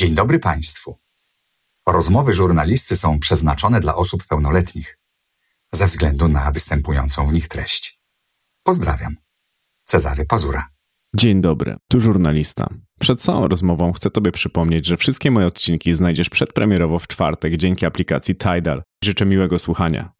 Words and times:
Dzień 0.00 0.14
dobry 0.14 0.38
Państwu. 0.38 0.98
Rozmowy 1.88 2.34
żurnalisty 2.34 2.96
są 2.96 3.18
przeznaczone 3.18 3.80
dla 3.80 3.94
osób 3.94 4.24
pełnoletnich 4.26 4.98
ze 5.74 5.86
względu 5.86 6.28
na 6.28 6.50
występującą 6.50 7.26
w 7.26 7.32
nich 7.32 7.48
treść. 7.48 8.00
Pozdrawiam. 8.62 9.16
Cezary 9.84 10.26
Pazura. 10.26 10.68
Dzień 11.16 11.40
dobry, 11.40 11.76
tu 11.88 12.00
żurnalista. 12.00 12.68
Przed 13.00 13.20
całą 13.20 13.48
rozmową 13.48 13.92
chcę 13.92 14.10
Tobie 14.10 14.32
przypomnieć, 14.32 14.86
że 14.86 14.96
wszystkie 14.96 15.30
moje 15.30 15.46
odcinki 15.46 15.94
znajdziesz 15.94 16.30
przedpremierowo 16.30 16.98
w 16.98 17.08
czwartek 17.08 17.56
dzięki 17.56 17.86
aplikacji 17.86 18.36
Tidal. 18.36 18.82
Życzę 19.04 19.26
miłego 19.26 19.58
słuchania. 19.58 20.12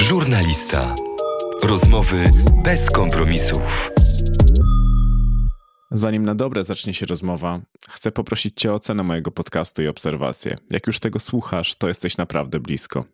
Żurnalista. 0.00 0.94
Rozmowy 1.62 2.24
bez 2.64 2.90
kompromisów. 2.90 3.90
Zanim 5.94 6.24
na 6.24 6.34
dobre 6.34 6.64
zacznie 6.64 6.94
się 6.94 7.06
rozmowa, 7.06 7.60
chcę 7.88 8.12
poprosić 8.12 8.60
Cię 8.60 8.72
o 8.72 8.74
ocenę 8.74 9.02
mojego 9.02 9.30
podcastu 9.30 9.82
i 9.82 9.88
obserwację. 9.88 10.56
Jak 10.70 10.86
już 10.86 11.00
tego 11.00 11.18
słuchasz, 11.18 11.74
to 11.74 11.88
jesteś 11.88 12.16
naprawdę 12.16 12.60
blisko. 12.60 13.04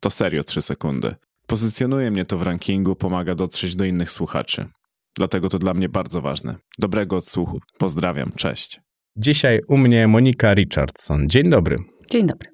To 0.00 0.10
serio 0.10 0.44
3 0.44 0.62
sekundy. 0.62 1.14
Pozycjonuje 1.46 2.10
mnie 2.10 2.24
to 2.24 2.38
w 2.38 2.42
rankingu, 2.42 2.96
pomaga 2.96 3.34
dotrzeć 3.34 3.76
do 3.76 3.84
innych 3.84 4.10
słuchaczy. 4.10 4.68
Dlatego 5.16 5.48
to 5.48 5.58
dla 5.58 5.74
mnie 5.74 5.88
bardzo 5.88 6.20
ważne. 6.20 6.56
Dobrego 6.78 7.16
odsłuchu. 7.16 7.60
Pozdrawiam, 7.78 8.32
cześć. 8.36 8.80
Dzisiaj 9.16 9.60
u 9.68 9.78
mnie 9.78 10.08
Monika 10.08 10.54
Richardson. 10.54 11.28
Dzień 11.28 11.50
dobry. 11.50 11.78
Dzień 12.10 12.26
dobry. 12.26 12.48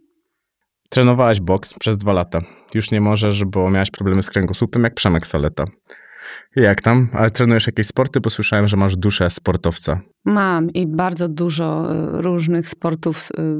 Trenowałaś 0.90 1.40
boks 1.40 1.74
przez 1.74 1.98
dwa 1.98 2.12
lata. 2.12 2.40
Już 2.74 2.90
nie 2.90 3.00
możesz, 3.00 3.44
bo 3.44 3.70
miałaś 3.70 3.90
problemy 3.90 4.22
z 4.22 4.30
kręgosłupem, 4.30 4.84
jak 4.84 4.94
Przemek 4.94 5.26
Saleta. 5.26 5.64
Jak 6.56 6.82
tam? 6.82 7.08
Ale 7.12 7.30
trenujesz 7.30 7.66
jakieś 7.66 7.86
sporty? 7.86 8.20
Bo 8.20 8.30
słyszałem, 8.30 8.68
że 8.68 8.76
masz 8.76 8.96
duszę 8.96 9.30
sportowca. 9.30 10.00
Mam 10.24 10.70
i 10.70 10.86
bardzo 10.86 11.28
dużo 11.28 11.94
y, 12.18 12.22
różnych 12.22 12.68
sportów. 12.68 13.28
y, 13.38 13.58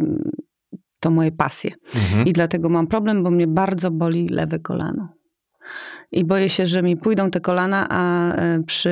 To 1.01 1.11
moje 1.11 1.33
pasje. 1.33 1.71
Mhm. 1.95 2.27
I 2.27 2.33
dlatego 2.33 2.69
mam 2.69 2.87
problem, 2.87 3.23
bo 3.23 3.31
mnie 3.31 3.47
bardzo 3.47 3.91
boli 3.91 4.27
lewe 4.29 4.59
kolano. 4.59 5.09
I 6.13 6.25
boję 6.25 6.49
się, 6.49 6.67
że 6.67 6.83
mi 6.83 6.97
pójdą 6.97 7.31
te 7.31 7.41
kolana, 7.41 7.87
a 7.91 8.33
y, 8.59 8.63
przy 8.65 8.91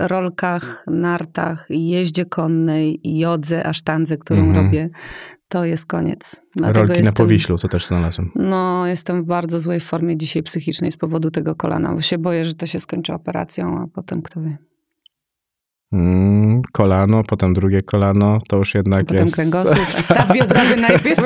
rolkach, 0.00 0.84
nartach, 0.86 1.66
jeździe 1.70 2.24
konnej, 2.24 3.00
jodze, 3.04 3.66
a 3.66 3.72
sztandze, 3.72 4.16
którą 4.16 4.40
Mhm. 4.44 4.64
robię, 4.66 4.90
to 5.50 5.64
jest 5.64 5.86
koniec. 5.86 6.40
Dlatego 6.56 6.78
Rolki 6.78 6.92
na 6.92 6.98
jestem, 6.98 7.26
Powiślu, 7.26 7.58
to 7.58 7.68
też 7.68 7.86
znalazłem. 7.86 8.30
No, 8.34 8.86
jestem 8.86 9.22
w 9.22 9.26
bardzo 9.26 9.60
złej 9.60 9.80
formie 9.80 10.16
dzisiaj 10.16 10.42
psychicznej 10.42 10.92
z 10.92 10.96
powodu 10.96 11.30
tego 11.30 11.54
kolana, 11.54 11.94
bo 11.94 12.00
się 12.00 12.18
boję, 12.18 12.44
że 12.44 12.54
to 12.54 12.66
się 12.66 12.80
skończy 12.80 13.12
operacją, 13.12 13.78
a 13.78 13.86
potem 13.94 14.22
kto 14.22 14.40
wie. 14.40 14.58
Mm, 15.92 16.62
kolano, 16.72 17.22
potem 17.24 17.54
drugie 17.54 17.82
kolano, 17.82 18.38
to 18.48 18.56
już 18.56 18.74
jednak 18.74 19.06
Potem 19.06 19.24
jest... 19.24 19.34
kręgosłup, 19.34 19.92
staw 20.04 20.32
biodrowy 20.32 20.76
najpierw. 20.76 21.22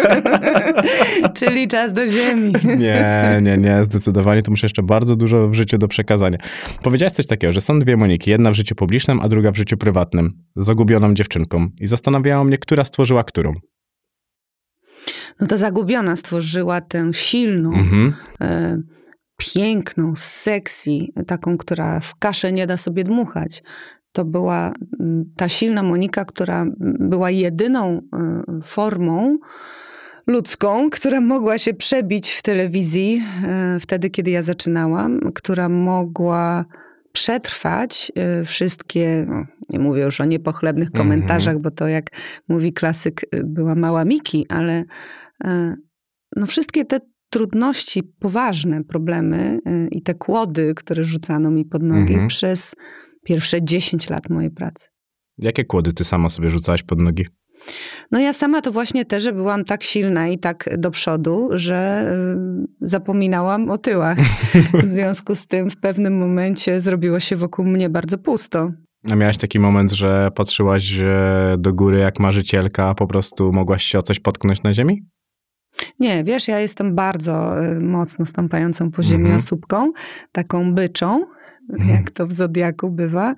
Czyli 1.39 1.69
czas 1.69 1.93
do 1.93 2.07
ziemi. 2.07 2.53
Nie, 2.79 3.41
nie, 3.43 3.59
nie, 3.59 3.85
zdecydowanie 3.85 4.43
to 4.43 4.51
muszę 4.51 4.67
jeszcze 4.67 4.83
bardzo 4.83 5.17
dużo 5.17 5.49
w 5.49 5.55
życiu 5.55 5.79
do 5.79 5.89
przekazania. 5.89 6.39
Powiedziałaś 6.83 7.13
coś 7.13 7.27
takiego, 7.27 7.53
że 7.53 7.61
są 7.61 7.79
dwie 7.79 7.97
Moniki, 7.97 8.31
jedna 8.31 8.51
w 8.51 8.55
życiu 8.55 8.75
publicznym, 8.75 9.21
a 9.21 9.29
druga 9.29 9.53
w 9.53 9.57
życiu 9.57 9.77
prywatnym, 9.77 10.33
zagubioną 10.57 11.15
dziewczynką. 11.15 11.69
I 11.81 11.87
zastanawiało 11.87 12.45
mnie, 12.45 12.59
która 12.59 12.85
stworzyła 12.85 13.25
którą. 13.25 13.53
No 15.41 15.47
to 15.47 15.59
Zagubiona 15.59 16.17
stworzyła 16.17 16.81
tę 16.81 17.11
silną, 17.15 17.73
Mhm. 17.75 18.15
e, 18.41 18.79
piękną, 19.37 20.13
sexy, 20.17 20.91
taką, 21.27 21.57
która 21.59 22.01
w 22.01 22.15
kaszę 22.19 22.53
nie 22.53 22.67
da 22.67 22.77
sobie 22.77 23.05
dmuchać. 23.05 23.63
To 24.13 24.25
była 24.25 24.73
mm, 25.01 25.25
ta 25.37 25.49
silna 25.49 25.83
Monika, 25.83 26.25
która 26.25 26.63
mm, 26.63 26.75
była 27.01 27.31
jedyną 27.31 28.01
e, 28.13 28.43
formą 28.63 29.39
ludzką, 30.27 30.91
która 30.91 31.21
mogła 31.21 31.59
się 31.59 31.75
przebić 31.75 32.31
w 32.33 32.43
telewizji 32.43 33.23
e, 33.47 33.79
wtedy, 33.81 34.11
kiedy 34.11 34.31
ja 34.31 34.43
zaczynałam, 34.43 35.21
która 35.35 35.69
mogła 35.69 36.65
przetrwać 37.13 38.13
e, 38.17 38.45
wszystkie, 38.45 39.27
no, 39.29 39.45
nie 39.73 39.79
mówię 39.79 40.03
już 40.03 40.21
o 40.21 40.25
niepochlebnych 40.25 40.89
Mhm. 40.89 41.05
komentarzach, 41.09 41.59
bo 41.59 41.71
to 41.71 41.89
jak 41.89 42.05
mówi 42.49 42.73
klasyk, 42.73 43.21
była 43.45 43.75
mała 43.75 44.05
Miki, 44.05 44.47
ale 44.49 44.85
no 46.37 46.47
wszystkie 46.47 46.85
te 46.85 46.99
trudności, 47.31 48.03
poważne 48.03 48.85
problemy 48.85 49.59
y, 49.69 49.89
i 49.91 50.03
te 50.03 50.15
kłody, 50.15 50.75
które 50.77 51.05
rzucano 51.05 51.51
mi 51.51 51.65
pod 51.65 51.83
nogi 51.83 52.13
Mhm. 52.13 52.29
przez 52.29 52.75
pierwsze 53.25 53.63
10 53.65 54.11
lat 54.11 54.31
mojej 54.31 54.51
pracy. 54.51 54.89
Jakie 55.39 55.65
kłody 55.65 55.93
ty 55.93 56.05
sama 56.05 56.29
sobie 56.29 56.51
rzucałaś 56.51 56.83
pod 56.83 56.99
nogi? 57.01 57.27
No 58.11 58.21
ja 58.21 58.33
sama 58.33 58.61
to 58.61 58.73
właśnie 58.73 59.05
też, 59.05 59.23
że 59.23 59.33
byłam 59.33 59.65
tak 59.65 59.83
silna 59.83 60.29
i 60.29 60.39
tak 60.39 60.71
do 60.79 60.91
przodu, 60.91 61.49
że 61.53 62.11
y, 62.83 62.89
zapominałam 62.89 63.71
o 63.71 63.79
tyłach. 63.79 64.19
W 64.85 64.89
związku 64.89 65.35
z 65.35 65.47
tym 65.47 65.71
w 65.71 65.77
pewnym 65.77 66.19
momencie 66.19 66.81
zrobiło 66.81 67.21
się 67.21 67.37
wokół 67.37 67.65
mnie 67.65 67.89
bardzo 67.91 68.19
pusto. 68.19 68.73
A 69.11 69.15
miałaś 69.17 69.39
taki 69.39 69.59
moment, 69.59 69.93
że 69.93 70.31
patrzyłaś 70.35 70.99
e, 71.01 71.57
do 71.59 71.73
góry 71.73 71.99
jak 71.99 72.21
marzycielka, 72.21 72.95
po 72.95 73.07
prostu 73.07 73.53
mogłaś 73.53 73.85
się 73.85 73.99
o 73.99 74.03
coś 74.03 74.21
potknąć 74.21 74.63
na 74.63 74.75
ziemi? 74.75 75.03
Nie, 76.01 76.25
wiesz, 76.25 76.49
ja 76.49 76.59
jestem 76.61 76.95
bardzo 76.95 77.65
y, 77.65 77.81
mocno 77.81 78.27
stąpającą 78.27 78.91
po 78.91 79.03
ziemi 79.03 79.21
Mhm. 79.25 79.37
osóbką, 79.37 79.93
taką 80.33 80.75
byczą, 80.75 81.27
Mhm. 81.73 81.91
jak 81.91 82.11
to 82.11 82.27
w 82.27 82.33
Zodiaku 82.33 82.91
bywa. 82.91 83.35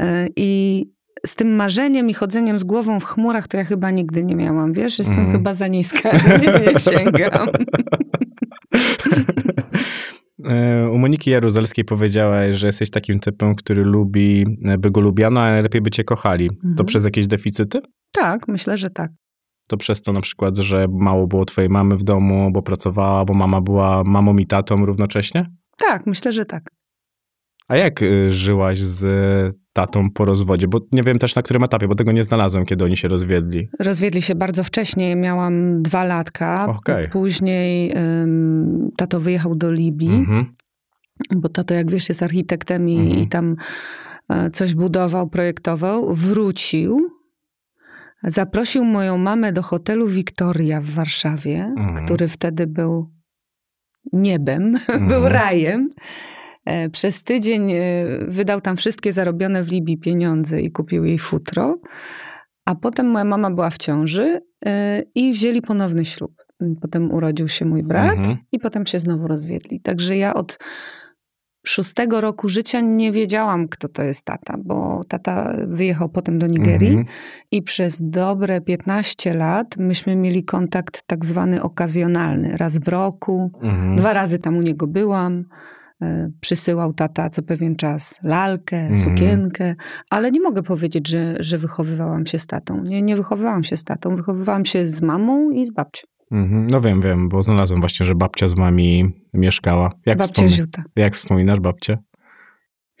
Y, 0.00 0.02
I 0.36 0.86
z 1.26 1.34
tym 1.34 1.56
marzeniem 1.56 2.10
i 2.10 2.14
chodzeniem 2.14 2.58
z 2.58 2.64
głową 2.64 3.00
w 3.00 3.04
chmurach 3.04 3.48
to 3.48 3.56
ja 3.56 3.64
chyba 3.64 3.90
nigdy 3.90 4.24
nie 4.24 4.36
miałam, 4.36 4.72
wiesz? 4.72 4.98
Jestem 4.98 5.16
Mhm. 5.18 5.36
chyba 5.36 5.54
za 5.54 5.66
niska, 5.68 6.10
nie, 6.42 6.72
nie 6.72 6.78
sięgam. 6.80 7.48
E, 10.48 10.88
U 10.90 10.98
Moniki 10.98 11.30
Jaruzelskiej 11.30 11.84
powiedziałaś, 11.84 12.56
że 12.56 12.66
jesteś 12.66 12.90
takim 12.90 13.20
typem, 13.20 13.54
który 13.54 13.84
lubi, 13.84 14.46
e, 14.64 14.78
by 14.78 14.90
go 14.90 15.00
lubiano, 15.00 15.40
a 15.40 15.50
najlepiej 15.50 15.80
by 15.80 15.90
cię 15.90 16.04
kochali. 16.04 16.48
To 16.48 16.54
Mhm. 16.68 16.86
przez 16.86 17.04
jakieś 17.04 17.26
deficyty? 17.26 17.78
Tak, 18.12 18.48
myślę, 18.48 18.78
że 18.78 18.90
tak. 18.90 19.10
To 19.70 19.76
przez 19.76 20.02
to 20.02 20.12
na 20.12 20.20
przykład, 20.20 20.56
że 20.58 20.86
mało 20.88 21.26
było 21.26 21.44
twojej 21.44 21.70
mamy 21.70 21.96
w 21.96 22.02
domu, 22.02 22.50
bo 22.52 22.62
pracowała, 22.62 23.24
bo 23.24 23.34
mama 23.34 23.60
była 23.60 24.04
mamą 24.04 24.36
i 24.38 24.46
tatą 24.46 24.86
równocześnie? 24.86 25.50
Tak, 25.76 26.06
myślę, 26.06 26.32
że 26.32 26.44
tak. 26.44 26.70
A 27.68 27.76
jak 27.76 28.02
y, 28.02 28.32
żyłaś 28.32 28.80
z 28.80 29.56
tatą 29.72 30.10
po 30.10 30.24
rozwodzie? 30.24 30.68
Bo 30.68 30.78
nie 30.92 31.02
wiem 31.02 31.18
też 31.18 31.36
na 31.36 31.42
którym 31.42 31.64
etapie, 31.64 31.88
bo 31.88 31.94
tego 31.94 32.12
nie 32.12 32.24
znalazłem, 32.24 32.64
kiedy 32.66 32.84
oni 32.84 32.96
się 32.96 33.08
rozwiedli. 33.08 33.68
Rozwiedli 33.80 34.22
się 34.22 34.34
bardzo 34.34 34.64
wcześnie, 34.64 35.16
miałam 35.16 35.82
dwa 35.82 36.04
latka. 36.04 36.66
Okej. 36.78 37.08
Później 37.08 37.92
ym, 38.22 38.90
tato 38.96 39.20
wyjechał 39.20 39.54
do 39.54 39.72
Libii. 39.72 40.14
Mhm. 40.14 40.44
bo 41.36 41.48
tato, 41.48 41.74
jak 41.74 41.90
wiesz, 41.90 42.08
jest 42.08 42.22
architektem 42.22 42.88
i, 42.88 42.96
Mhm. 42.98 43.18
i 43.18 43.28
tam 43.28 43.56
e, 44.28 44.50
coś 44.50 44.74
budował, 44.74 45.28
projektował, 45.28 46.14
wrócił, 46.14 47.10
zaprosił 48.24 48.84
moją 48.84 49.18
mamę 49.18 49.52
do 49.52 49.62
hotelu 49.62 50.06
Victoria 50.08 50.80
w 50.80 50.86
Warszawie, 50.90 51.74
Mhm. 51.78 52.04
który 52.06 52.28
wtedy 52.28 52.66
był 52.66 53.10
niebem, 54.12 54.74
Mhm. 54.88 55.08
był 55.08 55.28
rajem. 55.28 55.88
E, 56.64 56.90
Przez 56.90 57.22
tydzień 57.22 57.72
e, 57.72 57.78
wydał 58.28 58.60
tam 58.60 58.76
wszystkie 58.76 59.12
zarobione 59.12 59.62
w 59.62 59.68
Libii 59.72 59.98
pieniądze 59.98 60.60
i 60.60 60.70
kupił 60.72 61.04
jej 61.04 61.18
futro. 61.18 61.80
A 62.64 62.74
potem 62.74 63.06
moja 63.10 63.24
mama 63.24 63.50
była 63.50 63.70
w 63.70 63.78
ciąży 63.78 64.40
e, 64.66 65.02
i 65.14 65.32
wzięli 65.32 65.62
ponowny 65.62 66.04
ślub. 66.04 66.32
Potem 66.80 67.12
urodził 67.12 67.48
się 67.48 67.64
mój 67.64 67.82
brat 67.82 68.16
Mhm. 68.18 68.38
i 68.52 68.58
potem 68.58 68.86
się 68.86 69.00
znowu 69.00 69.28
rozwiedli. 69.28 69.80
Także 69.80 70.16
ja 70.16 70.34
od 70.34 70.58
szóstego 71.66 72.20
roku 72.20 72.48
życia 72.48 72.80
nie 72.80 73.12
wiedziałam, 73.12 73.68
kto 73.68 73.88
to 73.88 74.02
jest 74.02 74.22
tata, 74.24 74.54
bo 74.64 75.04
tata 75.08 75.52
wyjechał 75.66 76.08
potem 76.08 76.38
do 76.38 76.46
Nigerii 76.46 76.88
Mhm. 76.88 77.06
i 77.52 77.62
przez 77.62 78.00
dobre 78.02 78.60
15 78.60 79.34
lat 79.34 79.76
myśmy 79.76 80.16
mieli 80.16 80.44
kontakt 80.44 81.02
tak 81.06 81.24
zwany 81.24 81.62
okazjonalny. 81.62 82.56
Raz 82.56 82.78
w 82.78 82.88
roku, 82.88 83.50
Mhm. 83.62 83.96
dwa 83.96 84.12
razy 84.12 84.38
tam 84.38 84.56
u 84.56 84.62
niego 84.62 84.86
byłam. 84.86 85.44
E, 86.02 86.30
Przysyłał 86.40 86.92
tata 86.92 87.30
co 87.30 87.42
pewien 87.42 87.76
czas 87.76 88.20
lalkę, 88.22 88.76
Mhm. 88.76 88.96
sukienkę, 89.00 89.74
ale 90.10 90.30
nie 90.30 90.40
mogę 90.40 90.62
powiedzieć, 90.62 91.08
że, 91.08 91.34
że 91.40 91.58
wychowywałam 91.58 92.26
się 92.26 92.38
z 92.38 92.46
tatą. 92.46 92.82
Nie, 92.84 93.02
nie 93.02 93.16
wychowywałam 93.16 93.64
się 93.64 93.76
z 93.76 93.84
tatą, 93.84 94.16
wychowywałam 94.16 94.64
się 94.64 94.86
z 94.86 95.02
mamą 95.02 95.50
i 95.50 95.66
z 95.66 95.70
babcią. 95.70 96.06
Mhm. 96.30 96.66
No 96.66 96.80
wiem, 96.80 97.00
wiem, 97.00 97.28
bo 97.28 97.42
znalazłem 97.42 97.80
właśnie, 97.80 98.06
że 98.06 98.14
babcia 98.14 98.48
z 98.48 98.54
wami 98.54 99.14
mieszkała. 99.34 99.92
Jak, 100.06 100.18
Babcia 100.18 100.42
wspomi- 100.42 100.48
Ziuta. 100.48 100.82
jak 100.96 101.14
wspominasz 101.16 101.60
babcię? 101.60 101.98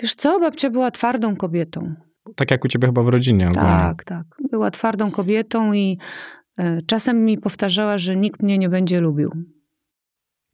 Wiesz 0.00 0.14
co, 0.14 0.40
babcia 0.40 0.70
była 0.70 0.90
twardą 0.90 1.36
kobietą. 1.36 1.94
Tak 2.36 2.50
jak 2.50 2.64
u 2.64 2.68
ciebie 2.68 2.88
chyba 2.88 3.02
w 3.02 3.08
rodzinie. 3.08 3.48
ogólnie. 3.50 3.68
Tak, 3.68 4.04
tak. 4.04 4.24
Była 4.50 4.70
twardą 4.70 5.10
kobietą 5.10 5.72
i 5.72 5.98
e, 6.58 6.82
czasem 6.86 7.24
mi 7.24 7.38
powtarzała, 7.38 7.98
że 7.98 8.16
nikt 8.16 8.42
mnie 8.42 8.58
nie 8.58 8.68
będzie 8.68 9.00
lubił. 9.00 9.30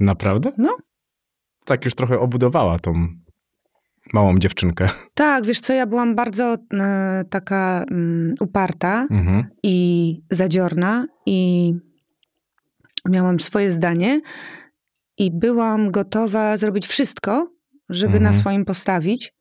Naprawdę? 0.01 0.53
No. 0.59 0.77
Tak 1.65 1.85
już 1.85 1.95
trochę 1.95 2.19
obudowała 2.21 2.79
tą 2.79 3.09
Małą 4.13 4.39
dziewczynkę. 4.39 4.87
Tak, 5.15 5.47
wiesz 5.47 5.61
co, 5.61 5.73
ja 5.73 5.87
byłam 5.87 6.15
bardzo 6.15 6.57
e, 6.75 7.25
taka 7.31 7.85
mm, 7.91 8.35
uparta 8.41 9.07
Mhm. 9.11 9.45
i 9.63 10.17
zadziorna 10.31 11.07
i 11.27 11.73
miałam 13.09 13.41
swoje 13.41 13.71
zdanie 13.71 14.21
i 15.19 15.31
byłam 15.31 15.91
gotowa 15.91 16.57
zrobić 16.57 16.87
wszystko, 16.87 17.51
żeby 17.89 18.17
Mhm. 18.17 18.23
na 18.25 18.33
swoim 18.33 18.65
postawić. 18.65 19.33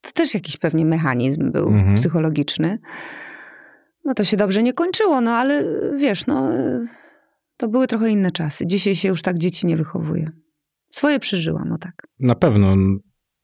To 0.00 0.10
też 0.12 0.34
jakiś 0.34 0.56
pewnie 0.56 0.84
mechanizm 0.84 1.52
był 1.52 1.68
Mhm. 1.68 1.96
psychologiczny. 1.96 2.78
No 4.04 4.14
to 4.14 4.24
się 4.24 4.36
dobrze 4.36 4.62
nie 4.62 4.72
kończyło, 4.72 5.20
no 5.20 5.30
ale 5.30 5.64
wiesz, 5.96 6.26
no 6.26 6.50
to 7.56 7.68
były 7.68 7.86
trochę 7.86 8.10
inne 8.10 8.30
czasy. 8.30 8.66
Dzisiaj 8.66 8.96
się 8.96 9.08
już 9.08 9.22
tak 9.22 9.38
dzieci 9.38 9.66
nie 9.66 9.76
wychowuje. 9.76 10.30
Swoje 10.90 11.18
przeżyłam, 11.18 11.72
o 11.72 11.78
tak. 11.78 11.92
Na 12.20 12.34
pewno. 12.34 12.76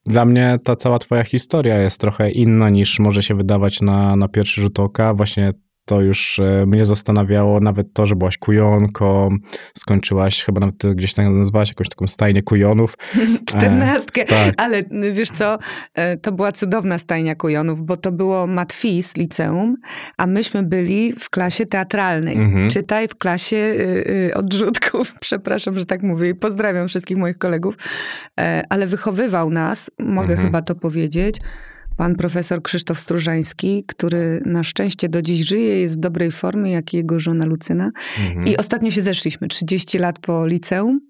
Dla 0.06 0.24
mnie 0.24 0.58
ta 0.64 0.76
cała 0.76 0.98
twoja 0.98 1.24
historia 1.24 1.78
jest 1.82 2.00
trochę 2.00 2.30
inna 2.30 2.70
niż 2.70 2.98
może 2.98 3.22
się 3.22 3.34
wydawać 3.34 3.80
na, 3.80 4.16
na 4.16 4.28
pierwszy 4.28 4.60
rzut 4.60 4.80
oka. 4.80 5.14
Właśnie 5.14 5.52
to 5.88 6.00
już 6.00 6.38
e, 6.38 6.66
mnie 6.66 6.84
zastanawiało, 6.84 7.60
nawet 7.60 7.92
to, 7.92 8.06
że 8.06 8.16
byłaś 8.16 8.38
kujonką, 8.38 9.36
skończyłaś, 9.78 10.44
chyba 10.44 10.60
nawet 10.60 10.96
gdzieś 10.96 11.14
tam 11.14 11.38
nazwałaś 11.38 11.68
jakąś 11.68 11.88
taką 11.88 12.06
stajnię 12.06 12.42
kujonów. 12.42 12.94
Czternastkę. 13.48 14.24
tak. 14.24 14.54
Ale 14.56 14.78
y, 14.78 15.12
wiesz 15.12 15.30
co, 15.30 15.58
e, 15.94 16.16
to 16.16 16.32
była 16.32 16.52
cudowna 16.52 16.98
stajnia 16.98 17.34
kujonów, 17.34 17.82
bo 17.82 17.96
to 17.96 18.12
było 18.12 18.46
matwis 18.46 19.16
liceum, 19.16 19.76
a 20.16 20.26
myśmy 20.26 20.62
byli 20.62 21.12
w 21.18 21.30
klasie 21.30 21.66
teatralnej. 21.66 22.36
Mhm. 22.36 22.70
Czytaj 22.70 23.08
w 23.08 23.16
klasie 23.16 23.56
y, 23.56 24.30
y, 24.30 24.34
odrzutków, 24.34 25.14
przepraszam, 25.20 25.78
że 25.78 25.86
tak 25.86 26.02
mówię 26.02 26.28
i 26.28 26.34
pozdrawiam 26.34 26.88
wszystkich 26.88 27.16
moich 27.16 27.38
kolegów, 27.38 27.74
E, 28.40 28.62
ale 28.68 28.86
wychowywał 28.86 29.50
nas, 29.50 29.90
mogę 29.98 30.30
Mhm. 30.30 30.46
chyba 30.48 30.62
to 30.62 30.74
powiedzieć, 30.74 31.36
pan 31.98 32.14
profesor 32.16 32.62
Krzysztof 32.62 33.00
Stróżański, 33.00 33.84
który 33.86 34.42
na 34.46 34.64
szczęście 34.64 35.08
do 35.08 35.22
dziś 35.22 35.40
żyje, 35.48 35.80
jest 35.80 35.96
w 35.96 36.00
dobrej 36.00 36.30
formie, 36.30 36.70
jak 36.72 36.94
i 36.94 36.96
jego 36.96 37.20
żona 37.20 37.46
Lucyna. 37.46 37.90
Mhm. 38.28 38.46
I 38.46 38.56
ostatnio 38.56 38.90
się 38.90 39.02
zeszliśmy, 39.02 39.48
30 39.48 39.98
lat 39.98 40.18
po 40.18 40.46
liceum. 40.46 41.00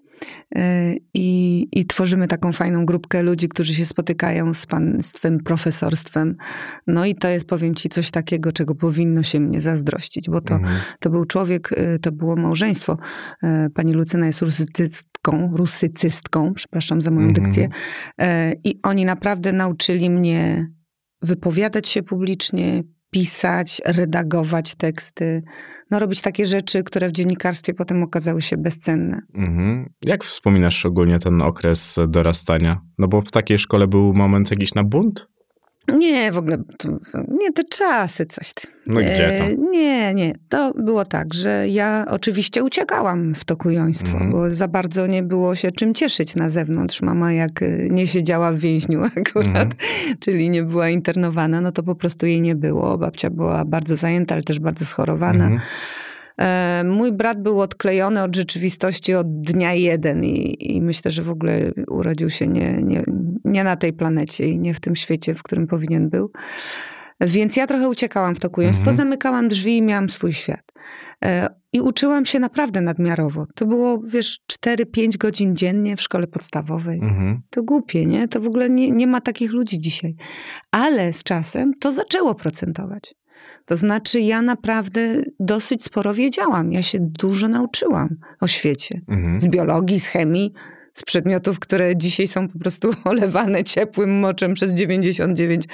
e, 0.55 0.93
I, 1.13 1.67
I 1.71 1.85
tworzymy 1.85 2.27
taką 2.27 2.53
fajną 2.53 2.85
grupkę 2.85 3.23
ludzi, 3.23 3.49
którzy 3.49 3.73
się 3.73 3.85
spotykają 3.85 4.53
z 4.53 4.65
państwem, 4.65 5.37
profesorstwem. 5.39 6.35
No 6.87 7.05
i 7.05 7.15
to 7.15 7.27
jest, 7.27 7.45
powiem 7.45 7.75
ci, 7.75 7.89
coś 7.89 8.11
takiego, 8.11 8.51
czego 8.51 8.75
powinno 8.75 9.23
się 9.23 9.39
mnie 9.39 9.61
zazdrościć, 9.61 10.29
bo 10.29 10.41
to, 10.41 10.53
Mhm. 10.55 10.75
to 10.99 11.09
był 11.09 11.25
człowiek, 11.25 11.71
y, 11.71 11.99
to 12.01 12.11
było 12.11 12.35
małżeństwo. 12.35 12.97
E, 13.43 13.69
Pani 13.75 13.93
Lucyna 13.93 14.25
jest 14.27 14.41
rusycystką, 14.41 15.51
rusycystką, 15.55 16.53
przepraszam 16.53 17.01
za 17.01 17.11
moją 17.11 17.27
Mhm. 17.27 17.45
dykcję. 17.45 17.69
E, 18.21 18.53
I 18.63 18.79
oni 18.83 19.05
naprawdę 19.05 19.53
nauczyli 19.53 20.09
mnie 20.09 20.67
wypowiadać 21.21 21.89
się 21.89 22.03
publicznie, 22.03 22.83
pisać, 23.11 23.81
redagować 23.85 24.75
teksty, 24.75 25.43
no 25.91 25.99
robić 25.99 26.21
takie 26.21 26.45
rzeczy, 26.45 26.83
które 26.83 27.09
w 27.09 27.11
dziennikarstwie 27.11 27.73
potem 27.73 28.03
okazały 28.03 28.41
się 28.41 28.57
bezcenne. 28.57 29.21
Mhm. 29.33 29.89
Jak 30.01 30.23
wspominasz 30.23 30.85
ogólnie 30.85 31.19
ten 31.19 31.41
okres 31.41 31.95
dorastania? 32.07 32.81
No 32.97 33.07
bo 33.07 33.21
w 33.21 33.31
takiej 33.31 33.59
szkole 33.59 33.87
był 33.87 34.13
moment 34.13 34.51
jakiś 34.51 34.73
na 34.73 34.83
bunt? 34.83 35.27
Nie, 35.97 36.31
w 36.31 36.37
ogóle, 36.37 36.57
to, 36.77 36.89
nie 37.41 37.51
te 37.53 37.63
czasy, 37.63 38.25
coś 38.25 38.53
ty. 38.53 38.67
No 38.87 38.99
gdzie 38.99 39.35
E, 39.35 39.39
tam? 39.39 39.71
Nie, 39.71 40.13
nie. 40.13 40.33
To 40.49 40.73
było 40.73 41.05
tak, 41.05 41.33
że 41.33 41.67
ja 41.69 42.05
oczywiście 42.09 42.63
uciekałam 42.63 43.35
w 43.35 43.45
to 43.45 43.57
kujoństwo, 43.57 44.11
Mhm. 44.13 44.31
bo 44.31 44.55
za 44.55 44.67
bardzo 44.67 45.07
nie 45.07 45.23
było 45.23 45.55
się 45.55 45.71
czym 45.71 45.93
cieszyć 45.93 46.35
na 46.35 46.49
zewnątrz. 46.49 47.01
Mama 47.01 47.31
jak 47.33 47.61
y, 47.61 47.87
nie 47.91 48.07
siedziała 48.07 48.51
w 48.51 48.57
więźniu 48.57 49.01
akurat, 49.17 49.47
Mhm. 49.47 49.69
czyli 50.19 50.49
nie 50.49 50.63
była 50.63 50.89
internowana, 50.89 51.61
no 51.61 51.71
to 51.71 51.83
po 51.83 51.95
prostu 51.95 52.25
jej 52.25 52.41
nie 52.41 52.55
było. 52.55 52.97
Babcia 52.97 53.29
była 53.29 53.65
bardzo 53.65 53.95
zajęta, 53.95 54.35
ale 54.35 54.43
też 54.43 54.59
bardzo 54.59 54.85
schorowana. 54.85 55.43
Mhm. 55.43 55.61
E, 56.39 56.83
Mój 56.85 57.11
brat 57.11 57.41
był 57.41 57.61
odklejony 57.61 58.23
od 58.23 58.35
rzeczywistości 58.35 59.13
od 59.13 59.41
dnia 59.41 59.73
jeden 59.73 60.23
i, 60.23 60.57
i 60.75 60.81
myślę, 60.81 61.11
że 61.11 61.21
w 61.21 61.29
ogóle 61.29 61.71
urodził 61.87 62.29
się 62.29 62.47
nie, 62.47 62.79
nie, 62.83 63.03
nie 63.45 63.63
na 63.63 63.75
tej 63.75 63.93
planecie 63.93 64.45
i 64.49 64.59
nie 64.59 64.73
w 64.73 64.79
tym 64.79 64.95
świecie, 64.95 65.35
w 65.35 65.43
którym 65.43 65.67
powinien 65.67 66.09
był. 66.09 66.31
Więc 67.21 67.55
ja 67.55 67.67
trochę 67.67 67.89
uciekałam 67.89 68.35
w 68.35 68.39
to 68.39 68.49
kujoństwo, 68.49 68.89
Mhm. 68.89 68.97
zamykałam 68.97 69.49
drzwi 69.49 69.77
i 69.77 69.81
miałam 69.81 70.09
swój 70.09 70.33
świat. 70.33 70.71
E, 71.25 71.47
I 71.73 71.81
uczyłam 71.81 72.25
się 72.25 72.39
naprawdę 72.39 72.81
nadmiarowo. 72.81 73.45
To 73.55 73.65
było, 73.65 74.01
wiesz, 74.07 74.39
4-5 74.65 75.17
godzin 75.17 75.55
dziennie 75.55 75.95
w 75.97 76.01
szkole 76.01 76.27
podstawowej. 76.27 76.99
Mhm. 77.03 77.41
To 77.49 77.63
głupie, 77.63 78.05
nie? 78.05 78.27
To 78.27 78.39
w 78.41 78.47
ogóle 78.47 78.69
nie, 78.69 78.91
nie 78.91 79.07
ma 79.07 79.21
takich 79.21 79.51
ludzi 79.51 79.79
dzisiaj. 79.79 80.15
Ale 80.71 81.13
z 81.13 81.23
czasem 81.23 81.73
to 81.79 81.91
zaczęło 81.91 82.35
procentować. 82.35 83.15
To 83.69 83.77
znaczy, 83.77 84.19
ja 84.19 84.41
naprawdę 84.41 85.21
dosyć 85.39 85.83
sporo 85.83 86.13
wiedziałam. 86.13 86.71
Ja 86.71 86.83
się 86.83 86.97
dużo 87.01 87.47
nauczyłam 87.47 88.09
o 88.41 88.47
świecie. 88.47 89.01
Mhm. 89.07 89.41
Z 89.41 89.47
biologii, 89.47 89.99
z 89.99 90.07
chemii, 90.07 90.53
z 90.93 91.03
przedmiotów, 91.03 91.59
które 91.59 91.97
dzisiaj 91.97 92.27
są 92.27 92.47
po 92.47 92.59
prostu 92.59 92.91
olewane 93.03 93.63
ciepłym 93.63 94.19
moczem 94.19 94.53
przez 94.53 94.73
99% 94.73 95.67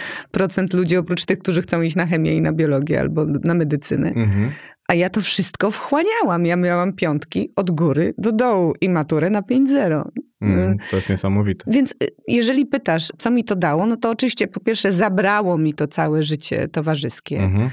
ludzi, 0.74 0.97
oprócz 0.97 1.25
tych, 1.25 1.39
którzy 1.39 1.62
chcą 1.62 1.81
iść 1.81 1.95
na 1.95 2.06
chemię 2.06 2.36
i 2.36 2.42
na 2.42 2.53
biologię 2.53 3.00
albo 3.00 3.25
na 3.25 3.53
medycynę. 3.53 4.07
Mhm. 4.07 4.51
A 4.88 4.94
ja 4.94 5.09
to 5.09 5.21
wszystko 5.21 5.71
wchłaniałam. 5.71 6.45
Ja 6.45 6.56
miałam 6.56 6.94
piątki 6.94 7.51
od 7.56 7.71
góry 7.71 8.13
do 8.18 8.31
dołu 8.31 8.74
i 8.81 8.89
maturę 8.89 9.30
na 9.30 9.41
5-0. 9.41 10.09
Mhm. 10.47 10.77
To 10.89 10.95
jest 10.95 11.09
niesamowite. 11.09 11.71
Więc 11.71 11.92
y, 12.03 12.07
jeżeli 12.27 12.65
pytasz, 12.65 13.12
co 13.18 13.31
mi 13.31 13.44
to 13.44 13.56
dało, 13.56 13.86
no 13.86 13.97
to 13.97 14.09
oczywiście 14.09 14.47
po 14.47 14.59
pierwsze 14.59 14.94
zabrało 14.94 15.57
mi 15.57 15.74
to 15.74 15.88
całe 15.88 16.24
życie 16.24 16.68
towarzyskie. 16.68 17.38
Mhm. 17.39 17.69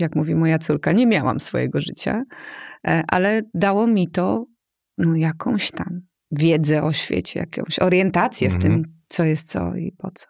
Jak 0.00 0.16
mówi 0.16 0.34
moja 0.34 0.58
córka, 0.58 0.92
nie 0.92 1.06
miałam 1.06 1.40
swojego 1.40 1.80
życia, 1.80 2.22
e, 2.88 3.02
ale 3.08 3.42
dało 3.54 3.86
mi 3.86 4.08
to 4.08 4.46
no, 4.98 5.16
jakąś 5.16 5.70
tam 5.70 6.00
wiedzę 6.30 6.82
o 6.82 6.92
świecie, 6.92 7.40
jakąś 7.40 7.78
orientację 7.78 8.50
w 8.50 8.54
Mhm. 8.54 8.72
tym, 8.72 8.92
co 9.08 9.24
jest 9.24 9.48
co 9.48 9.76
i 9.76 9.92
po 9.98 10.10
co. 10.10 10.26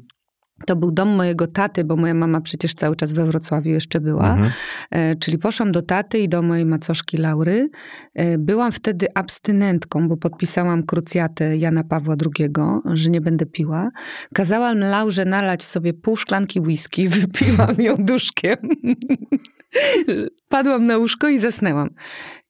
To 0.65 0.75
był 0.75 0.91
dom 0.91 1.09
mojego 1.09 1.47
taty, 1.47 1.83
bo 1.83 1.95
moja 1.95 2.13
mama 2.13 2.41
przecież 2.41 2.75
cały 2.75 2.95
czas 2.95 3.11
we 3.11 3.25
Wrocławiu 3.25 3.69
jeszcze 3.69 4.01
była. 4.01 4.33
Mhm. 4.33 4.51
E, 4.91 5.15
czyli 5.15 5.37
poszłam 5.37 5.71
do 5.71 5.81
taty 5.81 6.19
i 6.19 6.29
do 6.29 6.41
mojej 6.41 6.65
macoszki 6.65 7.17
Laury. 7.17 7.69
E, 8.13 8.37
byłam 8.37 8.71
wtedy 8.71 9.07
abstynentką, 9.15 10.07
bo 10.07 10.17
podpisałam 10.17 10.83
krucjatę 10.83 11.57
Jana 11.57 11.83
Pawła 11.83 12.15
II, 12.39 12.49
że 12.85 13.09
nie 13.09 13.21
będę 13.21 13.45
piła. 13.45 13.89
Kazałam 14.33 14.79
Laurze 14.79 15.25
nalać 15.25 15.63
sobie 15.63 15.93
pół 15.93 16.15
szklanki 16.15 16.59
whisky, 16.59 17.09
wypiłam 17.19 17.75
ją 17.79 17.95
duszkiem. 17.95 18.57
Padłam 20.49 20.85
na 20.85 20.97
łóżko 20.97 21.29
i 21.29 21.39
zasnęłam. 21.39 21.89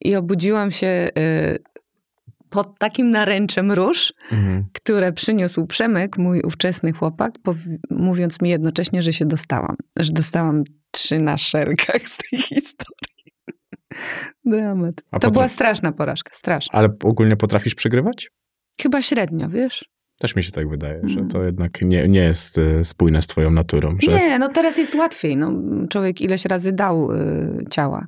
I 0.01 0.15
obudziłam 0.15 0.71
się 0.71 1.09
y, 1.17 1.74
pod 2.55 2.79
takim 2.79 3.11
naręczem 3.11 3.71
róż, 3.71 4.13
Mhm. 4.31 4.65
które 4.73 5.13
przyniósł 5.13 5.65
Przemek, 5.67 6.17
mój 6.17 6.41
ówczesny 6.41 6.91
chłopak, 6.93 7.31
mówiąc 7.89 8.41
mi 8.41 8.49
jednocześnie, 8.49 9.01
że 9.01 9.13
się 9.13 9.25
dostałam. 9.25 9.75
Że 9.99 10.13
dostałam 10.13 10.63
trzy 10.91 11.17
na 11.19 11.37
szerkach 11.37 12.01
z 12.07 12.17
tej 12.17 12.39
historii. 12.39 13.33
Dramat. 14.45 14.93
A 14.99 15.01
to 15.01 15.19
potem- 15.19 15.31
była 15.33 15.47
straszna 15.47 15.91
porażka, 15.91 16.31
straszna. 16.33 16.79
Ale 16.79 16.89
ogólnie 17.03 17.35
potrafisz 17.37 17.75
przegrywać? 17.75 18.29
Chyba 18.81 19.01
średnio, 19.01 19.49
wiesz? 19.49 19.85
Też 20.19 20.35
mi 20.35 20.43
się 20.43 20.51
tak 20.51 20.69
wydaje, 20.69 21.01
że 21.03 21.17
Mm. 21.19 21.29
to 21.29 21.43
jednak 21.43 21.81
nie, 21.81 22.07
nie 22.07 22.19
jest 22.19 22.57
e, 22.57 22.83
spójne 22.83 23.21
z 23.21 23.27
twoją 23.27 23.51
naturą. 23.51 23.97
Że... 24.01 24.11
Nie, 24.11 24.39
no 24.39 24.47
teraz 24.49 24.77
jest 24.77 24.95
łatwiej. 24.95 25.37
No, 25.37 25.51
człowiek 25.89 26.21
ileś 26.21 26.45
razy 26.45 26.71
dał 26.71 27.11
y, 27.11 27.65
ciała. 27.71 28.05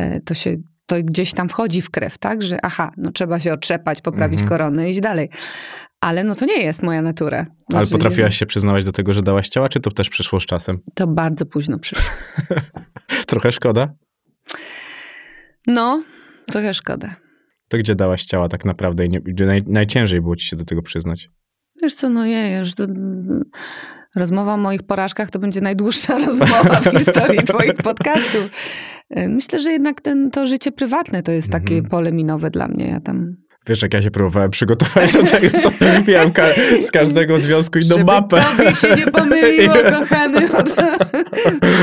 Y, 0.00 0.20
to 0.24 0.34
się 0.34 0.56
to 0.86 0.96
gdzieś 1.02 1.32
tam 1.34 1.48
wchodzi 1.48 1.82
w 1.82 1.90
krew, 1.90 2.18
tak? 2.18 2.42
Że 2.42 2.58
aha, 2.62 2.90
no 2.96 3.12
trzeba 3.12 3.40
się 3.40 3.52
otrzepać, 3.52 4.00
poprawić 4.00 4.40
Mhm. 4.40 4.48
koronę 4.48 4.88
i 4.88 4.90
iść 4.92 5.00
dalej. 5.00 5.28
Ale 6.00 6.24
no 6.24 6.34
to 6.34 6.46
nie 6.46 6.62
jest 6.62 6.82
moja 6.82 7.02
natura. 7.02 7.38
Ale 7.38 7.84
Znaczy, 7.84 7.90
potrafiłaś 7.90 8.38
się 8.38 8.46
przyznawać 8.46 8.84
do 8.84 8.92
tego, 8.92 9.12
że 9.12 9.22
dałaś 9.22 9.48
ciała, 9.48 9.68
czy 9.68 9.80
to 9.80 9.90
też 9.90 10.10
przyszło 10.10 10.40
z 10.40 10.46
czasem? 10.46 10.78
To 10.94 11.06
bardzo 11.06 11.46
późno 11.46 11.78
przyszło. 11.78 12.10
Trochę 13.26 13.52
szkoda. 13.52 13.94
No, 15.66 16.02
trochę 16.46 16.74
szkoda. 16.74 17.16
To 17.68 17.78
gdzie 17.78 17.94
dałaś 17.94 18.24
ciała 18.24 18.48
tak 18.48 18.64
naprawdę 18.64 19.06
i 19.06 19.08
nie, 19.10 19.20
naj, 19.46 19.62
najciężej 19.66 20.20
było 20.20 20.36
ci 20.36 20.46
się 20.46 20.56
do 20.56 20.64
tego 20.64 20.82
przyznać? 20.82 21.28
Wiesz 21.82 21.94
co, 21.94 22.08
no 22.08 22.26
je, 22.26 22.58
już 22.58 22.74
to, 22.74 22.86
rozmowa 24.16 24.54
o 24.54 24.56
moich 24.56 24.82
porażkach 24.82 25.30
to 25.30 25.38
będzie 25.38 25.60
najdłuższa 25.60 26.18
rozmowa 26.26 26.80
w 26.80 26.98
historii 26.98 27.42
twoich 27.42 27.74
podcastów. 27.74 28.50
Y, 29.18 29.28
Myślę, 29.28 29.60
że 29.60 29.70
jednak 29.72 30.00
ten, 30.00 30.30
to 30.30 30.46
życie 30.46 30.72
prywatne 30.72 31.22
to 31.22 31.32
jest 31.32 31.50
takie 31.50 31.74
Mhm. 31.74 31.90
pole 31.90 32.12
minowe 32.12 32.50
dla 32.50 32.68
mnie. 32.68 32.88
Ja 32.88 33.00
tam 33.00 33.36
Wiesz, 33.66 33.82
jak 33.82 33.94
ja 33.94 34.02
się 34.02 34.10
próbowałem 34.10 34.50
przygotować 34.50 35.12
do 35.12 35.22
tego, 35.22 35.58
to 35.60 35.70
miałem 36.12 36.32
z 36.86 36.90
każdego 36.90 37.38
związku 37.38 37.78
inną 37.78 37.88
Żeby 37.88 38.04
mapę. 38.04 38.42
tobie 38.56 38.74
się 38.74 38.96
nie 38.96 39.06
pomyliło, 39.12 39.74
kochany. 39.98 40.48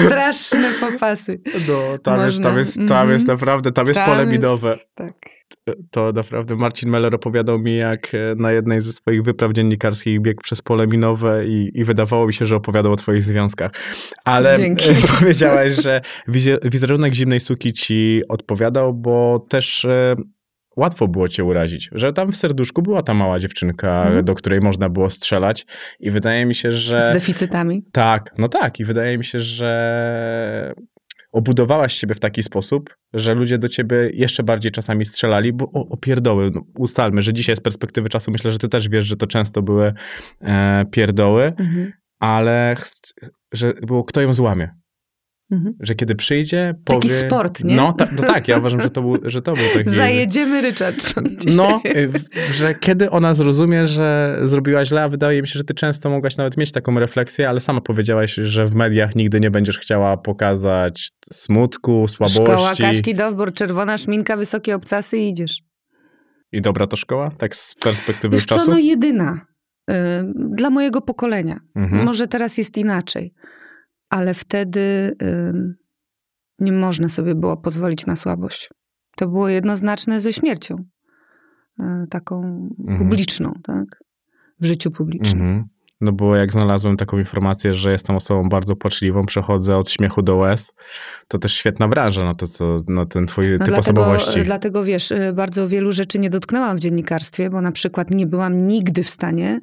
Straszne 0.05 0.69
popasy. 0.79 1.41
No, 1.67 1.97
tam, 1.97 2.25
jest, 2.25 2.41
tam, 2.41 2.57
jest, 2.57 2.75
tam 2.75 2.81
Mhm. 2.83 3.11
jest 3.11 3.27
naprawdę, 3.27 3.71
tam 3.71 3.87
jest 3.87 3.99
Tam 3.99 4.09
pole 4.09 4.25
minowe. 4.25 4.77
Tak. 4.95 5.13
To 5.91 6.11
naprawdę 6.11 6.55
Marcin 6.55 6.89
Meller 6.89 7.15
opowiadał 7.15 7.59
mi, 7.59 7.77
jak 7.77 8.15
e, 8.15 8.35
na 8.35 8.51
jednej 8.51 8.81
ze 8.81 8.93
swoich 8.93 9.23
wypraw 9.23 9.51
dziennikarskich 9.53 10.21
biegł 10.21 10.41
przez 10.41 10.61
pole 10.61 10.87
minowe 10.87 11.47
i, 11.47 11.71
i 11.73 11.83
wydawało 11.83 12.27
mi 12.27 12.33
się, 12.33 12.45
że 12.45 12.55
opowiadał 12.55 12.91
o 12.91 12.95
twoich 12.95 13.23
związkach. 13.23 13.71
Ale 14.25 14.57
Dzięki. 14.59 14.89
powiedziałaś, 15.19 15.73
że 15.83 16.01
wizerunek 16.63 17.13
zimnej 17.13 17.39
suki 17.39 17.73
ci 17.73 18.21
odpowiadał, 18.29 18.93
bo 18.93 19.45
też 19.49 19.85
e, 19.85 20.15
łatwo 20.77 21.07
było 21.07 21.27
cię 21.27 21.43
urazić. 21.43 21.89
Że 21.91 22.13
tam 22.13 22.31
w 22.31 22.37
serduszku 22.37 22.81
była 22.81 23.03
ta 23.03 23.13
mała 23.13 23.39
dziewczynka, 23.39 24.03
Mhm. 24.05 24.25
do 24.25 24.35
której 24.35 24.59
można 24.61 24.89
było 24.89 25.09
strzelać 25.09 25.65
i 25.99 26.11
wydaje 26.11 26.45
mi 26.45 26.55
się, 26.55 26.71
że... 26.71 27.01
Z 27.01 27.13
deficytami. 27.13 27.83
Tak, 27.91 28.33
no 28.37 28.47
tak. 28.47 28.79
I 28.79 28.85
wydaje 28.85 29.17
mi 29.17 29.25
się, 29.25 29.39
że 29.39 30.73
obudowałaś 31.31 31.93
siebie 31.93 32.15
w 32.15 32.19
taki 32.19 32.43
sposób, 32.43 32.95
że 33.13 33.33
ludzie 33.33 33.57
do 33.57 33.69
ciebie 33.69 34.09
jeszcze 34.13 34.43
bardziej 34.43 34.71
czasami 34.71 35.05
strzelali, 35.05 35.53
bo 35.53 35.65
o, 35.65 35.87
o 35.89 35.97
pierdoły, 35.97 36.51
no, 36.55 36.63
ustalmy, 36.77 37.21
że 37.21 37.33
dzisiaj 37.33 37.55
z 37.55 37.59
perspektywy 37.59 38.09
czasu 38.09 38.31
myślę, 38.31 38.51
że 38.51 38.57
ty 38.57 38.69
też 38.69 38.89
wiesz, 38.89 39.05
że 39.05 39.15
to 39.15 39.27
często 39.27 39.61
były 39.61 39.93
e, 40.41 40.85
pierdoły, 40.91 41.43
Mhm. 41.43 41.91
ale 42.19 42.75
że 43.53 43.73
było 43.73 44.03
kto 44.03 44.21
ją 44.21 44.33
złamie. 44.33 44.80
Mhm. 45.51 45.73
Że 45.79 45.95
kiedy 45.95 46.15
przyjdzie, 46.15 46.75
Taki 46.85 47.07
powie... 47.07 47.17
sport, 47.19 47.63
nie? 47.63 47.75
No, 47.75 47.93
ta, 47.93 48.07
no 48.17 48.23
tak, 48.23 48.47
ja 48.47 48.57
uważam, 48.57 48.81
że 48.81 48.89
to 48.89 49.01
był, 49.01 49.17
że 49.23 49.41
to 49.41 49.53
był 49.53 49.65
taki... 49.73 49.89
Zajedziemy 49.89 50.61
Richardson. 50.61 51.23
No, 51.55 51.81
y, 51.95 52.07
w- 52.07 52.53
że 52.53 52.75
kiedy 52.75 53.09
ona 53.09 53.33
zrozumie, 53.33 53.87
że 53.87 54.37
zrobiła 54.45 54.85
źle, 54.85 55.03
a 55.03 55.09
wydaje 55.09 55.41
mi 55.41 55.47
się, 55.47 55.59
że 55.59 55.63
ty 55.63 55.73
często 55.73 56.09
mogłaś 56.09 56.37
nawet 56.37 56.57
mieć 56.57 56.71
taką 56.71 56.99
refleksję, 56.99 57.49
ale 57.49 57.59
sama 57.61 57.81
powiedziałaś, 57.81 58.33
że 58.33 58.65
w 58.65 58.75
mediach 58.75 59.15
nigdy 59.15 59.39
nie 59.39 59.51
będziesz 59.51 59.79
chciała 59.79 60.17
pokazać 60.17 61.09
smutku, 61.33 62.05
Szkoła 62.09 62.29
słabości. 62.29 62.83
Kaśki 62.83 63.15
Dowbor, 63.15 63.53
czerwona 63.53 63.97
szminka, 63.97 64.37
wysokie 64.37 64.75
obcasy 64.75 65.17
i 65.17 65.29
idziesz. 65.29 65.57
I 66.51 66.61
dobra 66.61 66.87
to 66.87 66.97
szkoła? 66.97 67.29
Tak 67.37 67.55
z 67.55 67.75
perspektywy 67.75 68.35
Wiesz 68.35 68.45
co, 68.45 68.55
czasu? 68.55 68.71
no 68.71 68.77
jedyna. 68.79 69.41
y, 69.91 69.93
Dla 70.35 70.69
mojego 70.69 71.01
pokolenia. 71.01 71.59
Mhm. 71.75 72.05
Może 72.05 72.27
teraz 72.27 72.57
jest 72.57 72.77
inaczej, 72.77 73.33
ale 74.11 74.33
wtedy 74.33 75.15
nie 76.59 76.71
można 76.71 77.09
sobie 77.09 77.35
było 77.35 77.57
pozwolić 77.57 78.05
na 78.05 78.15
słabość. 78.15 78.69
To 79.17 79.27
było 79.27 79.49
jednoznaczne 79.49 80.21
ze 80.21 80.33
śmiercią. 80.33 80.75
y, 81.79 81.83
Taką 82.09 82.43
Mhm. 82.79 82.97
publiczną, 82.99 83.53
tak? 83.63 84.03
W 84.59 84.65
życiu 84.65 84.91
publicznym. 84.91 85.41
Mhm. 85.41 85.65
No 86.01 86.11
bo 86.11 86.35
jak 86.35 86.51
znalazłem 86.53 86.97
taką 86.97 87.19
informację, 87.19 87.73
że 87.73 87.91
jestem 87.91 88.15
osobą 88.15 88.49
bardzo 88.49 88.75
płaczliwą, 88.75 89.25
przechodzę 89.25 89.77
od 89.77 89.89
śmiechu 89.89 90.21
do 90.21 90.35
łez, 90.35 90.73
to 91.27 91.37
też 91.37 91.53
świetna 91.53 91.87
branża 91.87 92.23
na 92.23 92.35
to, 92.35 92.47
co, 92.47 92.77
na 92.87 93.05
ten 93.05 93.25
twój 93.27 93.45
No 93.45 93.57
typ 93.65 93.67
dlatego, 93.67 94.01
osobowości. 94.01 94.43
dlatego 94.43 94.83
wiesz, 94.83 95.11
y, 95.11 95.33
bardzo 95.33 95.67
wielu 95.67 95.91
rzeczy 95.91 96.19
nie 96.19 96.29
dotknęłam 96.29 96.77
w 96.77 96.79
dziennikarstwie, 96.79 97.49
bo 97.49 97.61
na 97.61 97.71
przykład 97.71 98.11
nie 98.11 98.27
byłam 98.27 98.67
nigdy 98.67 99.03
w 99.03 99.09
stanie 99.09 99.59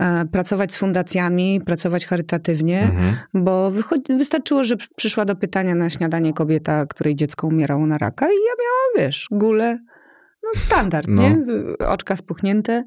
e, 0.00 0.24
pracować 0.32 0.72
z 0.72 0.78
fundacjami, 0.78 1.60
pracować 1.66 2.06
charytatywnie, 2.06 2.82
Mhm. 2.82 3.16
bo 3.34 3.72
wystarczyło, 4.08 4.64
że 4.64 4.74
przyszła 4.96 5.24
do 5.24 5.36
pytania 5.36 5.74
na 5.74 5.90
śniadanie 5.90 6.32
kobieta, 6.32 6.86
której 6.86 7.14
dziecko 7.16 7.46
umierało 7.46 7.86
na 7.86 7.98
raka 7.98 8.26
i 8.26 8.28
ja 8.28 8.52
miałam, 8.64 9.06
wiesz, 9.08 9.28
gulę, 9.30 9.78
no 10.42 10.60
standard, 10.60 11.06
No. 11.08 11.22
nie? 11.22 11.38
Oczka 11.86 12.16
spuchnięte 12.16 12.84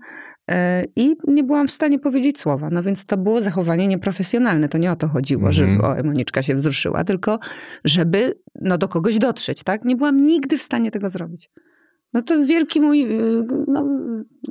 i 0.96 1.16
nie 1.28 1.44
byłam 1.44 1.68
w 1.68 1.72
stanie 1.72 2.00
powiedzieć 2.00 2.40
słowa. 2.40 2.70
No 2.72 2.84
więc 2.84 3.06
to 3.06 3.18
było 3.18 3.42
zachowanie 3.42 3.88
nieprofesjonalne. 3.88 4.70
To 4.70 4.78
nie 4.78 4.92
o 4.92 4.96
to 4.96 5.08
chodziło, 5.08 5.50
Mhm. 5.50 5.54
żeby 5.54 5.88
o, 5.88 6.04
Moniczka 6.04 6.42
się 6.42 6.56
wzruszyła, 6.56 7.04
tylko 7.04 7.40
żeby 7.86 8.34
no, 8.62 8.78
do 8.78 8.88
kogoś 8.88 9.18
dotrzeć, 9.18 9.64
tak? 9.64 9.86
Nie 9.86 9.96
byłam 9.96 10.26
nigdy 10.26 10.58
w 10.58 10.62
stanie 10.62 10.92
tego 10.92 11.10
zrobić. 11.10 11.50
No 12.14 12.22
to 12.22 12.46
wielki 12.46 12.82
mój, 12.82 13.04
y, 13.04 13.46
no, 13.68 13.86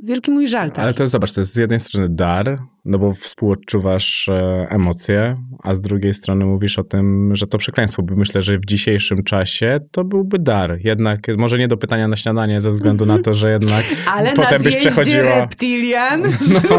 wielki 0.03 0.31
mój 0.31 0.47
żal 0.47 0.69
taki. 0.69 0.81
Ale 0.81 0.93
to 0.93 1.03
jest, 1.03 1.11
zobacz, 1.11 1.31
to 1.33 1.41
jest 1.41 1.53
z 1.53 1.57
jednej 1.57 1.79
strony 1.79 2.07
dar, 2.09 2.59
no 2.85 2.99
bo 2.99 3.13
współodczuwasz 3.13 4.29
e, 4.29 4.67
emocje, 4.69 5.35
a 5.63 5.73
z 5.73 5.81
drugiej 5.81 6.13
strony 6.13 6.45
mówisz 6.45 6.79
o 6.79 6.83
tym, 6.83 7.35
że 7.35 7.47
to 7.47 7.57
przekleństwo, 7.57 8.03
bo 8.03 8.15
myślę, 8.15 8.41
że 8.41 8.57
w 8.57 8.65
dzisiejszym 8.65 9.23
czasie 9.23 9.79
to 9.91 10.03
byłby 10.03 10.39
dar. 10.39 10.77
Jednak, 10.83 11.21
może 11.37 11.57
nie 11.57 11.67
do 11.67 11.77
pytania 11.77 12.07
na 12.07 12.15
śniadanie 12.15 12.61
ze 12.61 12.71
względu 12.71 13.05
na 13.05 13.19
to, 13.19 13.33
że 13.33 13.51
jednak 13.51 13.85
Ale 14.15 14.33
potem 14.33 14.63
byś 14.63 14.75
przechodziła... 14.75 15.23
reptilian, 15.23 16.21
No. 16.53 16.77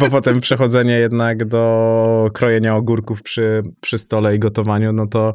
Bo 0.00 0.10
potem 0.10 0.40
przechodzenie 0.40 0.94
jednak 0.94 1.44
do 1.44 2.30
krojenia 2.32 2.76
ogórków 2.76 3.22
przy, 3.22 3.62
przy 3.80 3.98
stole 3.98 4.36
i 4.36 4.38
gotowaniu, 4.38 4.92
no 4.92 5.06
to 5.06 5.32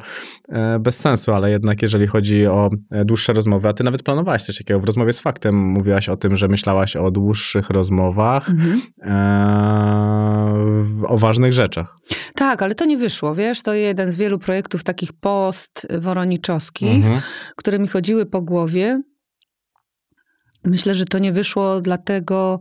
e, 0.48 0.78
bez 0.78 0.98
sensu, 0.98 1.32
ale 1.32 1.50
jednak 1.50 1.82
jeżeli 1.82 2.06
chodzi 2.06 2.46
o 2.46 2.70
e, 2.90 3.04
dłuższe 3.04 3.32
rozmowy, 3.32 3.68
a 3.68 3.72
ty 3.72 3.84
nawet 3.84 4.02
planowałaś 4.02 4.42
coś 4.42 4.58
takiego 4.58 4.80
w 4.80 4.84
rozmowie 4.84 5.12
z 5.12 5.20
faktem, 5.20 5.56
mówiłaś 5.56 6.08
o 6.08 6.16
tym, 6.16 6.36
że 6.36 6.48
myślałaś 6.48 6.96
o 6.96 7.10
dłuższych 7.10 7.70
rozmowach, 7.70 8.48
Mhm. 8.48 8.80
O 11.08 11.18
ważnych 11.18 11.52
rzeczach. 11.52 11.96
Tak, 12.34 12.62
ale 12.62 12.74
to 12.74 12.84
nie 12.84 12.96
wyszło, 12.98 13.34
wiesz, 13.34 13.62
to 13.62 13.74
jeden 13.74 14.12
z 14.12 14.16
wielu 14.16 14.38
projektów 14.38 14.84
takich 14.84 15.12
post-woroniczowskich, 15.12 17.04
Mhm. 17.04 17.20
które 17.56 17.78
mi 17.78 17.88
chodziły 17.88 18.26
po 18.26 18.42
głowie. 18.42 19.02
Myślę, 20.64 20.94
że 20.94 21.04
to 21.04 21.18
nie 21.18 21.32
wyszło 21.32 21.80
dlatego, 21.80 22.58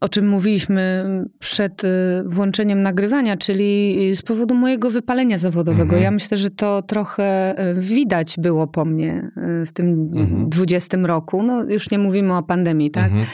o 0.00 0.08
czym 0.08 0.28
mówiliśmy 0.28 1.04
przed 1.38 1.84
e, 1.84 1.88
włączeniem 2.26 2.82
nagrywania, 2.82 3.36
czyli 3.36 3.96
z 4.16 4.22
powodu 4.22 4.54
mojego 4.54 4.90
wypalenia 4.90 5.38
zawodowego. 5.38 5.82
Mhm. 5.82 6.02
Ja 6.02 6.10
myślę, 6.10 6.36
że 6.36 6.50
to 6.50 6.82
trochę 6.82 7.58
e, 7.58 7.74
widać 7.74 8.36
było 8.38 8.66
po 8.66 8.84
mnie 8.84 9.30
e, 9.36 9.66
w 9.66 9.72
tym 9.72 10.12
Mhm. 10.14 10.48
20 10.50 10.96
roku. 10.96 11.42
No, 11.42 11.62
już 11.62 11.90
nie 11.90 11.98
mówimy 11.98 12.36
o 12.36 12.42
pandemii, 12.42 12.90
tak? 12.90 13.04
Mhm. 13.04 13.26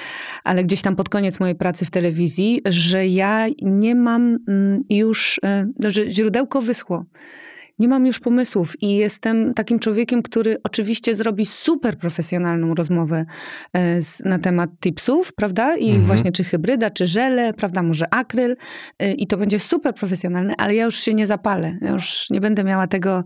ale 0.44 0.64
gdzieś 0.64 0.82
tam 0.82 0.96
pod 0.96 1.08
koniec 1.08 1.40
mojej 1.40 1.54
pracy 1.54 1.84
w 1.84 1.90
telewizji, 1.90 2.60
że 2.66 3.06
ja 3.06 3.46
nie 3.62 3.94
mam 3.94 4.38
mm, 4.48 4.82
już, 4.90 5.40
e, 5.44 5.66
że 5.88 6.10
źródełko 6.10 6.62
wyschło. 6.62 7.04
Nie 7.78 7.88
mam 7.88 8.06
już 8.06 8.20
pomysłów 8.20 8.82
i 8.82 8.96
jestem 8.96 9.54
takim 9.54 9.78
człowiekiem, 9.78 10.22
który 10.22 10.56
oczywiście 10.64 11.14
zrobi 11.14 11.46
super 11.46 11.98
profesjonalną 11.98 12.74
rozmowę 12.74 13.24
e, 13.72 14.02
z, 14.02 14.20
na 14.24 14.38
temat 14.38 14.70
tipsów, 14.80 15.32
prawda? 15.34 15.76
I 15.76 15.88
Mhm. 15.88 16.06
właśnie 16.06 16.32
czy 16.32 16.44
hybryda, 16.44 16.90
czy 16.90 17.06
żele, 17.06 17.52
prawda? 17.54 17.82
Może 17.82 18.14
akryl 18.14 18.56
e, 18.98 19.12
i 19.12 19.26
to 19.26 19.36
będzie 19.36 19.58
super 19.58 19.94
profesjonalne, 19.94 20.54
ale 20.58 20.74
ja 20.74 20.84
już 20.84 20.94
się 21.00 21.14
nie 21.14 21.26
zapalę. 21.26 21.78
Ja 21.82 21.90
już 21.90 22.26
nie 22.30 22.40
będę 22.40 22.64
miała 22.64 22.86
tego, 22.86 23.24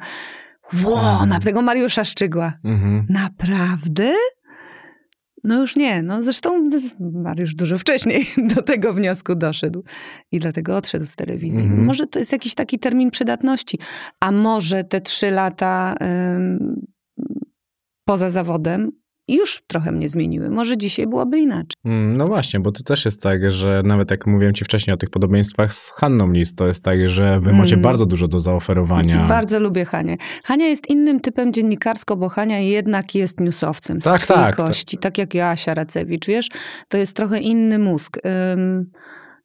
wow, 0.85 1.27
na 1.27 1.41
tego 1.41 1.63
Mariusza 1.63 2.05
Szczygła. 2.05 2.53
Mhm. 2.65 3.07
Naprawdę? 3.09 4.13
No 5.45 5.61
już 5.61 5.77
nie, 5.77 6.03
no 6.03 6.23
zresztą 6.23 6.69
Mariusz 7.01 7.55
dużo 7.55 7.79
wcześniej 7.79 8.27
do 8.55 8.63
tego 8.63 8.93
wniosku 8.93 9.35
doszedł 9.35 9.85
i 10.33 10.39
dlatego 10.39 10.77
odszedł 10.77 11.07
z 11.07 11.17
telewizji. 11.17 11.65
Mhm. 11.65 11.85
Może 11.85 12.07
to 12.07 12.19
jest 12.19 12.33
jakiś 12.33 12.55
taki 12.55 12.79
termin 12.79 13.11
przydatności, 13.11 13.79
a 14.21 14.33
może 14.33 14.85
te 14.85 15.01
trzy 15.01 15.31
lata 15.31 15.95
ym, 16.35 16.87
poza 18.05 18.31
zawodem 18.31 19.02
już 19.29 19.63
trochę 19.67 19.93
mnie 19.93 20.09
zmieniły. 20.09 20.51
Może 20.51 20.79
dzisiaj 20.79 21.07
byłoby 21.07 21.39
inaczej. 21.39 21.77
Mm, 21.85 22.17
No 22.17 22.27
właśnie, 22.27 22.61
bo 22.61 22.73
to 22.73 22.83
też 22.83 23.05
jest 23.05 23.23
tak, 23.23 23.53
że 23.53 23.83
nawet 23.85 24.11
jak 24.11 24.27
mówiłem 24.27 24.55
ci 24.55 24.65
wcześniej 24.65 24.95
o 24.95 24.97
tych 24.97 25.11
podobieństwach 25.11 25.75
z 25.75 25.91
Hanną 25.91 26.33
Lis, 26.33 26.55
to 26.55 26.67
jest 26.67 26.85
tak, 26.85 27.11
że 27.11 27.41
wy 27.41 27.53
macie 27.53 27.75
Mm. 27.75 27.83
bardzo 27.83 28.07
dużo 28.07 28.29
do 28.29 28.41
zaoferowania. 28.41 29.27
Bardzo 29.29 29.61
lubię 29.61 29.85
Hanię. 29.85 30.17
Hania 30.45 30.67
jest 30.67 30.91
innym 30.91 31.21
typem 31.21 31.53
dziennikarsko, 31.53 32.17
bo 32.17 32.29
Hania 32.29 32.59
jednak 32.59 33.15
jest 33.15 33.41
newsowcem 33.41 34.01
z 34.03 34.05
Tak, 34.05 34.25
i 34.25 34.27
tak, 34.27 34.57
kości, 34.57 34.99
tak 34.99 35.19
jak 35.19 35.35
Joasia 35.35 35.75
Racewicz, 35.75 36.27
wiesz? 36.27 36.49
To 36.89 36.97
jest 36.99 37.17
trochę 37.17 37.39
inny 37.39 37.79
mózg. 37.79 38.19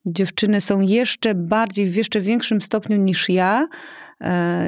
Dziewczyny 0.06 0.62
są 0.62 0.80
jeszcze 0.82 1.36
bardziej, 1.36 1.90
w 1.90 1.96
jeszcze 1.96 2.22
większym 2.22 2.62
stopniu 2.62 2.98
niż 2.98 3.30
ja. 3.30 3.68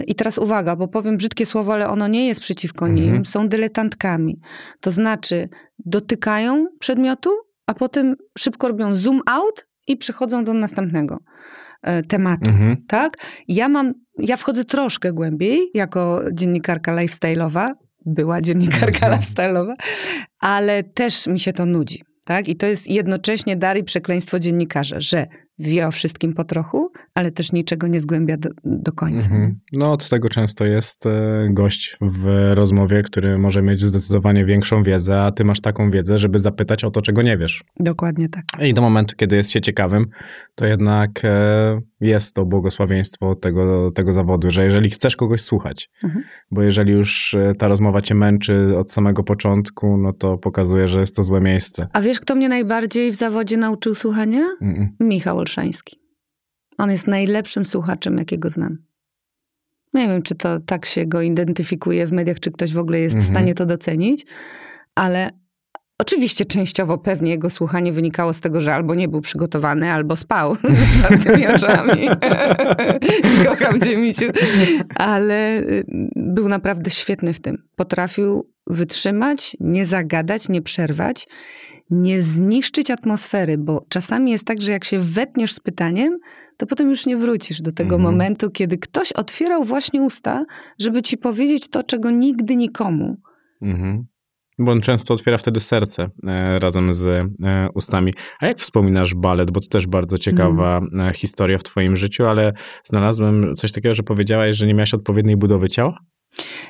I 0.08 0.15
teraz 0.15 0.38
uwaga, 0.38 0.75
bo 0.75 0.88
powiem 0.88 1.18
brzydkie 1.18 1.46
słowo, 1.46 1.74
ale 1.74 1.89
ono 1.89 2.08
nie 2.08 2.27
jest 2.27 2.39
przeciwko 2.41 2.88
Mhm. 2.88 3.13
nim. 3.13 3.25
Są 3.25 3.48
dyletantkami. 3.50 4.39
To 4.82 4.91
znaczy 4.91 5.50
dotykają 5.86 6.65
przedmiotu, 6.79 7.29
a 7.68 7.74
potem 7.74 8.15
szybko 8.38 8.68
robią 8.68 8.96
zoom 8.96 9.22
out 9.25 9.65
i 9.88 9.98
przechodzą 9.98 10.44
do 10.44 10.53
następnego 10.53 11.18
e, 11.84 12.01
tematu 12.03 12.50
Mhm. 12.51 12.77
tak? 12.88 13.13
Ja 13.48 13.70
mam, 13.70 13.94
ja 14.18 14.38
wchodzę 14.38 14.65
troszkę 14.65 15.13
głębiej 15.13 15.70
jako 15.74 16.22
dziennikarka 16.34 16.96
lifestyle'owa, 16.96 17.72
była 18.06 18.41
dziennikarka 18.41 19.08
Mhm. 19.08 19.13
lifestyle'owa, 19.22 19.74
ale 20.39 20.84
też 20.84 21.27
mi 21.27 21.39
się 21.39 21.53
to 21.53 21.65
nudzi, 21.65 22.03
tak? 22.25 22.48
I 22.48 22.56
to 22.56 22.65
jest 22.65 22.88
jednocześnie 22.88 23.56
dar 23.56 23.77
i 23.77 23.84
przekleństwo 23.84 24.39
dziennikarza, 24.39 24.96
że 25.00 25.27
wie 25.60 25.88
o 25.88 25.92
wszystkim 25.92 26.34
po 26.34 26.44
trochu, 26.44 26.92
ale 27.13 27.32
też 27.32 27.51
niczego 27.54 27.88
nie 27.88 28.01
zgłębia 28.01 28.38
do, 28.38 28.50
do 28.63 28.92
końca. 28.92 29.32
Mhm. 29.32 29.60
No 29.74 29.92
od 29.92 30.10
tego 30.10 30.30
często 30.30 30.66
jest 30.66 31.06
e, 31.06 31.48
gość 31.51 31.98
w 32.01 32.51
rozmowie, 32.54 33.04
który 33.04 33.38
może 33.38 33.62
mieć 33.62 33.82
zdecydowanie 33.82 34.46
większą 34.46 34.84
wiedzę, 34.84 35.22
a 35.22 35.32
ty 35.32 35.44
masz 35.44 35.62
taką 35.62 35.92
wiedzę, 35.92 36.18
żeby 36.18 36.39
zapytać 36.39 36.84
o 36.84 36.92
to, 36.92 37.01
czego 37.01 37.22
nie 37.22 37.38
wiesz. 37.38 37.63
Dokładnie 37.80 38.30
tak. 38.30 38.44
I 38.62 38.74
do 38.74 38.82
momentu, 38.82 39.16
kiedy 39.16 39.36
jest 39.36 39.51
się 39.51 39.62
ciekawym, 39.62 40.06
to 40.56 40.66
jednak 40.66 41.22
e, 41.24 41.82
jest 42.01 42.36
to 42.36 42.46
błogosławieństwo 42.46 43.36
tego, 43.36 43.92
tego 43.92 44.13
zawodu, 44.13 44.51
że 44.51 44.63
jeżeli 44.66 44.89
chcesz 44.89 45.16
kogoś 45.16 45.42
słuchać, 45.42 45.89
Mhm. 46.04 46.24
bo 46.51 46.62
jeżeli 46.62 46.92
już 46.94 47.34
e, 47.34 47.54
ta 47.58 47.68
rozmowa 47.68 48.01
cię 48.01 48.16
męczy 48.16 48.78
od 48.78 48.92
samego 48.92 49.24
początku, 49.24 49.98
no 49.98 50.13
to 50.13 50.38
pokazuje, 50.38 50.88
że 50.88 51.00
jest 51.00 51.16
to 51.16 51.24
złe 51.24 51.42
miejsce. 51.42 51.88
A 51.94 52.01
wiesz, 52.01 52.20
kto 52.20 52.36
mnie 52.36 52.50
najbardziej 52.50 53.12
w 53.12 53.16
zawodzie 53.16 53.58
nauczył 53.58 53.96
słuchania? 53.96 54.42
Mm-mm. 54.62 54.88
Michał 55.00 55.39
Olszański. 55.50 56.00
On 56.77 56.91
jest 56.91 57.08
najlepszym 57.08 57.65
słuchaczem, 57.65 58.18
jakiego 58.18 58.50
znam. 58.50 58.77
Nie 59.94 60.08
wiem, 60.08 60.22
czy 60.22 60.36
to 60.36 60.60
tak 60.60 60.86
się 60.86 61.06
go 61.06 61.22
identyfikuje 61.22 62.08
w 62.08 62.12
mediach, 62.12 62.39
czy 62.39 62.51
ktoś 62.51 62.74
w 62.74 62.77
ogóle 62.77 63.00
jest 63.00 63.15
w 63.15 63.20
Mhm. 63.20 63.36
stanie 63.36 63.53
to 63.56 63.65
docenić, 63.65 64.25
ale 64.96 65.29
oczywiście 66.00 66.46
częściowo 66.46 66.98
pewnie 66.98 67.32
jego 67.32 67.50
słuchanie 67.50 67.91
wynikało 67.91 68.34
z 68.34 68.39
tego, 68.39 68.62
że 68.62 68.75
albo 68.75 68.96
nie 68.96 69.08
był 69.08 69.22
przygotowany, 69.22 69.91
albo 69.91 70.15
spał 70.15 70.56
z 70.56 71.03
otwartymi 71.06 71.48
oczami. 71.48 72.10
Kocham 73.48 73.82
cię, 73.82 73.98
Misiu. 73.98 74.25
Ale 74.96 75.60
y, 75.60 75.86
był 76.15 76.50
naprawdę 76.50 76.91
świetny 76.91 77.34
w 77.34 77.41
tym. 77.41 77.63
Potrafił 77.75 78.50
wytrzymać, 78.68 79.58
nie 79.60 79.86
zagadać, 79.86 80.50
nie 80.50 80.62
przerwać, 80.62 81.27
nie 81.89 82.22
zniszczyć 82.22 82.91
atmosfery, 82.91 83.58
bo 83.58 83.86
czasami 83.89 84.31
jest 84.31 84.46
tak, 84.46 84.62
że 84.62 84.72
jak 84.72 84.84
się 84.84 85.00
wetniesz 85.00 85.53
z 85.53 85.60
pytaniem, 85.60 86.17
to 86.58 86.65
potem 86.65 86.89
już 86.89 87.05
nie 87.05 87.17
wrócisz 87.17 87.62
do 87.62 87.72
tego 87.72 87.96
Mhm. 87.96 88.01
momentu, 88.13 88.50
kiedy 88.51 88.77
ktoś 88.77 89.12
otwierał 89.12 89.63
właśnie 89.63 90.01
usta, 90.01 90.46
żeby 90.79 91.01
ci 91.01 91.17
powiedzieć 91.17 91.69
to, 91.69 91.84
czego 91.84 92.12
nigdy 92.12 92.55
nikomu. 92.55 93.17
Mhm. 93.62 94.05
Bo 94.62 94.72
on 94.72 94.81
często 94.81 95.13
otwiera 95.13 95.38
wtedy 95.38 95.60
serce 95.60 96.10
e, 96.27 96.60
razem 96.60 96.93
z 96.93 97.08
e, 97.08 97.27
ustami. 97.74 98.13
A 98.39 98.48
jak 98.48 98.60
wspominasz 98.60 99.13
balet? 99.15 99.51
Bo 99.51 99.60
to 99.62 99.67
też 99.67 99.88
bardzo 99.88 100.17
ciekawa 100.17 100.81
e, 101.10 101.13
historia 101.13 101.58
w 101.58 101.63
twoim 101.63 101.96
życiu, 101.96 102.25
ale 102.25 102.53
znalazłem 102.84 103.56
coś 103.56 103.71
takiego, 103.71 103.95
że 103.95 104.04
powiedziałaś, 104.04 104.58
że 104.58 104.67
nie 104.67 104.73
miałaś 104.73 104.93
odpowiedniej 104.93 105.38
budowy 105.38 105.69
ciała? 105.69 105.99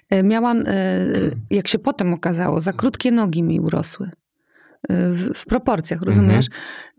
E, 0.09 0.23
Miałam, 0.23 0.63
e, 0.67 1.05
jak 1.51 1.67
się 1.67 1.79
potem 1.79 2.13
okazało, 2.13 2.61
za 2.61 2.73
krótkie 2.73 3.11
nogi 3.11 3.43
mi 3.43 3.59
urosły. 3.59 4.09
W, 4.89 5.29
w 5.35 5.45
proporcjach, 5.45 6.01
rozumiesz? 6.01 6.45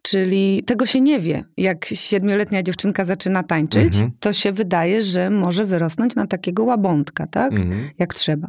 Czyli 0.03 0.63
tego 0.67 0.87
się 0.87 1.01
nie 1.01 1.21
wie. 1.21 1.45
Jak 1.57 1.85
siedmioletnia 1.87 2.63
dziewczynka 2.63 3.05
zaczyna 3.05 3.43
tańczyć, 3.43 3.95
Mhm. 3.95 4.11
to 4.21 4.33
się 4.33 4.53
wydaje, 4.53 5.03
że 5.03 5.31
może 5.31 5.67
wyrosnąć 5.67 6.15
na 6.15 6.27
takiego 6.27 6.65
łabątka, 6.65 7.27
tak? 7.27 7.53
Mhm. 7.53 7.89
Jak 7.99 8.15
trzeba. 8.15 8.49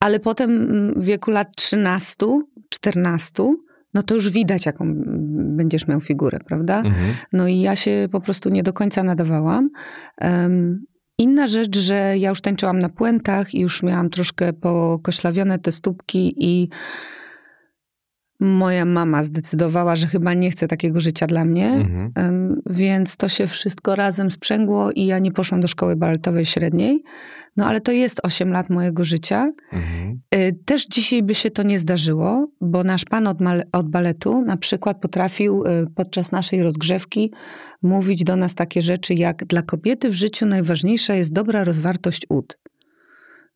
Ale 0.00 0.20
potem 0.20 0.60
w 0.96 1.04
wieku 1.04 1.30
lat 1.30 1.56
13, 1.56 2.26
14, 2.68 3.54
no 3.94 4.02
to 4.02 4.14
już 4.14 4.30
widać, 4.30 4.66
jaką 4.66 4.94
będziesz 5.56 5.88
miał 5.88 6.00
figurę, 6.00 6.38
prawda? 6.46 6.76
Mhm. 6.78 7.14
No 7.32 7.48
i 7.48 7.60
ja 7.60 7.76
się 7.76 8.08
po 8.12 8.20
prostu 8.20 8.48
nie 8.48 8.62
do 8.62 8.72
końca 8.72 9.02
nadawałam. 9.02 9.70
Em, 10.18 10.84
Inna 11.18 11.46
rzecz, 11.46 11.78
że 11.78 12.14
ja 12.18 12.28
już 12.28 12.40
tańczyłam 12.40 12.78
na 12.78 12.88
puentach 12.88 13.54
i 13.54 13.60
już 13.60 13.82
miałam 13.82 14.10
troszkę 14.10 14.52
pokoślawione 14.52 15.58
te 15.58 15.72
stópki 15.72 16.34
i 16.38 16.68
moja 18.42 18.84
mama 18.84 19.24
zdecydowała, 19.24 19.96
że 19.96 20.06
chyba 20.06 20.34
nie 20.34 20.50
chce 20.50 20.68
takiego 20.68 21.00
życia 21.00 21.26
dla 21.26 21.44
mnie. 21.44 21.70
Mhm. 21.70 22.62
Więc 22.70 23.16
to 23.16 23.28
się 23.28 23.46
wszystko 23.46 23.96
razem 23.96 24.30
sprzęgło 24.30 24.92
i 24.92 25.06
ja 25.06 25.18
nie 25.18 25.32
poszłam 25.32 25.60
do 25.60 25.68
szkoły 25.68 25.96
baletowej 25.96 26.46
średniej. 26.46 27.02
No 27.56 27.66
ale 27.66 27.80
to 27.80 27.92
jest 27.92 28.20
8 28.22 28.52
lat 28.52 28.70
mojego 28.70 29.04
życia. 29.04 29.52
Mhm. 29.72 30.20
Y, 30.34 30.58
Też 30.64 30.86
dzisiaj 30.86 31.22
by 31.22 31.34
się 31.34 31.50
to 31.50 31.62
nie 31.62 31.78
zdarzyło, 31.78 32.48
bo 32.60 32.84
nasz 32.84 33.04
pan 33.04 33.26
od, 33.26 33.38
od 33.72 33.88
baletu 33.88 34.42
na 34.42 34.56
przykład 34.56 35.00
potrafił 35.00 35.64
y, 35.66 35.86
podczas 35.94 36.32
naszej 36.32 36.62
rozgrzewki 36.62 37.32
mówić 37.82 38.24
do 38.24 38.36
nas 38.36 38.54
takie 38.54 38.82
rzeczy 38.82 39.14
jak 39.14 39.44
dla 39.44 39.62
kobiety 39.62 40.10
w 40.10 40.14
życiu 40.14 40.46
najważniejsza 40.46 41.14
jest 41.14 41.32
dobra 41.32 41.64
rozwartość 41.64 42.26
ud. 42.28 42.58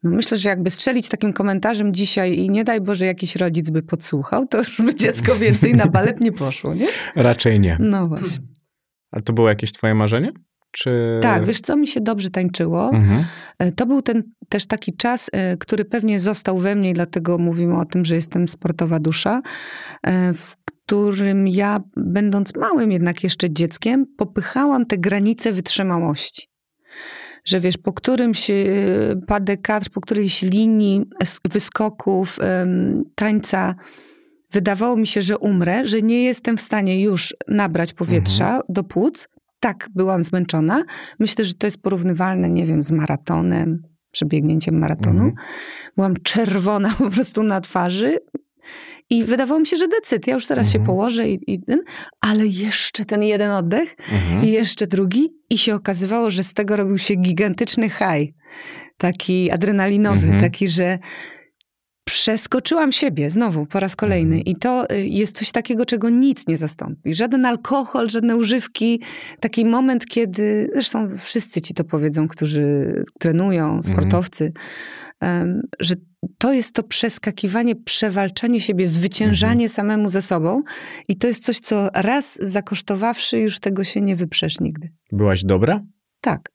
No 0.02 0.10
myślę, 0.10 0.38
że 0.38 0.48
jakby 0.48 0.70
strzelić 0.70 1.08
takim 1.08 1.32
komentarzem 1.32 1.94
dzisiaj 1.94 2.38
i 2.38 2.50
nie 2.50 2.64
daj 2.64 2.80
Boże 2.80 3.06
jakiś 3.06 3.36
rodzic 3.36 3.70
by 3.70 3.82
podsłuchał, 3.82 4.46
to 4.46 4.58
już 4.58 4.82
by 4.82 4.94
dziecko 4.94 5.36
więcej 5.36 5.74
na 5.74 5.86
balet 5.86 6.20
nie 6.20 6.32
poszło, 6.32 6.74
nie? 6.74 6.86
Raczej 7.16 7.60
nie. 7.60 7.76
No 7.80 8.08
właśnie. 8.08 8.46
A 9.12 9.20
to 9.20 9.32
było 9.32 9.48
jakieś 9.48 9.72
twoje 9.72 9.94
marzenie? 9.94 10.32
Czy... 10.70 11.18
Tak, 11.22 11.44
wiesz 11.44 11.60
co, 11.60 11.76
mi 11.76 11.86
się 11.86 12.00
dobrze 12.00 12.30
tańczyło. 12.30 12.90
Mhm. 12.94 13.24
E, 13.58 13.72
To 13.72 13.86
był 13.86 14.02
ten 14.02 14.22
też 14.48 14.66
taki 14.66 14.96
czas, 14.96 15.30
e, 15.32 15.56
który 15.56 15.84
pewnie 15.84 16.20
został 16.20 16.58
we 16.58 16.74
mnie, 16.74 16.94
dlatego 16.94 17.38
mówimy 17.38 17.78
o 17.78 17.84
tym, 17.84 18.04
że 18.04 18.14
jestem 18.14 18.48
sportowa 18.48 19.00
dusza, 19.00 19.40
e, 20.06 20.32
w 20.34 20.56
którym 20.86 21.48
ja, 21.48 21.80
będąc 21.96 22.56
małym 22.56 22.92
jednak 22.92 23.24
jeszcze 23.24 23.50
dzieckiem, 23.50 24.06
popychałam 24.18 24.86
te 24.86 24.98
granice 24.98 25.52
wytrzymałości. 25.52 26.48
Że 27.46 27.60
wiesz, 27.60 27.78
po 27.78 27.92
którymś 27.92 28.50
pas 29.26 29.40
de 29.44 29.56
quatre, 29.56 29.90
po 29.90 30.00
którejś 30.00 30.42
linii 30.42 31.02
wyskoków, 31.50 32.38
tańca, 33.14 33.74
wydawało 34.52 34.96
mi 34.96 35.06
się, 35.06 35.22
że 35.22 35.38
umrę, 35.38 35.86
że 35.86 36.02
nie 36.02 36.24
jestem 36.24 36.56
w 36.56 36.60
stanie 36.60 37.02
już 37.02 37.34
nabrać 37.48 37.92
powietrza 37.92 38.60
do 38.68 38.84
płuc. 38.84 39.28
Tak, 39.60 39.88
byłam 39.94 40.24
zmęczona. 40.24 40.84
Myślę, 41.18 41.44
że 41.44 41.54
to 41.54 41.66
jest 41.66 41.82
porównywalne, 41.82 42.50
nie 42.50 42.66
wiem, 42.66 42.82
z 42.82 42.90
maratonem, 42.90 43.82
przebiegnięciem 44.10 44.78
maratonu. 44.78 45.24
Mhm. 45.24 45.34
Byłam 45.96 46.14
czerwona 46.22 46.94
po 46.98 47.10
prostu 47.10 47.42
na 47.42 47.60
twarzy. 47.60 48.18
I 49.10 49.24
wydawało 49.24 49.60
mi 49.60 49.66
się, 49.66 49.76
że 49.76 49.88
decyd, 49.88 50.26
ja 50.26 50.34
już 50.34 50.46
teraz 50.46 50.66
Mhm. 50.66 50.82
się 50.82 50.86
położę 50.86 51.28
i, 51.28 51.38
i 51.46 51.60
ten, 51.60 51.80
ale 52.20 52.46
jeszcze 52.46 53.04
ten 53.04 53.22
jeden 53.22 53.50
oddech 53.50 53.96
Mhm. 54.12 54.44
i 54.44 54.48
jeszcze 54.48 54.86
drugi 54.86 55.28
i 55.50 55.58
się 55.58 55.74
okazywało, 55.74 56.30
że 56.30 56.42
z 56.42 56.52
tego 56.54 56.76
robił 56.76 56.98
się 56.98 57.14
gigantyczny 57.14 57.88
high, 57.90 58.34
taki 58.98 59.50
adrenalinowy, 59.50 60.26
Mhm. 60.26 60.40
taki, 60.40 60.68
że 60.68 60.98
przeskoczyłam 62.04 62.92
siebie 62.92 63.30
znowu 63.30 63.66
po 63.66 63.80
raz 63.80 63.96
kolejny 63.96 64.36
Mhm. 64.36 64.44
i 64.44 64.56
to 64.56 64.90
y, 64.90 65.06
jest 65.06 65.36
coś 65.38 65.50
takiego, 65.52 65.86
czego 65.86 66.08
nic 66.08 66.46
nie 66.46 66.56
zastąpi. 66.56 67.14
Żaden 67.14 67.46
alkohol, 67.46 68.08
żadne 68.10 68.36
używki. 68.36 69.00
Taki 69.40 69.64
moment, 69.64 70.06
kiedy, 70.06 70.70
zresztą 70.74 71.08
wszyscy 71.18 71.60
ci 71.60 71.74
to 71.74 71.84
powiedzą, 71.84 72.28
którzy 72.28 72.94
trenują, 73.18 73.80
sportowcy, 73.82 74.52
em, 75.20 75.62
że 75.80 75.94
to 76.38 76.52
jest 76.52 76.74
to 76.74 76.82
przeskakiwanie, 76.82 77.76
przewalczanie 77.76 78.60
siebie, 78.60 78.88
zwyciężanie 78.88 79.68
samemu 79.68 80.10
ze 80.10 80.22
sobą 80.22 80.62
i 81.08 81.16
to 81.16 81.26
jest 81.26 81.44
coś, 81.44 81.60
co 81.60 81.88
raz 81.94 82.38
zakosztowawszy, 82.42 83.38
już 83.38 83.60
tego 83.60 83.84
się 83.84 84.00
nie 84.00 84.16
wyprzesz 84.16 84.60
nigdy. 84.60 84.92
Byłaś 85.12 85.44
dobra? 85.44 85.84
Tak. 86.20 86.52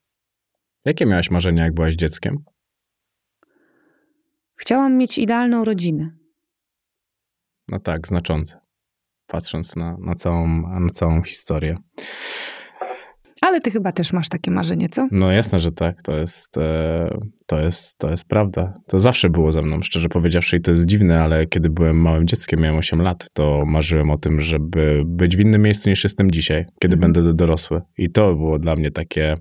Jakie 0.85 1.05
miałaś 1.05 1.31
marzenia, 1.31 1.63
jak 1.63 1.73
byłaś 1.73 1.95
dzieckiem? 1.95 2.43
Chciałam 4.55 4.97
mieć 4.97 5.17
idealną 5.17 5.65
rodzinę. 5.65 6.09
No 7.67 7.79
tak, 7.79 8.07
znaczące. 8.07 8.59
Patrząc 9.27 9.75
na, 9.75 9.97
na, 9.99 10.15
całą, 10.15 10.47
na 10.79 10.89
całą 10.89 11.23
historię. 11.23 11.77
Ale 13.51 13.61
ty 13.61 13.71
chyba 13.71 13.91
też 13.91 14.13
masz 14.13 14.29
takie 14.29 14.51
marzenie, 14.51 14.89
co? 14.89 15.07
No 15.11 15.31
jasne, 15.31 15.59
że 15.59 15.71
tak. 15.71 16.01
To 16.01 16.17
jest, 16.17 16.57
e, 16.57 17.17
to 17.45 17.59
jest, 17.59 17.97
to 17.97 18.09
jest 18.09 18.27
prawda. 18.27 18.73
To 18.87 18.99
zawsze 18.99 19.29
było 19.29 19.51
ze 19.51 19.61
mną, 19.61 19.81
szczerze 19.81 20.09
powiedziawszy, 20.09 20.57
i 20.57 20.61
to 20.61 20.71
jest 20.71 20.85
dziwne, 20.85 21.23
ale 21.23 21.45
kiedy 21.47 21.69
byłem 21.69 22.01
małym 22.01 22.27
dzieckiem, 22.27 22.59
miałem 22.59 22.77
8 22.77 23.01
lat, 23.01 23.29
to 23.33 23.63
marzyłem 23.65 24.11
o 24.11 24.17
tym, 24.17 24.41
żeby 24.41 25.03
być 25.05 25.37
w 25.37 25.39
innym 25.39 25.61
miejscu 25.61 25.89
niż 25.89 26.03
jestem 26.03 26.31
dzisiaj, 26.31 26.65
kiedy 26.81 26.95
Mhm. 26.95 27.13
będę 27.13 27.33
dorosły. 27.33 27.81
I 27.97 28.11
to 28.11 28.35
było 28.35 28.59
dla 28.59 28.75
mnie 28.75 28.91
takie, 28.91 29.35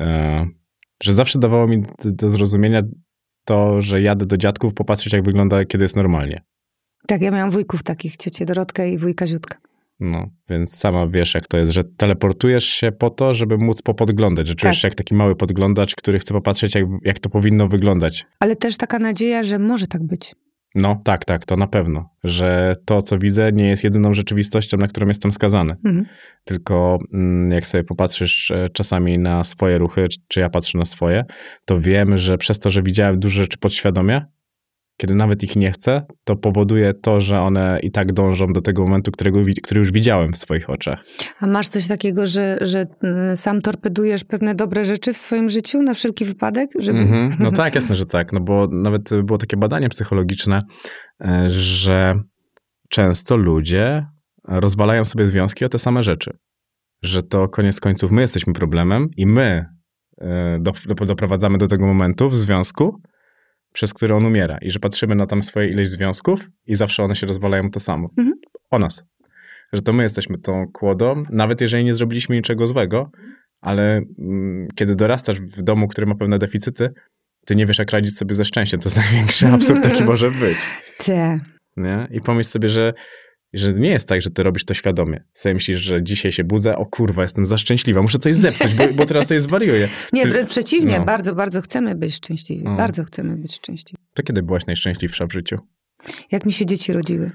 e, 0.00 0.46
że 1.02 1.14
zawsze 1.14 1.38
dawało 1.38 1.66
mi 1.68 1.82
do, 1.82 1.88
do 2.04 2.28
zrozumienia 2.28 2.82
to, 3.44 3.82
że 3.82 4.02
jadę 4.02 4.26
do 4.26 4.36
dziadków 4.36 4.74
popatrzeć, 4.74 5.12
jak 5.12 5.24
wygląda, 5.24 5.64
kiedy 5.64 5.84
jest 5.84 5.96
normalnie. 5.96 6.42
Tak, 7.06 7.22
ja 7.22 7.30
miałam 7.30 7.50
wujków 7.50 7.82
takich, 7.82 8.16
ciocię 8.16 8.44
Dorotkę 8.46 8.90
i 8.90 8.98
wujka 8.98 9.26
Ziutka. 9.26 9.58
No, 10.00 10.26
więc 10.50 10.76
sama 10.76 11.06
wiesz, 11.06 11.34
jak 11.34 11.46
to 11.46 11.58
jest, 11.58 11.72
że 11.72 11.84
teleportujesz 11.84 12.64
się 12.64 12.92
po 12.92 13.10
to, 13.10 13.34
żeby 13.34 13.58
móc 13.58 13.82
popodglądać, 13.82 14.48
że 14.48 14.54
czujesz 14.54 14.76
Tak. 14.76 14.82
się 14.82 14.88
jak 14.88 14.94
taki 14.94 15.14
mały 15.14 15.36
podglądacz, 15.36 15.94
który 15.94 16.18
chce 16.18 16.34
popatrzeć, 16.34 16.74
jak, 16.74 16.84
jak 17.04 17.18
to 17.18 17.30
powinno 17.30 17.68
wyglądać. 17.68 18.26
Ale 18.40 18.56
też 18.56 18.76
taka 18.76 18.98
nadzieja, 18.98 19.44
że 19.44 19.58
może 19.58 19.86
tak 19.86 20.02
być. 20.06 20.34
No, 20.76 21.00
tak, 21.04 21.24
tak, 21.24 21.46
to 21.46 21.56
na 21.56 21.66
pewno, 21.66 22.08
że 22.24 22.74
to, 22.84 23.02
co 23.02 23.18
widzę, 23.18 23.52
nie 23.52 23.68
jest 23.68 23.84
jedyną 23.84 24.14
rzeczywistością, 24.14 24.76
na 24.76 24.88
którą 24.88 25.08
jestem 25.08 25.32
skazany. 25.32 25.72
Mhm. 25.84 26.06
Tylko 26.44 26.98
mm, 27.12 27.50
jak 27.50 27.66
sobie 27.66 27.84
popatrzysz 27.84 28.50
e, 28.50 28.68
czasami 28.72 29.18
na 29.18 29.44
swoje 29.44 29.78
ruchy, 29.78 30.08
czy- 30.08 30.18
czy 30.28 30.40
ja 30.40 30.50
patrzę 30.50 30.78
na 30.78 30.84
swoje, 30.84 31.24
to 31.64 31.80
wiem, 31.80 32.18
że 32.18 32.38
przez 32.38 32.58
to, 32.58 32.70
że 32.70 32.82
widziałem 32.82 33.18
dużo 33.20 33.40
rzeczy 33.42 33.58
podświadomie, 33.58 34.22
kiedy 34.96 35.14
nawet 35.14 35.42
ich 35.42 35.56
nie 35.56 35.70
chcę, 35.70 36.02
to 36.24 36.36
powoduje 36.36 36.94
to, 36.94 37.20
że 37.20 37.40
one 37.40 37.78
i 37.82 37.90
tak 37.90 38.12
dążą 38.12 38.46
do 38.46 38.60
tego 38.60 38.82
momentu, 38.82 39.12
którego, 39.12 39.40
który 39.62 39.80
już 39.80 39.92
widziałem 39.92 40.32
w 40.32 40.38
swoich 40.38 40.70
oczach. 40.70 41.04
A 41.40 41.46
masz 41.46 41.68
coś 41.68 41.86
takiego, 41.86 42.26
że, 42.26 42.58
że 42.60 42.86
mm, 43.02 43.36
sam 43.36 43.60
torpedujesz 43.60 44.24
pewne 44.24 44.54
dobre 44.54 44.84
rzeczy 44.84 45.12
w 45.12 45.16
swoim 45.16 45.48
życiu 45.48 45.82
na 45.82 45.94
wszelki 45.94 46.24
wypadek? 46.24 46.70
Żeby... 46.78 46.98
Mhm. 46.98 47.36
No 47.40 47.52
tak, 47.62 47.74
jasne, 47.74 47.96
że 47.96 48.06
tak. 48.06 48.32
No 48.32 48.40
bo 48.40 48.68
nawet 48.72 49.10
było 49.24 49.38
takie 49.38 49.56
badanie 49.56 49.88
psychologiczne, 49.88 50.62
e, 51.20 51.50
że 51.50 52.14
często 52.88 53.36
ludzie 53.36 54.06
rozwalają 54.48 55.04
sobie 55.04 55.26
związki 55.26 55.64
o 55.64 55.68
te 55.68 55.78
same 55.78 56.02
rzeczy. 56.02 56.30
Że 57.02 57.22
to 57.22 57.48
koniec 57.48 57.80
końców 57.80 58.10
my 58.10 58.20
jesteśmy 58.20 58.52
problemem 58.52 59.08
i 59.16 59.26
my 59.26 59.64
e, 60.20 60.58
do, 60.60 60.72
do, 60.86 61.06
doprowadzamy 61.06 61.58
do 61.58 61.66
tego 61.66 61.86
momentu 61.86 62.30
w 62.30 62.36
związku, 62.36 63.00
przez 63.74 63.94
który 63.94 64.14
on 64.14 64.26
umiera. 64.26 64.58
I 64.58 64.70
że 64.70 64.78
patrzymy 64.78 65.14
na 65.14 65.26
tam 65.26 65.42
swoje 65.42 65.68
ileś 65.68 65.88
związków 65.88 66.40
i 66.66 66.74
zawsze 66.74 67.02
one 67.04 67.16
się 67.16 67.26
rozwalają 67.26 67.70
to 67.70 67.80
samo. 67.80 68.08
Mhm. 68.18 68.36
O 68.70 68.78
nas. 68.78 69.04
Że 69.72 69.82
to 69.82 69.92
my 69.92 70.02
jesteśmy 70.02 70.38
tą 70.38 70.66
kłodą, 70.72 71.22
nawet 71.30 71.60
jeżeli 71.60 71.84
nie 71.84 71.94
zrobiliśmy 71.94 72.36
niczego 72.36 72.66
złego, 72.66 73.10
ale 73.60 74.02
mm, 74.18 74.68
kiedy 74.74 74.94
dorastasz 74.94 75.40
w 75.40 75.62
domu, 75.62 75.88
który 75.88 76.06
ma 76.06 76.14
pewne 76.14 76.38
deficyty, 76.38 76.90
ty 77.46 77.56
nie 77.56 77.66
wiesz, 77.66 77.78
jak 77.78 77.90
radzić 77.90 78.16
sobie 78.16 78.34
ze 78.34 78.44
szczęściem. 78.44 78.80
To 78.80 78.88
jest 78.88 78.96
największy 78.96 79.46
absurd, 79.54 79.84
jaki 79.84 80.04
może 80.04 80.30
być. 80.30 80.58
Te. 80.98 81.40
Nie? 81.76 82.08
I 82.10 82.20
pomyśl 82.20 82.50
sobie, 82.50 82.68
że, 82.68 82.94
że 83.54 83.72
nie 83.72 83.88
jest 83.88 84.08
tak, 84.08 84.22
że 84.22 84.30
ty 84.30 84.42
robisz 84.42 84.64
to 84.64 84.74
świadomie. 84.74 85.24
Sobie 85.34 85.54
myślisz, 85.54 85.80
że 85.80 86.02
dzisiaj 86.02 86.32
się 86.32 86.44
budzę, 86.44 86.76
o 86.76 86.86
kurwa, 86.86 87.22
jestem 87.22 87.46
za 87.46 87.58
szczęśliwa, 87.58 88.02
muszę 88.02 88.18
coś 88.18 88.36
zepsuć, 88.36 88.74
bo, 88.74 88.84
bo 88.94 89.06
teraz 89.06 89.26
to 89.26 89.34
jest 89.34 89.46
zwariuję. 89.46 89.88
Nie, 90.12 90.26
wręcz 90.26 90.48
przeciwnie, 90.48 90.98
no. 90.98 91.04
bardzo, 91.04 91.34
bardzo 91.34 91.62
chcemy 91.62 91.94
być 91.94 92.14
szczęśliwi. 92.14 92.64
No. 92.64 92.76
Bardzo 92.76 93.04
chcemy 93.04 93.36
być 93.36 93.54
szczęśliwi. 93.54 94.02
To 94.14 94.22
kiedy 94.22 94.42
byłaś 94.42 94.66
najszczęśliwsza 94.66 95.26
w 95.26 95.32
życiu? 95.32 95.58
Jak 96.32 96.46
mi 96.46 96.52
się 96.52 96.66
dzieci 96.66 96.92
rodziły. 96.92 97.30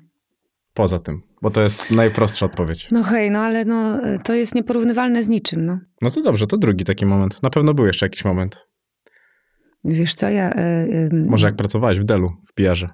Poza 0.73 0.99
tym, 0.99 1.21
bo 1.41 1.51
to 1.51 1.61
jest 1.61 1.91
najprostsza 1.91 2.45
odpowiedź. 2.45 2.87
No 2.91 3.03
hej, 3.03 3.31
no 3.31 3.39
ale 3.39 3.65
no, 3.65 3.99
to 4.23 4.33
jest 4.33 4.55
nieporównywalne 4.55 5.23
z 5.23 5.29
niczym, 5.29 5.65
no. 5.65 5.79
No 6.01 6.09
to 6.09 6.21
dobrze, 6.21 6.47
to 6.47 6.57
drugi 6.57 6.85
taki 6.85 7.05
moment. 7.05 7.43
Na 7.43 7.49
pewno 7.49 7.73
był 7.73 7.85
jeszcze 7.85 8.05
jakiś 8.05 8.25
moment. 8.25 8.69
Wiesz 9.83 10.15
co, 10.15 10.29
ja... 10.29 10.49
E, 10.49 10.55
e, 10.55 11.09
Może 11.11 11.47
jak 11.47 11.55
pracowałeś 11.55 11.99
w 11.99 12.03
Delu, 12.03 12.31
w 12.49 12.53
PR-ze. 12.53 12.89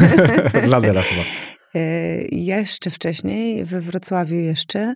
Dla 0.66 0.80
Dela 0.80 1.02
chyba. 1.02 1.22
E, 1.76 2.24
Jeszcze 2.32 2.90
wcześniej, 2.90 3.64
we 3.64 3.80
Wrocławiu 3.80 4.34
jeszcze, 4.34 4.94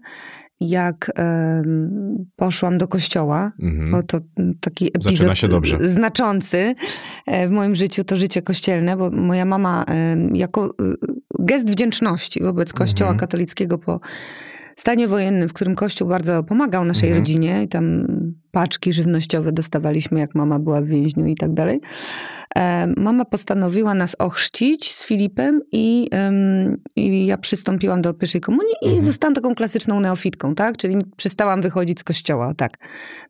jak 0.60 1.10
em, 1.14 2.26
poszłam 2.36 2.78
do 2.78 2.88
kościoła, 2.88 3.52
Mhm. 3.62 3.90
bo 3.90 4.02
to 4.02 4.20
taki 4.60 4.86
epizod 4.86 5.38
znaczący 5.80 6.74
e, 7.26 7.48
w 7.48 7.50
moim 7.50 7.74
życiu, 7.74 8.04
to 8.04 8.16
życie 8.16 8.42
kościelne, 8.42 8.96
bo 8.96 9.10
moja 9.10 9.44
mama 9.44 9.84
jako 10.34 10.66
y, 10.66 10.72
gest 11.38 11.70
wdzięczności 11.70 12.42
wobec 12.42 12.72
kościoła 12.72 13.10
Mhm. 13.10 13.20
katolickiego 13.20 13.78
po 13.78 14.00
stanie 14.80 15.08
wojennym, 15.08 15.48
w 15.48 15.52
którym 15.52 15.74
kościół 15.74 16.08
bardzo 16.08 16.44
pomagał 16.44 16.84
naszej 16.84 17.08
Mhm. 17.08 17.22
rodzinie 17.22 17.62
i 17.62 17.68
tam 17.68 18.06
paczki 18.50 18.92
żywnościowe 18.92 19.52
dostawaliśmy, 19.52 20.20
jak 20.20 20.34
mama 20.34 20.58
była 20.58 20.80
w 20.80 20.86
więźniu 20.86 21.26
i 21.26 21.34
tak 21.34 21.54
dalej. 21.54 21.80
E, 22.56 22.86
Mama 22.96 23.24
postanowiła 23.24 23.94
nas 23.94 24.16
ochrzcić 24.18 24.94
z 24.94 25.06
Filipem 25.06 25.60
i, 25.72 26.08
i 26.96 27.26
ja 27.26 27.38
przystąpiłam 27.38 28.02
do 28.02 28.14
pierwszej 28.14 28.40
komunii 28.40 28.74
i 28.82 28.86
Mhm. 28.86 29.04
zostałam 29.04 29.34
taką 29.34 29.54
klasyczną 29.54 30.00
neofitką, 30.00 30.54
tak? 30.54 30.76
Czyli 30.76 30.96
przestałam 31.16 31.62
wychodzić 31.62 32.00
z 32.00 32.04
kościoła, 32.04 32.54
tak. 32.54 32.78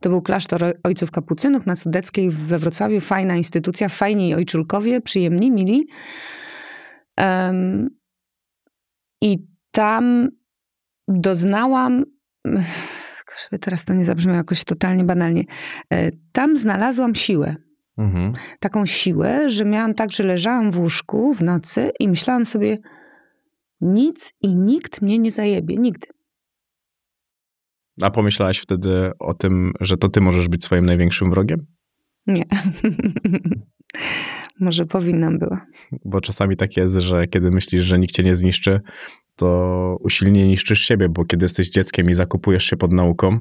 To 0.01 0.09
był 0.09 0.23
klasztor 0.23 0.65
ojców 0.85 1.11
kapucynów 1.11 1.67
na 1.67 1.77
Sudeckiej 1.77 2.31
we 2.31 2.59
Wrocławiu. 2.59 3.01
Fajna 3.01 3.37
instytucja, 3.37 3.89
fajni 3.89 4.35
ojczulkowie, 4.35 5.01
przyjemni, 5.01 5.51
mili. 5.51 5.87
I 9.23 9.39
tam 9.71 10.29
doznałam, 11.11 12.05
żeby 13.43 13.59
teraz 13.61 13.85
to 13.85 13.95
nie 13.95 14.05
zabrzmiało 14.05 14.37
jakoś 14.37 14.65
totalnie 14.65 15.05
banalnie, 15.05 15.45
e, 15.93 16.11
tam 16.33 16.59
znalazłam 16.59 17.15
siłę 17.15 17.55
Mhm. 18.01 18.33
taką 18.61 18.87
siłę, 18.87 19.51
że 19.51 19.65
miałam 19.65 19.95
tak, 19.95 20.13
że 20.13 20.23
leżałam 20.23 20.73
w 20.73 20.79
łóżku 20.79 21.35
w 21.35 21.43
nocy 21.43 21.91
i 22.01 22.09
myślałam 22.09 22.47
sobie, 22.47 22.79
nic 23.81 24.33
i 24.43 24.57
nikt 24.57 25.03
mnie 25.03 25.19
nie 25.19 25.31
zajebie, 25.31 25.77
nigdy. 25.77 26.07
A 28.03 28.11
pomyślałaś 28.11 28.59
wtedy 28.59 29.11
o 29.19 29.35
tym, 29.35 29.73
że 29.81 29.97
to 29.97 30.09
ty 30.09 30.21
możesz 30.21 30.49
być 30.49 30.65
swoim 30.65 30.87
największym 30.87 31.31
wrogiem? 31.31 31.67
Nie. 32.27 32.45
Może 34.61 34.87
powinnam 34.87 35.39
była. 35.39 35.67
Bo 36.05 36.21
czasami 36.21 36.57
tak 36.57 36.77
jest, 36.77 36.97
że 36.97 37.27
kiedy 37.27 37.51
myślisz, 37.51 37.83
że 37.83 37.99
nikt 37.99 38.15
cię 38.15 38.23
nie 38.23 38.35
zniszczy, 38.35 38.81
to 39.41 39.97
usilnie 40.01 40.49
niszczysz 40.49 40.81
siebie, 40.81 41.09
bo 41.09 41.25
kiedy 41.25 41.45
jesteś 41.45 41.71
dzieckiem 41.71 42.11
i 42.11 42.15
zakupujesz 42.15 42.65
się 42.65 42.77
pod 42.77 42.93
nauką, 42.93 43.39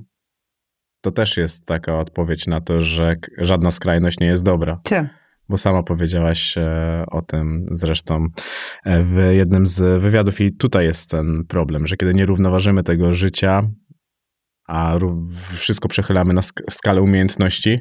to 1.01 1.11
też 1.11 1.37
jest 1.37 1.65
taka 1.65 1.99
odpowiedź 1.99 2.47
na 2.47 2.61
to, 2.61 2.81
że 2.81 3.15
żadna 3.37 3.71
skrajność 3.71 4.19
nie 4.19 4.27
jest 4.27 4.43
dobra. 4.43 4.79
Ty. 4.83 5.09
Bo 5.49 5.57
sama 5.57 5.83
powiedziałaś 5.83 6.57
e, 6.57 7.03
o 7.07 7.21
tym 7.21 7.65
zresztą 7.71 8.27
e, 8.85 9.03
w 9.03 9.15
jednym 9.31 9.65
z 9.65 10.01
wywiadów, 10.01 10.41
i 10.41 10.55
tutaj 10.55 10.85
jest 10.85 11.09
ten 11.09 11.45
problem, 11.47 11.87
że 11.87 11.97
kiedy 11.97 12.13
nie 12.13 12.25
równoważymy 12.25 12.83
tego 12.83 13.13
życia, 13.13 13.61
a 14.67 14.97
wszystko 15.53 15.87
przechylamy 15.87 16.33
na 16.33 16.41
sk- 16.41 16.63
skalę 16.69 17.01
umiejętności, 17.01 17.79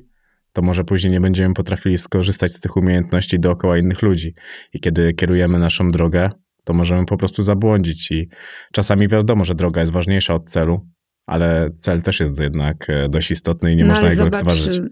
to 0.52 0.62
może 0.62 0.84
później 0.84 1.12
nie 1.12 1.20
będziemy 1.20 1.54
potrafili 1.54 1.98
skorzystać 1.98 2.52
z 2.52 2.60
tych 2.60 2.76
umiejętności 2.76 3.40
dookoła 3.40 3.78
innych 3.78 4.02
ludzi. 4.02 4.34
I 4.72 4.80
kiedy 4.80 5.14
kierujemy 5.14 5.58
naszą 5.58 5.90
drogę, 5.90 6.30
to 6.68 6.74
możemy 6.74 7.06
po 7.06 7.16
prostu 7.16 7.42
zabłądzić. 7.42 8.10
I 8.10 8.28
czasami 8.72 9.08
wiadomo, 9.08 9.44
że 9.44 9.54
droga 9.54 9.80
jest 9.80 9.92
ważniejsza 9.92 10.34
od 10.34 10.50
celu, 10.50 10.86
ale 11.26 11.70
cel 11.78 12.02
też 12.02 12.20
jest 12.20 12.40
jednak 12.40 12.90
e, 12.90 13.08
dość 13.08 13.30
istotny 13.30 13.72
i 13.72 13.76
nie 13.76 13.84
no 13.84 13.92
można 13.92 14.08
jego 14.08 14.22
zobacz, 14.22 14.32
lekceważyć. 14.32 14.78
y, 14.78 14.88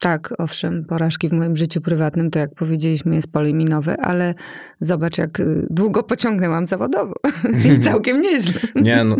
tak, 0.00 0.34
owszem, 0.38 0.84
porażki 0.84 1.28
w 1.28 1.32
moim 1.32 1.56
życiu 1.56 1.80
prywatnym, 1.80 2.30
to 2.30 2.38
jak 2.38 2.54
powiedzieliśmy, 2.54 3.14
jest 3.14 3.32
pole 3.32 3.52
minowe, 3.52 3.96
ale 4.00 4.34
zobacz, 4.80 5.18
jak 5.18 5.40
y, 5.40 5.66
długo 5.70 6.02
pociągnęłam 6.02 6.66
zawodowo. 6.66 7.14
I 7.76 7.78
całkiem 7.88 8.20
nieźle. 8.20 8.60
Nie, 8.74 9.04
no, 9.04 9.16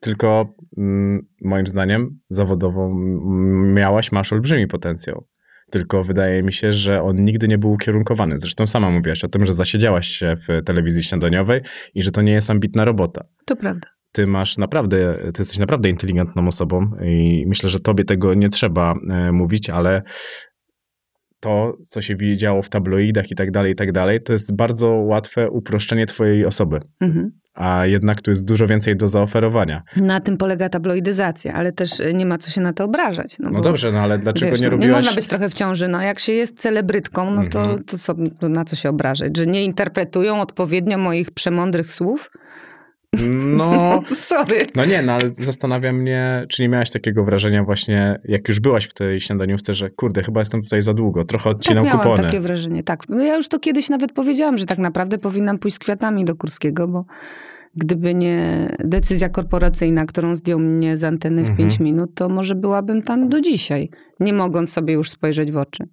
tylko 0.00 0.54
mm, 0.78 1.26
moim 1.42 1.66
zdaniem 1.66 2.18
zawodowo 2.30 2.94
miałaś, 3.74 4.12
masz 4.12 4.32
olbrzymi 4.32 4.66
potencjał. 4.66 5.26
Tylko 5.70 6.04
wydaje 6.04 6.42
mi 6.42 6.52
się, 6.52 6.72
że 6.72 7.02
on 7.02 7.24
nigdy 7.24 7.48
nie 7.48 7.58
był 7.58 7.72
ukierunkowany. 7.72 8.38
Zresztą 8.38 8.66
sama 8.66 8.90
mówiłaś 8.90 9.24
o 9.24 9.28
tym, 9.28 9.46
że 9.46 9.52
zasiedziałaś 9.52 10.08
się 10.08 10.36
w 10.36 10.64
telewizji 10.64 11.02
śniadaniowej 11.02 11.60
i 11.94 12.02
że 12.02 12.10
to 12.10 12.22
nie 12.22 12.32
jest 12.32 12.50
ambitna 12.50 12.84
robota. 12.84 13.24
To 13.46 13.56
prawda. 13.56 13.88
Ty 14.12 14.26
masz 14.26 14.58
naprawdę, 14.58 15.18
ty 15.34 15.42
jesteś 15.42 15.58
naprawdę 15.58 15.88
inteligentną 15.88 16.46
osobą 16.46 16.90
i 17.04 17.44
myślę, 17.46 17.68
że 17.68 17.80
tobie 17.80 18.04
tego 18.04 18.34
nie 18.34 18.48
trzeba 18.48 18.94
e, 19.10 19.32
mówić, 19.32 19.70
ale 19.70 20.02
to, 21.40 21.76
co 21.88 22.02
się 22.02 22.16
widziało 22.16 22.62
w 22.62 22.68
tabloidach 22.68 23.30
i 23.30 23.34
tak 23.34 23.50
dalej, 23.50 23.72
i 23.72 23.76
tak 23.76 23.92
dalej, 23.92 24.22
to 24.22 24.32
jest 24.32 24.56
bardzo 24.56 24.88
łatwe 24.88 25.50
uproszczenie 25.50 26.06
twojej 26.06 26.46
osoby. 26.46 26.80
Mhm. 27.00 27.30
A 27.58 27.86
jednak 27.86 28.22
tu 28.22 28.30
jest 28.30 28.44
dużo 28.44 28.66
więcej 28.66 28.96
do 28.96 29.08
zaoferowania. 29.08 29.82
Na 29.96 30.20
tym 30.20 30.36
polega 30.36 30.68
tabloidyzacja, 30.68 31.52
ale 31.54 31.72
też 31.72 32.00
y, 32.00 32.14
nie 32.14 32.26
ma 32.26 32.38
co 32.38 32.50
się 32.50 32.60
na 32.60 32.72
to 32.72 32.84
obrażać. 32.84 33.36
No, 33.38 33.50
bo, 33.50 33.60
dobrze, 33.60 33.92
no 33.92 33.98
ale 34.00 34.18
dlaczego 34.18 34.50
wiesz, 34.50 34.60
nie 34.60 34.66
no, 34.66 34.70
robiłaś... 34.70 34.88
Nie 34.90 34.94
można 34.94 35.12
być 35.12 35.26
trochę 35.26 35.50
w 35.50 35.54
ciąży. 35.54 35.88
No, 35.88 36.02
jak 36.02 36.18
się 36.18 36.32
jest 36.32 36.60
celebrytką, 36.60 37.30
no 37.30 37.42
to, 37.50 37.58
Mhm. 37.58 37.82
to, 37.84 37.98
co, 37.98 38.14
to 38.40 38.48
na 38.48 38.64
co 38.64 38.76
się 38.76 38.88
obrażać? 38.88 39.36
Że 39.36 39.46
nie 39.46 39.64
interpretują 39.64 40.40
odpowiednio 40.40 40.98
moich 40.98 41.30
przemądrych 41.30 41.92
słów? 41.92 42.30
No, 43.56 44.02
Sorry. 44.14 44.66
no 44.74 44.84
nie, 44.84 45.02
no 45.02 45.12
ale 45.12 45.22
zastanawia 45.40 45.92
mnie, 45.92 46.46
czy 46.48 46.62
nie 46.62 46.68
miałaś 46.68 46.90
takiego 46.90 47.24
wrażenia 47.24 47.64
właśnie, 47.64 48.18
jak 48.24 48.48
już 48.48 48.60
byłaś 48.60 48.84
w 48.84 48.94
tej 48.94 49.20
śniadaniówce, 49.20 49.74
że 49.74 49.90
kurde, 49.90 50.22
chyba 50.22 50.40
jestem 50.40 50.62
tutaj 50.62 50.82
za 50.82 50.94
długo, 50.94 51.24
trochę 51.24 51.44
Tak 51.50 51.56
odcinam 51.56 51.84
miałam 51.84 52.00
kupony. 52.00 52.22
takie 52.22 52.40
wrażenie, 52.40 52.82
tak. 52.82 53.08
No 53.08 53.24
Ja 53.24 53.36
już 53.36 53.48
to 53.48 53.58
kiedyś 53.58 53.88
nawet 53.88 54.12
powiedziałam, 54.12 54.58
że 54.58 54.66
tak 54.66 54.78
naprawdę 54.78 55.18
powinnam 55.18 55.58
pójść 55.58 55.74
z 55.74 55.78
kwiatami 55.78 56.24
do 56.24 56.36
Kurskiego, 56.36 56.88
bo 56.88 57.04
gdyby 57.76 58.14
nie 58.14 58.68
decyzja 58.84 59.28
korporacyjna, 59.28 60.04
którą 60.06 60.36
zdjął 60.36 60.58
mnie 60.58 60.96
z 60.96 61.04
anteny 61.04 61.36
w 61.44 61.48
Mhm. 61.48 61.56
5 61.68 61.80
minut, 61.80 62.10
to 62.14 62.28
może 62.28 62.54
byłabym 62.54 63.02
tam 63.02 63.28
do 63.28 63.40
dzisiaj, 63.40 63.88
nie 64.20 64.32
mogąc 64.32 64.72
sobie 64.72 64.94
już 64.94 65.10
spojrzeć 65.10 65.52
w 65.52 65.56
oczy. 65.56 65.84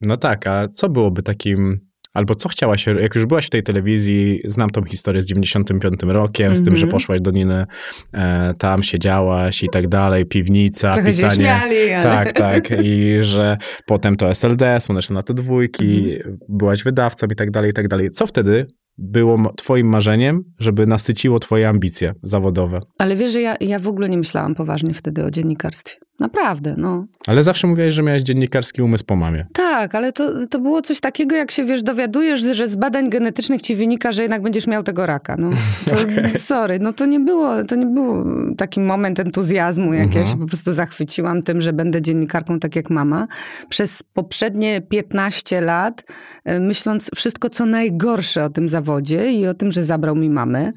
No 0.00 0.16
tak, 0.16 0.46
a 0.48 0.68
co 0.74 0.88
byłoby 0.88 1.22
takim, 1.22 1.80
albo 2.14 2.34
co 2.34 2.48
chciałaś, 2.48 2.86
jak 2.86 3.14
już 3.14 3.26
byłaś 3.26 3.46
w 3.46 3.50
tej 3.50 3.62
telewizji, 3.62 4.40
znam 4.44 4.70
tą 4.70 4.82
historię 4.84 5.22
z 5.22 5.26
95 5.26 5.94
rokiem, 6.02 6.56
z 6.56 6.64
tym, 6.64 6.76
że 6.76 6.84
Mhm. 6.86 6.90
poszłaś 6.92 7.20
do 7.20 7.30
Niny, 7.30 7.66
e, 8.14 8.54
tam 8.58 8.82
siedziałaś 8.82 9.62
i 9.62 9.68
tak 9.72 9.88
dalej, 9.88 10.26
piwnica, 10.26 10.94
Trochę 10.94 11.12
się 11.12 11.22
pisanie. 11.22 11.44
śmiali, 11.44 11.92
ale... 11.92 12.02
Tak, 12.02 12.32
tak. 12.32 12.70
I 12.82 13.14
że 13.20 13.56
potem 13.86 14.16
to 14.16 14.30
SLD, 14.30 14.80
Słoneczne 14.80 15.14
na 15.14 15.22
te 15.22 15.34
dwójki, 15.34 16.12
Mhm. 16.16 16.38
byłaś 16.48 16.82
wydawcą 16.82 17.26
i 17.26 17.34
tak 17.36 17.50
dalej, 17.50 17.70
i 17.70 17.74
tak 17.74 17.88
dalej. 17.88 18.10
Co 18.10 18.26
wtedy 18.26 18.66
było 18.98 19.52
twoim 19.56 19.88
marzeniem, 19.88 20.42
żeby 20.58 20.86
nasyciło 20.86 21.38
twoje 21.38 21.68
ambicje 21.68 22.14
zawodowe? 22.22 22.80
Ale 22.98 23.16
wiesz, 23.16 23.32
że 23.32 23.40
ja, 23.40 23.56
ja 23.60 23.78
w 23.78 23.88
ogóle 23.88 24.08
nie 24.08 24.18
myślałam 24.18 24.54
poważnie 24.54 24.94
wtedy 24.94 25.24
o 25.24 25.30
dziennikarstwie. 25.30 26.07
Naprawdę, 26.18 26.74
no. 26.78 27.06
Ale 27.26 27.42
zawsze 27.42 27.66
mówiłaś, 27.66 27.94
że 27.94 28.02
miałeś 28.02 28.22
dziennikarski 28.22 28.82
umysł 28.82 29.04
po 29.04 29.16
mamie. 29.16 29.44
Tak, 29.52 29.94
ale 29.94 30.12
to, 30.12 30.46
to 30.46 30.58
było 30.58 30.82
coś 30.82 31.00
takiego, 31.00 31.36
jak 31.36 31.50
się, 31.50 31.64
wiesz, 31.64 31.82
dowiadujesz, 31.82 32.40
że 32.40 32.68
z 32.68 32.76
badań 32.76 33.10
genetycznych 33.10 33.62
ci 33.62 33.74
wynika, 33.76 34.12
że 34.12 34.22
jednak 34.22 34.42
będziesz 34.42 34.66
miał 34.66 34.82
tego 34.82 35.06
raka. 35.06 35.36
No, 35.38 35.50
to, 35.90 36.00
Okej. 36.02 36.38
Sorry, 36.38 36.78
no 36.78 36.92
to 36.92 37.06
nie 37.06 37.20
było, 37.20 37.64
to 37.64 37.74
nie 37.76 37.86
był 37.86 38.24
taki 38.56 38.80
moment 38.80 39.20
entuzjazmu, 39.20 39.92
jak 39.92 40.14
ja 40.14 40.20
Mhm. 40.20 40.26
się 40.26 40.36
po 40.40 40.46
prostu 40.46 40.72
zachwyciłam 40.72 41.42
tym, 41.42 41.60
że 41.62 41.72
będę 41.72 42.02
dziennikarką 42.02 42.60
tak 42.60 42.76
jak 42.76 42.90
mama. 42.90 43.26
Przez 43.68 44.02
poprzednie 44.02 44.80
15 44.80 45.60
lat, 45.60 46.04
e, 46.44 46.60
myśląc 46.60 47.10
wszystko, 47.16 47.50
co 47.50 47.66
najgorsze 47.66 48.44
o 48.44 48.50
tym 48.50 48.68
zawodzie 48.68 49.32
i 49.32 49.46
o 49.46 49.54
tym, 49.54 49.72
że 49.72 49.84
zabrał 49.84 50.16
mi 50.16 50.30
mamę 50.30 50.72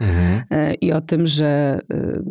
e, 0.51 0.73
i 0.73 0.91
o 0.91 1.01
tym, 1.01 1.27
że 1.27 1.79
e, 1.93 2.21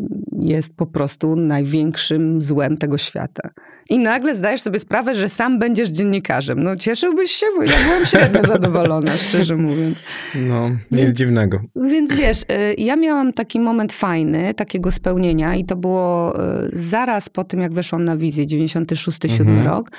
jest 0.40 0.76
po 0.76 0.86
prostu 0.86 1.36
największym 1.36 2.42
złem 2.42 2.76
tego 2.76 2.98
świata. 3.00 3.50
I 3.90 3.98
nagle 3.98 4.34
zdajesz 4.34 4.60
sobie 4.62 4.78
sprawę, 4.78 5.14
że 5.14 5.28
sam 5.28 5.58
będziesz 5.58 5.88
dziennikarzem. 5.88 6.62
No 6.62 6.76
cieszyłbyś 6.76 7.30
się, 7.30 7.46
bo 7.56 7.62
ja 7.62 7.72
byłam 7.84 8.06
średnio 8.06 8.42
zadowolona, 8.48 9.16
szczerze 9.28 9.56
mówiąc. 9.56 9.98
No, 10.34 10.68
nic 10.70 10.80
Więc- 10.92 11.12
dziwnego. 11.12 11.60
Więc 11.76 12.12
wiesz, 12.14 12.42
y, 12.42 12.74
ja 12.78 12.96
miałam 12.96 13.32
taki 13.32 13.60
moment 13.60 13.92
fajny, 13.92 14.54
takiego 14.54 14.90
spełnienia 14.90 15.54
i 15.54 15.64
to 15.64 15.76
było 15.76 16.34
y, 16.64 16.70
zaraz 16.72 17.28
po 17.28 17.44
tym, 17.44 17.60
jak 17.60 17.72
weszłam 17.74 18.04
na 18.04 18.16
wizję, 18.16 18.46
96-7 18.46 19.40
Mhm. 19.40 19.66
rok, 19.66 19.90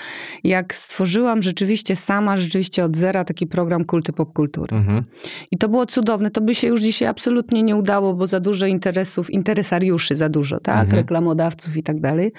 jak 0.44 0.76
stworzyłam 0.76 1.42
rzeczywiście 1.42 1.96
sama, 1.96 2.38
rzeczywiście 2.38 2.86
od 2.86 2.96
zera 2.96 3.24
taki 3.24 3.48
program 3.48 3.84
kulty 3.86 4.14
popkultury. 4.14 4.78
Mhm. 4.78 5.04
I 5.52 5.58
to 5.58 5.70
było 5.70 5.86
cudowne. 5.86 6.32
To 6.32 6.42
by 6.42 6.56
się 6.56 6.68
już 6.68 6.82
dzisiaj 6.82 7.08
absolutnie 7.08 7.64
nie 7.64 7.76
udało, 7.76 8.14
bo 8.14 8.28
za 8.28 8.40
dużo 8.40 8.66
interesów, 8.66 9.30
interesariuszy 9.30 10.16
za 10.16 10.30
dużo, 10.30 10.60
tak? 10.60 10.84
Mhm. 10.84 10.96
Reklamodawców 10.96 11.78
i 11.78 11.84
tak 11.84 12.00
dalej. 12.00 12.32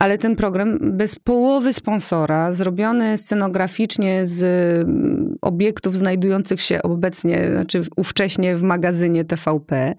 Ale 0.00 0.18
ten 0.18 0.36
program 0.36 0.78
bez 0.80 1.18
połowy 1.18 1.72
sponsora, 1.72 2.52
zrobiony 2.52 3.16
scenograficznie 3.16 4.26
z 4.26 4.42
mm, 4.88 5.36
obiektów 5.40 5.96
znajdujących 5.96 6.60
się 6.60 6.82
obecnie, 6.82 7.50
znaczy 7.50 7.82
ówcześnie 7.96 8.56
w 8.56 8.62
magazynie 8.62 9.24
TVP, 9.24 9.94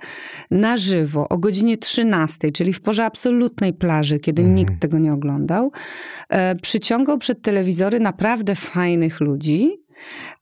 na 0.52 0.78
żywo 0.78 1.30
o 1.30 1.38
godzinie 1.38 1.78
13, 1.78 2.52
czyli 2.52 2.74
w 2.74 2.82
porze 2.82 3.06
absolutnej 3.06 3.74
plaży, 3.74 4.20
kiedy 4.20 4.42
Mhm. 4.42 4.56
nikt 4.56 4.80
tego 4.80 4.98
nie 5.00 5.14
oglądał, 5.14 5.72
e, 6.30 6.56
przyciągał 6.56 7.18
przed 7.18 7.42
telewizory 7.42 8.00
naprawdę 8.00 8.56
fajnych 8.56 9.20
ludzi, 9.20 9.82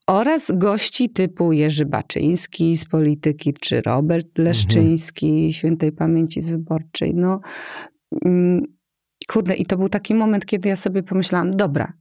oraz 0.07 0.51
gości 0.53 1.09
typu 1.09 1.53
Jerzy 1.53 1.85
Baczyński 1.85 2.77
z 2.77 2.85
polityki, 2.85 3.53
czy 3.53 3.81
Robert 3.81 4.27
Leszczyński, 4.37 5.53
świętej 5.53 5.91
pamięci 5.91 6.41
z 6.41 6.49
wyborczej. 6.49 7.15
No, 7.15 7.41
mm, 8.25 8.78
kurde, 9.33 9.53
i 9.55 9.65
to 9.65 9.77
był 9.77 9.89
taki 9.89 10.15
moment, 10.15 10.45
kiedy 10.45 10.69
ja 10.69 10.75
sobie 10.75 11.03
pomyślałam, 11.03 11.51
dobra, 11.51 11.93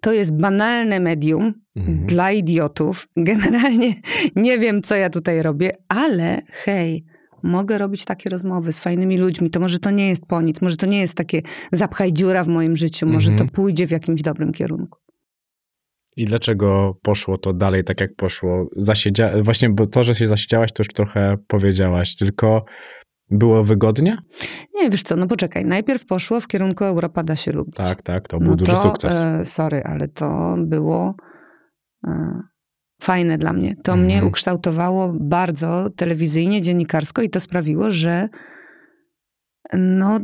to 0.00 0.12
jest 0.12 0.32
banalne 0.36 1.00
medium 1.00 1.54
Mhm. 1.76 2.06
dla 2.06 2.32
idiotów. 2.32 3.08
Generalnie 3.16 3.94
nie 4.36 4.58
wiem, 4.58 4.82
co 4.82 4.96
ja 4.96 5.10
tutaj 5.10 5.42
robię, 5.42 5.72
ale 5.88 6.42
hej, 6.48 7.04
mogę 7.42 7.78
robić 7.78 8.04
takie 8.04 8.30
rozmowy 8.30 8.72
z 8.72 8.78
fajnymi 8.78 9.18
ludźmi. 9.18 9.50
To 9.50 9.60
może 9.60 9.78
to 9.78 9.90
nie 9.90 10.08
jest 10.08 10.26
po 10.26 10.42
nic, 10.42 10.62
może 10.62 10.76
to 10.76 10.86
nie 10.86 11.00
jest 11.00 11.14
takie 11.14 11.42
zapchaj 11.72 12.12
dziura 12.12 12.44
w 12.44 12.48
moim 12.48 12.76
życiu, 12.76 13.06
może 13.06 13.30
Mhm. 13.30 13.48
to 13.48 13.54
pójdzie 13.54 13.86
w 13.86 13.90
jakimś 13.90 14.22
dobrym 14.22 14.52
kierunku. 14.52 14.98
I 16.16 16.24
dlaczego 16.24 16.96
poszło 17.02 17.38
to 17.38 17.52
dalej 17.52 17.84
tak, 17.84 18.00
jak 18.00 18.14
poszło? 18.16 18.68
Zasiedzia... 18.76 19.42
Właśnie, 19.42 19.70
bo 19.70 19.86
to, 19.86 20.04
że 20.04 20.14
się 20.14 20.28
zasiedziałaś, 20.28 20.72
to 20.72 20.80
już 20.82 20.88
trochę 20.88 21.36
powiedziałaś, 21.46 22.16
tylko 22.16 22.64
było 23.32 23.64
wygodnie? 23.64 24.18
Nie, 24.74 24.90
wiesz 24.90 25.02
co, 25.02 25.16
no 25.16 25.26
poczekaj. 25.26 25.64
Najpierw 25.64 26.06
poszło 26.06 26.40
w 26.40 26.46
kierunku 26.46 26.84
Europa 26.84 27.22
da 27.22 27.36
się 27.36 27.52
lubić. 27.52 27.74
Tak, 27.76 28.02
tak, 28.02 28.28
to 28.28 28.38
był 28.38 28.48
no 28.50 28.56
duży 28.56 28.72
to, 28.72 28.82
sukces. 28.82 29.12
E, 29.14 29.46
sorry, 29.46 29.82
ale 29.84 30.08
to 30.08 30.54
było 30.58 31.14
e, 32.06 32.40
fajne 33.02 33.38
dla 33.38 33.52
mnie. 33.52 33.76
To 33.76 33.92
Mhm. 33.92 34.00
mnie 34.04 34.24
ukształtowało 34.24 35.12
bardzo 35.20 35.90
telewizyjnie, 35.96 36.62
dziennikarsko 36.62 37.22
i 37.22 37.30
to 37.30 37.40
sprawiło, 37.40 37.90
że 37.90 38.28
no, 39.78 40.20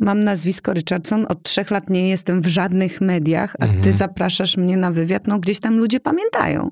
mam 0.00 0.20
nazwisko 0.20 0.72
Richardson, 0.72 1.26
od 1.28 1.42
trzech 1.42 1.70
lat 1.70 1.90
nie 1.90 2.08
jestem 2.08 2.40
w 2.40 2.46
żadnych 2.46 3.00
mediach, 3.00 3.56
a 3.60 3.64
Mhm. 3.64 3.82
ty 3.82 3.92
zapraszasz 3.92 4.56
mnie 4.56 4.76
na 4.76 4.90
wywiad, 4.92 5.26
no 5.26 5.38
gdzieś 5.38 5.60
tam 5.60 5.78
ludzie 5.78 6.00
pamiętają. 6.00 6.70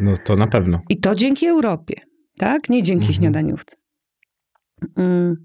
No 0.00 0.12
to 0.24 0.36
na 0.36 0.46
pewno. 0.46 0.80
I 0.88 1.00
to 1.00 1.14
dzięki 1.14 1.46
Europie, 1.46 1.94
tak? 2.38 2.70
Nie 2.70 2.82
dzięki 2.82 3.04
Mhm. 3.06 3.14
śniadaniówce. 3.14 3.76
Mm. 4.96 5.36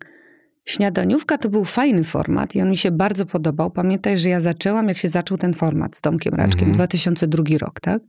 Śniadaniówka 0.67 1.38
to 1.38 1.50
był 1.50 1.65
fajny 1.65 2.04
format 2.04 2.56
i 2.56 2.62
on 2.62 2.69
mi 2.69 2.78
się 2.78 2.91
bardzo 2.91 3.26
podobał. 3.26 3.71
Pamiętaj, 3.71 4.17
że 4.17 4.30
ja 4.30 4.41
zaczęłam, 4.41 4.88
jak 4.88 4.98
się 4.98 5.08
zaczął 5.08 5.38
ten 5.38 5.54
format 5.54 5.95
z 5.98 6.02
Tomkiem 6.02 6.34
Raczkiem, 6.34 6.69
Mhm. 6.69 6.74
2002 6.74 7.43
rok, 7.58 7.80
tak? 7.80 8.02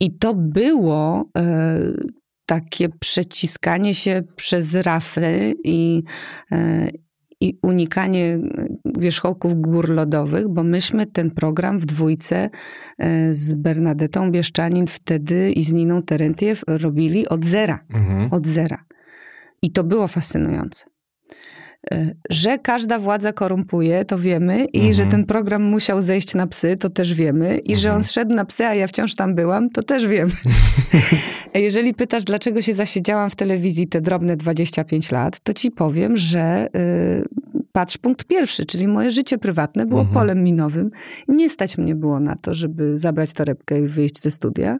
I 0.00 0.18
to 0.18 0.34
było 0.34 1.24
e, 1.38 1.78
takie 2.46 2.88
przeciskanie 2.88 3.94
się 3.94 4.22
przez 4.36 4.74
rafy 4.74 5.54
i, 5.64 6.02
e, 6.52 6.88
i 7.40 7.58
unikanie 7.62 8.38
wierzchołków 8.98 9.60
gór 9.60 9.88
lodowych, 9.90 10.48
bo 10.48 10.62
myśmy 10.62 11.06
ten 11.06 11.30
program 11.30 11.78
w 11.78 11.86
dwójce 11.86 12.50
e, 12.98 13.34
z 13.34 13.54
Bernadetą 13.54 14.30
Bieszczanin 14.30 14.86
wtedy 14.86 15.50
i 15.50 15.64
z 15.64 15.72
Niną 15.72 16.02
Terentiew 16.02 16.62
robili 16.66 17.28
od 17.28 17.44
zera 17.44 17.78
Mhm. 17.94 18.28
od 18.32 18.46
zera. 18.46 18.84
I 19.62 19.70
to 19.72 19.84
było 19.84 20.08
fascynujące. 20.08 20.84
E, 21.92 22.14
Że 22.30 22.58
każda 22.58 22.98
władza 22.98 23.32
korumpuje, 23.32 24.04
to 24.04 24.18
wiemy, 24.18 24.64
i 24.64 24.78
Mhm. 24.78 24.94
że 24.94 25.06
ten 25.06 25.24
program 25.24 25.62
musiał 25.62 26.02
zejść 26.02 26.34
na 26.34 26.46
psy, 26.46 26.76
to 26.76 26.90
też 26.90 27.14
wiemy, 27.14 27.58
i 27.58 27.76
że 27.76 27.88
Mhm. 27.88 27.96
on 27.96 28.04
szedł 28.04 28.34
na 28.34 28.44
psy, 28.44 28.66
a 28.66 28.74
ja 28.74 28.86
wciąż 28.86 29.14
tam 29.14 29.34
byłam, 29.34 29.70
to 29.70 29.82
też 29.82 30.06
wiemy. 30.06 30.30
Jeżeli 31.54 31.94
pytasz, 31.94 32.24
dlaczego 32.24 32.62
się 32.62 32.74
zasiedziałam 32.74 33.30
w 33.30 33.36
telewizji 33.36 33.88
te 33.88 34.00
drobne 34.00 34.36
25 34.36 35.12
lat, 35.12 35.40
to 35.40 35.52
ci 35.54 35.70
powiem, 35.70 36.16
że 36.16 36.68
y, 36.76 37.24
patrz 37.72 37.98
punkt 37.98 38.24
pierwszy, 38.24 38.66
czyli 38.66 38.88
moje 38.88 39.10
życie 39.10 39.38
prywatne 39.38 39.86
było 39.86 40.00
Mhm. 40.00 40.14
polem 40.14 40.44
minowym. 40.44 40.90
Nie 41.28 41.50
stać 41.50 41.78
mnie 41.78 41.94
było 41.94 42.20
na 42.20 42.36
to, 42.36 42.54
żeby 42.54 42.98
zabrać 42.98 43.32
torebkę 43.32 43.78
i 43.80 43.86
wyjść 43.88 44.20
ze 44.22 44.30
studia, 44.30 44.78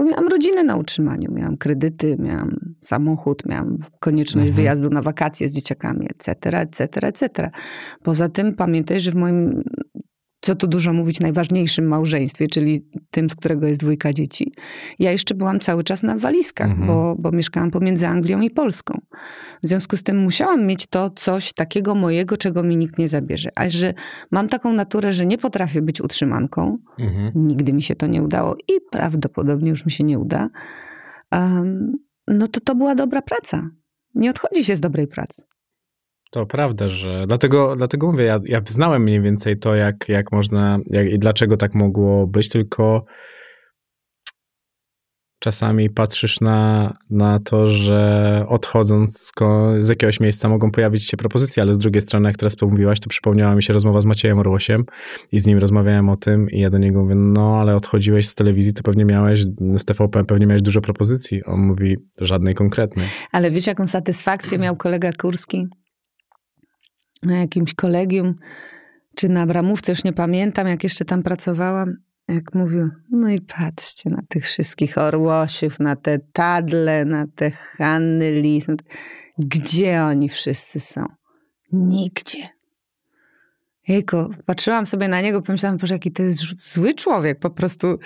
bo 0.00 0.10
miałam 0.10 0.28
rodzinę 0.28 0.64
na 0.64 0.76
utrzymaniu, 0.76 1.32
miałam 1.32 1.56
kredyty, 1.56 2.16
miałam 2.18 2.74
samochód, 2.82 3.46
miałam 3.46 3.78
konieczność 4.00 4.48
Mhm. 4.48 4.56
wyjazdu 4.56 4.90
na 4.90 5.02
wakacje 5.02 5.48
z 5.48 5.52
dzieciakami, 5.52 6.06
etc., 6.06 6.58
etc., 6.60 7.06
etc. 7.06 7.50
Poza 8.02 8.28
tym 8.28 8.54
pamiętaj, 8.54 9.00
że 9.00 9.10
w 9.10 9.14
moim, 9.14 9.62
co 10.42 10.54
tu 10.54 10.66
dużo 10.66 10.92
mówić, 10.92 11.20
najważniejszym 11.20 11.88
małżeństwie, 11.88 12.46
czyli 12.46 12.86
tym, 13.10 13.30
z 13.30 13.34
którego 13.34 13.66
jest 13.66 13.80
dwójka 13.80 14.12
dzieci, 14.12 14.52
ja 14.98 15.12
jeszcze 15.12 15.34
byłam 15.34 15.60
cały 15.60 15.84
czas 15.84 16.02
na 16.02 16.16
walizkach, 16.18 16.68
Mhm. 16.70 16.86
bo, 16.86 17.16
bo 17.18 17.32
mieszkałam 17.32 17.70
pomiędzy 17.70 18.06
Anglią 18.06 18.40
i 18.40 18.50
Polską. 18.50 19.00
W 19.62 19.68
związku 19.68 19.96
z 19.96 20.02
tym 20.02 20.18
musiałam 20.18 20.66
mieć 20.66 20.86
to 20.86 21.10
coś 21.10 21.52
takiego 21.52 21.94
mojego, 21.94 22.36
czego 22.36 22.62
mi 22.62 22.76
nikt 22.76 22.98
nie 22.98 23.08
zabierze. 23.08 23.50
A 23.54 23.68
że 23.68 23.94
mam 24.30 24.48
taką 24.48 24.72
naturę, 24.72 25.12
że 25.12 25.26
nie 25.26 25.38
potrafię 25.38 25.82
być 25.82 26.00
utrzymanką, 26.00 26.78
Mhm. 26.98 27.32
nigdy 27.34 27.72
mi 27.72 27.82
się 27.82 27.94
to 27.94 28.06
nie 28.06 28.22
udało 28.22 28.54
i 28.68 28.72
prawdopodobnie 28.90 29.70
już 29.70 29.84
mi 29.86 29.92
się 29.92 30.04
nie 30.04 30.18
uda, 30.18 30.48
em, 31.30 31.92
no 32.28 32.48
to 32.48 32.60
to 32.60 32.74
była 32.74 32.94
dobra 32.94 33.22
praca. 33.22 33.70
Nie 34.14 34.30
odchodzi 34.30 34.64
się 34.64 34.76
z 34.76 34.80
dobrej 34.80 35.06
pracy. 35.06 35.42
To 36.30 36.46
prawda, 36.46 36.88
że 36.88 37.24
dlatego, 37.26 37.76
dlatego 37.76 38.12
mówię, 38.12 38.24
ja, 38.24 38.40
ja 38.44 38.60
znałem 38.66 39.02
mniej 39.02 39.20
więcej 39.20 39.58
to, 39.58 39.74
jak, 39.74 40.08
jak 40.08 40.32
można 40.32 40.78
jak, 40.86 41.06
i 41.06 41.18
dlaczego 41.18 41.56
tak 41.56 41.74
mogło 41.74 42.26
być, 42.26 42.48
tylko 42.48 43.04
czasami 45.40 45.90
patrzysz 45.90 46.40
na, 46.40 46.94
na 47.10 47.40
to, 47.40 47.66
że 47.66 48.44
odchodząc 48.48 49.32
z, 49.80 49.88
jakiegoś 49.88 50.20
miejsca 50.20 50.48
mogą 50.48 50.70
pojawić 50.70 51.06
się 51.06 51.16
propozycje, 51.16 51.62
ale 51.62 51.74
z 51.74 51.78
drugiej 51.78 52.00
strony, 52.00 52.28
jak 52.28 52.36
teraz 52.36 52.56
pomówiłaś, 52.56 53.00
to 53.00 53.08
przypomniała 53.08 53.54
mi 53.54 53.62
się 53.62 53.72
rozmowa 53.72 54.00
z 54.00 54.06
Maciejem 54.06 54.38
Orłosiem 54.38 54.84
i 55.32 55.40
z 55.40 55.46
nim 55.46 55.58
rozmawiałem 55.58 56.08
o 56.08 56.16
tym 56.16 56.50
i 56.50 56.60
ja 56.60 56.70
do 56.70 56.78
niego 56.78 57.02
mówię, 57.02 57.14
no 57.14 57.60
ale 57.60 57.76
odchodziłeś 57.76 58.28
z 58.28 58.34
telewizji, 58.34 58.72
to 58.72 58.82
pewnie 58.82 59.04
miałeś, 59.04 59.44
z 59.76 59.84
TVP 59.84 60.24
pewnie 60.24 60.46
miałeś 60.46 60.62
dużo 60.62 60.80
propozycji. 60.80 61.44
On 61.44 61.60
mówi, 61.60 61.96
żadnej 62.18 62.54
konkretnej. 62.54 63.08
Ale 63.32 63.50
wiesz, 63.50 63.66
jaką 63.66 63.86
satysfakcję 63.86 64.58
miał 64.58 64.76
kolega 64.76 65.10
Kurski 65.12 65.66
na 67.22 67.36
jakimś 67.36 67.74
kolegium, 67.74 68.34
czy 69.14 69.28
na 69.28 69.46
Bramówce, 69.46 69.92
już 69.92 70.04
nie 70.04 70.12
pamiętam, 70.12 70.68
jak 70.68 70.82
jeszcze 70.84 71.04
tam 71.04 71.22
pracowałam, 71.22 71.96
jak 72.28 72.54
mówił, 72.54 72.88
no 73.10 73.28
i 73.28 73.40
patrzcie 73.40 74.10
na 74.10 74.22
tych 74.28 74.44
wszystkich 74.44 74.98
orłosiów, 74.98 75.80
na 75.80 75.96
te 75.96 76.18
tadle, 76.32 77.04
na 77.04 77.26
te 77.34 77.50
Hanny 77.50 78.40
Lis, 78.40 78.66
te... 78.66 78.74
gdzie 79.38 80.02
oni 80.02 80.28
wszyscy 80.28 80.80
są? 80.80 81.04
Nigdzie. 81.72 82.48
Jejku, 83.88 84.16
patrzyłam 84.46 84.86
sobie 84.86 85.08
na 85.08 85.20
niego, 85.20 85.42
pomyślałam, 85.42 85.78
Boże, 85.78 85.94
jaki 85.94 86.12
to 86.12 86.22
jest 86.22 86.72
zły 86.72 86.94
człowiek, 86.94 87.38
po 87.38 87.50
prostu 87.50 87.98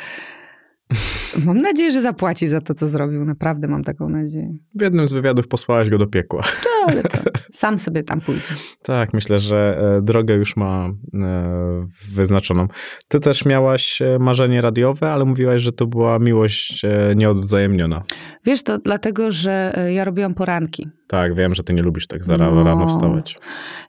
Mam 1.45 1.61
nadzieję, 1.61 1.93
że 1.93 2.03
zapłaci 2.03 2.49
za 2.49 2.61
to, 2.61 2.75
co 2.75 2.89
zrobił. 2.89 3.25
Naprawdę 3.25 3.69
mam 3.69 3.85
taką 3.85 4.09
nadzieję. 4.09 4.57
W 4.75 4.83
jednym 4.83 5.09
z 5.09 5.13
wywiadów 5.13 5.49
posłałaś 5.49 5.91
go 5.91 5.99
do 5.99 6.07
piekła. 6.07 6.43
Ale 6.87 7.03
to 7.03 7.19
sam 7.53 7.79
sobie 7.79 8.03
tam 8.03 8.21
pójdzie. 8.21 8.55
Tak, 8.83 9.15
myślę, 9.15 9.39
że 9.39 9.79
e, 9.99 10.03
drogę 10.03 10.35
już 10.35 10.57
ma 10.57 10.89
e, 11.15 11.87
wyznaczoną. 12.15 12.69
Ty 13.09 13.21
też 13.21 13.45
miałaś 13.45 14.03
e, 14.03 14.19
marzenie 14.21 14.61
radiowe, 14.61 15.13
ale 15.13 15.25
mówiłaś, 15.25 15.63
że 15.63 15.73
to 15.73 15.87
była 15.87 16.19
miłość 16.19 16.83
nieodwzajemniona. 17.17 18.03
Wiesz, 18.45 18.63
to 18.63 18.79
dlatego, 18.79 19.31
że 19.31 19.75
ja 19.95 20.05
robiłam 20.05 20.35
poranki. 20.35 20.89
Tak, 21.09 21.35
wiem, 21.35 21.55
że 21.55 21.65
ty 21.65 21.75
nie 21.75 21.83
lubisz 21.83 22.07
tak 22.07 22.25
za 22.25 22.37
no. 22.37 22.65
rano 22.65 22.87
wstawać. 22.87 23.39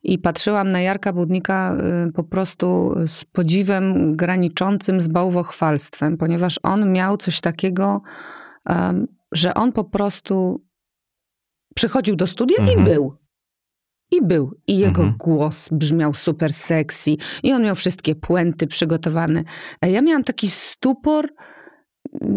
I 0.03 0.19
patrzyłam 0.19 0.71
na 0.71 0.81
Jarka 0.81 1.13
Budnika 1.13 1.77
po 2.13 2.23
prostu 2.23 2.95
z 3.07 3.25
podziwem 3.25 4.15
graniczącym 4.15 5.01
z 5.01 5.07
bałwochwalstwem, 5.07 6.17
ponieważ 6.17 6.59
on 6.63 6.91
miał 6.91 7.17
coś 7.17 7.41
takiego, 7.41 8.01
że 9.31 9.53
on 9.53 9.71
po 9.71 9.83
prostu 9.83 10.64
przychodził 11.75 12.15
do 12.15 12.27
studia 12.27 12.57
mhm. 12.59 12.79
i 12.79 12.83
był. 12.83 13.17
I 14.11 14.21
był. 14.21 14.59
I 14.67 14.77
jego 14.77 15.01
mhm. 15.01 15.17
głos 15.17 15.69
brzmiał 15.71 16.13
super 16.13 16.53
sexy. 16.53 17.15
I 17.43 17.53
on 17.53 17.63
miał 17.63 17.75
wszystkie 17.75 18.15
puenty 18.15 18.67
przygotowane. 18.67 19.43
A 19.81 19.87
ja 19.87 20.01
miałam 20.01 20.23
taki 20.23 20.49
stupor, 20.49 21.29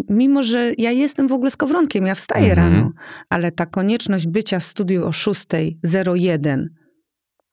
mimo 0.08 0.42
że 0.42 0.72
ja 0.78 0.90
jestem 0.90 1.28
w 1.28 1.32
ogóle 1.32 1.50
skowronkiem, 1.50 2.06
ja 2.06 2.14
wstaję 2.14 2.50
mhm. 2.52 2.74
rano, 2.74 2.92
ale 3.28 3.52
ta 3.52 3.66
konieczność 3.66 4.26
bycia 4.26 4.60
w 4.60 4.64
studiu 4.64 5.06
o 5.06 5.10
6.01 5.10 6.64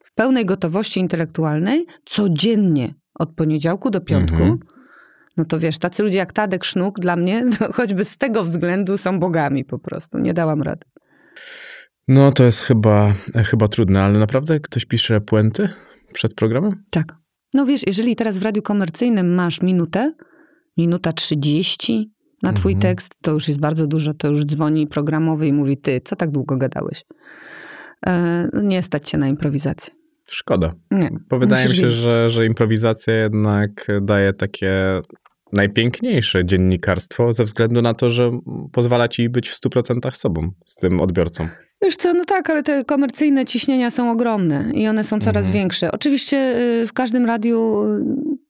w 0.04 0.14
pełnej 0.14 0.46
gotowości 0.46 1.00
intelektualnej 1.00 1.86
codziennie 2.06 2.94
od 3.20 3.36
poniedziałku 3.36 3.90
do 3.90 4.02
piątku, 4.02 4.38
mhm. 4.38 4.60
no 5.38 5.46
to 5.46 5.60
wiesz, 5.60 5.78
tacy 5.78 6.04
ludzie 6.04 6.18
jak 6.18 6.34
Tadek 6.34 6.66
Sznuk 6.66 7.00
dla 7.00 7.16
mnie, 7.16 7.44
choćby 7.76 8.06
z 8.06 8.18
tego 8.18 8.44
względu 8.44 8.98
są 8.98 9.20
bogami 9.20 9.66
po 9.66 9.80
prostu. 9.80 10.18
Nie 10.18 10.34
dałam 10.34 10.62
rady. 10.62 10.86
No 12.08 12.32
to 12.32 12.44
jest 12.44 12.60
chyba, 12.60 13.14
chyba 13.36 13.68
trudne, 13.68 14.04
ale 14.04 14.20
naprawdę 14.20 14.60
ktoś 14.60 14.86
pisze 14.86 15.22
puenty 15.22 15.70
przed 16.14 16.34
programem? 16.34 16.84
Tak. 16.92 17.16
No 17.54 17.66
wiesz, 17.66 17.82
jeżeli 17.88 18.16
teraz 18.16 18.38
w 18.38 18.44
radiu 18.44 18.62
komercyjnym 18.62 19.34
masz 19.34 19.62
minutę, 19.62 20.14
minuta 20.78 21.14
30 21.14 22.12
na 22.44 22.54
twój 22.54 22.74
mhm. 22.74 22.82
tekst, 22.82 23.16
to 23.22 23.32
już 23.32 23.48
jest 23.48 23.60
bardzo 23.60 23.88
dużo, 23.88 24.14
to 24.14 24.28
już 24.28 24.46
dzwoni 24.46 24.88
programowy 24.88 25.48
i 25.48 25.54
mówi, 25.54 25.78
ty, 25.78 26.02
co 26.04 26.16
tak 26.16 26.32
długo 26.32 26.58
gadałeś? 26.58 27.04
E, 28.08 28.50
nie 28.64 28.84
stać 28.84 29.10
się 29.10 29.18
na 29.18 29.28
improwizację. 29.28 29.94
Szkoda. 30.28 30.74
Nie. 30.92 31.10
Bo 31.30 31.40
wydaje 31.40 31.70
mi 31.70 31.76
się, 31.76 31.92
że, 31.92 32.30
że 32.30 32.46
improwizacja 32.46 33.14
jednak 33.14 33.88
daje 34.02 34.34
takie 34.34 35.02
najpiękniejsze 35.54 36.46
dziennikarstwo 36.46 37.34
ze 37.34 37.44
względu 37.44 37.82
na 37.82 37.94
to, 37.94 38.10
że 38.10 38.30
pozwala 38.72 39.08
ci 39.08 39.30
być 39.30 39.50
w 39.50 39.62
100% 39.62 40.16
sobą, 40.16 40.52
z 40.66 40.76
tym 40.76 41.02
odbiorcą. 41.02 41.48
Wiesz 41.82 41.96
co, 41.96 42.14
no 42.14 42.26
tak, 42.26 42.50
ale 42.50 42.64
te 42.64 42.86
komercyjne 42.86 43.46
ciśnienia 43.46 43.92
są 43.92 44.12
ogromne 44.12 44.72
i 44.74 44.88
one 44.88 45.04
są 45.04 45.20
coraz 45.20 45.46
mhm. 45.46 45.54
większe. 45.54 45.92
Oczywiście 45.92 46.38
y, 46.82 46.88
w 46.88 46.94
każdym 46.94 47.26
radiu 47.26 47.84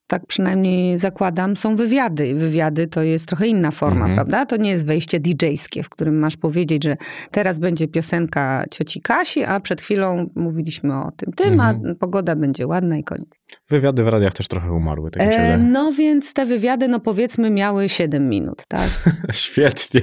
tak 0.08 0.26
przynajmniej 0.28 0.98
zakładam, 0.98 1.58
są 1.58 1.76
wywiady. 1.76 2.36
Wywiady 2.36 2.88
to 2.88 3.02
jest 3.02 3.28
trochę 3.28 3.48
inna 3.48 3.72
forma, 3.72 4.06
mhm. 4.06 4.16
prawda? 4.16 4.46
To 4.46 4.58
nie 4.58 4.70
jest 4.70 4.88
wejście 4.88 5.20
DJ-skie, 5.20 5.84
w 5.84 5.90
którym 5.90 6.20
masz 6.20 6.38
powiedzieć, 6.38 6.84
że 6.84 6.98
teraz 7.32 7.60
będzie 7.60 7.88
piosenka 7.88 8.64
cioci 8.72 9.02
Kasi, 9.02 9.44
a 9.44 9.60
przed 9.60 9.82
chwilą 9.82 10.30
mówiliśmy 10.36 10.96
o 10.96 11.12
tym 11.18 11.34
tym, 11.34 11.54
mhm. 11.54 11.82
a 11.92 11.96
pogoda 12.00 12.36
będzie 12.36 12.68
ładna 12.68 12.98
i 12.98 13.04
koniec. 13.04 13.30
Wywiady 13.70 14.04
w 14.04 14.08
radiach 14.08 14.34
też 14.34 14.48
trochę 14.48 14.72
umarły, 14.72 15.12
tak 15.12 15.24
e, 15.24 15.58
No 15.58 15.92
więc 15.92 16.34
te 16.34 16.46
wywiady, 16.46 16.88
no 16.88 17.00
powiedzmy, 17.00 17.50
miały 17.50 17.90
7 17.90 18.30
minut, 18.30 18.64
tak? 18.68 18.90
Świetnie. 19.34 20.02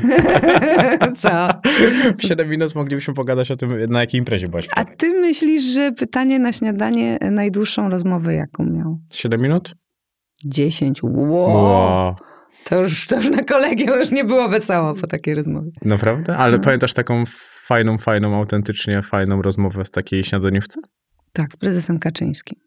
Co? 1.22 1.48
W 2.18 2.22
7 2.22 2.48
minut 2.48 2.74
moglibyśmy 2.74 3.14
pogadać 3.14 3.50
o 3.50 3.56
tym, 3.56 3.90
na 3.90 4.00
jakiej 4.00 4.18
imprezie 4.18 4.48
byłaś. 4.48 4.68
A 4.76 4.84
ty 4.84 5.20
myślisz, 5.20 5.62
że 5.62 5.92
pytanie 5.92 6.38
na 6.38 6.52
śniadanie 6.52 7.18
najdłuższą 7.30 7.90
rozmowę 7.90 8.34
jaką 8.34 8.64
miał? 8.64 8.98
7 9.10 9.40
minut? 9.40 9.74
10. 10.44 11.02
Wow. 11.02 11.54
wow. 11.54 12.14
To, 12.64 12.82
już, 12.82 13.06
to 13.06 13.16
już 13.16 13.30
na 13.30 13.42
kolegium 13.42 13.98
już 13.98 14.10
nie 14.10 14.24
było 14.24 14.48
wesoło 14.48 14.94
po 14.94 15.06
takiej 15.06 15.34
rozmowie. 15.34 15.70
Naprawdę? 15.84 16.36
Ale 16.36 16.58
no. 16.58 16.64
pamiętasz 16.64 16.94
taką 16.94 17.24
fajną, 17.66 17.98
fajną, 17.98 18.36
autentycznie 18.36 19.02
fajną 19.02 19.42
rozmowę 19.42 19.84
z 19.84 19.90
takiej 19.90 20.24
śniadaniówce? 20.24 20.80
Tak, 21.32 21.52
z 21.52 21.56
prezesem 21.56 21.98
Kaczyńskim. 21.98 22.58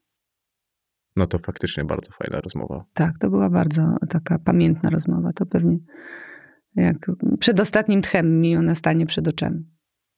No 1.16 1.26
to 1.26 1.40
faktycznie 1.40 1.84
bardzo 1.84 2.12
fajna 2.12 2.42
rozmowa. 2.42 2.86
Tak, 2.94 3.18
to 3.20 3.30
była 3.30 3.50
bardzo 3.50 3.96
taka 4.10 4.40
pamiętna 4.40 4.90
rozmowa. 4.90 5.30
To 5.36 5.46
pewnie 5.46 5.78
jak 6.76 7.12
przed 7.40 7.60
ostatnim 7.60 8.02
tchem 8.02 8.42
mi 8.42 8.58
ona 8.58 8.76
stanie 8.76 9.06
przed 9.06 9.28
oczami. 9.28 9.75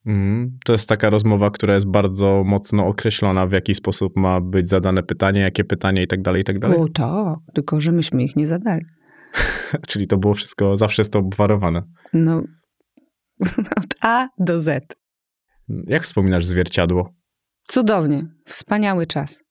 Mm, 0.07 0.57
to 0.65 0.73
jest 0.73 0.89
taka 0.89 1.09
rozmowa, 1.09 1.51
która 1.51 1.73
jest 1.73 1.87
bardzo 1.87 2.43
mocno 2.45 2.87
określona, 2.87 3.47
w 3.47 3.51
jaki 3.51 3.75
sposób 3.75 4.15
ma 4.15 4.41
być 4.41 4.69
zadane 4.69 5.03
pytanie, 5.03 5.41
jakie 5.41 5.63
pytanie 5.63 6.03
i 6.03 6.07
tak 6.07 6.21
dalej, 6.21 6.41
i 6.41 6.45
tak 6.45 6.59
dalej. 6.59 6.79
O 6.79 6.87
tak, 6.87 7.53
tylko 7.53 7.81
że 7.81 7.91
myśmy 7.91 8.23
ich 8.23 8.35
nie 8.35 8.47
zadali. 8.47 8.85
Czyli 9.87 10.07
to 10.07 10.17
było 10.17 10.33
wszystko, 10.33 10.77
zawsze 10.77 11.01
jest 11.01 11.13
to 11.13 11.19
obwarowane. 11.19 11.83
No, 12.13 12.43
od 13.83 13.95
A 14.01 14.27
do 14.39 14.61
Z. 14.61 14.95
Jak 15.69 16.03
wspominasz 16.03 16.45
zwierciadło? 16.45 17.13
Cudownie, 17.67 18.25
wspaniały 18.45 19.07
czas. 19.07 19.43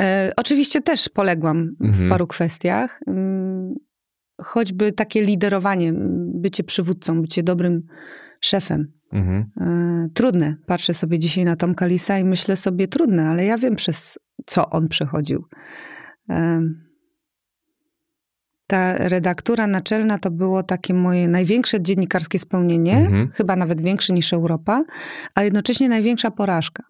E, 0.00 0.32
oczywiście 0.36 0.82
też 0.82 1.08
poległam 1.08 1.70
mhm. 1.80 1.92
w 1.92 2.10
paru 2.10 2.26
kwestiach. 2.26 3.00
Mm, 3.06 3.74
choćby 4.42 4.92
takie 4.92 5.22
liderowanie, 5.22 5.92
bycie 6.34 6.64
przywódcą, 6.64 7.22
bycie 7.22 7.42
dobrym 7.42 7.82
szefem. 8.40 8.99
Mhm. 9.12 9.50
E, 9.60 10.08
trudne. 10.14 10.56
Patrzę 10.66 10.94
sobie 10.94 11.18
dzisiaj 11.18 11.44
na 11.44 11.56
Tomka 11.56 11.86
Lisa 11.86 12.18
i 12.18 12.24
myślę 12.24 12.56
sobie, 12.56 12.88
trudne, 12.88 13.28
ale 13.28 13.44
ja 13.44 13.58
wiem 13.58 13.76
przez 13.76 14.18
co 14.46 14.70
on 14.70 14.88
przechodził. 14.88 15.44
E, 16.30 16.60
ta 18.70 19.08
redaktura 19.08 19.66
naczelna 19.66 20.18
to 20.18 20.30
było 20.30 20.62
takie 20.62 20.94
moje 20.94 21.28
największe 21.28 21.82
dziennikarskie 21.82 22.38
spełnienie, 22.38 22.96
mhm. 22.96 23.30
chyba 23.30 23.56
nawet 23.56 23.80
większe 23.80 24.12
niż 24.12 24.32
Europa, 24.32 24.84
a 25.34 25.42
jednocześnie 25.42 25.88
największa 25.88 26.30
porażka. 26.30 26.82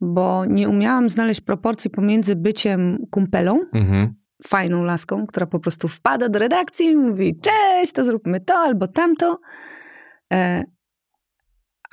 Bo 0.00 0.44
nie 0.44 0.68
umiałam 0.68 1.10
znaleźć 1.10 1.40
proporcji 1.40 1.90
pomiędzy 1.90 2.36
byciem 2.36 2.98
kumpelą, 3.10 3.60
mhm. 3.72 4.14
fajną 4.46 4.84
laską, 4.84 5.26
która 5.26 5.46
po 5.46 5.60
prostu 5.60 5.88
wpada 5.88 6.28
do 6.28 6.38
redakcji 6.38 6.86
i 6.86 6.96
mówi: 6.96 7.40
Cześć, 7.40 7.92
to 7.92 8.04
zróbmy 8.04 8.40
to 8.40 8.54
albo 8.54 8.88
tamto, 8.88 9.38
e, 10.32 10.64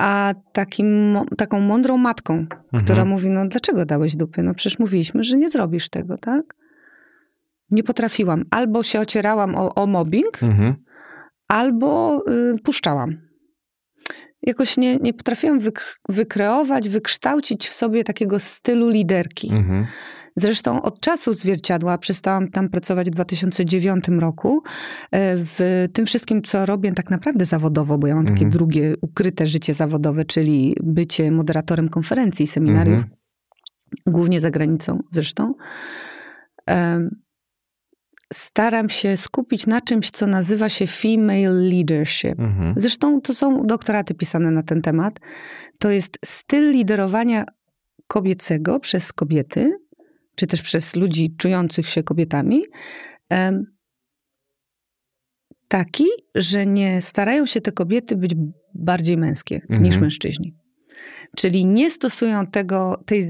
a 0.02 0.34
takim, 0.54 1.18
taką 1.38 1.60
mądrą 1.60 1.98
matką, 1.98 2.34
mhm. 2.34 2.84
która 2.84 3.06
mówi, 3.06 3.30
no 3.30 3.48
dlaczego 3.48 3.86
dałeś 3.86 4.16
dupy? 4.16 4.44
No 4.44 4.54
przecież 4.54 4.80
mówiliśmy, 4.80 5.24
że 5.24 5.38
nie 5.38 5.50
zrobisz 5.50 5.90
tego, 5.90 6.18
tak? 6.18 6.42
Nie 7.72 7.84
potrafiłam. 7.84 8.44
Albo 8.52 8.84
się 8.84 9.00
ocierałam 9.00 9.56
o, 9.56 9.76
o 9.76 9.88
mobbing, 9.88 10.44
mhm. 10.44 10.76
albo 11.48 12.22
y, 12.30 12.60
puszczałam. 12.64 13.18
Jakoś 14.42 14.78
nie, 14.78 14.98
nie 14.98 15.14
potrafiłam 15.14 15.60
wykreować, 16.10 16.90
wykształcić 16.90 17.68
w 17.68 17.74
sobie 17.74 18.04
takiego 18.04 18.40
stylu 18.40 18.90
liderki. 18.90 19.50
Mhm. 19.54 19.86
Zresztą 20.36 20.82
od 20.82 21.00
czasu 21.00 21.34
zwierciadła 21.34 21.98
przestałam 21.98 22.48
tam 22.48 22.70
pracować 22.70 23.08
w 23.08 23.12
2009 23.12 24.06
roku. 24.20 24.64
E, 25.12 25.36
w 25.38 25.88
tym 25.94 26.06
wszystkim, 26.06 26.42
co 26.42 26.66
robię 26.66 26.92
tak 26.92 27.10
naprawdę 27.10 27.46
zawodowo, 27.46 27.98
bo 27.98 28.08
ja 28.08 28.16
mam 28.16 28.26
takie 28.26 28.46
Mhm. 28.46 28.52
drugie 28.52 28.94
ukryte 29.02 29.46
życie 29.46 29.74
zawodowe, 29.74 30.26
czyli 30.26 30.76
bycie 30.84 31.32
moderatorem 31.32 31.90
konferencji, 31.90 32.48
seminariów, 32.48 32.96
Mhm. 33.04 33.16
głównie 34.08 34.40
za 34.40 34.52
granicą 34.52 35.00
zresztą. 35.12 35.54
Staram 38.34 38.90
się 38.90 39.18
skupić 39.18 39.68
na 39.68 39.82
czymś, 39.82 40.12
co 40.12 40.28
nazywa 40.28 40.70
się 40.70 40.88
female 40.88 41.54
leadership. 41.54 42.40
Mhm. 42.40 42.74
Zresztą 42.78 43.22
to 43.22 43.34
są 43.34 43.66
doktoraty 43.66 44.14
pisane 44.14 44.52
na 44.52 44.64
ten 44.64 44.82
temat. 44.82 45.20
To 45.80 45.90
jest 45.90 46.18
styl 46.26 46.72
liderowania 46.72 47.46
kobiecego 48.08 48.80
przez 48.80 49.14
kobiety, 49.14 49.72
czy 50.42 50.48
też 50.48 50.62
przez 50.62 50.96
ludzi 50.96 51.36
czujących 51.38 51.90
się 51.90 52.04
kobietami. 52.04 52.62
Taki, 55.68 56.06
że 56.36 56.66
nie 56.66 57.02
starają 57.02 57.46
się 57.46 57.62
te 57.62 57.72
kobiety 57.72 58.16
być 58.16 58.36
bardziej 58.74 59.18
męskie 59.18 59.56
Mhm. 59.56 59.84
niż 59.84 59.98
mężczyźni. 59.98 60.56
Czyli 61.38 61.66
nie 61.66 61.90
stosują 61.90 62.46
tego, 62.46 63.04
tej, 63.06 63.24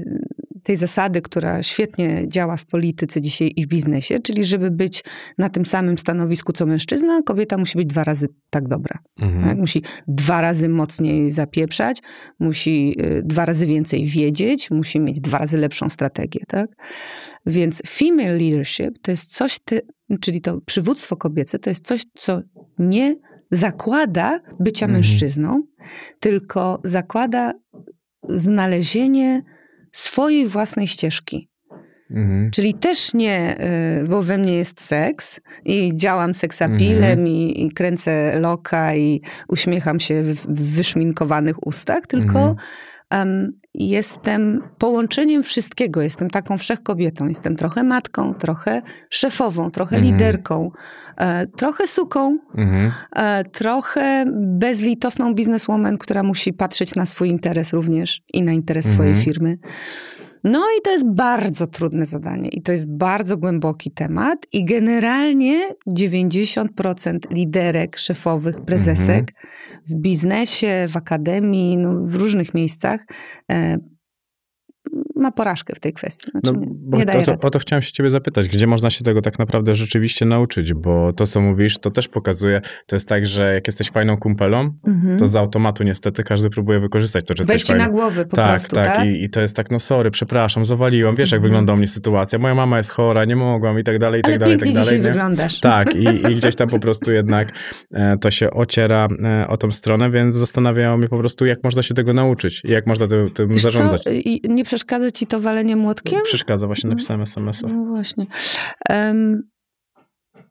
tej 0.62 0.76
zasady, 0.76 1.22
która 1.22 1.62
świetnie 1.62 2.24
działa 2.28 2.56
w 2.56 2.66
polityce 2.66 3.20
dzisiaj 3.20 3.52
i 3.56 3.64
w 3.66 3.68
biznesie, 3.68 4.20
czyli 4.20 4.44
żeby 4.44 4.70
być 4.70 5.04
na 5.38 5.48
tym 5.48 5.66
samym 5.66 5.98
stanowisku 5.98 6.52
co 6.52 6.66
mężczyzna, 6.66 7.22
kobieta 7.22 7.58
musi 7.58 7.78
być 7.78 7.88
dwa 7.88 8.04
razy 8.04 8.28
tak 8.50 8.68
dobra. 8.68 8.98
Mhm. 9.20 9.44
Tak? 9.44 9.58
Musi 9.58 9.82
dwa 10.08 10.40
razy 10.40 10.68
mocniej 10.68 11.30
zapieprzać, 11.30 12.02
musi 12.40 12.96
y, 13.00 13.22
dwa 13.24 13.44
razy 13.44 13.66
więcej 13.66 14.06
wiedzieć, 14.06 14.70
musi 14.70 15.00
mieć 15.00 15.20
dwa 15.20 15.38
razy 15.38 15.58
lepszą 15.58 15.88
strategię. 15.88 16.40
Tak? 16.48 16.70
Więc 17.46 17.82
female 17.86 18.36
leadership 18.38 18.98
to 19.02 19.10
jest 19.10 19.36
coś, 19.36 19.58
te, 19.58 19.80
czyli 20.20 20.40
to 20.40 20.60
przywództwo 20.60 21.16
kobiece, 21.16 21.58
to 21.58 21.70
jest 21.70 21.86
coś, 21.86 22.02
co 22.14 22.40
nie 22.78 23.16
zakłada 23.50 24.40
bycia 24.60 24.86
Mhm. 24.86 24.92
mężczyzną, 24.92 25.62
tylko 26.20 26.80
zakłada 26.84 27.52
znalezienie 28.28 29.42
swojej 29.92 30.46
własnej 30.46 30.86
ścieżki. 30.86 31.48
Mhm. 32.10 32.50
Czyli 32.50 32.74
też 32.74 33.14
nie, 33.14 33.56
y, 34.02 34.08
bo 34.08 34.22
we 34.22 34.38
mnie 34.38 34.54
jest 34.54 34.80
seks 34.80 35.40
i 35.64 35.92
działam 35.96 36.34
seksapilem 36.34 37.04
Mhm. 37.04 37.26
i, 37.26 37.64
i 37.64 37.70
kręcę 37.72 38.40
loka 38.40 38.94
i 38.94 39.20
uśmiecham 39.48 40.00
się 40.00 40.22
w, 40.22 40.34
w 40.34 40.74
wyszminkowanych 40.76 41.66
ustach, 41.66 42.06
tylko 42.06 42.38
Mhm. 42.38 42.56
Em, 43.12 43.52
jestem 43.74 44.62
połączeniem 44.78 45.42
wszystkiego. 45.42 46.02
Jestem 46.02 46.30
taką 46.30 46.58
wszechkobietą. 46.58 47.28
Jestem 47.28 47.56
trochę 47.56 47.82
matką, 47.82 48.34
trochę 48.34 48.82
szefową, 49.10 49.70
trochę 49.70 49.96
Mhm. 49.96 50.12
liderką, 50.12 50.70
e, 51.16 51.46
trochę 51.46 51.86
suką, 51.86 52.38
Mhm. 52.56 52.92
e, 53.16 53.44
trochę 53.44 54.24
bezlitosną 54.58 55.34
bizneswoman, 55.34 55.98
która 55.98 56.22
musi 56.22 56.52
patrzeć 56.52 56.94
na 56.94 57.06
swój 57.06 57.28
interes 57.28 57.72
również 57.72 58.22
i 58.32 58.42
na 58.42 58.52
interes 58.52 58.86
swojej 58.86 59.12
Mhm. 59.12 59.24
firmy. 59.24 59.58
No 60.44 60.60
i 60.78 60.82
to 60.82 60.90
jest 60.90 61.08
bardzo 61.08 61.66
trudne 61.66 62.06
zadanie 62.06 62.48
i 62.48 62.62
to 62.62 62.72
jest 62.72 62.96
bardzo 62.96 63.36
głęboki 63.36 63.90
temat 63.90 64.46
i 64.52 64.64
generalnie 64.64 65.70
90% 65.88 67.18
liderek, 67.30 67.96
szefowych, 67.96 68.60
prezesek 68.60 69.34
w 69.86 69.94
biznesie, 69.94 70.86
w 70.88 70.96
akademii, 70.96 71.76
no, 71.76 72.06
w 72.06 72.14
różnych 72.14 72.54
miejscach 72.54 73.00
e, 73.52 73.78
ma 75.16 75.32
porażkę 75.32 75.74
w 75.74 75.80
tej 75.80 75.92
kwestii. 75.92 76.30
Znaczy, 76.30 76.52
No, 76.54 76.60
nie, 76.60 76.98
nie 76.98 77.04
daje 77.06 77.20
o, 77.22 77.24
to, 77.36 77.46
o 77.46 77.50
to 77.50 77.58
chciałem 77.58 77.82
się 77.82 77.92
ciebie 77.92 78.10
zapytać, 78.10 78.48
gdzie 78.48 78.66
można 78.66 78.90
się 78.90 79.04
tego 79.04 79.22
tak 79.22 79.38
naprawdę 79.38 79.74
rzeczywiście 79.74 80.24
nauczyć, 80.24 80.74
bo 80.74 81.12
to, 81.12 81.26
co 81.26 81.40
mówisz, 81.40 81.78
to 81.78 81.90
też 81.90 82.08
pokazuje, 82.08 82.60
to 82.86 82.96
jest 82.96 83.08
tak, 83.08 83.26
że 83.26 83.54
jak 83.54 83.66
jesteś 83.68 83.90
fajną 83.90 84.16
kumpelą, 84.16 84.74
Mhm. 84.86 85.18
to 85.18 85.28
z 85.28 85.36
automatu 85.36 85.84
niestety 85.84 86.22
każdy 86.24 86.50
próbuje 86.50 86.80
wykorzystać 86.80 87.26
to, 87.26 87.34
że 87.36 87.40
jesteś 87.40 87.54
Weź 87.56 87.62
ci 87.62 87.68
fajną. 87.72 87.84
na 87.84 87.90
głowę 87.90 88.24
po 88.26 88.36
tak, 88.36 88.50
prostu, 88.50 88.76
tak, 88.76 88.86
tak? 88.86 89.06
I, 89.06 89.24
I 89.24 89.30
to 89.30 89.40
jest 89.40 89.56
tak, 89.56 89.70
no 89.70 89.80
sorry, 89.80 90.10
przepraszam, 90.10 90.64
zawaliłam, 90.64 91.16
wiesz 91.16 91.32
jak 91.32 91.38
Mhm. 91.38 91.50
wygląda 91.50 91.72
u 91.72 91.76
mnie 91.76 91.88
sytuacja, 91.88 92.38
moja 92.38 92.54
mama 92.54 92.76
jest 92.76 92.90
chora, 92.90 93.24
nie 93.24 93.36
mogłam 93.36 93.78
i 93.78 93.84
tak 93.84 93.98
dalej, 93.98 94.20
i 94.20 94.24
Ale 94.24 94.32
tak 94.32 94.40
dalej, 94.40 94.56
i 94.56 94.58
tak 94.58 94.68
dalej. 94.68 94.82
dzisiaj 94.84 94.98
nie? 94.98 95.04
wyglądasz. 95.04 95.60
Tak, 95.60 95.94
i, 95.96 96.04
i 96.32 96.36
gdzieś 96.36 96.56
tam 96.56 96.68
po 96.68 96.78
prostu 96.78 97.12
jednak 97.12 97.52
e, 97.94 98.18
to 98.18 98.30
się 98.30 98.50
ociera 98.50 99.08
e, 99.24 99.48
o 99.48 99.56
tą 99.56 99.72
stronę, 99.72 100.10
więc 100.10 100.34
zastanawiało 100.34 100.96
mnie 100.96 101.08
po 101.08 101.18
prostu, 101.18 101.46
jak 101.46 101.64
można 101.64 101.82
się 101.82 101.94
tego 101.94 102.12
nauczyć 102.12 102.62
i 102.64 102.70
jak 102.70 102.86
można 102.86 103.06
tym, 103.08 103.30
tym 103.30 103.58
zarządzać. 103.58 104.02
Co? 104.02 104.10
I 104.10 104.40
nie 104.48 104.64
przeszkadza 104.72 105.10
ci 105.10 105.26
to 105.26 105.40
walenie 105.40 105.76
młotkiem? 105.76 106.20
Przeszkadza, 106.24 106.66
właśnie 106.66 106.90
napisałem 106.90 107.22
SMS-a. 107.22 107.68
No 107.68 107.84
właśnie. 107.84 108.26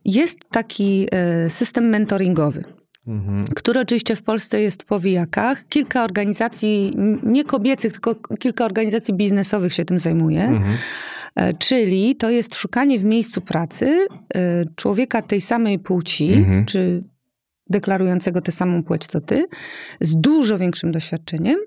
Jest 0.05 0.37
taki 0.51 1.07
e, 1.11 1.49
system 1.49 1.89
mentoringowy, 1.89 2.63
Mhm. 3.07 3.43
który 3.55 3.79
oczywiście 3.79 4.15
w 4.15 4.23
Polsce 4.23 4.61
jest 4.61 4.83
w 4.83 4.85
powijakach. 4.85 5.67
Kilka 5.67 6.03
organizacji, 6.03 6.93
nie 7.23 7.43
kobiecych, 7.43 7.91
tylko 7.93 8.15
kilka 8.39 8.65
organizacji 8.65 9.13
biznesowych 9.13 9.73
się 9.73 9.85
tym 9.85 9.99
zajmuje. 9.99 10.43
Mhm. 10.43 10.77
E, 11.35 11.53
Czyli 11.53 12.15
to 12.15 12.29
jest 12.29 12.55
szukanie 12.55 12.99
w 12.99 13.03
miejscu 13.03 13.41
pracy 13.41 14.07
e, 14.35 14.63
człowieka 14.75 15.21
tej 15.21 15.41
samej 15.41 15.79
płci, 15.79 16.33
Mhm. 16.33 16.65
czy 16.65 17.03
deklarującego 17.69 18.41
tę 18.41 18.51
samą 18.51 18.83
płeć 18.83 19.07
co 19.07 19.21
ty, 19.21 19.45
z 20.01 20.15
dużo 20.15 20.57
większym 20.57 20.91
doświadczeniem 20.91 21.57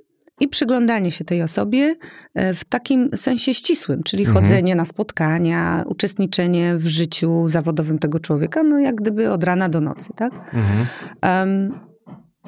i 0.40 0.48
przyglądanie 0.48 1.10
się 1.10 1.24
tej 1.24 1.42
osobie 1.42 1.94
e, 2.34 2.54
w 2.54 2.64
takim 2.64 3.10
sensie 3.16 3.54
ścisłym, 3.54 4.02
czyli 4.02 4.24
Mhm. 4.26 4.44
chodzenie 4.44 4.74
na 4.74 4.84
spotkania, 4.84 5.84
uczestniczenie 5.86 6.76
w 6.76 6.86
życiu 6.86 7.48
zawodowym 7.48 7.98
tego 7.98 8.20
człowieka, 8.20 8.62
no 8.62 8.78
jak 8.78 8.94
gdyby 8.94 9.32
od 9.32 9.44
rana 9.44 9.68
do 9.68 9.80
nocy, 9.80 10.12
tak? 10.16 10.32
Mhm. 10.32 10.86
Em, 11.20 11.74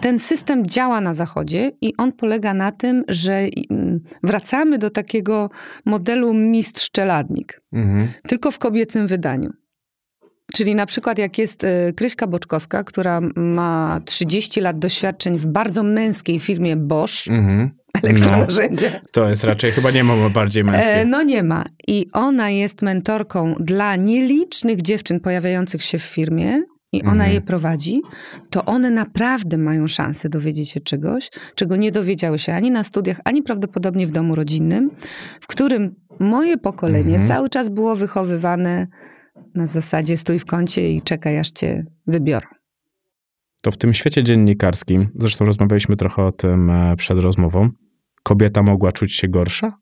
Ten 0.00 0.18
system 0.18 0.66
działa 0.66 1.00
na 1.00 1.14
Zachodzie 1.14 1.72
i 1.80 1.96
on 1.96 2.12
polega 2.12 2.54
na 2.54 2.72
tym, 2.72 3.04
że 3.08 3.46
mm, 3.70 4.00
wracamy 4.22 4.78
do 4.78 4.90
takiego 4.90 5.50
modelu 5.86 6.34
mistrz-czeladnik, 6.34 7.60
Mhm. 7.72 8.08
tylko 8.28 8.50
w 8.50 8.58
kobiecym 8.58 9.06
wydaniu. 9.06 9.50
Czyli 10.54 10.74
na 10.74 10.86
przykład 10.86 11.18
jak 11.18 11.38
jest 11.38 11.64
e, 11.64 11.92
Kryśka 11.92 12.26
Boczkowska, 12.26 12.84
która 12.84 13.20
ma 13.36 14.00
30 14.04 14.60
lat 14.60 14.78
doświadczeń 14.78 15.38
w 15.38 15.46
bardzo 15.46 15.82
męskiej 15.82 16.40
firmie 16.40 16.76
Bosch, 16.76 17.28
Mhm. 17.30 17.70
elektronarzędzie. 18.02 19.00
To 19.12 19.28
jest 19.28 19.44
raczej, 19.44 19.72
chyba 19.72 19.90
nie 19.90 20.04
ma 20.04 20.28
bardziej 20.30 20.64
męskiej. 20.64 20.94
E, 21.00 21.04
no 21.04 21.22
nie 21.22 21.42
ma. 21.42 21.64
I 21.88 22.06
ona 22.12 22.50
jest 22.50 22.82
mentorką 22.82 23.54
dla 23.60 23.96
nielicznych 23.96 24.82
dziewczyn 24.82 25.20
pojawiających 25.20 25.82
się 25.82 25.98
w 25.98 26.02
firmie 26.02 26.62
i 26.92 27.02
ona 27.02 27.12
Mhm. 27.12 27.32
je 27.32 27.40
prowadzi, 27.40 28.00
to 28.50 28.64
one 28.64 28.90
naprawdę 28.90 29.58
mają 29.58 29.86
szansę 29.86 30.28
dowiedzieć 30.28 30.70
się 30.70 30.80
czegoś, 30.80 31.30
czego 31.54 31.76
nie 31.76 31.92
dowiedziały 31.92 32.38
się 32.38 32.54
ani 32.54 32.70
na 32.70 32.84
studiach, 32.84 33.20
ani 33.24 33.42
prawdopodobnie 33.42 34.06
w 34.06 34.10
domu 34.10 34.34
rodzinnym, 34.34 34.90
w 35.40 35.46
którym 35.46 35.94
moje 36.20 36.58
pokolenie 36.58 37.16
Mhm. 37.16 37.24
cały 37.24 37.48
czas 37.50 37.68
było 37.68 37.96
wychowywane 37.96 38.86
na 39.56 39.66
zasadzie 39.66 40.16
stój 40.16 40.38
w 40.38 40.44
kącie 40.44 40.90
i 40.90 41.02
czekaj, 41.02 41.38
aż 41.38 41.50
cię 41.50 41.84
wybiorą. 42.06 42.46
To 43.62 43.70
w 43.70 43.76
tym 43.78 43.94
świecie 43.94 44.24
dziennikarskim, 44.24 45.08
zresztą 45.18 45.44
rozmawialiśmy 45.44 45.96
trochę 45.96 46.22
o 46.24 46.32
tym 46.32 46.70
e, 46.70 46.96
przed 46.96 47.18
rozmową, 47.18 47.70
kobieta 48.22 48.62
mogła 48.62 48.92
czuć 48.92 49.14
się 49.14 49.28
gorsza? 49.28 49.72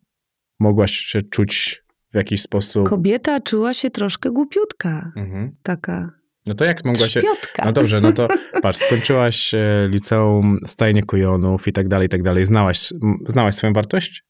Mogła 0.60 0.86
się 0.88 1.22
czuć 1.22 1.82
w 2.12 2.16
jakiś 2.16 2.42
sposób... 2.42 2.88
Kobieta 2.88 3.40
czuła 3.40 3.74
się 3.74 3.90
troszkę 3.90 4.30
głupiutka, 4.30 5.12
Mhm. 5.16 5.56
taka 5.62 6.10
No 6.46 6.54
to 6.54 6.64
jak 6.64 6.84
mogła 6.84 7.06
się... 7.06 7.20
szpiotka. 7.20 7.64
No 7.64 7.72
dobrze, 7.72 8.00
no 8.00 8.12
to 8.12 8.28
patrz, 8.62 8.78
skończyłaś 8.78 9.54
e, 9.54 9.88
liceum, 9.90 10.58
stajnie 10.66 11.02
kujonów 11.02 11.68
i 11.68 11.72
tak 11.72 11.88
dalej, 11.88 12.06
i 12.06 12.08
tak 12.08 12.22
dalej. 12.22 12.46
Znałaś, 12.46 12.92
znałaś 13.28 13.54
swoją 13.54 13.72
wartość? 13.72 14.24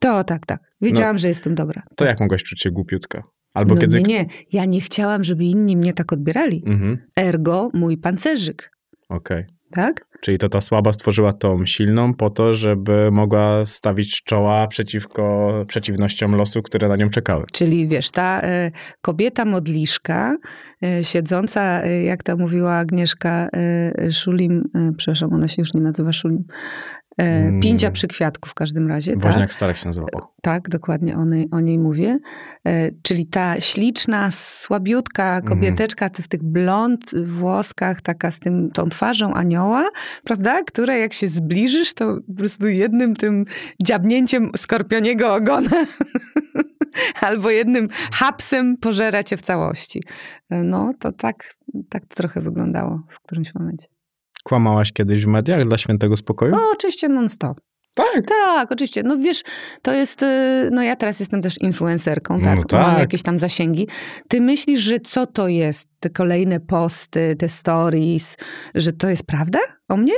To 0.00 0.24
tak, 0.24 0.46
tak. 0.46 0.60
Wiedziałam, 0.80 1.18
że 1.18 1.28
jestem 1.28 1.54
dobra. 1.54 1.82
To 1.96 2.04
jak 2.04 2.20
mogłaś 2.20 2.42
czuć 2.42 2.62
się 2.62 2.70
głupiutka? 2.70 3.22
Albo 3.54 3.74
no 3.74 3.80
kiedy... 3.80 3.96
nie, 3.96 4.02
nie. 4.02 4.26
Ja 4.52 4.64
nie 4.64 4.80
chciałam, 4.80 5.24
żeby 5.24 5.44
inni 5.44 5.76
mnie 5.76 5.92
tak 5.92 6.12
odbierali. 6.12 6.62
Mhm, 6.66 6.98
Ergo 7.18 7.70
mój 7.74 7.98
pancerzyk, 7.98 8.70
okej. 9.08 9.44
tak? 9.72 10.10
Czyli 10.20 10.38
to 10.38 10.48
ta 10.48 10.60
słaba 10.60 10.92
stworzyła 10.92 11.32
tą 11.32 11.66
silną 11.66 12.14
po 12.14 12.30
to, 12.30 12.54
żeby 12.54 13.10
mogła 13.10 13.66
stawić 13.66 14.22
czoła 14.22 14.66
przeciwko 14.66 15.52
przeciwnościom 15.68 16.34
losu, 16.34 16.62
które 16.62 16.88
na 16.88 16.96
nią 16.96 17.10
czekały. 17.10 17.44
Czyli 17.52 17.88
wiesz, 17.88 18.10
ta 18.10 18.40
e, 18.42 18.70
kobieta 19.02 19.44
modliszka, 19.44 20.36
e, 20.82 21.04
siedząca, 21.04 21.82
e, 21.82 22.02
jak 22.02 22.22
to 22.22 22.36
mówiła 22.36 22.74
Agnieszka 22.74 23.48
Szulim, 24.10 24.64
przepraszam, 24.96 25.32
ona 25.32 25.48
się 25.48 25.62
już 25.62 25.74
nie 25.74 25.80
nazywa 25.80 26.12
Szulim, 26.12 26.44
e, 27.20 27.50
Mm. 27.50 27.60
Pindzia 27.60 27.90
przy 27.90 28.08
kwiatku 28.08 28.48
w 28.48 28.54
każdym 28.54 28.88
razie, 28.88 29.12
tak? 29.12 29.22
Woźniak 29.22 29.52
Starek 29.52 29.76
się 29.76 29.86
nazywa. 29.86 30.06
O. 30.12 30.34
Tak, 30.42 30.68
dokładnie 30.68 31.16
o 31.16 31.24
niej, 31.24 31.48
o 31.50 31.60
niej 31.60 31.78
mówię. 31.78 32.18
E, 32.66 32.90
czyli 33.02 33.26
ta 33.26 33.60
śliczna, 33.60 34.30
słabiutka 34.30 35.40
kobieteczka 35.40 36.10
w 36.22 36.28
tych 36.28 36.42
blond 36.42 37.10
włoskach, 37.24 38.02
taka 38.02 38.30
z 38.30 38.38
tym, 38.38 38.70
tą 38.70 38.88
twarzą 38.88 39.34
anioła, 39.34 39.90
prawda? 40.24 40.62
Która 40.62 40.96
jak 40.96 41.12
się 41.12 41.28
zbliżysz, 41.28 41.94
to 41.94 42.16
po 42.26 42.34
prostu 42.34 42.68
jednym 42.68 43.16
tym 43.16 43.44
dziabnięciem 43.82 44.50
skorpioniego 44.56 45.34
ogona 45.34 45.70
albo 47.20 47.50
jednym 47.50 47.88
hapsem 48.12 48.76
pożera 48.76 49.24
cię 49.24 49.36
w 49.36 49.42
całości. 49.42 50.02
No 50.50 50.92
to 50.98 51.12
tak, 51.12 51.54
tak 51.88 52.06
trochę 52.06 52.40
wyglądało 52.40 53.02
w 53.10 53.20
którymś 53.20 53.54
momencie. 53.54 53.99
Kłamałaś 54.44 54.92
kiedyś 54.92 55.24
w 55.24 55.28
mediach 55.28 55.64
dla 55.68 55.78
świętego 55.78 56.16
spokoju? 56.16 56.52
No 56.52 56.62
oczywiście 56.74 57.08
non-stop. 57.08 57.60
tak. 57.94 58.26
Tak, 58.28 58.72
oczywiście. 58.72 59.02
No 59.02 59.16
wiesz, 59.16 59.42
to 59.82 59.92
jest, 59.92 60.22
y, 60.22 60.68
no 60.72 60.82
ja 60.82 60.96
teraz 60.96 61.20
jestem 61.20 61.42
też 61.42 61.60
influencerką, 61.60 62.40
tak? 62.40 62.58
No 62.58 62.64
tak. 62.64 62.80
Mam 62.86 62.98
jakieś 62.98 63.22
tam 63.22 63.38
zasięgi. 63.38 63.88
Ty 64.28 64.40
myślisz, 64.40 64.80
że 64.80 65.00
co 65.00 65.26
to 65.26 65.48
jest? 65.48 65.88
Te 66.00 66.10
kolejne 66.10 66.60
posty, 66.60 67.36
te 67.38 67.48
stories, 67.48 68.36
że 68.74 68.92
to 68.92 69.08
jest 69.08 69.26
prawda 69.26 69.58
o 69.88 69.96
mnie? 69.96 70.12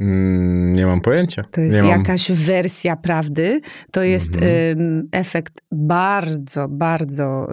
Mm, 0.00 0.74
nie 0.74 0.86
mam 0.86 1.00
pojęcia. 1.00 1.42
To 1.50 1.60
jest 1.60 1.76
nie 1.76 1.82
mam. 1.82 1.90
jakaś 2.00 2.32
wersja 2.32 2.96
prawdy. 2.96 3.60
To 3.92 4.02
jest 4.02 4.34
Mhm. 4.36 5.08
efekt 5.12 5.54
bardzo, 5.72 6.68
bardzo 6.68 7.46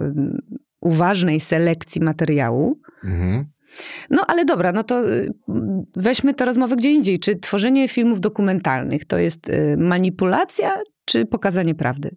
uważnej 0.80 1.40
selekcji 1.40 2.00
materiału. 2.02 2.80
Mhm. 3.04 3.44
No 4.10 4.22
ale 4.28 4.44
dobra, 4.44 4.72
no 4.72 4.82
to 4.82 5.10
y, 5.10 5.32
weźmy 5.96 6.34
tę 6.34 6.44
rozmowę 6.44 6.76
gdzie 6.76 6.90
indziej. 6.90 7.18
Czy 7.18 7.36
tworzenie 7.36 7.88
filmów 7.88 8.20
dokumentalnych 8.20 9.04
to 9.04 9.18
jest 9.18 9.48
y, 9.48 9.76
manipulacja, 9.78 10.80
czy 11.04 11.26
pokazanie 11.26 11.74
prawdy? 11.74 12.16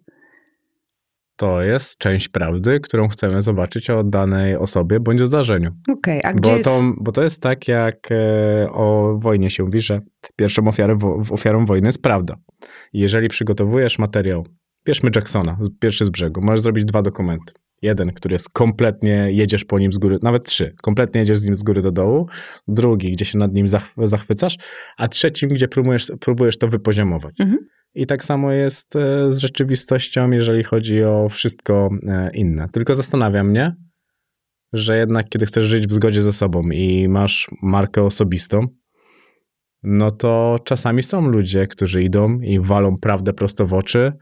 To 1.36 1.62
jest 1.62 1.98
część 1.98 2.28
prawdy, 2.28 2.80
którą 2.80 3.08
chcemy 3.08 3.42
zobaczyć 3.42 3.90
o 3.90 4.04
danej 4.04 4.56
osobie 4.56 5.00
bądź 5.00 5.20
zdarzeniu. 5.20 5.70
Okej, 5.92 6.20
a 6.24 6.32
gdzie 6.32 6.50
Bo 6.50 6.56
jest... 6.56 6.64
to, 6.64 6.82
bo 7.00 7.12
to 7.12 7.22
jest 7.22 7.42
tak, 7.42 7.68
jak 7.68 8.08
e, 8.10 8.70
o 8.72 9.18
wojnie 9.22 9.50
się 9.50 9.62
mówi, 9.62 9.80
że 9.80 10.00
pierwszą 10.36 10.68
ofiarą, 10.68 10.98
wo- 10.98 11.22
ofiarą 11.30 11.66
wojny 11.66 11.88
jest 11.88 12.02
prawda. 12.02 12.36
Jeżeli 12.92 13.28
przygotowujesz 13.28 13.98
materiał, 13.98 14.46
bierzmy 14.86 15.10
Jacksona, 15.14 15.58
pierwszy 15.80 16.04
z 16.04 16.10
brzegu, 16.10 16.40
możesz 16.40 16.60
zrobić 16.60 16.84
dwa 16.84 17.02
dokumenty. 17.02 17.52
Jeden, 17.82 18.12
który 18.12 18.32
jest 18.32 18.48
kompletnie, 18.48 19.28
jedziesz 19.32 19.64
po 19.64 19.78
nim 19.78 19.92
z 19.92 19.98
góry, 19.98 20.18
nawet 20.22 20.44
trzy, 20.44 20.74
kompletnie 20.82 21.20
jedziesz 21.20 21.38
z 21.38 21.44
nim 21.44 21.54
z 21.54 21.62
góry 21.62 21.82
do 21.82 21.92
dołu. 21.92 22.26
Drugi, 22.68 23.12
gdzie 23.12 23.24
się 23.24 23.38
nad 23.38 23.52
nim 23.52 23.66
zach- 23.66 23.92
zachwycasz, 24.04 24.56
a 24.96 25.08
trzecim, 25.08 25.48
gdzie 25.48 25.68
próbujesz, 25.68 26.12
próbujesz 26.20 26.58
to 26.58 26.68
wypoziomować. 26.68 27.40
Mhm. 27.40 27.58
I 27.94 28.06
tak 28.06 28.24
samo 28.24 28.52
jest 28.52 28.96
e, 28.96 29.32
z 29.34 29.38
rzeczywistością, 29.38 30.30
jeżeli 30.30 30.64
chodzi 30.64 31.04
o 31.04 31.28
wszystko 31.28 31.90
e, 32.08 32.30
inne. 32.34 32.68
Tylko 32.72 32.94
zastanawia 32.94 33.44
mnie, 33.44 33.76
że 34.72 34.98
jednak 34.98 35.28
kiedy 35.28 35.46
chcesz 35.46 35.64
żyć 35.64 35.86
w 35.86 35.92
zgodzie 35.92 36.22
ze 36.22 36.32
sobą 36.32 36.70
i 36.70 37.08
masz 37.08 37.50
markę 37.62 38.02
osobistą, 38.02 38.66
no 39.82 40.10
to 40.10 40.58
czasami 40.64 41.02
są 41.02 41.28
ludzie, 41.28 41.66
którzy 41.66 42.02
idą 42.02 42.40
i 42.40 42.60
walą 42.60 42.98
prawdę 42.98 43.32
prosto 43.32 43.66
w 43.66 43.74
oczy. 43.74 44.12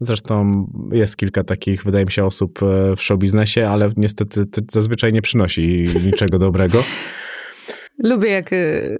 Zresztą 0.00 0.66
jest 0.92 1.16
kilka 1.16 1.44
takich, 1.44 1.84
wydaje 1.84 2.04
mi 2.04 2.12
się, 2.12 2.24
osób 2.24 2.62
e, 2.62 2.96
w 2.96 3.02
showbiznesie, 3.02 3.68
ale 3.68 3.92
niestety 3.96 4.46
to 4.46 4.60
zazwyczaj 4.70 5.12
nie 5.12 5.22
przynosi 5.22 5.84
niczego 6.04 6.38
dobrego. 6.38 6.84
Lubię, 8.04 8.30
jak 8.30 8.52
y, 8.52 8.96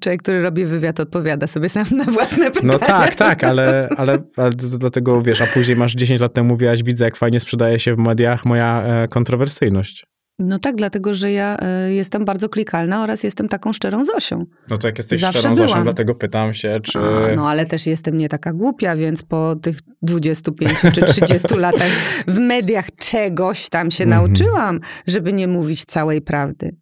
człowiek, 0.00 0.22
który 0.22 0.42
robi 0.42 0.64
wywiad, 0.64 1.00
odpowiada 1.00 1.46
sobie 1.46 1.68
sam 1.68 1.84
na 1.96 2.04
własne 2.04 2.50
pytania. 2.50 2.72
No 2.72 2.78
tak, 2.78 3.14
tak, 3.14 3.44
ale, 3.44 3.88
ale, 3.96 4.18
ale 4.36 4.50
dlatego 4.78 5.22
wiesz, 5.22 5.40
a 5.40 5.46
później 5.46 5.76
masz 5.76 5.94
10 5.94 6.20
lat 6.20 6.34
temu 6.34 6.48
mówiłaś, 6.48 6.82
widzę 6.82 7.04
jak 7.04 7.16
fajnie 7.16 7.40
sprzedaje 7.40 7.78
się 7.78 7.94
w 7.94 7.98
mediach 7.98 8.44
moja 8.44 8.82
e, 8.82 9.08
kontrowersyjność. 9.08 10.06
No 10.38 10.58
tak, 10.58 10.76
dlatego, 10.76 11.14
że 11.14 11.32
ja 11.32 11.56
y, 11.88 11.94
jestem 11.94 12.24
bardzo 12.24 12.48
klikalna 12.48 13.02
oraz 13.02 13.22
jestem 13.22 13.48
taką 13.48 13.72
szczerą 13.72 14.04
Zosią. 14.04 14.44
No 14.68 14.78
to 14.78 14.88
jak 14.88 14.98
jesteś 14.98 15.20
Zawsze 15.20 15.38
szczerą 15.38 15.56
Zosią, 15.56 15.66
byłam. 15.66 15.84
dlatego 15.84 16.14
pytam 16.14 16.54
się, 16.54 16.80
czy... 16.82 16.98
A, 16.98 17.36
no 17.36 17.48
ale 17.48 17.66
też 17.66 17.86
jestem 17.86 18.18
nie 18.18 18.28
taka 18.28 18.52
głupia, 18.52 18.96
więc 18.96 19.22
po 19.22 19.56
tych 19.56 19.78
25 20.02 20.72
czy 20.94 21.02
30 21.12 21.54
latach 21.56 21.90
w 22.26 22.38
mediach 22.38 22.86
czegoś 22.96 23.68
tam 23.68 23.90
się 23.90 24.04
Mhm. 24.04 24.22
nauczyłam, 24.22 24.80
żeby 25.06 25.32
nie 25.32 25.48
mówić 25.48 25.84
całej 25.84 26.22
prawdy. 26.22 26.76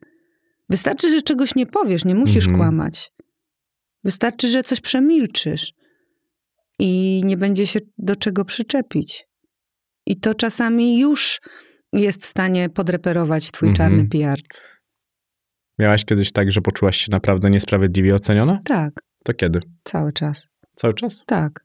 Wystarczy, 0.68 1.10
że 1.10 1.22
czegoś 1.22 1.54
nie 1.54 1.66
powiesz, 1.66 2.04
nie 2.04 2.14
musisz 2.14 2.46
Mhm. 2.46 2.56
kłamać. 2.56 3.12
Wystarczy, 4.04 4.48
że 4.48 4.62
coś 4.62 4.80
przemilczysz 4.80 5.72
i 6.78 7.22
nie 7.24 7.36
będzie 7.36 7.66
się 7.66 7.80
do 7.98 8.16
czego 8.16 8.44
przyczepić. 8.44 9.26
I 10.06 10.20
to 10.20 10.34
czasami 10.34 10.98
już 11.00 11.40
jest 11.92 12.22
w 12.22 12.26
stanie 12.26 12.68
podreperować 12.68 13.50
twój 13.50 13.68
Mhm. 13.68 13.90
czarny 13.90 14.08
PR. 14.08 14.40
Miałaś 15.78 16.04
kiedyś 16.04 16.32
tak, 16.32 16.52
że 16.52 16.60
poczułaś 16.60 16.96
się 16.96 17.10
naprawdę 17.10 17.50
niesprawiedliwie 17.50 18.14
oceniona? 18.14 18.60
Tak, 18.64 18.92
To 19.24 19.34
kiedy? 19.34 19.60
cały 19.84 20.12
czas. 20.12 20.48
Cały 20.76 20.94
czas? 20.94 21.24
Tak. 21.26 21.64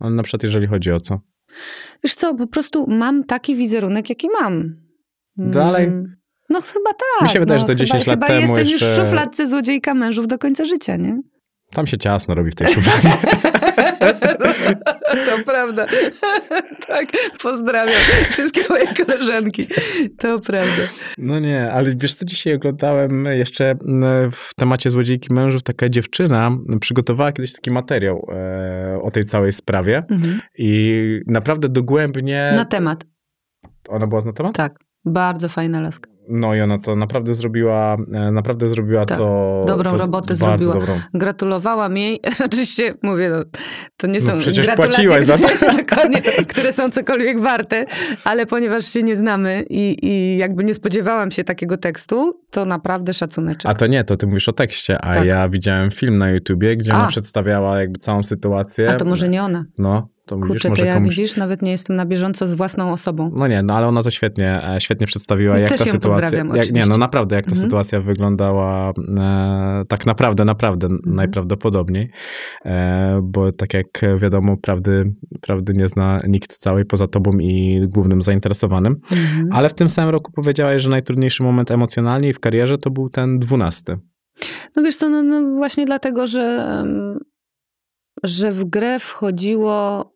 Ale 0.00 0.10
na 0.10 0.22
przykład 0.22 0.42
jeżeli 0.42 0.66
chodzi 0.66 0.92
o 0.92 1.00
co? 1.00 1.20
Wiesz 2.04 2.14
co, 2.14 2.34
po 2.34 2.46
prostu 2.46 2.86
mam 2.90 3.24
taki 3.24 3.54
wizerunek, 3.56 4.08
jaki 4.10 4.28
mam. 4.40 4.76
Dalej? 5.36 5.86
Mm, 5.86 6.16
No 6.50 6.60
chyba 6.60 6.90
tak. 6.90 7.22
Mi 7.22 7.28
się 7.28 7.40
wydaje, 7.40 7.60
no, 7.60 7.66
że 7.66 7.66
to 7.66 7.74
10 7.74 8.04
chyba, 8.04 8.12
lat 8.12 8.20
chyba 8.20 8.26
temu 8.26 8.40
jestem 8.40 8.60
już 8.60 8.70
jeszcze- 8.82 8.94
w 8.94 9.06
szufladce 9.06 9.48
złodziejka 9.48 9.94
mężów 9.94 10.26
do 10.26 10.38
końca 10.38 10.64
życia, 10.64 10.96
nie? 10.96 11.20
Tam 11.70 11.86
się 11.86 11.98
ciasno 11.98 12.34
robi 12.34 12.50
w 12.50 12.54
tej 12.54 12.74
szufladzie. 12.74 13.08
to 15.26 15.44
prawda. 15.46 15.86
tak, 16.88 17.08
pozdrawiam 17.42 18.00
wszystkie 18.30 18.60
moje 18.70 18.86
koleżanki. 18.94 19.66
To 20.18 20.40
prawda. 20.40 20.82
No 21.18 21.38
nie, 21.38 21.72
ale 21.72 21.96
wiesz 21.96 22.14
co, 22.14 22.24
dzisiaj 22.24 22.54
oglądałem 22.54 23.24
jeszcze 23.24 23.70
mm, 23.70 24.32
w 24.32 24.54
temacie 24.56 24.90
Złodziejki 24.90 25.32
Mężów, 25.34 25.62
taka 25.62 25.88
dziewczyna 25.88 26.50
przygotowała 26.80 27.32
kiedyś 27.32 27.52
taki 27.52 27.70
materiał 27.70 28.26
e, 28.32 29.00
o 29.02 29.10
tej 29.10 29.24
całej 29.24 29.52
sprawie 29.52 30.02
Mhm. 30.10 30.40
i 30.58 31.20
naprawdę 31.26 31.68
dogłębnie... 31.68 32.52
Na 32.56 32.64
temat, 32.64 33.04
Ona 33.88 34.06
była 34.06 34.20
na 34.26 34.32
temat? 34.32 34.54
tak. 34.54 34.72
Bardzo 35.04 35.48
fajna 35.48 35.80
laska. 35.80 36.10
No 36.28 36.54
i 36.54 36.60
ona 36.60 36.78
to 36.78 36.96
naprawdę 36.96 37.34
zrobiła, 37.34 37.96
e, 38.12 38.32
naprawdę 38.32 38.68
zrobiła 38.68 39.06
Tak, 39.06 39.18
to... 39.18 39.64
dobrą 39.66 39.90
to 39.90 39.96
robotę 39.96 40.34
zrobiła. 40.34 40.74
Dobrą. 40.74 41.00
Gratulowałam 41.14 41.96
jej. 41.96 42.20
Oczywiście 42.46 42.92
mówię, 43.02 43.30
no, 43.30 43.44
to 43.96 44.06
nie 44.06 44.20
No 44.20 44.26
są 44.26 44.38
przecież 44.38 44.66
gratulacje, 44.66 45.08
płaciłaś 45.08 45.24
za 45.24 45.38
to. 45.38 45.48
dokładnie, 45.82 46.22
które 46.22 46.72
są 46.72 46.90
cokolwiek 46.90 47.40
warte, 47.40 47.84
ale 48.24 48.46
ponieważ 48.46 48.86
się 48.86 49.02
nie 49.02 49.16
znamy 49.16 49.64
i, 49.70 49.96
i 50.02 50.36
jakby 50.36 50.64
nie 50.64 50.74
spodziewałam 50.74 51.30
się 51.30 51.44
takiego 51.44 51.78
tekstu, 51.78 52.40
to 52.50 52.64
naprawdę 52.64 53.12
szacuneczek. 53.12 53.70
A 53.70 53.74
to 53.74 53.86
nie, 53.86 54.04
to 54.04 54.16
ty 54.16 54.26
mówisz 54.26 54.48
o 54.48 54.52
tekście, 54.52 54.98
a 54.98 55.14
Tak. 55.14 55.24
ja 55.24 55.48
widziałem 55.48 55.90
film 55.90 56.18
na 56.18 56.30
YouTubie, 56.30 56.76
gdzie 56.76 56.92
A. 56.92 56.98
ona 56.98 57.08
przedstawiała 57.08 57.80
jakby 57.80 57.98
całą 57.98 58.22
sytuację. 58.22 58.90
A 58.90 58.94
to 58.94 59.04
może 59.04 59.28
nie 59.28 59.42
ona. 59.42 59.64
No, 59.78 60.08
to 60.28 60.36
widzisz, 60.36 60.48
Kurczę, 60.48 60.68
może 60.68 60.82
to 60.82 60.86
ja 60.88 60.94
komuś... 60.94 61.08
widzisz, 61.08 61.36
nawet 61.36 61.62
nie 61.62 61.70
jestem 61.70 61.96
na 61.96 62.06
bieżąco 62.06 62.46
z 62.46 62.54
własną 62.54 62.92
osobą. 62.92 63.30
No 63.34 63.46
nie, 63.46 63.62
no 63.62 63.74
ale 63.74 63.86
ona 63.86 64.02
to 64.02 64.10
świetnie, 64.10 64.74
e, 64.74 64.80
świetnie 64.80 65.06
przedstawiła, 65.06 65.58
jak 65.58 65.68
Też 65.68 65.78
ta 65.78 65.84
sytuacja... 65.84 66.44
Jak, 66.54 66.72
nie, 66.72 66.86
no 66.90 66.98
naprawdę, 66.98 67.36
jak 67.36 67.44
ta 67.44 67.50
Mhm. 67.50 67.64
sytuacja 67.64 68.00
wyglądała 68.00 68.92
e, 69.18 69.82
tak 69.88 70.06
naprawdę, 70.06 70.44
naprawdę 70.44 70.86
Mhm. 70.86 71.14
najprawdopodobniej, 71.14 72.10
e, 72.64 73.20
bo 73.22 73.52
tak 73.52 73.74
jak 73.74 73.86
wiadomo, 74.18 74.56
prawdy, 74.56 75.14
prawdy 75.40 75.72
nie 75.74 75.88
zna 75.88 76.20
nikt 76.28 76.52
całej 76.56 76.84
poza 76.84 77.06
tobą 77.08 77.30
i 77.38 77.80
głównym 77.88 78.22
zainteresowanym. 78.22 78.96
Mhm. 79.12 79.48
Ale 79.52 79.68
w 79.68 79.74
tym 79.74 79.88
samym 79.88 80.10
roku 80.10 80.32
powiedziałaś, 80.32 80.82
że 80.82 80.90
najtrudniejszy 80.90 81.42
moment 81.42 81.70
emocjonalnie 81.70 82.28
i 82.28 82.32
w 82.32 82.40
karierze 82.40 82.78
to 82.78 82.90
był 82.90 83.08
ten 83.10 83.38
dwunasty. 83.38 83.96
No 84.76 84.82
wiesz 84.82 84.96
co, 84.96 85.08
no, 85.08 85.22
no 85.22 85.56
właśnie 85.56 85.84
dlatego, 85.84 86.26
że, 86.26 86.84
że 88.24 88.52
w 88.52 88.64
grę 88.64 88.98
wchodziło 88.98 90.12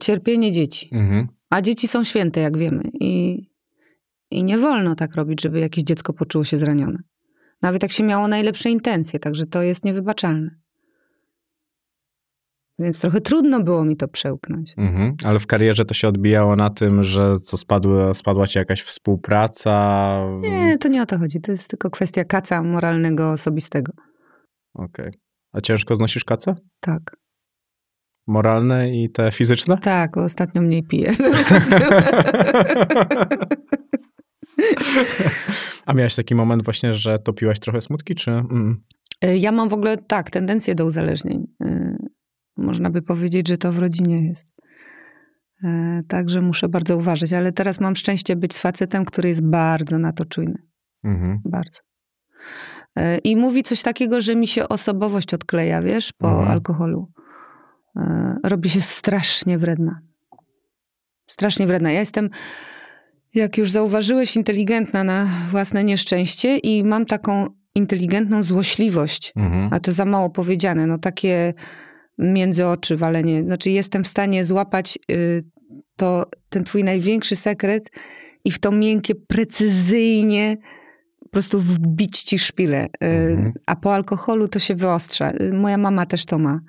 cierpienie 0.00 0.52
dzieci. 0.52 0.88
Mhm. 0.92 1.28
A 1.50 1.62
dzieci 1.62 1.88
są 1.88 2.04
święte, 2.04 2.40
jak 2.40 2.58
wiemy. 2.58 2.82
I, 2.92 3.42
I 4.30 4.44
nie 4.44 4.58
wolno 4.58 4.94
tak 4.94 5.14
robić, 5.14 5.42
żeby 5.42 5.60
jakieś 5.60 5.84
dziecko 5.84 6.12
poczuło 6.12 6.44
się 6.44 6.56
zranione. 6.56 6.98
Nawet 7.62 7.82
jak 7.82 7.92
się 7.92 8.04
miało 8.04 8.28
najlepsze 8.28 8.70
intencje, 8.70 9.18
także 9.18 9.46
to 9.46 9.62
jest 9.62 9.84
niewybaczalne. 9.84 10.50
Więc 12.78 13.00
trochę 13.00 13.20
trudno 13.20 13.62
było 13.62 13.84
mi 13.84 13.96
to 13.96 14.08
przełknąć. 14.08 14.74
Mhm. 14.76 15.16
Ale 15.24 15.38
w 15.38 15.46
karierze 15.46 15.84
to 15.84 15.94
się 15.94 16.08
odbijało 16.08 16.56
na 16.56 16.70
tym, 16.70 17.04
że 17.04 17.34
co 17.42 17.56
spadły, 17.56 18.14
spadła 18.14 18.46
ci 18.46 18.58
jakaś 18.58 18.82
współpraca. 18.82 20.18
Nie, 20.40 20.78
to 20.78 20.88
nie 20.88 21.02
o 21.02 21.06
to 21.06 21.18
chodzi. 21.18 21.40
To 21.40 21.52
jest 21.52 21.68
tylko 21.70 21.90
kwestia 21.90 22.24
kaca 22.24 22.62
moralnego, 22.62 23.32
osobistego. 23.32 23.92
Okej. 24.74 25.12
A 25.52 25.60
ciężko 25.60 25.96
znosisz 25.96 26.24
kace? 26.24 26.54
Tak. 26.80 27.16
Moralne 28.26 28.90
i 28.96 29.10
te 29.10 29.32
fizyczne? 29.32 29.78
Tak, 29.78 30.16
ostatnio 30.16 30.62
mniej 30.62 30.82
piję. 30.82 31.12
A 35.86 35.92
miałeś 35.94 36.14
taki 36.14 36.34
moment 36.34 36.64
właśnie, 36.64 36.94
że 36.94 37.18
topiłaś 37.18 37.60
trochę 37.60 37.80
smutki, 37.80 38.14
czy... 38.14 38.30
Mm. 38.30 38.80
Ja 39.36 39.52
mam 39.52 39.68
w 39.68 39.72
ogóle 39.72 39.96
tak, 39.96 40.30
tendencję 40.30 40.74
do 40.74 40.84
uzależnień. 40.86 41.44
Y, 41.64 41.96
Można 42.56 42.90
by 42.90 43.02
powiedzieć, 43.02 43.48
że 43.48 43.58
to 43.58 43.72
w 43.72 43.78
rodzinie 43.78 44.26
jest. 44.28 44.46
E, 45.64 46.02
Także 46.08 46.40
muszę 46.40 46.68
bardzo 46.68 46.96
uważać, 46.96 47.32
ale 47.32 47.52
teraz 47.52 47.80
mam 47.80 47.96
szczęście 47.96 48.36
być 48.36 48.54
z 48.54 48.60
facetem, 48.60 49.04
który 49.04 49.28
jest 49.28 49.42
bardzo 49.50 49.98
na 49.98 50.12
to 50.12 50.24
czujny. 50.24 50.58
Mhm. 51.04 51.38
Bardzo. 51.44 51.80
E, 52.96 53.18
I 53.18 53.36
mówi 53.36 53.62
coś 53.62 53.82
takiego, 53.82 54.20
że 54.20 54.36
mi 54.36 54.46
się 54.46 54.68
osobowość 54.68 55.34
odkleja, 55.34 55.82
wiesz, 55.82 56.12
po 56.18 56.28
Mhm. 56.28 56.48
alkoholu. 56.48 57.12
E, 57.96 58.36
Robi 58.44 58.70
się 58.70 58.80
strasznie 58.80 59.58
wredna. 59.58 60.00
Strasznie 61.26 61.66
wredna. 61.66 61.92
Ja 61.92 62.00
jestem, 62.00 62.30
jak 63.34 63.58
już 63.58 63.70
zauważyłeś, 63.70 64.36
inteligentna 64.36 65.04
na 65.04 65.28
własne 65.50 65.84
nieszczęście 65.84 66.58
i 66.58 66.84
mam 66.84 67.04
taką 67.04 67.46
inteligentną 67.74 68.42
złośliwość. 68.42 69.32
Mhm. 69.36 69.68
A 69.72 69.80
to 69.80 69.92
za 69.92 70.04
mało 70.04 70.30
powiedziane. 70.30 70.86
No 70.86 70.98
takie 70.98 71.54
między 72.18 72.66
oczy 72.66 72.96
walenie. 72.96 73.42
Znaczy 73.42 73.70
jestem 73.70 74.04
w 74.04 74.08
stanie 74.08 74.44
złapać 74.44 74.98
y, 75.10 75.44
to, 75.96 76.26
ten 76.48 76.64
twój 76.64 76.84
największy 76.84 77.36
sekret 77.36 77.90
i 78.44 78.50
w 78.50 78.58
to 78.58 78.72
miękkie, 78.72 79.14
precyzyjnie 79.14 80.56
po 81.20 81.28
prostu 81.28 81.60
wbić 81.60 82.22
ci 82.22 82.38
szpilę. 82.38 82.84
Y, 82.84 83.06
Mhm. 83.06 83.52
A 83.66 83.76
po 83.76 83.94
alkoholu 83.94 84.48
to 84.48 84.58
się 84.58 84.74
wyostrza. 84.74 85.30
Y, 85.30 85.52
Moja 85.52 85.78
mama 85.78 86.06
też 86.06 86.24
to 86.26 86.38
ma. 86.38 86.60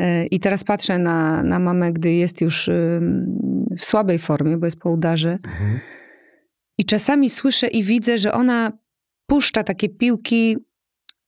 Y, 0.00 0.26
I 0.30 0.40
teraz 0.40 0.64
patrzę 0.64 0.98
na, 0.98 1.42
na 1.42 1.58
mamę, 1.58 1.92
gdy 1.92 2.12
jest 2.12 2.40
już 2.40 2.68
y, 2.68 3.00
w 3.78 3.84
słabej 3.84 4.18
formie, 4.18 4.56
bo 4.56 4.66
jest 4.66 4.78
po 4.78 4.90
udarze. 4.90 5.38
Mhm. 5.44 5.80
I 6.78 6.84
czasami 6.84 7.30
słyszę 7.30 7.66
i 7.68 7.84
widzę, 7.84 8.18
że 8.18 8.32
ona 8.32 8.72
puszcza 9.26 9.62
takie 9.62 9.88
piłki 9.88 10.56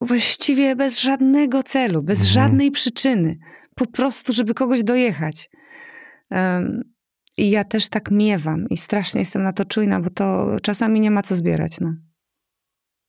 właściwie 0.00 0.76
bez 0.76 1.00
żadnego 1.00 1.62
celu, 1.62 2.02
bez 2.02 2.18
Mhm. 2.18 2.34
żadnej 2.34 2.70
przyczyny. 2.70 3.38
Po 3.74 3.86
prostu, 3.86 4.32
żeby 4.32 4.54
kogoś 4.54 4.82
dojechać. 4.84 5.50
Em, 6.30 6.82
I 7.38 7.50
ja 7.50 7.64
też 7.64 7.88
tak 7.88 8.10
miewam 8.10 8.66
i 8.70 8.76
strasznie 8.76 9.20
jestem 9.20 9.42
na 9.42 9.52
to 9.52 9.64
czujna, 9.64 10.00
bo 10.00 10.10
to 10.10 10.56
czasami 10.62 11.00
nie 11.00 11.10
ma 11.10 11.22
co 11.22 11.36
zbierać. 11.36 11.80
No. 11.80 11.94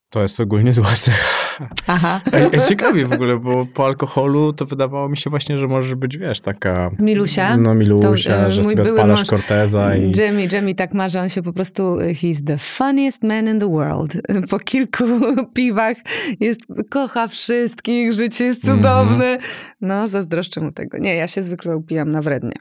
To 0.10 0.22
jest 0.22 0.40
ogólnie 0.40 0.74
zła 0.74 0.92
cecha. 1.00 1.45
Aha. 1.88 2.22
Ciekawie 2.68 3.08
w 3.08 3.14
ogóle, 3.14 3.38
bo 3.38 3.66
po 3.66 3.86
alkoholu 3.86 4.54
to 4.54 4.66
wydawało 4.66 5.10
mi 5.10 5.18
się 5.18 5.30
właśnie, 5.30 5.58
że 5.58 5.68
możesz 5.68 5.96
być, 5.96 6.18
wiesz, 6.18 6.42
taka... 6.42 6.92
Milusia? 7.00 7.58
No 7.58 7.76
Milusia, 7.76 8.02
To, 8.38 8.46
e, 8.48 8.52
że 8.52 8.64
sobie 8.64 8.84
odpalasz 8.84 9.20
mąż- 9.22 9.30
Corteza 9.30 9.96
i... 9.96 10.12
Jamie, 10.18 10.48
Jamie 10.52 10.76
tak 10.76 10.94
ma, 10.94 11.10
że 11.10 11.22
on 11.22 11.30
się 11.30 11.42
po 11.44 11.54
prostu, 11.54 11.96
he's 11.98 12.44
the 12.46 12.58
funniest 12.58 13.24
man 13.24 13.48
in 13.48 13.60
the 13.60 13.70
world. 13.70 14.14
Po 14.50 14.60
kilku 14.60 15.04
piwach 15.56 15.98
jest, 16.40 16.62
kocha 16.90 17.28
wszystkich, 17.28 18.14
życie 18.14 18.46
jest 18.46 18.64
Mhm. 18.66 18.78
cudowne. 18.80 19.38
No, 19.82 20.08
zazdroszczę 20.08 20.62
mu 20.62 20.72
tego. 20.72 20.98
Nie, 20.98 21.16
ja 21.16 21.28
się 21.28 21.44
zwykle 21.44 21.78
upijam 21.78 22.12
na 22.12 22.22
wrednie. 22.22 22.54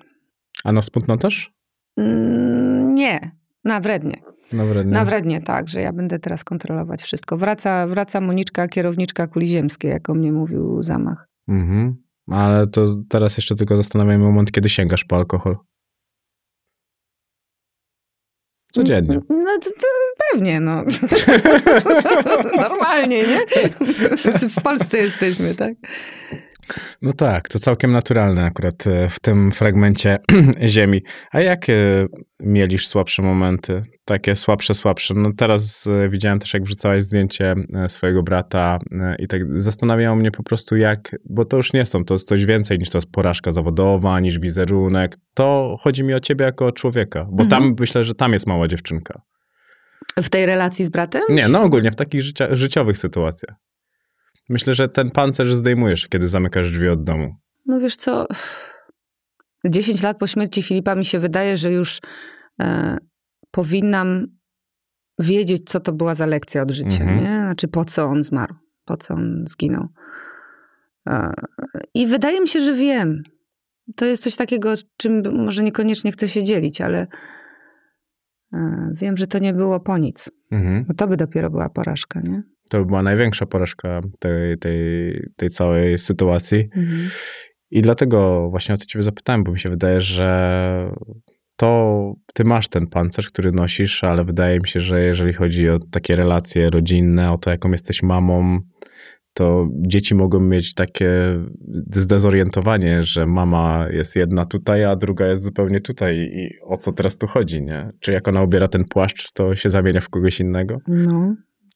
A 0.64 0.72
na 0.72 0.82
smutno 0.82 1.16
też? 1.16 1.52
Mm, 1.98 2.94
nie, 2.94 3.30
na 3.64 3.80
wrednie. 3.80 4.16
Na 4.52 4.64
wrednie. 4.64 4.92
Na 4.92 5.04
wrednie, 5.04 5.42
tak, 5.42 5.68
że 5.68 5.80
ja 5.80 5.92
będę 5.92 6.18
teraz 6.18 6.44
kontrolować 6.44 7.02
wszystko. 7.02 7.36
Wraca, 7.36 7.86
wraca 7.86 8.20
Moniczka, 8.20 8.68
kierowniczka 8.68 9.26
kuli 9.26 9.48
ziemskiej, 9.48 9.90
jak 9.90 10.10
o 10.10 10.14
mnie 10.14 10.32
mówił 10.32 10.82
zamach. 10.82 11.28
Mhm. 11.48 11.96
Ale 12.30 12.66
to 12.66 12.86
teraz 13.08 13.36
jeszcze 13.36 13.54
tylko 13.54 13.76
zastanawiam 13.76 14.20
moment, 14.20 14.52
kiedy 14.52 14.68
sięgasz 14.68 15.04
po 15.04 15.16
alkohol. 15.16 15.56
Codziennie. 18.72 19.20
No 19.28 19.58
to, 19.64 19.70
to 19.70 19.86
pewnie, 20.32 20.60
no. 20.60 20.82
Normalnie, 22.68 23.26
nie? 23.26 23.40
W 24.48 24.62
Polsce 24.62 24.98
jesteśmy, 24.98 25.54
tak? 25.54 25.74
No 27.02 27.12
tak, 27.12 27.48
to 27.48 27.58
całkiem 27.58 27.92
naturalne 27.92 28.44
akurat 28.44 28.86
e, 28.86 29.08
w 29.08 29.20
tym 29.20 29.52
fragmencie 29.52 30.18
ziemi. 30.66 31.02
A 31.32 31.40
jakie 31.40 32.06
mieliś 32.40 32.88
słabsze 32.88 33.22
momenty? 33.22 33.82
Takie 34.04 34.36
słabsze, 34.36 34.74
słabsze. 34.74 35.14
No 35.14 35.30
teraz 35.36 35.86
e, 35.86 36.08
widziałem 36.08 36.38
też, 36.38 36.54
jak 36.54 36.62
wrzucałaś 36.62 37.02
zdjęcie 37.02 37.54
e, 37.74 37.88
swojego 37.88 38.22
brata 38.22 38.78
i 39.18 39.28
tak 39.28 39.62
zastanawiało 39.62 40.16
mnie 40.16 40.30
po 40.30 40.42
prostu 40.42 40.76
jak, 40.76 41.16
bo 41.24 41.44
to 41.44 41.56
już 41.56 41.72
nie 41.72 41.86
są, 41.86 42.04
to 42.04 42.14
jest 42.14 42.28
coś 42.28 42.44
więcej 42.46 42.78
niż 42.78 42.90
to 42.90 42.98
jest 42.98 43.10
porażka 43.10 43.52
zawodowa, 43.52 44.20
niż 44.20 44.38
wizerunek. 44.38 45.16
To 45.34 45.76
chodzi 45.80 46.04
mi 46.04 46.14
o 46.14 46.20
ciebie 46.20 46.44
jako 46.44 46.66
o 46.66 46.72
człowieka, 46.72 47.26
bo 47.30 47.42
Mhm. 47.42 47.48
tam 47.48 47.76
myślę, 47.80 48.04
że 48.04 48.14
tam 48.14 48.32
jest 48.32 48.46
mała 48.46 48.68
dziewczynka. 48.68 49.20
W 50.22 50.30
tej 50.30 50.46
relacji 50.46 50.84
z 50.84 50.88
bratem? 50.88 51.22
Nie, 51.28 51.48
no 51.48 51.62
ogólnie 51.62 51.90
w 51.90 51.96
takich 51.96 52.22
życia, 52.22 52.56
życiowych 52.56 52.98
sytuacjach. 52.98 53.56
Myślę, 54.48 54.74
że 54.74 54.88
ten 54.88 55.10
pancerz 55.10 55.54
zdejmujesz, 55.54 56.08
kiedy 56.08 56.28
zamykasz 56.28 56.70
drzwi 56.70 56.88
od 56.88 57.04
domu. 57.04 57.34
No 57.66 57.80
wiesz 57.80 57.96
co, 57.96 58.26
10 59.64 60.02
lat 60.02 60.18
po 60.18 60.26
śmierci 60.26 60.62
Filipa 60.62 60.94
mi 60.94 61.04
się 61.04 61.18
wydaje, 61.18 61.56
że 61.56 61.72
już 61.72 62.00
e, 62.62 62.96
powinnam 63.50 64.26
wiedzieć, 65.18 65.62
co 65.70 65.80
to 65.80 65.92
była 65.92 66.14
za 66.14 66.26
lekcja 66.26 66.62
od 66.62 66.70
życia, 66.70 67.02
Mhm. 67.04 67.18
nie? 67.20 67.40
Znaczy 67.40 67.68
po 67.68 67.84
co 67.84 68.04
on 68.06 68.24
zmarł, 68.24 68.54
po 68.84 68.96
co 68.96 69.14
on 69.14 69.44
zginął. 69.48 69.88
E, 71.08 71.32
I 71.94 72.06
wydaje 72.06 72.40
mi 72.40 72.48
się, 72.48 72.60
że 72.60 72.72
wiem. 72.72 73.22
To 73.96 74.04
jest 74.04 74.22
coś 74.22 74.36
takiego, 74.36 74.74
czym 74.96 75.22
może 75.44 75.62
niekoniecznie 75.62 76.12
chcę 76.12 76.28
się 76.28 76.44
dzielić, 76.44 76.80
ale 76.80 77.06
e, 78.52 78.90
wiem, 78.92 79.16
że 79.16 79.26
to 79.26 79.38
nie 79.38 79.52
było 79.54 79.80
po 79.80 79.98
nic. 79.98 80.30
Mhm. 80.50 80.84
Bo 80.84 80.94
to 80.94 81.06
by 81.08 81.16
dopiero 81.16 81.50
była 81.50 81.68
porażka, 81.68 82.20
nie? 82.20 82.42
To 82.74 82.78
by 82.80 82.86
była 82.86 83.02
największa 83.02 83.46
porażka 83.46 84.00
tej, 84.18 84.58
tej, 84.58 84.80
tej 85.36 85.50
całej 85.50 85.98
sytuacji. 85.98 86.68
Mhm. 86.76 87.08
I 87.70 87.82
dlatego 87.82 88.48
właśnie 88.50 88.74
o 88.74 88.78
to 88.78 88.84
ciebie 88.84 89.02
zapytałem, 89.02 89.44
bo 89.44 89.52
mi 89.52 89.60
się 89.60 89.68
wydaje, 89.68 90.00
że 90.00 90.90
to 91.56 92.12
ty 92.34 92.44
masz 92.44 92.68
ten 92.68 92.86
pancerz, 92.86 93.30
który 93.30 93.52
nosisz, 93.52 94.04
ale 94.04 94.24
wydaje 94.24 94.60
mi 94.60 94.68
się, 94.68 94.80
że 94.80 95.02
jeżeli 95.02 95.32
chodzi 95.32 95.68
o 95.68 95.78
takie 95.90 96.16
relacje 96.16 96.70
rodzinne, 96.70 97.32
o 97.32 97.38
to, 97.38 97.50
jaką 97.50 97.70
jesteś 97.70 98.02
mamą, 98.02 98.60
to 99.34 99.68
dzieci 99.72 100.14
mogą 100.14 100.40
mieć 100.40 100.74
takie 100.74 101.10
zdezorientowanie, 101.90 103.02
że 103.02 103.26
mama 103.26 103.86
jest 103.90 104.16
jedna 104.16 104.46
tutaj, 104.46 104.84
a 104.84 104.96
druga 104.96 105.26
jest 105.26 105.42
zupełnie 105.42 105.80
tutaj. 105.80 106.16
I 106.16 106.50
o 106.62 106.76
co 106.76 106.92
teraz 106.92 107.18
tu 107.18 107.26
chodzi, 107.26 107.62
nie? 107.62 107.90
Czy 108.00 108.12
jak 108.12 108.28
ona 108.28 108.42
ubiera 108.42 108.68
ten 108.68 108.84
płaszcz, 108.84 109.32
to 109.32 109.56
się 109.56 109.70
zamienia 109.70 110.00
w 110.00 110.08
kogoś 110.08 110.40
innego? 110.40 110.78
No, 110.88 111.34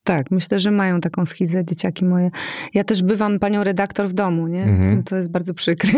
tak, 0.08 0.30
myślę, 0.30 0.58
że 0.58 0.70
mają 0.70 1.00
taką 1.00 1.26
schizę 1.26 1.64
dzieciaki 1.64 2.04
moje. 2.04 2.30
Ja 2.74 2.84
też 2.84 3.02
bywam 3.02 3.38
panią 3.38 3.64
redaktor 3.64 4.08
w 4.08 4.12
domu, 4.12 4.46
nie? 4.46 4.62
Mhm. 4.62 4.96
No 4.96 5.02
to 5.02 5.16
jest 5.16 5.30
bardzo 5.30 5.54
przykre. 5.54 5.90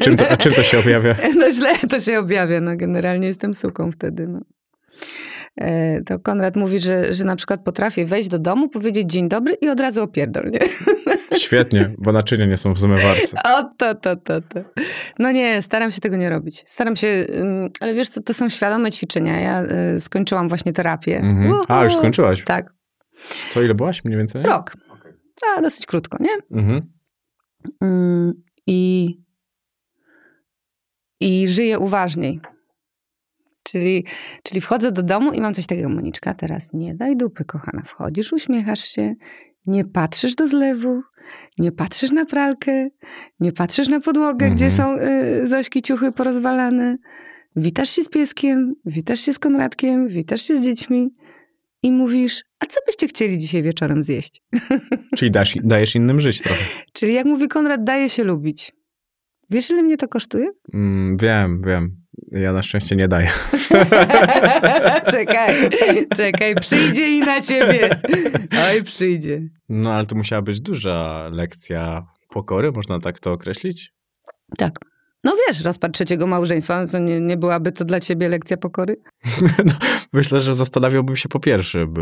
Czym 0.00 0.16
to, 0.16 0.28
a 0.30 0.36
czym 0.36 0.52
to 0.52 0.62
się 0.62 0.78
objawia? 0.78 1.16
No 1.38 1.52
źle 1.52 1.74
to 1.90 2.00
się 2.00 2.18
objawia, 2.18 2.60
no 2.60 2.76
generalnie 2.76 3.28
jestem 3.28 3.54
suką 3.54 3.92
wtedy, 3.92 4.26
no. 4.28 4.40
E, 5.60 6.00
To 6.02 6.18
Konrad 6.18 6.56
mówi, 6.56 6.80
że, 6.80 7.14
że 7.14 7.24
na 7.24 7.36
przykład 7.36 7.60
potrafię 7.64 8.06
wejść 8.06 8.28
do 8.28 8.38
domu, 8.38 8.68
powiedzieć 8.68 9.10
dzień 9.10 9.28
dobry 9.28 9.54
i 9.60 9.68
od 9.68 9.80
razu 9.80 10.02
opierdol, 10.02 10.50
nie? 10.50 10.60
Świetnie, 11.38 11.90
bo 11.98 12.12
naczynia 12.12 12.46
nie 12.46 12.56
są 12.56 12.72
w 12.72 12.78
zmywarce. 12.78 13.36
O, 13.44 13.62
to, 13.78 13.94
to, 13.94 14.16
to, 14.16 14.40
to. 14.40 14.60
No 15.18 15.32
nie, 15.32 15.62
staram 15.62 15.92
się 15.92 16.00
tego 16.00 16.16
nie 16.16 16.30
robić. 16.30 16.62
Staram 16.66 16.96
się, 16.96 17.26
ale 17.80 17.94
wiesz 17.94 18.08
co, 18.08 18.22
to 18.22 18.34
są 18.34 18.48
świadome 18.48 18.90
ćwiczenia. 18.92 19.40
Ja 19.40 19.62
y, 19.96 20.00
skończyłam 20.00 20.48
właśnie 20.48 20.72
terapię. 20.72 21.16
Mhm. 21.16 21.54
A, 21.68 21.84
już 21.84 21.96
skończyłaś? 21.96 22.44
Tak, 22.44 22.77
To 23.54 23.62
ile 23.62 23.74
byłaś 23.74 24.04
mniej 24.04 24.18
więcej? 24.18 24.42
rok. 24.42 24.72
A, 25.56 25.60
dosyć 25.62 25.86
krótko, 25.86 26.16
nie? 26.20 26.58
Mhm. 26.60 26.92
Mm, 27.80 28.32
I, 28.66 29.08
I 31.20 31.48
żyję 31.48 31.78
uważniej. 31.78 32.40
Czyli, 33.62 34.04
czyli 34.42 34.60
wchodzę 34.60 34.92
do 34.92 35.02
domu 35.02 35.32
i 35.32 35.40
mam 35.40 35.54
coś 35.54 35.66
takiego, 35.66 35.88
Moniczka, 35.88 36.34
teraz 36.34 36.72
nie 36.72 36.94
daj 36.94 37.16
dupy, 37.16 37.44
kochana. 37.44 37.82
Wchodzisz, 37.82 38.32
uśmiechasz 38.32 38.80
się, 38.80 39.14
nie 39.66 39.84
patrzysz 39.84 40.34
do 40.34 40.48
zlewu, 40.48 41.02
nie 41.58 41.72
patrzysz 41.72 42.10
na 42.10 42.24
pralkę, 42.24 42.88
nie 43.40 43.52
patrzysz 43.52 43.88
na 43.88 44.00
podłogę, 44.00 44.46
Mhm. 44.46 44.54
gdzie 44.56 44.70
są 44.70 44.96
y, 44.98 45.46
Zośki 45.46 45.82
ciuchy 45.82 46.12
porozwalane. 46.12 46.96
Witasz 47.56 47.90
się 47.90 48.04
z 48.04 48.08
pieskiem, 48.08 48.74
witasz 48.84 49.20
się 49.20 49.32
z 49.32 49.38
Konradkiem, 49.38 50.08
witasz 50.08 50.42
się 50.42 50.56
z 50.56 50.64
dziećmi 50.64 51.10
i 51.82 51.92
mówisz, 51.92 52.42
a 52.60 52.66
co 52.66 52.80
byście 52.86 53.08
chcieli 53.08 53.38
dzisiaj 53.38 53.62
wieczorem 53.62 54.02
zjeść? 54.02 54.42
Czyli 55.18 55.30
dasz, 55.30 55.54
dajesz 55.64 55.94
innym 55.94 56.20
żyć 56.20 56.42
trochę. 56.42 56.64
Czyli 56.92 57.14
jak 57.14 57.26
mówi 57.26 57.48
Konrad, 57.48 57.84
daje 57.84 58.10
się 58.10 58.24
lubić. 58.24 58.72
Wiesz, 59.50 59.70
ile 59.70 59.82
mnie 59.82 59.96
to 59.96 60.08
kosztuje? 60.08 60.46
Mm, 60.74 61.16
wiem, 61.16 61.62
wiem. 61.66 61.96
Ja 62.32 62.52
na 62.52 62.62
szczęście 62.62 62.96
nie 62.96 63.08
daję. 63.08 63.28
czekaj, 65.12 65.54
czekaj, 66.16 66.54
przyjdzie 66.54 67.16
i 67.16 67.20
na 67.20 67.40
ciebie. 67.40 68.00
Oj, 68.70 68.82
przyjdzie. 68.82 69.42
No 69.68 69.92
ale 69.92 70.06
to 70.06 70.16
musiała 70.16 70.42
być 70.42 70.60
duża 70.60 71.28
lekcja 71.32 72.06
pokory, 72.28 72.72
można 72.72 73.00
tak 73.00 73.20
to 73.20 73.32
określić? 73.32 73.92
Tak. 74.58 74.78
No 75.24 75.32
wiesz, 75.48 75.64
rozpad 75.64 75.92
trzeciego 75.92 76.26
małżeństwa, 76.26 76.82
no 76.82 76.88
co 76.88 76.98
nie, 76.98 77.20
nie 77.20 77.36
byłaby 77.36 77.72
to 77.72 77.84
dla 77.84 78.00
ciebie 78.00 78.28
lekcja 78.28 78.56
pokory? 78.56 78.96
No, 79.64 79.72
myślę, 80.12 80.40
że 80.40 80.54
zastanawiałbym 80.54 81.16
się 81.16 81.28
po 81.28 81.40
pierwszym, 81.40 81.94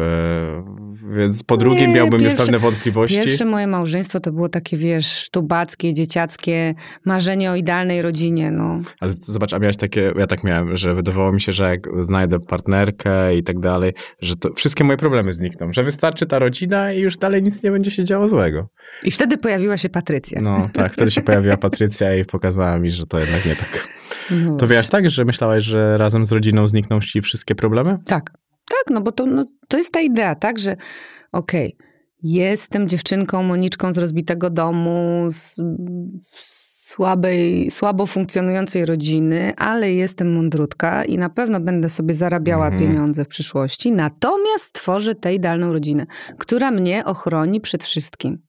więc 1.16 1.42
po 1.42 1.56
drugim 1.56 1.88
Nie, 1.90 1.94
miałbym 1.94 2.20
już 2.20 2.28
pierwsze- 2.28 2.44
pewne 2.44 2.58
wątpliwości. 2.58 3.16
Pierwsze 3.16 3.44
moje 3.44 3.66
małżeństwo 3.66 4.20
to 4.20 4.32
było 4.32 4.48
takie, 4.48 4.76
wiesz, 4.76 5.06
sztubackie, 5.12 5.94
dzieciackie, 5.94 6.74
marzenie 7.04 7.50
o 7.50 7.54
idealnej 7.56 8.02
rodzinie, 8.02 8.50
no. 8.50 8.80
Ale 9.00 9.14
zobacz, 9.20 9.52
a 9.52 9.58
miałeś 9.58 9.76
takie, 9.76 10.12
ja 10.18 10.26
tak 10.26 10.44
miałem, 10.44 10.76
że 10.76 10.94
wydawało 10.94 11.32
mi 11.32 11.40
się, 11.40 11.52
że 11.52 11.70
jak 11.70 11.80
znajdę 12.00 12.40
partnerkę 12.40 13.36
i 13.36 13.42
tak 13.42 13.60
dalej, 13.60 13.92
że 14.20 14.36
to 14.36 14.54
wszystkie 14.54 14.84
moje 14.84 14.96
problemy 14.98 15.32
znikną, 15.32 15.72
że 15.72 15.82
wystarczy 15.84 16.26
ta 16.26 16.38
rodzina 16.38 16.92
i 16.92 17.00
już 17.00 17.16
dalej 17.16 17.42
nic 17.42 17.62
nie 17.62 17.70
będzie 17.70 17.90
się 17.90 18.04
działo 18.04 18.28
złego. 18.28 18.68
I 19.02 19.10
wtedy 19.10 19.38
pojawiła 19.38 19.76
się 19.76 19.88
Patrycja. 19.88 20.40
No 20.42 20.68
tak, 20.72 20.92
wtedy 20.92 21.10
się 21.10 21.20
pojawiła 21.22 21.56
Patrycja 21.56 22.14
i 22.16 22.24
pokazała 22.24 22.78
mi, 22.78 22.90
że 22.90 23.05
że 23.06 23.08
to 23.08 23.18
jednak 23.18 23.46
nie 23.46 23.56
tak. 23.56 23.88
No 24.30 24.56
To 24.56 24.66
wiesz 24.66 24.88
tak, 24.88 25.10
że 25.10 25.24
myślałaś, 25.24 25.64
że 25.64 25.98
razem 25.98 26.26
z 26.26 26.32
rodziną 26.32 26.68
znikną 26.68 27.00
ci 27.00 27.20
wszystkie 27.20 27.54
problemy? 27.54 27.98
Tak, 28.04 28.30
tak, 28.68 28.84
no 28.90 29.00
bo 29.00 29.12
to, 29.12 29.26
no, 29.26 29.46
to 29.68 29.76
jest 29.76 29.92
ta 29.92 30.00
idea, 30.00 30.34
tak, 30.34 30.58
że 30.58 30.76
okej, 31.32 31.76
jestem 32.22 32.88
dziewczynką, 32.88 33.42
Moniczką 33.42 33.92
z 33.92 33.98
rozbitego 33.98 34.50
domu, 34.50 35.26
z 35.30 35.56
z 36.38 36.66
słabej, 36.88 37.70
słabo 37.70 38.06
funkcjonującej 38.06 38.86
rodziny, 38.86 39.52
ale 39.56 39.92
jestem 39.92 40.34
mądrutka 40.34 41.04
i 41.04 41.18
na 41.18 41.30
pewno 41.30 41.60
będę 41.60 41.90
sobie 41.90 42.14
zarabiała 42.14 42.66
Mhm. 42.66 42.82
pieniądze 42.82 43.24
w 43.24 43.28
przyszłości, 43.28 43.92
natomiast 43.92 44.64
stworzę 44.64 45.14
tę 45.14 45.34
idealną 45.34 45.72
rodzinę, 45.72 46.06
która 46.38 46.70
mnie 46.70 47.04
ochroni 47.04 47.60
przed 47.60 47.84
wszystkim. 47.84 48.45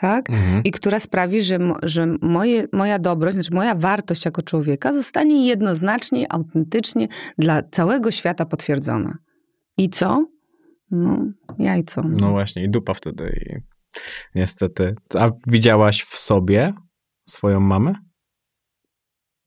Tak? 0.00 0.30
Mhm. 0.30 0.62
i 0.64 0.70
która 0.70 1.00
sprawi, 1.00 1.42
że, 1.42 1.58
że 1.82 2.06
moje, 2.22 2.64
moja 2.72 2.98
dobroć, 2.98 3.34
znaczy 3.34 3.54
moja 3.54 3.74
wartość 3.74 4.24
jako 4.24 4.42
człowieka 4.42 4.92
zostanie 4.92 5.46
jednoznacznie, 5.46 6.32
autentycznie 6.32 7.08
dla 7.38 7.62
całego 7.62 8.10
świata 8.10 8.46
potwierdzona. 8.46 9.18
I 9.76 9.90
co? 9.90 10.26
No, 10.90 11.18
jajco. 11.58 12.02
No 12.02 12.30
właśnie, 12.30 12.64
i 12.64 12.70
dupa 12.70 12.94
wtedy. 12.94 13.40
I 13.46 13.56
niestety. 14.34 14.94
A 15.14 15.30
widziałaś 15.46 16.02
w 16.02 16.18
sobie 16.18 16.72
swoją 17.28 17.60
mamę? 17.60 17.94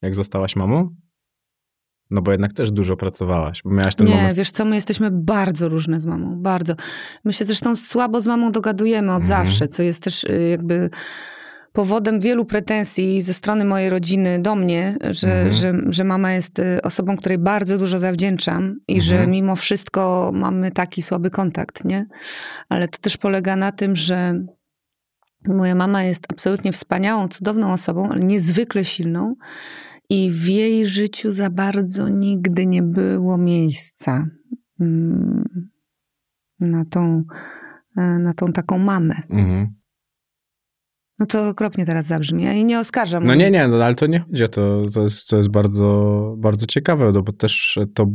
Jak 0.01 0.15
zostałaś 0.15 0.55
mamą? 0.55 0.95
No 2.11 2.21
bo 2.21 2.31
jednak 2.31 2.53
też 2.53 2.71
dużo 2.71 2.97
pracowałaś, 2.97 3.61
bo 3.65 3.71
miałaś 3.71 3.95
ten 3.95 4.07
Nie, 4.07 4.15
moment. 4.15 4.37
wiesz 4.37 4.51
co, 4.51 4.65
my 4.65 4.75
jesteśmy 4.75 5.09
bardzo 5.11 5.69
różne 5.69 5.99
z 5.99 6.05
mamą, 6.05 6.35
bardzo. 6.41 6.73
My 7.23 7.33
się 7.33 7.45
zresztą 7.45 7.75
słabo 7.75 8.21
z 8.21 8.27
mamą 8.27 8.51
dogadujemy 8.51 9.13
od 9.13 9.21
Mhm. 9.21 9.45
zawsze, 9.45 9.67
co 9.67 9.83
jest 9.83 10.03
też 10.03 10.23
y, 10.23 10.47
jakby 10.49 10.89
powodem 11.73 12.19
wielu 12.19 12.45
pretensji 12.45 13.21
ze 13.21 13.33
strony 13.33 13.65
mojej 13.65 13.89
rodziny 13.89 14.39
do 14.41 14.55
mnie, 14.55 14.97
że, 15.11 15.31
Mhm. 15.31 15.51
że, 15.53 15.73
że 15.89 16.03
mama 16.03 16.31
jest 16.31 16.59
y, 16.59 16.81
osobą, 16.83 17.17
której 17.17 17.37
bardzo 17.37 17.77
dużo 17.77 17.99
zawdzięczam 17.99 18.75
i 18.87 18.95
Mhm. 18.95 19.01
że 19.01 19.27
mimo 19.27 19.55
wszystko 19.55 20.31
mamy 20.33 20.71
taki 20.71 21.01
słaby 21.01 21.29
kontakt, 21.29 21.85
nie? 21.85 22.05
Ale 22.69 22.87
to 22.87 22.97
też 22.97 23.17
polega 23.17 23.55
na 23.55 23.71
tym, 23.71 23.95
że 23.95 24.43
moja 25.47 25.75
mama 25.75 26.03
jest 26.03 26.25
absolutnie 26.31 26.71
wspaniałą, 26.71 27.27
cudowną 27.27 27.73
osobą, 27.73 28.09
ale 28.11 28.19
niezwykle 28.19 28.85
silną. 28.85 29.33
I 30.11 30.31
w 30.31 30.47
jej 30.47 30.85
życiu 30.85 31.31
za 31.31 31.49
bardzo 31.49 32.09
nigdy 32.09 32.65
nie 32.65 32.83
było 32.83 33.37
miejsca 33.37 34.27
mm, 34.79 35.69
na 36.59 36.85
tą, 36.85 37.23
e, 37.97 38.01
na 38.19 38.33
tą 38.33 38.51
taką 38.53 38.77
mamę. 38.77 39.15
Mhm. 39.29 39.67
No 41.19 41.25
to 41.25 41.49
okropnie 41.49 41.85
teraz 41.85 42.05
zabrzmi. 42.05 42.43
Ja 42.43 42.53
jej 42.53 42.65
nie 42.65 42.79
oskarżam. 42.79 43.25
No 43.25 43.35
nie, 43.35 43.45
mówiąc- 43.45 43.53
nie, 43.53 43.67
no 43.77 43.85
ale 43.85 43.95
to 43.95 44.07
nie 44.07 44.19
chodzi 44.19 44.43
to. 44.51 44.81
To 44.93 45.01
jest, 45.01 45.27
to 45.27 45.37
jest 45.37 45.49
bardzo, 45.49 45.85
bardzo 46.37 46.65
ciekawe, 46.65 47.11
no 47.13 47.21
bo 47.21 47.31
też 47.31 47.79
to, 47.93 48.05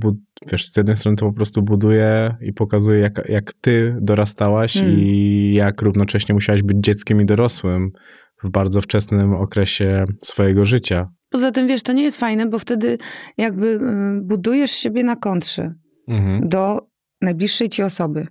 wiesz, 0.52 0.72
z 0.72 0.76
jednej 0.76 0.96
strony 0.96 1.16
to 1.16 1.26
po 1.26 1.32
prostu 1.32 1.62
buduje 1.62 2.36
i 2.40 2.52
pokazuje, 2.52 3.00
jak, 3.00 3.28
jak 3.28 3.52
ty 3.60 3.96
dorastałaś 4.00 4.76
Mm. 4.76 4.98
i 4.98 5.52
jak 5.54 5.82
równocześnie 5.82 6.34
musiałaś 6.34 6.62
być 6.62 6.78
dzieckiem 6.80 7.20
i 7.20 7.26
dorosłym 7.26 7.90
w 8.44 8.50
bardzo 8.50 8.80
wczesnym 8.80 9.32
okresie 9.34 10.04
swojego 10.22 10.64
życia. 10.64 11.08
Poza 11.30 11.52
tym, 11.52 11.66
wiesz, 11.66 11.82
to 11.82 11.92
nie 11.92 12.02
jest 12.02 12.20
fajne, 12.20 12.46
bo 12.46 12.58
wtedy 12.58 12.98
jakby 13.38 13.66
y, 13.66 13.80
budujesz 14.22 14.70
siebie 14.70 15.04
na 15.04 15.16
kontrze 15.16 15.74
Mhm. 16.08 16.48
do 16.48 16.80
najbliższej 17.20 17.68
ci 17.68 17.82
osoby. 17.82 18.26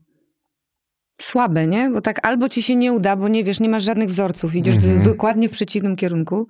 Słabe, 1.22 1.68
nie? 1.68 1.90
Bo 1.90 2.02
tak 2.02 2.28
albo 2.28 2.50
ci 2.50 2.62
się 2.62 2.76
nie 2.76 2.94
uda, 2.94 3.16
bo 3.16 3.28
nie 3.28 3.44
wiesz, 3.44 3.60
nie 3.60 3.70
masz 3.70 3.84
żadnych 3.84 4.10
wzorców, 4.10 4.56
idziesz 4.56 4.76
Mhm. 4.76 4.98
do, 4.98 5.04
dokładnie 5.10 5.50
w 5.50 5.52
przeciwnym 5.52 5.96
kierunku. 5.96 6.48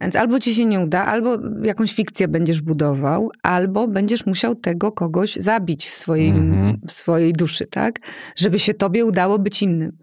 Więc 0.00 0.16
albo 0.16 0.40
ci 0.40 0.54
się 0.54 0.64
nie 0.64 0.80
uda, 0.80 1.04
albo 1.04 1.38
jakąś 1.62 1.94
fikcję 1.94 2.28
będziesz 2.28 2.60
budował, 2.62 3.30
albo 3.42 3.88
będziesz 3.88 4.26
musiał 4.26 4.54
tego 4.54 4.92
kogoś 4.92 5.36
zabić 5.36 5.88
w 5.88 5.94
swojej, 5.94 6.28
Mhm. 6.28 6.80
w 6.88 6.92
swojej 6.92 7.32
duszy, 7.32 7.66
tak? 7.66 7.98
Żeby 8.36 8.58
się 8.58 8.74
tobie 8.74 9.04
udało 9.04 9.38
być 9.38 9.62
innym. 9.62 9.98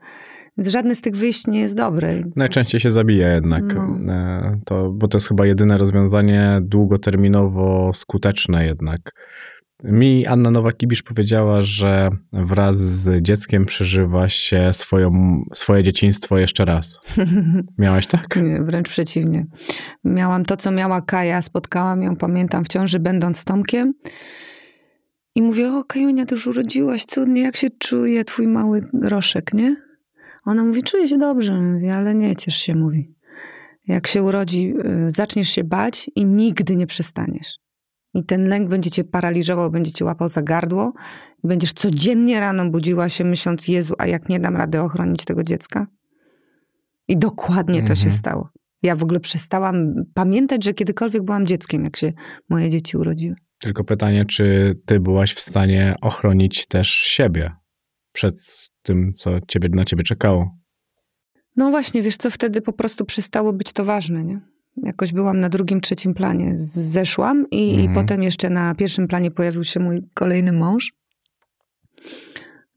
Więc 0.60 0.72
żadne 0.72 0.95
z 0.95 1.01
tych 1.01 1.16
wyjść 1.16 1.47
nie 1.47 1.60
jest 1.60 1.76
dobre. 1.76 2.24
Najczęściej 2.36 2.80
się 2.80 2.91
zabija 2.91 3.34
jednak, 3.34 3.64
No. 3.76 4.14
e, 4.14 4.60
to, 4.66 4.89
bo 4.91 5.07
to 5.07 5.18
jest 5.18 5.28
chyba 5.28 5.45
jedyne 5.45 5.78
rozwiązanie 5.78 6.60
długoterminowo 6.62 7.91
skuteczne 7.93 8.66
jednak. 8.66 8.99
Mi 9.84 10.28
Anna 10.28 10.51
Nowak-Kibisz 10.51 11.03
powiedziała, 11.03 11.62
że 11.62 12.10
wraz 12.34 12.78
z 12.78 13.24
dzieckiem 13.24 13.66
przeżywa 13.66 14.30
się 14.30 14.70
swoją, 14.74 15.41
swoje 15.53 15.84
dzieciństwo 15.84 16.38
jeszcze 16.38 16.66
raz. 16.66 17.01
Miałaś 17.78 18.07
tak? 18.07 18.36
Nie, 18.36 18.62
wręcz 18.62 18.89
przeciwnie. 18.89 19.45
Miałam 20.03 20.45
to, 20.45 20.57
co 20.57 20.72
miała 20.72 21.01
Kaja. 21.01 21.41
Spotkałam 21.41 22.03
ją, 22.03 22.16
pamiętam, 22.16 22.66
w 22.66 22.68
ciąży, 22.68 22.99
będąc 22.99 23.38
z 23.38 23.43
Tomkiem. 23.43 23.93
I 25.36 25.41
mówię, 25.41 25.74
o 25.74 25.84
Kajunia, 25.84 26.26
ty 26.26 26.36
już 26.36 26.47
urodziłaś, 26.47 27.05
cudnie, 27.05 27.41
jak 27.41 27.55
się 27.55 27.68
czuje 27.80 28.26
twój 28.26 28.47
mały 28.47 28.82
roszek, 29.01 29.53
nie? 29.53 29.89
Ona 30.50 30.64
mówi, 30.64 30.84
czuję 30.84 31.08
się 31.08 31.18
dobrze. 31.18 31.62
Mówi, 31.62 31.89
ale 31.89 32.16
nie 32.16 32.36
ciesz 32.36 32.58
się, 32.58 32.76
mówi. 32.76 33.16
Jak 33.88 34.08
się 34.08 34.24
urodzi, 34.24 34.74
y, 35.08 35.12
zaczniesz 35.12 35.50
się 35.50 35.64
bać 35.64 36.10
i 36.16 36.26
nigdy 36.26 36.76
nie 36.76 36.88
przestaniesz. 36.88 37.60
I 38.14 38.26
ten 38.26 38.47
lęk 38.47 38.70
będzie 38.70 38.91
cię 38.91 39.04
paraliżował, 39.04 39.72
będzie 39.72 39.91
cię 39.91 40.06
łapał 40.06 40.30
za 40.30 40.41
gardło. 40.41 40.93
I 41.43 41.47
będziesz 41.47 41.74
codziennie 41.74 42.39
rano 42.39 42.70
budziła 42.70 43.10
się 43.10 43.24
myśląc, 43.24 43.68
Jezu, 43.68 43.93
a 43.97 44.08
jak 44.08 44.30
nie 44.30 44.39
dam 44.39 44.56
rady 44.58 44.82
ochronić 44.82 45.26
tego 45.26 45.43
dziecka? 45.43 45.88
I 47.08 47.18
dokładnie 47.18 47.82
to 47.82 47.95
się 47.95 48.06
Mhm. 48.06 48.16
stało. 48.18 48.50
Ja 48.84 48.95
w 48.95 49.04
ogóle 49.04 49.20
przestałam 49.20 49.93
pamiętać, 50.14 50.64
że 50.64 50.74
kiedykolwiek 50.74 51.24
byłam 51.24 51.47
dzieckiem, 51.47 51.84
jak 51.84 51.97
się 51.97 52.14
moje 52.50 52.70
dzieci 52.70 52.97
urodziły. 52.97 53.36
Tylko 53.60 53.84
pytanie, 53.84 54.26
czy 54.26 54.76
ty 54.86 55.00
byłaś 55.00 55.34
w 55.34 55.39
stanie 55.39 55.95
ochronić 56.02 56.68
też 56.68 56.89
siebie 56.89 57.52
przed 58.20 58.36
tym, 58.84 59.11
co 59.13 59.32
ciebie, 59.47 59.70
na 59.74 59.86
ciebie 59.86 60.03
czekało? 60.03 60.55
No 61.55 61.70
właśnie, 61.70 62.01
wiesz 62.01 62.17
co, 62.17 62.30
wtedy 62.32 62.61
po 62.61 62.74
prostu 62.74 63.05
przestało 63.05 63.53
być 63.53 63.74
to 63.74 63.86
ważne, 63.86 64.24
nie? 64.24 64.41
Jakoś 64.84 65.13
byłam 65.13 65.39
na 65.39 65.49
drugim, 65.49 65.82
trzecim 65.82 66.13
planie. 66.13 66.53
Zeszłam 66.57 67.45
i, 67.51 67.70
i 67.76 67.80
Mhm. 67.80 67.93
potem 67.93 68.24
jeszcze 68.24 68.49
na 68.49 68.76
pierwszym 68.76 69.07
planie 69.07 69.32
pojawił 69.32 69.63
się 69.63 69.80
mój 69.80 70.01
kolejny 70.13 70.51
mąż. 70.53 70.93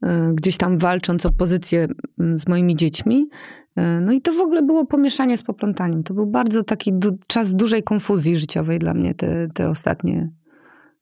E, 0.03 0.31
Gdzieś 0.35 0.57
tam 0.57 0.77
walcząc 0.77 1.25
o 1.25 1.31
pozycję 1.31 1.87
mm, 2.19 2.39
z 2.39 2.47
moimi 2.47 2.75
dziećmi. 2.75 3.27
E, 3.75 4.01
No 4.01 4.11
i 4.11 4.21
to 4.21 4.33
w 4.33 4.39
ogóle 4.39 4.63
było 4.63 4.85
pomieszanie 4.85 5.37
z 5.37 5.43
poplątaniem. 5.43 6.03
To 6.03 6.13
był 6.13 6.27
bardzo 6.27 6.63
taki 6.63 6.93
du- 6.93 7.17
czas 7.27 7.53
dużej 7.55 7.83
konfuzji 7.83 8.35
życiowej 8.37 8.79
dla 8.79 8.93
mnie 8.93 9.13
te, 9.13 9.47
te 9.53 9.69
ostatnie 9.69 10.29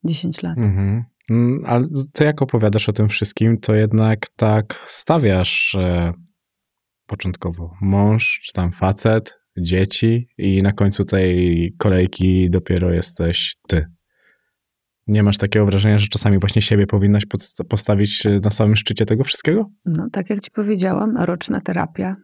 10 0.04 0.44
lat. 0.44 0.58
Mhm. 0.58 1.04
Mm, 1.30 1.64
Ale 1.66 1.86
ty 2.14 2.24
jak 2.24 2.42
opowiadasz 2.42 2.90
o 2.90 2.94
tym 2.94 3.10
wszystkim, 3.10 3.58
to 3.58 3.76
jednak 3.76 4.28
tak 4.36 4.84
stawiasz 4.86 5.76
e, 5.76 6.12
początkowo 7.08 7.74
mąż, 7.82 8.40
czy 8.44 8.54
tam 8.54 8.72
facet, 8.72 9.40
dzieci 9.58 10.28
i 10.38 10.64
na 10.64 10.72
końcu 10.72 11.06
tej 11.06 11.74
kolejki 11.78 12.50
dopiero 12.50 12.94
jesteś 12.94 13.56
ty. 13.68 13.86
Nie 15.08 15.24
masz 15.24 15.38
takiego 15.38 15.66
wrażenia, 15.66 16.00
że 16.00 16.08
czasami 16.08 16.40
właśnie 16.40 16.62
siebie 16.62 16.88
powinnaś 16.88 17.24
postawić 17.70 18.24
na 18.44 18.52
samym 18.52 18.76
szczycie 18.76 19.06
tego 19.06 19.24
wszystkiego? 19.24 19.70
No 19.86 20.08
tak 20.12 20.30
jak 20.30 20.40
ci 20.40 20.52
powiedziałam, 20.52 21.18
roczna 21.18 21.62
terapia. 21.62 22.16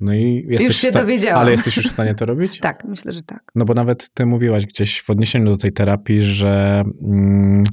No 0.00 0.14
i 0.14 0.46
jesteś 0.48 0.68
Już 0.68 0.76
się 0.76 0.88
sta- 0.88 1.00
dowiedziałam. 1.00 1.40
Ale 1.40 1.50
jesteś 1.52 1.76
już 1.76 1.86
w 1.86 1.90
stanie 1.90 2.14
to 2.14 2.26
robić? 2.26 2.60
Tak, 2.70 2.84
myślę, 2.84 3.12
że 3.12 3.22
tak. 3.22 3.42
No 3.54 3.64
bo 3.64 3.74
nawet 3.74 4.10
ty 4.14 4.26
mówiłaś 4.26 4.66
gdzieś 4.66 5.02
w 5.02 5.10
odniesieniu 5.10 5.50
do 5.50 5.56
tej 5.56 5.72
terapii, 5.72 6.22
że 6.22 6.84
mm, 7.02 7.64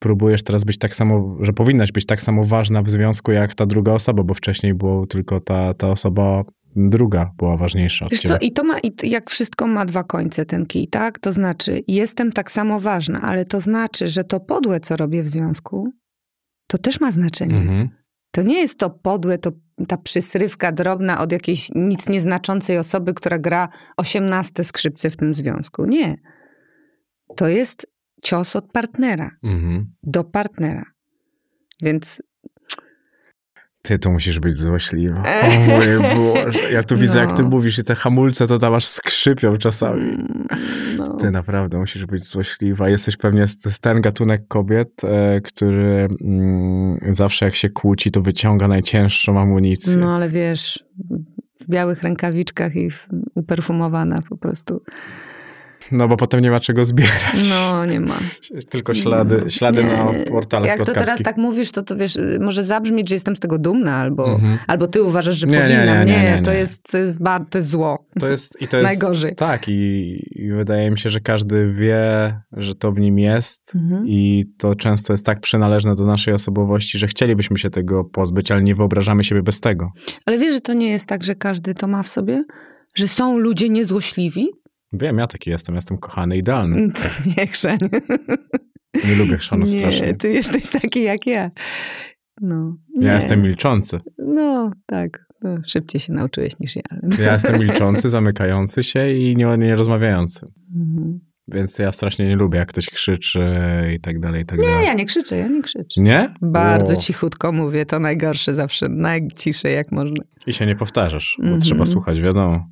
próbujesz 0.00 0.42
teraz 0.42 0.64
być 0.64 0.78
tak 0.78 0.94
samo, 0.94 1.36
że 1.40 1.52
powinnaś 1.52 1.92
być 1.92 2.06
tak 2.06 2.22
samo 2.22 2.44
ważna 2.44 2.82
w 2.82 2.90
związku 2.90 3.32
jak 3.32 3.54
ta 3.54 3.66
druga 3.66 3.92
osoba, 3.92 4.22
bo 4.22 4.34
wcześniej 4.34 4.74
było 4.74 5.06
tylko 5.06 5.40
ta, 5.40 5.74
ta 5.74 5.88
osoba 5.88 6.44
druga 6.76 7.30
była 7.38 7.56
ważniejsza 7.56 8.06
Wiesz 8.10 8.22
co, 8.22 8.38
i 8.38 8.52
to 8.52 8.64
ma, 8.64 8.78
i 8.78 9.10
jak 9.10 9.30
wszystko 9.30 9.66
ma 9.66 9.84
dwa 9.84 10.04
końce 10.04 10.46
ten 10.46 10.66
kij, 10.66 10.86
tak? 10.88 11.18
To 11.18 11.32
znaczy, 11.32 11.80
jestem 11.88 12.32
tak 12.32 12.50
samo 12.50 12.80
ważna, 12.80 13.20
ale 13.20 13.44
to 13.44 13.60
znaczy, 13.60 14.08
że 14.08 14.24
to 14.24 14.40
podłe, 14.40 14.80
co 14.80 14.96
robię 14.96 15.22
w 15.22 15.28
związku, 15.28 15.92
to 16.66 16.78
też 16.78 17.00
ma 17.00 17.12
znaczenie. 17.12 17.56
Mhm. 17.56 17.88
To 18.32 18.42
nie 18.42 18.60
jest 18.60 18.78
to 18.78 18.90
podłe, 18.90 19.38
to 19.38 19.52
ta 19.88 19.96
przysrywka 19.96 20.72
drobna 20.72 21.20
od 21.20 21.32
jakiejś 21.32 21.68
nic 21.74 22.08
nieznaczącej 22.08 22.78
osoby, 22.78 23.14
która 23.14 23.38
gra 23.38 23.68
osiemnaste 23.96 24.64
skrzypce 24.64 25.10
w 25.10 25.16
tym 25.16 25.34
związku. 25.34 25.84
Nie. 25.84 26.16
To 27.36 27.48
jest 27.48 27.86
cios 28.22 28.56
od 28.56 28.72
partnera 28.72 29.30
Mhm. 29.42 29.86
do 30.02 30.24
partnera. 30.24 30.84
Więc 31.82 32.22
Ty 33.82 33.98
to 33.98 34.10
musisz 34.10 34.40
być 34.40 34.54
złośliwa. 34.56 35.22
O 35.42 35.50
mój 35.50 35.86
Boże, 36.16 36.72
ja 36.72 36.82
tu 36.82 36.96
widzę 36.96 37.18
jak 37.18 37.36
ty 37.36 37.42
No. 37.42 37.48
mówisz 37.48 37.78
i 37.78 37.84
te 37.84 37.94
hamulce 37.94 38.46
to 38.46 38.58
tam 38.58 38.74
aż 38.74 38.84
skrzypią 38.84 39.56
czasami. 39.56 40.00
mm, 40.00 40.46
no, 40.98 41.16
Ty 41.16 41.30
naprawdę 41.30 41.78
musisz 41.78 42.06
być 42.06 42.24
złośliwa. 42.24 42.88
Jesteś 42.88 43.16
pewnie 43.16 43.44
ten 43.80 44.00
gatunek 44.00 44.48
kobiet, 44.48 45.04
e, 45.04 45.40
który 45.40 46.08
mm, 46.20 46.98
zawsze 47.14 47.44
jak 47.44 47.54
się 47.54 47.68
kłóci, 47.70 48.10
to 48.10 48.20
wyciąga 48.22 48.68
najcięższą 48.68 49.40
amunicję. 49.40 49.96
no 49.96 50.14
ale 50.14 50.28
wiesz, 50.30 50.84
w 51.60 51.68
białych 51.68 52.02
rękawiczkach 52.02 52.76
i 52.76 52.88
uperfumowana 53.34 54.22
po 54.28 54.36
prostu. 54.36 54.82
No 55.92 56.08
bo 56.08 56.16
potem 56.16 56.40
nie 56.40 56.50
ma 56.50 56.60
czego 56.60 56.84
zbierać. 56.84 57.48
No, 57.50 57.86
nie 57.86 58.00
ma. 58.00 58.18
Tylko 58.70 58.94
ślady, 58.94 59.44
ślady 59.48 59.84
Nie. 59.84 59.90
na 59.90 60.06
portalach 60.30 60.68
Jak 60.68 60.78
to 60.84 60.92
teraz 60.92 61.22
tak 61.22 61.36
mówisz, 61.36 61.72
to, 61.72 61.82
to 61.82 61.96
wiesz, 61.96 62.18
może 62.40 62.64
zabrzmieć, 62.64 63.08
że 63.08 63.14
jestem 63.14 63.36
z 63.36 63.40
tego 63.40 63.58
dumna, 63.58 63.96
albo, 63.96 64.34
Mhm. 64.34 64.58
albo 64.66 64.86
ty 64.86 65.02
uważasz, 65.02 65.36
że 65.36 65.46
Nie, 65.46 65.52
nie, 65.52 65.60
powinnam. 65.62 66.06
nie, 66.06 66.12
Nie, 66.22 66.36
nie, 66.36 66.42
to, 66.42 66.52
jest, 66.52 66.82
to, 66.90 66.98
jest 66.98 67.18
to 67.50 67.58
jest 67.58 67.70
zło. 67.70 68.06
To 68.20 68.28
jest, 68.28 68.62
i 68.62 68.68
to 68.68 68.76
jest 68.76 68.88
Najgorzej. 68.88 69.34
Tak, 69.34 69.68
i, 69.68 69.72
i 70.30 70.52
wydaje 70.52 70.90
mi 70.90 70.98
się, 70.98 71.10
że 71.10 71.20
każdy 71.20 71.72
wie, 71.72 72.00
że 72.52 72.74
to 72.74 72.92
w 72.92 72.98
nim 72.98 73.18
jest. 73.18 73.72
Mhm. 73.74 74.04
I 74.08 74.44
to 74.58 74.74
często 74.74 75.12
jest 75.12 75.26
tak 75.26 75.40
przynależne 75.40 75.94
do 75.94 76.06
naszej 76.06 76.34
osobowości, 76.34 76.98
że 76.98 77.06
chcielibyśmy 77.06 77.58
się 77.58 77.70
tego 77.70 78.04
pozbyć, 78.04 78.50
ale 78.50 78.62
nie 78.62 78.74
wyobrażamy 78.74 79.24
siebie 79.24 79.42
bez 79.42 79.60
tego. 79.60 79.90
Ale 80.26 80.38
wiesz, 80.38 80.54
że 80.54 80.60
to 80.60 80.72
nie 80.72 80.90
jest 80.90 81.06
tak, 81.06 81.24
że 81.24 81.34
każdy 81.34 81.74
to 81.74 81.88
ma 81.88 82.02
w 82.02 82.08
sobie? 82.08 82.44
Że 82.94 83.08
są 83.08 83.38
ludzie 83.38 83.68
niezłośliwi? 83.68 84.46
Wiem, 84.92 85.18
ja 85.18 85.26
taki 85.26 85.50
jestem, 85.50 85.74
jestem 85.74 85.98
kochany, 85.98 86.36
idealny. 86.36 86.88
Nie, 87.38 87.46
chrzeń. 87.46 87.78
Nie 89.08 89.14
lubię 89.16 89.36
chrzanu 89.38 89.64
Nie, 89.64 89.78
strasznie. 89.78 90.14
ty 90.14 90.28
jesteś 90.32 90.70
taki 90.70 91.02
jak 91.02 91.26
ja. 91.26 91.50
No, 92.40 92.76
nie. 92.96 93.06
Ja 93.06 93.14
jestem 93.14 93.42
milczący. 93.42 93.98
No, 94.18 94.70
tak. 94.86 95.26
No, 95.42 95.56
szybciej 95.66 96.00
się 96.00 96.12
nauczyłeś 96.12 96.58
niż 96.60 96.76
ja. 96.76 96.82
Ja 97.24 97.32
jestem 97.32 97.58
milczący, 97.60 98.08
zamykający 98.08 98.82
się 98.82 99.10
i 99.10 99.36
nie, 99.36 99.58
nie 99.58 99.74
rozmawiający. 99.76 100.46
Mhm. 100.76 101.20
Więc 101.48 101.78
ja 101.78 101.92
strasznie 101.92 102.28
nie 102.28 102.36
lubię, 102.36 102.58
jak 102.58 102.68
ktoś 102.68 102.86
krzyczy 102.90 103.40
i 103.96 104.00
tak 104.00 104.20
dalej, 104.20 104.42
i 104.42 104.46
tak 104.46 104.58
Nie, 104.60 104.66
dalej. 104.68 104.86
ja 104.86 104.94
nie 104.94 105.04
krzyczę, 105.06 105.36
ja 105.36 105.48
nie 105.48 105.62
krzyczę. 105.62 106.02
Nie? 106.02 106.34
Bardzo 106.42 106.92
O. 106.92 106.96
cichutko 106.96 107.52
mówię, 107.52 107.86
to 107.86 107.98
najgorsze 108.00 108.54
zawsze, 108.54 108.88
najciszej 108.88 109.74
jak 109.74 109.92
można. 109.92 110.24
I 110.46 110.52
się 110.52 110.66
nie 110.66 110.76
powtarzasz, 110.76 111.34
bo 111.38 111.44
Mhm. 111.44 111.60
trzeba 111.60 111.86
słuchać, 111.86 112.20
wiadomo. 112.20 112.66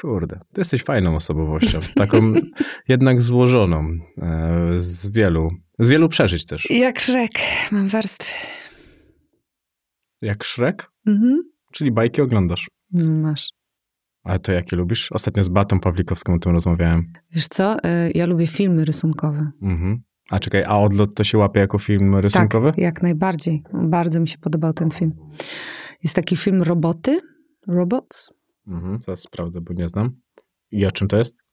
Kurde, 0.00 0.40
ty 0.52 0.60
jesteś 0.60 0.82
fajną 0.84 1.16
osobowością. 1.16 1.78
Taką 1.94 2.32
jednak 2.88 3.22
złożoną 3.22 3.88
e, 4.18 4.74
z 4.76 5.10
wielu, 5.10 5.50
z 5.78 5.90
wielu 5.90 6.08
przeżyć 6.08 6.46
też. 6.46 6.66
Jak 6.70 7.00
Szrek, 7.00 7.32
mam 7.72 7.88
warstwy. 7.88 8.32
Jak 10.22 10.44
Shrek? 10.44 10.90
Mhm. 11.06 11.42
Czyli 11.72 11.92
bajki 11.92 12.22
oglądasz. 12.22 12.66
No, 12.92 13.12
Masz. 13.12 13.48
Ale 14.24 14.38
to 14.38 14.52
jakie 14.52 14.76
lubisz? 14.76 15.12
Ostatnio 15.12 15.42
z 15.42 15.48
Batą 15.48 15.80
Pawlikowską 15.80 16.34
o 16.34 16.38
tym 16.38 16.52
rozmawiałem. 16.52 17.12
Wiesz 17.30 17.48
co, 17.48 17.76
y, 17.76 17.78
ja 18.14 18.26
lubię 18.26 18.46
filmy 18.46 18.84
rysunkowe. 18.84 19.50
Mhm. 19.62 20.02
A 20.30 20.38
czekaj, 20.38 20.64
a 20.64 20.78
Odlot 20.78 21.14
to 21.14 21.24
się 21.24 21.38
łapie 21.38 21.60
jako 21.60 21.78
film 21.78 22.16
rysunkowy? 22.16 22.70
Tak, 22.70 22.78
jak 22.78 23.02
najbardziej. 23.02 23.62
Bardzo 23.72 24.20
mi 24.20 24.28
się 24.28 24.38
podobał 24.38 24.72
ten 24.72 24.90
film. 24.90 25.12
Jest 26.02 26.16
taki 26.16 26.36
film 26.36 26.62
Roboty, 26.62 27.20
Robots. 27.68 28.35
Mhm, 28.66 29.02
zaraz 29.02 29.20
sprawdzę, 29.20 29.60
bo 29.60 29.74
nie 29.74 29.88
znam. 29.88 30.10
I 30.70 30.86
o 30.86 30.92
czym 30.92 31.08
to 31.08 31.16
jest? 31.16 31.46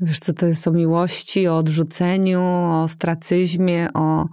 Wiesz 0.00 0.18
co, 0.18 0.32
to 0.32 0.46
jest 0.46 0.68
o 0.68 0.70
miłości, 0.70 1.48
o 1.48 1.56
odrzuceniu, 1.56 2.40
o 2.42 2.82
ostracyzmie, 2.82 3.88
o 3.94 4.26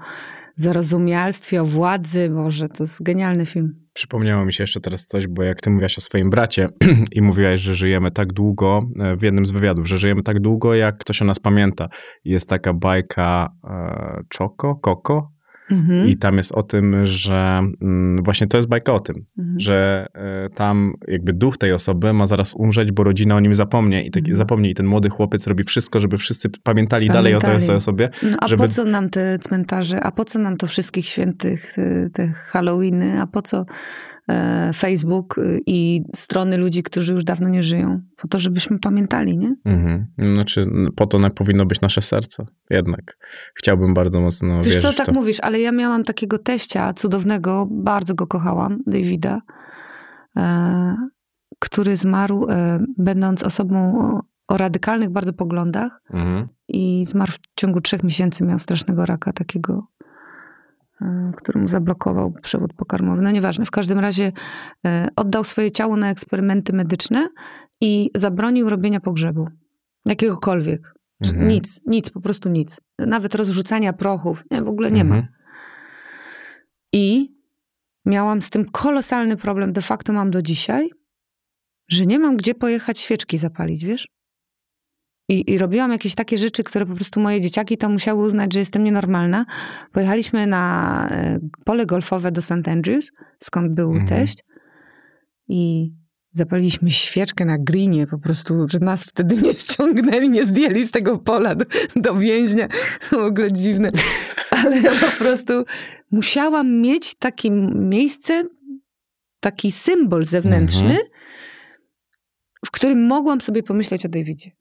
zarozumialstwie, 0.56 1.62
o 1.62 1.66
władzy. 1.66 2.30
Boże, 2.30 2.70
to 2.70 2.84
jest 2.84 3.04
genialny 3.04 3.46
film. 3.46 3.88
Przypomniało 3.94 4.46
mi 4.46 4.54
się 4.54 4.64
jeszcze 4.64 4.82
teraz 4.82 5.08
coś, 5.08 5.28
bo 5.28 5.44
jak 5.44 5.62
ty 5.62 5.70
mówiłaś 5.70 5.98
o 5.98 6.02
swoim 6.02 6.30
bracie 6.30 6.70
i 7.12 7.22
mówiłaś, 7.22 7.62
że 7.62 7.76
żyjemy 7.76 8.12
tak 8.12 8.34
długo, 8.34 8.82
e, 9.00 9.16
w 9.16 9.22
jednym 9.22 9.46
z 9.46 9.52
wywiadów, 9.52 9.88
że 9.88 9.98
żyjemy 9.98 10.24
tak 10.24 10.40
długo, 10.40 10.76
jak 10.76 10.98
ktoś 10.98 11.22
o 11.22 11.26
nas 11.26 11.40
pamięta. 11.40 11.90
Jest 12.24 12.50
taka 12.50 12.74
bajka 12.74 13.50
e, 13.64 14.24
Choco, 14.38 14.76
Coco 14.76 15.37
Mhm. 15.72 16.08
i 16.10 16.18
tam 16.18 16.38
jest 16.38 16.52
o 16.52 16.64
tym, 16.64 17.06
że 17.06 17.62
mm, 17.82 18.24
właśnie 18.24 18.48
to 18.48 18.58
jest 18.58 18.70
bajka 18.70 18.94
o 18.94 19.00
tym, 19.00 19.26
Mhm. 19.38 19.60
że 19.60 20.08
e, 20.14 20.50
tam 20.50 20.94
jakby 21.08 21.34
duch 21.34 21.58
tej 21.58 21.74
osoby 21.74 22.14
ma 22.14 22.26
zaraz 22.26 22.54
umrzeć, 22.54 22.92
bo 22.92 23.04
rodzina 23.04 23.36
o 23.36 23.40
nim 23.40 23.56
zapomnie 23.56 24.06
i, 24.06 24.12
taki, 24.12 24.26
Mhm. 24.26 24.38
zapomni 24.38 24.70
i 24.70 24.74
ten 24.76 24.86
młody 24.86 25.10
chłopiec 25.10 25.48
robi 25.48 25.64
wszystko, 25.64 26.00
żeby 26.00 26.18
wszyscy 26.18 26.50
pamiętali, 26.64 27.08
dalej 27.08 27.36
o 27.36 27.40
tej 27.40 27.50
Pamiętali. 27.52 27.78
osobie. 27.78 28.10
No 28.24 28.38
a 28.42 28.48
żeby- 28.48 28.64
po 28.64 28.70
co 28.70 28.86
nam 28.86 29.10
te 29.10 29.40
cmentarze, 29.40 30.00
a 30.04 30.12
po 30.12 30.26
co 30.26 30.40
nam 30.40 30.58
to 30.58 30.68
wszystkich 30.68 31.06
świętych, 31.06 31.74
te, 31.74 32.10
te 32.14 32.28
Halloweeny, 32.28 33.22
a 33.22 33.28
po 33.28 33.42
co 33.42 33.66
Facebook 34.76 35.38
y, 35.38 35.60
i 35.66 36.02
strony 36.16 36.58
ludzi, 36.58 36.84
którzy 36.84 37.14
już 37.14 37.24
dawno 37.24 37.50
nie 37.50 37.64
żyją? 37.64 38.02
Po 38.18 38.28
to, 38.28 38.40
żebyśmy 38.40 38.80
pamiętali, 38.80 39.38
nie? 39.38 39.56
Mhm. 39.66 40.08
Znaczy, 40.34 40.62
n- 40.62 40.90
po 40.96 41.08
to 41.08 41.20
powinno 41.36 41.66
być 41.66 41.82
nasze 41.82 42.02
serce. 42.02 42.46
Jednak. 42.70 43.18
Chciałbym 43.56 43.94
bardzo 43.94 44.22
mocno 44.22 44.62
Wiesz 44.62 44.78
co, 44.78 44.94
tak 44.94 45.06
to. 45.06 45.14
mówisz, 45.14 45.38
ale 45.42 45.60
ja 45.60 45.72
miałam 45.72 46.04
takiego 46.04 46.40
teścia 46.40 46.94
cudownego, 46.94 47.68
bardzo 47.72 48.16
go 48.16 48.28
kochałam, 48.28 48.80
Davida, 48.88 49.42
e, 50.38 50.96
który 51.60 51.98
zmarł 51.98 52.48
e, 52.50 52.80
będąc 52.98 53.44
osobą 53.44 54.00
o, 54.02 54.22
o 54.54 54.58
radykalnych 54.58 55.10
bardzo 55.10 55.34
poglądach 55.34 56.02
Mhm. 56.14 56.48
i 56.70 57.06
zmarł 57.06 57.32
w 57.32 57.40
ciągu 57.60 57.82
trzech 57.82 58.04
miesięcy, 58.04 58.44
miał 58.44 58.60
strasznego 58.60 59.06
raka 59.06 59.34
takiego, 59.34 59.88
e, 61.02 61.32
który 61.38 61.62
mu 61.62 61.68
zablokował 61.68 62.32
przewód 62.32 62.74
pokarmowy. 62.74 63.22
No 63.22 63.32
nieważne, 63.32 63.66
w 63.66 63.72
każdym 63.72 64.00
razie 64.00 64.32
e, 64.86 65.08
oddał 65.16 65.44
swoje 65.44 65.72
ciało 65.72 65.98
na 65.98 66.10
eksperymenty 66.10 66.74
medyczne 66.74 67.30
i 67.82 68.10
zabronił 68.16 68.70
robienia 68.70 69.00
pogrzebu. 69.00 69.48
Jakiegokolwiek. 70.06 70.94
Mhm. 71.22 71.48
Nic, 71.48 71.82
nic, 71.86 72.10
po 72.10 72.22
prostu 72.22 72.50
nic. 72.50 72.82
Nawet 73.00 73.36
rozrzucania 73.36 73.94
prochów, 73.94 74.44
nie, 74.52 74.62
w 74.62 74.68
ogóle 74.68 74.92
nie 74.92 75.04
ma. 75.04 75.16
Mhm. 75.16 75.34
I 76.94 77.36
miałam 78.06 78.42
z 78.42 78.50
tym 78.50 78.66
kolosalny 78.66 79.38
problem, 79.38 79.74
de 79.74 79.82
facto 79.82 80.14
mam 80.14 80.32
do 80.32 80.42
dzisiaj, 80.42 80.90
że 81.90 82.06
nie 82.06 82.20
mam 82.20 82.38
gdzie 82.38 82.56
pojechać 82.56 83.00
świeczki 83.00 83.38
zapalić, 83.38 83.86
wiesz? 83.86 84.08
I, 85.30 85.52
I 85.52 85.58
robiłam 85.58 85.92
jakieś 85.92 86.16
takie 86.16 86.38
rzeczy, 86.38 86.64
które 86.64 86.86
po 86.86 86.96
prostu 86.96 87.20
moje 87.20 87.42
dzieciaki 87.42 87.78
to 87.78 87.90
musiały 87.90 88.24
uznać, 88.28 88.54
że 88.54 88.60
jestem 88.60 88.84
nienormalna. 88.84 89.46
Pojechaliśmy 89.92 90.48
na 90.48 91.08
e, 91.12 91.40
pole 91.66 91.86
golfowe 91.86 92.32
do 92.32 92.42
St. 92.42 92.68
Andrews, 92.68 93.12
skąd 93.44 93.74
był 93.74 93.90
Mhm. 93.92 94.08
teść. 94.08 94.44
I 95.48 95.92
zapaliliśmy 96.32 96.92
świeczkę 96.92 97.46
na 97.46 97.58
grinie, 97.58 98.08
po 98.08 98.20
prostu, 98.20 98.54
że 98.70 98.80
nas 98.80 99.04
wtedy 99.04 99.36
nie 99.36 99.54
ściągnęli, 99.54 100.30
nie 100.30 100.46
zdjęli 100.46 100.86
z 100.86 100.92
tego 100.92 101.18
pola 101.18 101.56
do, 101.56 101.66
do 101.96 102.16
więźnia. 102.16 102.68
W 103.12 103.14
ogóle 103.14 103.52
dziwne. 103.52 103.92
Ale 104.52 104.80
ja 104.82 104.92
po 105.00 105.12
prostu 105.18 105.54
musiałam 106.12 106.82
mieć 106.82 107.16
takie 107.16 107.52
miejsce, 107.76 108.44
taki 109.40 109.72
symbol 109.72 110.26
zewnętrzny, 110.26 110.88
Mhm. 110.90 111.08
w 112.66 112.72
którym 112.72 113.08
mogłam 113.08 113.42
sobie 113.42 113.64
pomyśleć 113.64 114.06
o 114.06 114.10
Davidzie. 114.10 114.52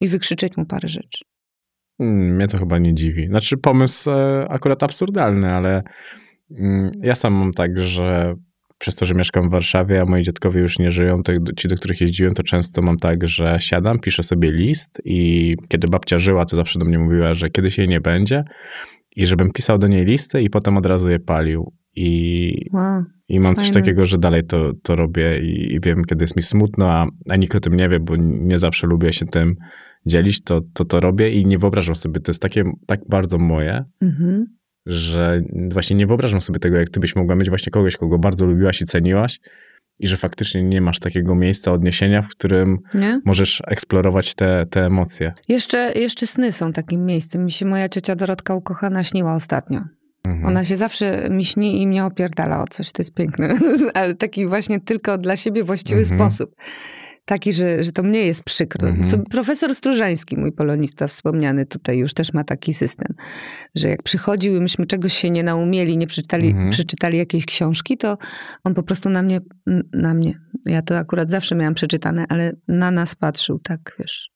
I 0.00 0.08
wykrzyczeć 0.08 0.56
mu 0.56 0.66
parę 0.66 0.88
rzeczy. 0.88 1.24
Mm, 2.00 2.34
Mnie 2.36 2.48
to 2.48 2.58
chyba 2.58 2.78
nie 2.78 2.94
dziwi. 2.94 3.26
Znaczy, 3.26 3.56
pomysł 3.56 4.10
e, 4.10 4.46
akurat 4.48 4.82
absurdalny, 4.82 5.52
ale 5.52 5.82
mm, 6.58 6.90
ja 7.02 7.14
sam 7.14 7.34
mam 7.34 7.52
tak, 7.52 7.80
że 7.80 8.34
przez 8.78 8.94
to, 8.96 9.06
że 9.06 9.14
mieszkam 9.14 9.48
w 9.48 9.52
Warszawie, 9.52 10.00
a 10.00 10.04
moi 10.04 10.22
dziadkowie 10.22 10.60
już 10.60 10.78
nie 10.78 10.90
żyją, 10.90 11.22
to 11.22 11.32
ci, 11.56 11.68
do 11.68 11.76
których 11.76 12.00
jeździłem, 12.00 12.34
to 12.34 12.42
często 12.42 12.82
mam 12.82 12.96
tak, 12.98 13.28
że 13.28 13.56
siadam, 13.60 13.98
piszę 13.98 14.22
sobie 14.22 14.52
list 14.52 15.02
i 15.04 15.54
kiedy 15.68 15.88
babcia 15.88 16.18
żyła, 16.18 16.44
to 16.44 16.56
zawsze 16.56 16.78
do 16.78 16.84
mnie 16.84 16.98
mówiła, 16.98 17.34
że 17.34 17.50
kiedyś 17.50 17.78
jej 17.78 17.88
nie 17.88 18.00
będzie 18.00 18.44
i 19.16 19.26
żebym 19.26 19.52
pisał 19.52 19.78
do 19.78 19.86
niej 19.88 20.04
listy 20.04 20.42
i 20.42 20.50
potem 20.50 20.76
od 20.76 20.86
razu 20.86 21.08
je 21.08 21.18
palił. 21.20 21.72
I, 21.98 22.52
Wow. 22.72 23.02
i 23.28 23.40
mam 23.40 23.54
coś 23.54 23.64
Fajne. 23.66 23.80
takiego, 23.80 24.04
że 24.04 24.18
dalej 24.18 24.44
to, 24.46 24.72
to 24.82 24.96
robię 24.96 25.38
i, 25.42 25.74
i 25.74 25.80
wiem, 25.80 26.04
kiedy 26.04 26.24
jest 26.24 26.36
mi 26.36 26.42
smutno, 26.42 26.90
a, 26.92 27.06
a 27.28 27.36
nikt 27.36 27.54
o 27.54 27.60
tym 27.60 27.76
nie 27.76 27.88
wie, 27.88 28.00
bo 28.00 28.16
nie 28.18 28.58
zawsze 28.58 28.86
lubię 28.86 29.12
się 29.12 29.26
tym 29.26 29.56
dzielić, 30.06 30.40
to 30.42 30.60
to, 30.74 30.84
to 30.84 31.00
robię 31.00 31.30
i 31.30 31.46
nie 31.46 31.58
wyobrażam 31.58 31.96
sobie, 31.96 32.20
to 32.20 32.30
jest 32.30 32.42
takie 32.42 32.64
tak 32.86 33.00
bardzo 33.08 33.38
moje, 33.38 33.84
Mhm. 34.02 34.46
że 34.86 35.42
właśnie 35.72 35.96
nie 35.96 36.06
wyobrażam 36.06 36.40
sobie 36.40 36.58
tego, 36.58 36.76
jak 36.76 36.90
ty 36.90 37.00
byś 37.00 37.16
mogła 37.16 37.36
mieć 37.36 37.48
właśnie 37.48 37.70
kogoś, 37.70 37.96
kogo 37.96 38.18
bardzo 38.18 38.46
lubiłaś 38.46 38.80
i 38.82 38.84
ceniłaś 38.84 39.40
i 39.98 40.06
że 40.06 40.16
faktycznie 40.16 40.62
nie 40.62 40.80
masz 40.80 40.98
takiego 40.98 41.34
miejsca 41.34 41.72
odniesienia, 41.72 42.22
w 42.22 42.28
którym 42.28 42.78
Nie? 42.94 43.20
możesz 43.24 43.62
eksplorować 43.66 44.34
te, 44.34 44.66
te 44.70 44.86
emocje. 44.86 45.32
Jeszcze, 45.48 45.92
jeszcze 45.96 46.26
sny 46.26 46.52
są 46.52 46.72
takim 46.72 47.06
miejscem. 47.06 47.44
Mi 47.44 47.50
się 47.50 47.66
moja 47.66 47.88
ciocia 47.88 48.16
Dorotka 48.16 48.54
ukochana 48.54 49.04
śniła 49.04 49.34
ostatnio. 49.34 49.80
Mhm. 50.26 50.46
Ona 50.46 50.64
się 50.64 50.76
zawsze 50.76 51.28
mi 51.30 51.44
śni 51.44 51.82
i 51.82 51.86
mnie 51.86 52.04
opierdala 52.04 52.62
o 52.62 52.66
coś. 52.70 52.92
To 52.92 53.02
jest 53.02 53.14
piękne. 53.14 53.54
Ale 53.94 54.14
taki 54.14 54.46
właśnie 54.46 54.80
tylko 54.80 55.18
dla 55.18 55.36
siebie 55.36 55.64
właściwy 55.64 56.00
Mhm. 56.00 56.18
sposób. 56.20 56.54
Taki, 57.26 57.52
że, 57.52 57.82
że 57.82 57.92
to 57.92 58.02
mnie 58.02 58.26
jest 58.26 58.42
przykro. 58.42 58.88
Mhm. 58.88 59.24
Profesor 59.24 59.74
Stróżański, 59.74 60.36
mój 60.36 60.52
polonista 60.52 61.06
wspomniany 61.06 61.66
tutaj 61.66 61.98
już 61.98 62.14
też 62.14 62.32
ma 62.32 62.44
taki 62.44 62.74
system, 62.74 63.14
że 63.74 63.88
jak 63.88 64.02
przychodził 64.02 64.56
i 64.56 64.60
myśmy 64.60 64.86
czegoś 64.86 65.12
się 65.12 65.30
nie 65.30 65.42
naumieli, 65.42 65.98
nie 65.98 66.06
przeczytali, 66.06 66.48
Mhm. 66.48 66.70
przeczytali 66.70 67.18
jakiejś 67.18 67.46
książki, 67.46 67.96
to 67.98 68.18
on 68.64 68.74
po 68.74 68.82
prostu 68.82 69.10
na 69.10 69.22
mnie, 69.22 69.40
na 69.92 70.14
mnie, 70.14 70.40
ja 70.66 70.82
to 70.82 70.98
akurat 70.98 71.30
zawsze 71.30 71.54
miałam 71.54 71.74
przeczytane, 71.74 72.24
ale 72.28 72.52
na 72.68 72.90
nas 72.90 73.14
patrzył 73.14 73.58
tak, 73.58 73.96
wiesz, 73.98 74.30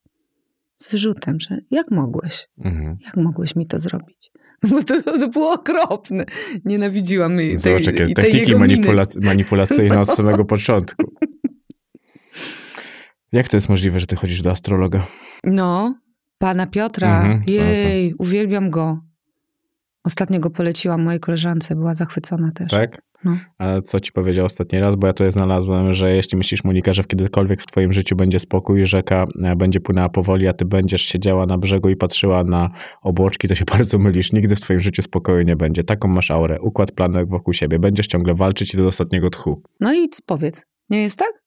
z 0.77 0.87
wyrzutem, 0.91 1.39
że 1.39 1.57
jak 1.71 1.91
mogłeś? 1.91 2.47
Mhm. 2.65 2.97
Jak 3.05 3.17
mogłeś 3.17 3.55
mi 3.55 3.67
to 3.67 3.79
zrobić? 3.79 4.31
Bo 4.69 4.83
to, 4.83 5.01
to 5.03 5.27
było 5.27 5.51
okropne. 5.53 6.25
Nienawidziłam 6.65 7.39
jej 7.39 7.59
Zobacz, 7.59 7.85
jakie 7.87 8.13
techniki 8.13 8.55
manipula- 8.55 9.21
manipulacyjne 9.21 9.99
od 9.99 10.09
samego 10.09 10.45
początku. 10.55 11.13
Jak 13.31 13.49
to 13.49 13.57
jest 13.57 13.69
możliwe, 13.69 13.99
że 13.99 14.07
ty 14.07 14.15
chodzisz 14.15 14.41
do 14.41 14.51
astrologa? 14.51 15.07
No, 15.43 15.95
pana 16.37 16.67
Piotra. 16.67 17.21
Mhm, 17.21 17.41
Jej, 17.47 18.13
uwielbiam 18.19 18.69
go. 18.69 18.99
Ostatnio 20.03 20.39
go 20.39 20.49
poleciłam 20.49 21.03
mojej 21.03 21.19
koleżance, 21.19 21.75
była 21.75 21.95
zachwycona 21.95 22.51
też. 22.51 22.69
Tak? 22.71 23.01
No. 23.23 23.37
A 23.57 23.81
co 23.81 23.99
ci 23.99 24.11
powiedział 24.11 24.45
ostatni 24.45 24.79
raz? 24.79 24.95
Bo 24.95 25.07
ja 25.07 25.13
tutaj 25.13 25.31
znalazłem, 25.31 25.93
że 25.93 26.15
jeśli 26.15 26.37
myślisz, 26.37 26.63
Monika, 26.63 26.93
że 26.93 27.03
kiedykolwiek 27.03 27.61
w 27.61 27.65
twoim 27.65 27.93
życiu 27.93 28.15
będzie 28.15 28.39
spokój, 28.39 28.85
rzeka 28.85 29.25
e, 29.43 29.55
będzie 29.55 29.79
płynęła 29.79 30.09
powoli, 30.09 30.47
a 30.47 30.53
ty 30.53 30.65
będziesz 30.65 31.01
siedziała 31.01 31.45
na 31.45 31.57
brzegu 31.57 31.89
i 31.89 31.95
patrzyła 31.95 32.43
na 32.43 32.69
obłoczki, 33.01 33.47
to 33.47 33.55
się 33.55 33.65
bardzo 33.77 33.97
mylisz. 33.97 34.31
Nigdy 34.31 34.55
w 34.55 34.61
twoim 34.61 34.79
życiu 34.79 35.01
spokoju 35.01 35.41
nie 35.41 35.55
będzie. 35.55 35.83
Taką 35.83 36.07
masz 36.07 36.31
aurę, 36.31 36.61
układ 36.61 36.91
planek 36.91 37.29
wokół 37.29 37.53
siebie. 37.53 37.79
Będziesz 37.79 38.07
ciągle 38.07 38.33
walczyć 38.33 38.73
i 38.73 38.77
do 38.77 38.87
ostatniego 38.87 39.29
tchu. 39.29 39.61
No 39.79 39.93
i 39.93 40.09
powiedz, 40.25 40.65
nie 40.89 41.01
jest 41.01 41.19
tak? 41.19 41.40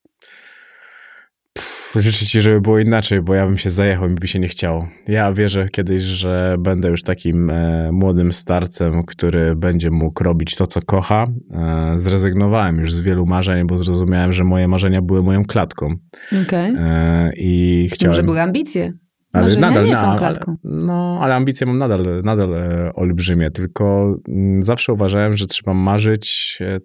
Życzę 2.02 2.26
ci, 2.26 2.40
żeby 2.40 2.60
było 2.60 2.78
inaczej, 2.78 3.22
bo 3.22 3.34
ja 3.34 3.46
bym 3.46 3.58
się 3.58 3.70
zajechał, 3.70 4.08
mi 4.08 4.14
by 4.14 4.28
się 4.28 4.38
nie 4.38 4.48
chciało. 4.48 4.88
Ja 5.08 5.32
wierzę 5.32 5.68
kiedyś, 5.68 6.02
że 6.02 6.56
będę 6.58 6.88
już 6.88 7.02
takim 7.02 7.50
e, 7.50 7.92
młodym 7.92 8.32
starcem, 8.32 9.04
który 9.04 9.56
będzie 9.56 9.90
mógł 9.90 10.24
robić 10.24 10.56
to, 10.56 10.66
co 10.66 10.80
kocha. 10.86 11.26
E, 11.50 11.92
zrezygnowałem 11.96 12.76
już 12.76 12.92
z 12.92 13.00
wielu 13.00 13.26
marzeń, 13.26 13.66
bo 13.66 13.78
zrozumiałem, 13.78 14.32
że 14.32 14.44
moje 14.44 14.68
marzenia 14.68 15.02
były 15.02 15.22
moją 15.22 15.44
klatką. 15.44 15.94
Okej. 16.42 16.74
E, 16.78 17.30
I 17.36 17.88
chciałem... 17.92 18.10
Może 18.10 18.22
były 18.22 18.40
ambicje. 18.40 18.92
ale 19.32 19.44
Marzenia 19.44 19.82
nie 19.82 19.92
no, 19.92 20.00
są 20.00 20.06
ale- 20.10 20.18
klatką. 20.18 20.56
No, 20.64 21.18
ale 21.22 21.34
ambicje 21.34 21.66
mam 21.66 21.78
nadal, 21.78 22.22
nadal 22.24 22.54
e, 22.54 22.92
olbrzymie, 22.94 23.50
tylko 23.50 24.16
mm, 24.28 24.64
zawsze 24.64 24.92
uważałem, 24.92 25.36
że 25.36 25.46
trzeba 25.46 25.74
marzyć 25.74 26.58
e, 26.60 26.80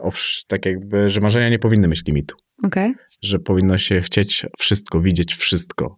o, 0.00 0.10
tak 0.48 0.66
jakby, 0.66 1.10
że 1.10 1.20
marzenia 1.20 1.48
nie 1.48 1.58
powinny 1.58 1.88
mieć 1.88 2.04
limitu 2.06 2.36
Okej. 2.62 2.94
Że 3.22 3.38
powinno 3.38 3.78
się 3.78 4.00
chcieć 4.00 4.46
wszystko, 4.58 5.00
widzieć 5.00 5.34
wszystko. 5.34 5.96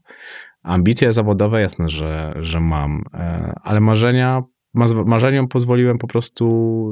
Ambicje 0.63 1.13
zawodowe, 1.13 1.61
jasne, 1.61 1.89
że, 1.89 2.35
że 2.41 2.61
mam, 2.61 3.03
e, 3.15 3.53
ale 3.63 3.81
marzenia, 3.81 4.43
ma- 4.75 5.05
marzeniom 5.07 5.49
pozwoliłem 5.49 5.99
po 5.99 6.07
prostu 6.09 6.47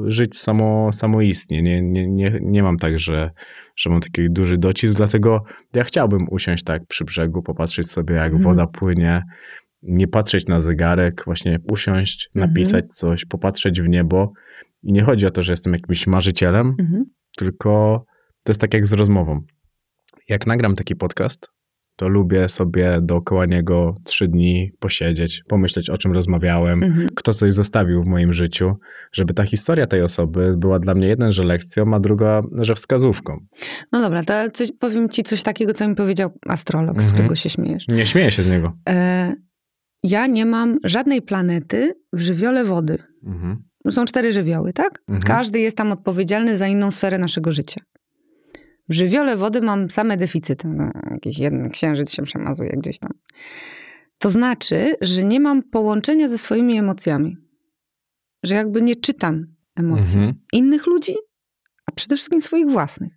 żyć 0.07 0.37
samo, 0.39 0.93
samoistnie. 0.93 1.61
Nie, 1.61 1.81
nie, 1.81 2.07
nie, 2.07 2.39
nie 2.41 2.63
mam 2.63 2.77
tak, 2.77 2.99
że, 2.99 3.31
że 3.75 3.89
mam 3.89 4.01
taki 4.01 4.29
duży 4.29 4.57
docisk, 4.57 4.95
dlatego 4.97 5.43
ja 5.73 5.83
chciałbym 5.83 6.25
usiąść 6.31 6.63
tak 6.63 6.81
przy 6.87 7.05
brzegu, 7.05 7.41
popatrzeć 7.41 7.91
sobie, 7.91 8.15
jak 8.15 8.33
Mhm. 8.33 8.43
woda 8.43 8.67
płynie, 8.67 9.23
nie 9.81 10.07
patrzeć 10.07 10.47
na 10.47 10.59
zegarek, 10.59 11.21
właśnie 11.25 11.59
usiąść, 11.71 12.29
Mhm. 12.35 12.49
napisać 12.51 12.85
coś, 12.87 13.25
popatrzeć 13.25 13.81
w 13.81 13.87
niebo. 13.89 14.31
I 14.83 14.91
nie 14.93 15.03
chodzi 15.03 15.25
o 15.25 15.31
to, 15.31 15.43
że 15.43 15.51
jestem 15.53 15.73
jakimś 15.73 16.07
marzycielem, 16.07 16.75
Mhm. 16.79 17.05
tylko 17.37 18.03
to 18.43 18.51
jest 18.51 18.61
tak 18.61 18.73
jak 18.73 18.85
z 18.87 18.93
rozmową. 18.93 19.41
Jak 20.29 20.47
nagram 20.47 20.75
taki 20.75 20.95
podcast, 20.95 21.49
to 21.95 22.07
lubię 22.07 22.49
sobie 22.49 22.99
dookoła 23.01 23.45
niego 23.45 23.95
trzy 24.03 24.27
dni 24.27 24.71
posiedzieć, 24.79 25.41
pomyśleć 25.49 25.89
o 25.89 25.97
czym 25.97 26.11
rozmawiałem, 26.13 26.83
Mhm. 26.83 27.07
kto 27.15 27.33
coś 27.33 27.53
zostawił 27.53 28.03
w 28.03 28.07
moim 28.07 28.33
życiu, 28.33 28.75
żeby 29.13 29.33
ta 29.33 29.43
historia 29.43 29.87
tej 29.87 30.01
osoby 30.01 30.55
była 30.57 30.79
dla 30.79 30.95
mnie 30.95 31.07
jeden, 31.07 31.31
że 31.31 31.43
lekcją, 31.43 31.93
a 31.93 31.99
druga, 31.99 32.41
że 32.51 32.75
wskazówką. 32.75 33.37
No 33.91 34.01
dobra, 34.01 34.23
to 34.23 34.33
coś, 34.53 34.71
powiem 34.79 35.09
ci 35.09 35.23
coś 35.23 35.43
takiego, 35.43 35.73
co 35.73 35.87
mi 35.87 35.95
powiedział 35.95 36.29
astrolog, 36.47 36.93
z 36.95 36.99
Mhm. 36.99 37.13
którego 37.13 37.35
się 37.35 37.49
śmiejesz. 37.49 37.87
Nie 37.87 38.05
śmieję 38.05 38.31
się 38.31 38.43
z 38.43 38.47
niego. 38.47 38.73
E, 38.89 39.33
ja 40.03 40.27
nie 40.27 40.45
mam 40.45 40.77
żadnej 40.83 41.21
planety 41.21 41.93
w 42.13 42.19
żywiole 42.19 42.63
wody. 42.65 42.97
Mhm. 43.25 43.63
Są 43.91 44.05
cztery 44.05 44.31
żywioły, 44.31 44.73
tak? 44.73 44.99
Mhm. 45.07 45.21
Każdy 45.21 45.59
jest 45.59 45.77
tam 45.77 45.91
odpowiedzialny 45.91 46.57
za 46.57 46.67
inną 46.67 46.91
sferę 46.91 47.17
naszego 47.17 47.51
życia. 47.51 47.81
W 48.89 48.93
żywiole 48.93 49.37
wody 49.37 49.61
mam 49.61 49.91
same 49.91 50.17
deficyty. 50.17 50.67
No, 50.67 50.91
jakiś 51.11 51.37
jeden 51.37 51.69
księżyc 51.69 52.11
się 52.11 52.23
przemazuje 52.23 52.69
gdzieś 52.69 52.99
tam. 52.99 53.11
To 54.17 54.29
znaczy, 54.29 54.95
że 55.01 55.23
nie 55.23 55.39
mam 55.39 55.63
połączenia 55.63 56.27
ze 56.27 56.37
swoimi 56.37 56.77
emocjami. 56.77 57.37
Że 58.43 58.55
jakby 58.55 58.81
nie 58.81 58.95
czytam 58.95 59.45
emocji 59.75 60.17
Mhm. 60.17 60.33
innych 60.53 60.87
ludzi, 60.87 61.15
a 61.85 61.91
przede 61.91 62.15
wszystkim 62.15 62.41
swoich 62.41 62.67
własnych. 62.67 63.13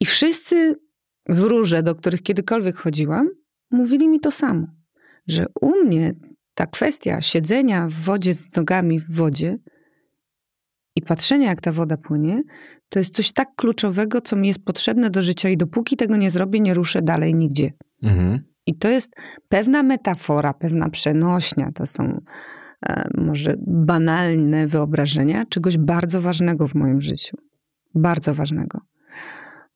I 0.00 0.06
wszyscy 0.06 0.76
wróże, 1.28 1.82
do 1.82 1.94
których 1.94 2.22
kiedykolwiek 2.22 2.76
chodziłam, 2.76 3.28
mówili 3.70 4.08
mi 4.08 4.20
to 4.20 4.30
samo, 4.30 4.66
że 5.26 5.46
u 5.60 5.84
mnie 5.84 6.14
ta 6.54 6.66
kwestia 6.66 7.20
siedzenia 7.20 7.88
w 7.88 7.94
wodzie 7.94 8.34
z 8.34 8.56
nogami 8.56 9.00
w 9.00 9.10
wodzie 9.10 9.58
i 10.96 11.02
patrzenia, 11.02 11.48
jak 11.48 11.60
ta 11.60 11.72
woda 11.72 11.96
płynie, 11.96 12.42
to 12.92 12.98
jest 12.98 13.14
coś 13.14 13.32
tak 13.32 13.48
kluczowego, 13.56 14.20
co 14.20 14.36
mi 14.36 14.48
jest 14.48 14.64
potrzebne 14.64 15.10
do 15.10 15.22
życia 15.22 15.48
i 15.48 15.56
dopóki 15.56 15.96
tego 15.96 16.16
nie 16.16 16.30
zrobię, 16.30 16.60
nie 16.60 16.74
ruszę 16.74 17.02
dalej 17.02 17.34
nigdzie. 17.34 17.70
Mhm. 18.02 18.44
I 18.66 18.74
to 18.78 18.88
jest 18.88 19.10
pewna 19.48 19.82
metafora, 19.82 20.54
pewna 20.54 20.90
przenośnia. 20.90 21.70
To 21.74 21.86
są 21.86 22.20
e, 22.86 23.08
może 23.14 23.54
banalne 23.66 24.66
wyobrażenia 24.66 25.46
czegoś 25.46 25.78
bardzo 25.78 26.20
ważnego 26.20 26.68
w 26.68 26.74
moim 26.74 27.00
życiu. 27.00 27.36
Bardzo 27.94 28.34
ważnego. 28.34 28.80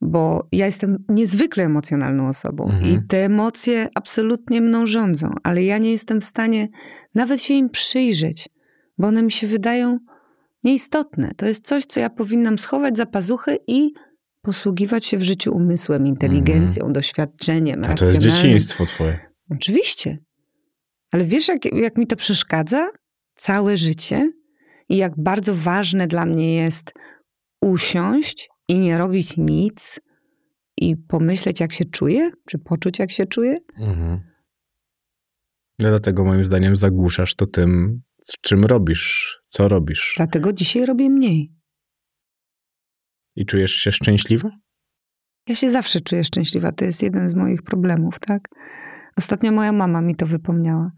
Bo 0.00 0.48
ja 0.52 0.66
jestem 0.66 1.04
niezwykle 1.08 1.64
emocjonalną 1.64 2.28
osobą 2.28 2.64
Mhm. 2.64 2.94
i 2.94 3.06
te 3.08 3.24
emocje 3.24 3.88
absolutnie 3.94 4.60
mną 4.60 4.86
rządzą, 4.86 5.34
ale 5.42 5.64
ja 5.64 5.78
nie 5.78 5.92
jestem 5.92 6.20
w 6.20 6.24
stanie 6.24 6.68
nawet 7.14 7.42
się 7.42 7.54
im 7.54 7.70
przyjrzeć, 7.70 8.48
bo 8.98 9.08
one 9.08 9.22
mi 9.22 9.32
się 9.32 9.46
wydają 9.46 9.98
nieistotne. 10.66 11.30
To 11.36 11.46
jest 11.46 11.66
coś, 11.66 11.86
co 11.86 12.00
ja 12.00 12.10
powinnam 12.10 12.58
schować 12.58 12.96
za 12.96 13.06
pazuchę 13.06 13.56
i 13.66 13.90
posługiwać 14.42 15.06
się 15.06 15.18
w 15.18 15.22
życiu 15.22 15.56
umysłem, 15.56 16.06
inteligencją, 16.06 16.92
doświadczeniem, 16.92 17.84
A 17.84 17.94
to 17.94 18.04
jest 18.04 18.18
dzieciństwo 18.18 18.86
twoje. 18.86 19.18
Oczywiście. 19.50 20.18
Ale 21.12 21.24
wiesz, 21.24 21.48
jak, 21.48 21.64
jak 21.64 21.98
mi 21.98 22.06
to 22.06 22.16
przeszkadza? 22.16 22.88
Całe 23.36 23.76
życie. 23.76 24.32
I 24.88 24.96
jak 24.96 25.12
bardzo 25.16 25.54
ważne 25.54 26.06
dla 26.06 26.26
mnie 26.26 26.56
jest 26.56 26.92
usiąść 27.60 28.48
i 28.68 28.78
nie 28.78 28.98
robić 28.98 29.36
nic 29.36 30.00
i 30.76 30.96
pomyśleć, 30.96 31.60
jak 31.60 31.72
się 31.72 31.84
czuję, 31.84 32.30
czy 32.48 32.58
poczuć, 32.58 32.98
jak 32.98 33.10
się 33.10 33.26
czuję. 33.26 33.58
Mhm. 33.78 34.20
No 35.78 35.88
Dlatego 35.88 36.24
moim 36.24 36.44
zdaniem 36.44 36.76
zagłuszasz 36.76 37.34
to 37.34 37.46
tym, 37.46 38.02
z 38.22 38.32
czym 38.40 38.64
robisz, 38.64 39.36
co 39.56 39.68
robisz. 39.68 40.14
Dlatego 40.16 40.52
dzisiaj 40.52 40.86
robię 40.86 41.10
mniej. 41.10 41.52
I 43.36 43.46
czujesz 43.46 43.72
się 43.72 43.92
szczęśliwa? 43.92 44.50
Ja 45.48 45.54
się 45.54 45.70
zawsze 45.70 46.00
czuję 46.00 46.24
szczęśliwa. 46.24 46.72
To 46.72 46.84
jest 46.84 47.02
jeden 47.02 47.28
z 47.28 47.34
moich 47.34 47.62
problemów, 47.62 48.20
tak? 48.20 48.48
Ostatnio 49.16 49.52
moja 49.52 49.72
mama 49.72 50.00
mi 50.00 50.16
to 50.16 50.26
wypomniała. 50.26 50.90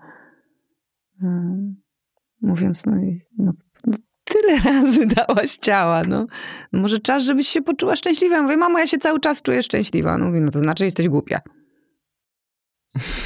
Mówiąc, 2.41 2.87
no, 2.87 2.93
no, 3.39 3.53
no 3.87 3.97
tyle 4.25 4.59
razy 4.73 5.07
dałaś 5.07 5.57
ciała, 5.57 6.05
no. 6.05 6.27
no. 6.73 6.81
Może 6.81 6.99
czas, 6.99 7.25
żebyś 7.25 7.49
się 7.49 7.63
poczuła 7.63 7.97
szczęśliwa. 7.97 8.37
Ja 8.37 8.43
mówię, 8.43 8.57
mamo, 8.57 8.79
ja 8.79 8.87
się 8.87 8.99
cały 8.99 9.21
czas 9.21 9.43
czuję 9.43 9.63
szczęśliwa. 9.63 10.15
On 10.15 10.23
mówi, 10.23 10.41
no 10.41 10.51
to 10.51 10.59
znaczy 10.59 10.85
jesteś 10.85 11.09
głupia. 11.09 11.41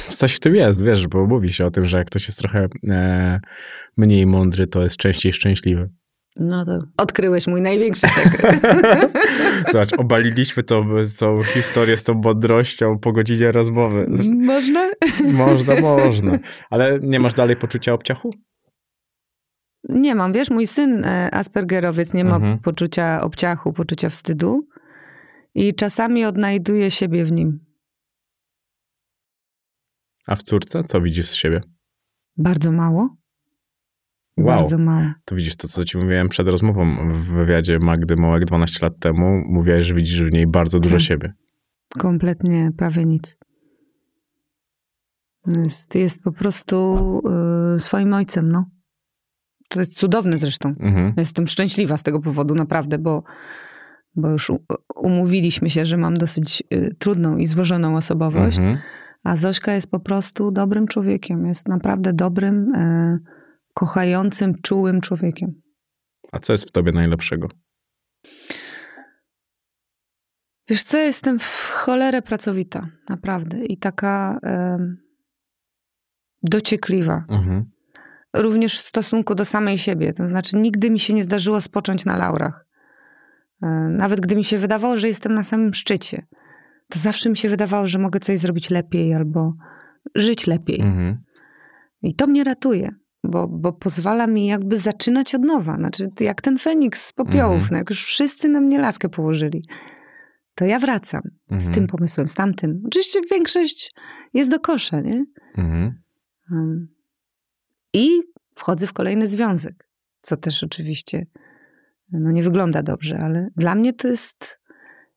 Coś 0.09 0.35
w 0.35 0.39
tym 0.39 0.55
jest, 0.55 0.83
wiesz, 0.85 1.07
bo 1.07 1.25
mówi 1.27 1.53
się 1.53 1.65
o 1.65 1.71
tym, 1.71 1.85
że 1.85 1.97
jak 1.97 2.07
ktoś 2.07 2.27
jest 2.27 2.39
trochę 2.39 2.67
e, 2.89 3.39
mniej 3.97 4.25
mądry, 4.25 4.67
to 4.67 4.83
jest 4.83 4.97
częściej 4.97 5.33
szczęśliwy. 5.33 5.89
No 6.35 6.65
to 6.65 6.79
odkryłeś 6.97 7.47
mój 7.47 7.61
największy 7.61 8.07
sekret. 8.07 8.61
Zobacz, 9.71 9.93
obaliliśmy 9.97 10.63
tą, 10.63 10.85
tą 11.19 11.43
historię 11.43 11.97
z 11.97 12.03
tą 12.03 12.13
mądrością 12.13 12.99
po 12.99 13.11
godzinie 13.11 13.51
rozmowy. 13.51 14.07
Można? 14.33 14.91
Można, 15.33 15.81
można. 15.81 16.37
Ale 16.69 16.99
nie 16.99 17.19
masz 17.19 17.33
dalej 17.33 17.55
poczucia 17.55 17.93
obciachu? 17.93 18.33
Nie 19.89 20.15
mam, 20.15 20.33
wiesz, 20.33 20.49
mój 20.49 20.67
syn 20.67 21.05
e, 21.05 21.29
Aspergerowiec 21.35 22.13
nie 22.13 22.23
ma 22.23 22.35
Mhm. 22.35 22.59
poczucia 22.59 23.21
obciachu, 23.21 23.73
poczucia 23.73 24.09
wstydu 24.09 24.67
i 25.55 25.73
czasami 25.75 26.25
odnajduje 26.25 26.91
siebie 26.91 27.25
w 27.25 27.31
nim. 27.31 27.59
A 30.27 30.35
w 30.35 30.43
córce? 30.43 30.83
Co 30.83 31.01
widzisz 31.01 31.27
z 31.27 31.33
siebie? 31.33 31.61
Bardzo 32.37 32.71
mało. 32.71 33.15
Wow. 34.37 34.47
Bardzo 34.47 34.77
mało. 34.77 35.11
To 35.25 35.35
widzisz 35.35 35.55
to, 35.55 35.67
co 35.67 35.85
ci 35.85 35.97
mówiłem 35.97 36.29
przed 36.29 36.47
rozmową 36.47 37.11
w 37.13 37.25
wywiadzie 37.25 37.79
Magdy 37.79 38.15
Mołek 38.15 38.45
12 38.45 38.79
lat 38.81 38.99
temu. 38.99 39.43
Mówiłaś, 39.45 39.85
że 39.85 39.93
widzisz 39.93 40.23
w 40.23 40.31
niej 40.31 40.47
bardzo 40.47 40.79
dużo 40.79 40.95
Tak. 40.95 41.05
siebie. 41.05 41.33
Kompletnie, 41.97 42.71
prawie 42.77 43.05
nic. 43.05 43.37
Jest, 45.47 45.95
jest 45.95 46.23
po 46.23 46.31
prostu 46.31 47.21
y, 47.75 47.79
swoim 47.79 48.13
ojcem, 48.13 48.51
no. 48.51 48.63
To 49.69 49.79
jest 49.79 49.97
cudowne 49.97 50.37
zresztą. 50.37 50.69
Mhm. 50.79 51.13
Jestem 51.17 51.47
szczęśliwa 51.47 51.97
z 51.97 52.03
tego 52.03 52.19
powodu, 52.19 52.55
naprawdę, 52.55 52.97
bo, 52.97 53.23
bo 54.15 54.29
już 54.29 54.51
umówiliśmy 54.95 55.69
się, 55.69 55.85
że 55.85 55.97
mam 55.97 56.17
dosyć 56.17 56.63
y, 56.73 56.95
trudną 56.99 57.37
i 57.37 57.47
złożoną 57.47 57.95
osobowość. 57.95 58.57
Mhm. 58.57 58.77
A 59.23 59.35
Zośka 59.35 59.73
jest 59.73 59.91
po 59.91 59.99
prostu 59.99 60.51
dobrym 60.51 60.87
człowiekiem. 60.87 61.45
Jest 61.45 61.67
naprawdę 61.67 62.13
dobrym, 62.13 62.75
e, 62.75 63.19
kochającym, 63.73 64.53
czułym 64.61 65.01
człowiekiem. 65.01 65.51
A 66.31 66.39
co 66.39 66.53
jest 66.53 66.69
w 66.69 66.71
tobie 66.71 66.91
najlepszego? 66.91 67.47
Wiesz 70.69 70.83
co, 70.83 70.97
jestem 70.97 71.39
w 71.39 71.69
cholerę 71.71 72.21
pracowita, 72.21 72.87
naprawdę. 73.09 73.65
I 73.65 73.77
taka 73.77 74.39
em, 74.43 74.97
dociekliwa. 76.43 77.25
Mhm. 77.29 77.65
Również 78.35 78.79
w 78.81 78.87
stosunku 78.87 79.35
do 79.35 79.45
samej 79.45 79.77
siebie. 79.77 80.13
To 80.13 80.27
znaczy, 80.27 80.57
nigdy 80.57 80.89
mi 80.89 80.99
się 80.99 81.13
nie 81.13 81.23
zdarzyło 81.23 81.61
spocząć 81.61 82.05
na 82.05 82.17
laurach. 82.17 82.65
E, 83.61 83.67
Nawet 83.89 84.19
gdy 84.19 84.35
mi 84.35 84.43
się 84.43 84.57
wydawało, 84.57 84.97
że 84.97 85.07
jestem 85.07 85.33
na 85.33 85.43
samym 85.43 85.73
szczycie, 85.73 86.25
to 86.89 86.99
zawsze 86.99 87.29
mi 87.29 87.37
się 87.37 87.49
wydawało, 87.49 87.87
że 87.87 87.99
mogę 87.99 88.19
coś 88.19 88.39
zrobić 88.39 88.69
lepiej 88.69 89.13
albo 89.13 89.53
żyć 90.15 90.47
lepiej. 90.47 90.81
Mhm. 90.81 91.17
I 92.01 92.15
to 92.15 92.27
mnie 92.27 92.43
ratuje, 92.43 92.89
bo, 93.23 93.47
bo 93.47 93.73
pozwala 93.73 94.27
mi 94.27 94.45
jakby 94.47 94.77
zaczynać 94.77 95.35
od 95.35 95.41
nowa. 95.41 95.75
Znaczy, 95.77 96.09
jak 96.19 96.41
ten 96.41 96.57
Feniks 96.59 97.05
z 97.05 97.13
popiołów, 97.13 97.53
Mhm. 97.55 97.69
no 97.71 97.77
jak 97.77 97.89
już 97.89 98.05
wszyscy 98.05 98.49
na 98.49 98.61
mnie 98.61 98.79
laskę 98.79 99.09
położyli, 99.09 99.63
to 100.55 100.65
ja 100.65 100.79
wracam 100.79 101.21
z 101.49 101.53
Mhm. 101.53 101.73
tym 101.73 101.87
pomysłem, 101.87 102.27
z 102.27 102.33
tamtym. 102.33 102.83
Oczywiście 102.87 103.19
większość 103.31 103.91
jest 104.33 104.49
do 104.51 104.59
kosza, 104.59 105.01
nie? 105.01 105.25
Mhm. 105.57 106.01
Um, 106.51 106.87
I 107.93 108.07
wchodzę 108.55 108.87
w 108.87 108.93
kolejny 108.93 109.27
związek, 109.27 109.89
co 110.21 110.37
też 110.37 110.63
oczywiście 110.63 111.25
no, 112.11 112.31
nie 112.31 112.43
wygląda 112.43 112.83
dobrze, 112.83 113.19
ale 113.19 113.47
dla 113.55 113.75
mnie 113.75 113.93
to 113.93 114.07
jest 114.07 114.59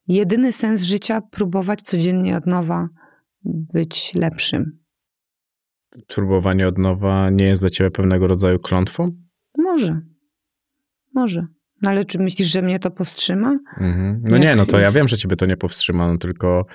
jedyny 0.09 0.52
sens 0.52 0.82
życia 0.82 1.20
próbować 1.20 1.82
codziennie 1.82 2.36
od 2.36 2.46
nowa 2.46 2.88
być 3.44 4.14
lepszym. 4.14 4.78
Próbowanie 6.09 6.68
od 6.68 6.78
nowa 6.78 7.30
nie 7.30 7.44
jest 7.44 7.62
dla 7.62 7.70
ciebie 7.70 7.90
pewnego 7.90 8.26
rodzaju 8.26 8.59
klątwą? 8.59 9.11
Może. 9.59 10.00
Może. 11.14 11.46
No 11.82 11.90
ale 11.90 12.04
czy 12.04 12.18
myślisz, 12.18 12.48
że 12.52 12.62
mnie 12.62 12.78
to 12.78 12.90
powstrzyma? 12.90 13.59
Mhm. 13.80 14.20
No 14.24 14.36
Jak 14.36 14.40
nie, 14.44 14.54
no 14.54 14.66
to 14.66 14.76
ja 14.78 14.84
jest- 14.84 14.96
wiem, 14.96 15.09
że 15.09 15.16
ciebie 15.18 15.36
to 15.36 15.46
nie 15.46 15.57
powstrzyma, 15.57 16.09
no 16.12 16.18
tylko 16.18 16.66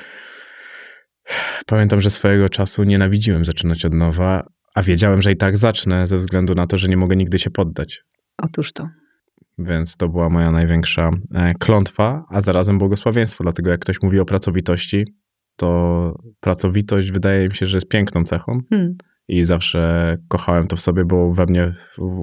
pamiętam, 1.65 2.01
że 2.01 2.09
swojego 2.09 2.49
czasu 2.49 2.83
nienawidziłem 2.83 3.45
zaczynać 3.45 3.85
od 3.85 3.93
nowa, 3.93 4.47
a 4.75 4.83
wiedziałem, 4.83 5.21
że 5.21 5.31
i 5.31 5.37
tak 5.37 5.57
zacznę 5.57 6.07
ze 6.07 6.17
względu 6.17 6.55
na 6.55 6.67
to, 6.67 6.77
że 6.77 6.87
nie 6.87 6.97
mogę 6.97 7.15
nigdy 7.15 7.39
się 7.39 7.49
poddać. 7.51 8.03
Otóż 8.37 8.73
to. 8.73 8.89
Więc 9.63 9.97
to 9.97 10.09
była 10.09 10.29
moja 10.29 10.51
największa 10.51 11.11
e, 11.33 11.53
klątwa, 11.53 12.25
a 12.29 12.41
zarazem 12.41 12.77
błogosławieństwo. 12.77 13.43
Dlatego 13.43 13.71
jak 13.71 13.79
ktoś 13.79 14.01
mówi 14.01 14.19
o 14.19 14.25
pracowitości, 14.25 15.05
to 15.55 16.13
pracowitość 16.39 17.11
wydaje 17.11 17.47
mi 17.47 17.55
się, 17.55 17.65
że 17.65 17.77
jest 17.77 17.89
piękną 17.89 18.23
cechą 18.23 18.59
Hmm. 18.69 18.95
i 19.27 19.43
zawsze 19.43 20.17
kochałem 20.27 20.67
to 20.67 20.75
w 20.75 20.81
sobie, 20.81 21.05
bo 21.05 21.33
we 21.33 21.45
mnie 21.45 21.73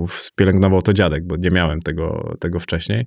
spielęgnował 0.09 0.83
to 0.83 0.93
dziadek, 0.93 1.27
bo 1.27 1.37
nie 1.37 1.51
miałem 1.51 1.81
tego, 1.81 2.37
tego 2.41 2.61
wcześniej. 2.61 3.07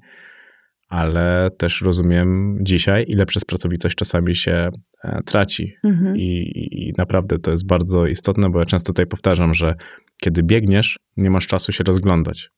Ale 0.90 1.50
też 1.58 1.82
rozumiem 1.82 2.58
dzisiaj, 2.62 3.06
ile 3.08 3.26
przez 3.26 3.46
pracowitość 3.46 3.96
czasami 3.96 4.36
się 4.36 4.70
e, 5.04 5.22
traci. 5.26 5.74
Mhm. 5.84 6.18
I, 6.18 6.52
I 6.72 6.94
naprawdę 6.98 7.40
to 7.40 7.52
jest 7.52 7.66
bardzo 7.66 8.08
istotne, 8.08 8.50
bo 8.50 8.60
ja 8.60 8.66
często 8.66 8.88
tutaj 8.94 9.08
powtarzam, 9.08 9.54
że 9.54 9.76
kiedy 10.18 10.44
biegniesz, 10.44 11.00
nie 11.18 11.30
masz 11.30 11.48
czasu 11.48 11.72
się 11.72 11.84
rozglądać. 11.84 12.50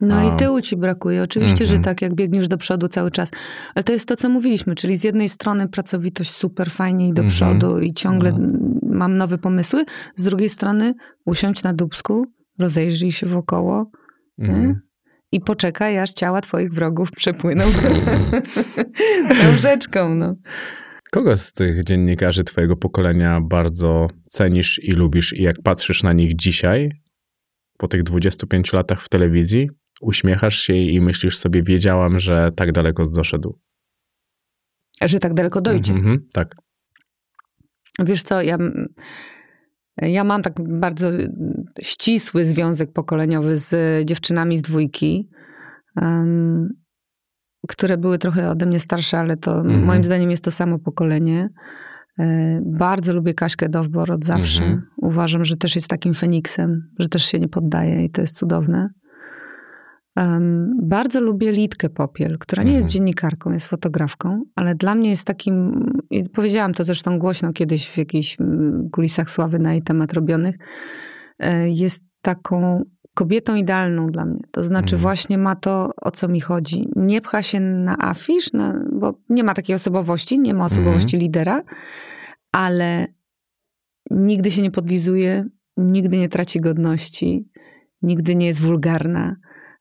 No 0.00 0.14
A- 0.16 0.34
i 0.34 0.36
tyłu 0.36 0.60
ci 0.60 0.76
brakuje. 0.76 1.22
Oczywiście, 1.22 1.66
że 1.66 1.76
Mhm. 1.76 1.82
tak, 1.84 2.02
jak 2.02 2.14
biegniesz 2.14 2.48
do 2.48 2.58
przodu 2.58 2.88
cały 2.88 3.10
czas. 3.10 3.30
Ale 3.74 3.84
to 3.84 3.92
jest 3.92 4.08
to, 4.08 4.16
co 4.16 4.28
mówiliśmy, 4.28 4.74
czyli 4.74 4.96
z 4.96 5.04
jednej 5.04 5.28
strony 5.28 5.68
pracowitość 5.68 6.30
super 6.30 6.70
fajnie 6.70 7.08
i 7.08 7.12
do 7.12 7.22
Mhm. 7.22 7.28
przodu 7.28 7.78
i 7.80 7.94
ciągle 7.94 8.30
mm, 8.30 8.78
mam 8.82 9.16
nowe 9.16 9.38
pomysły. 9.38 9.84
Z 10.16 10.24
drugiej 10.24 10.48
strony 10.48 10.94
usiądź 11.26 11.62
na 11.62 11.72
dubsku, 11.74 12.26
rozejrzyj 12.58 13.12
się 13.12 13.26
wokoło 13.26 13.90
Mhm. 14.38 14.80
i 15.32 15.40
poczekaj, 15.40 15.98
aż 15.98 16.12
ciała 16.12 16.40
twoich 16.40 16.72
wrogów 16.72 17.10
przepłyną 17.10 17.64
tą 19.42 19.56
rzeczką. 19.56 20.14
No. 20.14 20.34
Kogo 21.12 21.36
z 21.36 21.52
tych 21.52 21.84
dziennikarzy 21.84 22.44
twojego 22.44 22.76
pokolenia 22.76 23.40
bardzo 23.40 24.06
cenisz 24.26 24.80
i 24.84 24.92
lubisz 24.92 25.32
i 25.32 25.42
jak 25.42 25.56
patrzysz 25.64 26.02
na 26.02 26.12
nich 26.12 26.36
dzisiaj, 26.36 26.90
po 27.78 27.88
tych 27.88 28.02
25 28.02 28.72
latach 28.72 29.02
w 29.02 29.08
telewizji, 29.08 29.68
uśmiechasz 30.00 30.58
się 30.58 30.74
i 30.74 31.00
myślisz 31.00 31.38
sobie, 31.38 31.62
wiedziałam, 31.62 32.18
że 32.18 32.50
tak 32.56 32.72
daleko 32.72 33.04
doszedł. 33.06 33.58
Że 35.04 35.20
tak 35.20 35.34
daleko 35.34 35.60
dojdzie. 35.60 35.92
Mhm, 35.92 36.26
tak. 36.32 36.54
Wiesz 38.04 38.22
co, 38.22 38.42
ja, 38.42 38.58
ja 39.96 40.24
mam 40.24 40.42
tak 40.42 40.54
bardzo 40.78 41.10
ścisły 41.82 42.44
związek 42.44 42.92
pokoleniowy 42.92 43.56
z 43.56 44.04
dziewczynami 44.06 44.58
z 44.58 44.62
dwójki, 44.62 45.28
em, 45.96 46.68
które 47.68 47.96
były 47.98 48.18
trochę 48.18 48.50
ode 48.50 48.66
mnie 48.66 48.80
starsze, 48.80 49.18
ale 49.18 49.36
to 49.36 49.56
Mhm. 49.58 49.84
moim 49.84 50.04
zdaniem 50.04 50.30
jest 50.30 50.44
to 50.44 50.50
samo 50.50 50.78
pokolenie. 50.78 51.48
E, 52.18 52.60
Bardzo 52.66 53.12
lubię 53.12 53.34
Kaśkę 53.34 53.68
Dowbor 53.68 54.12
od 54.12 54.24
zawsze. 54.24 54.62
Mhm. 54.62 54.82
Uważam, 54.96 55.44
że 55.44 55.56
też 55.56 55.74
jest 55.74 55.88
takim 55.88 56.14
feniksem, 56.14 56.90
że 56.98 57.08
też 57.08 57.24
się 57.24 57.38
nie 57.38 57.48
poddaje 57.48 58.04
i 58.04 58.10
to 58.10 58.20
jest 58.20 58.36
cudowne. 58.38 58.88
Em, 60.18 60.76
bardzo 60.82 61.20
lubię 61.20 61.52
Litkę 61.52 61.90
Popiel, 61.90 62.38
która 62.38 62.62
nie 62.62 62.70
jest 62.72 62.84
Mhm. 62.86 62.90
dziennikarką, 62.90 63.52
jest 63.52 63.66
fotografką, 63.66 64.42
ale 64.54 64.74
dla 64.74 64.94
mnie 64.94 65.10
jest 65.10 65.24
takim, 65.24 65.84
powiedziałam 66.32 66.74
to 66.74 66.84
zresztą 66.84 67.18
głośno 67.18 67.52
kiedyś 67.52 67.86
w 67.88 67.98
jakichś 67.98 68.36
kulisach 68.92 69.30
sławy 69.30 69.58
na 69.58 69.72
jej 69.72 69.82
temat 69.82 70.12
robionych, 70.12 70.56
e, 71.38 71.68
jest 71.68 72.02
taką 72.22 72.84
kobietą 73.14 73.54
idealną 73.56 74.06
dla 74.06 74.24
mnie. 74.24 74.40
To 74.50 74.64
znaczy 74.64 74.94
Mhm. 74.94 75.00
właśnie 75.02 75.38
ma 75.38 75.56
to, 75.56 75.90
o 76.02 76.10
co 76.10 76.28
mi 76.28 76.40
chodzi. 76.40 76.88
Nie 76.96 77.20
pcha 77.20 77.42
się 77.42 77.60
na 77.60 77.96
afisz, 77.98 78.52
na, 78.52 78.84
bo 78.92 79.18
nie 79.28 79.44
ma 79.44 79.54
takiej 79.54 79.76
osobowości, 79.76 80.40
nie 80.40 80.54
ma 80.54 80.64
osobowości 80.64 81.16
lidera, 81.16 81.62
ale 82.52 83.06
nigdy 84.10 84.50
się 84.50 84.62
nie 84.62 84.70
podlizuje, 84.70 85.44
nigdy 85.76 86.16
nie 86.18 86.28
traci 86.28 86.60
godności, 86.60 87.48
nigdy 88.02 88.34
nie 88.36 88.46
jest 88.46 88.60
wulgarna. 88.60 89.36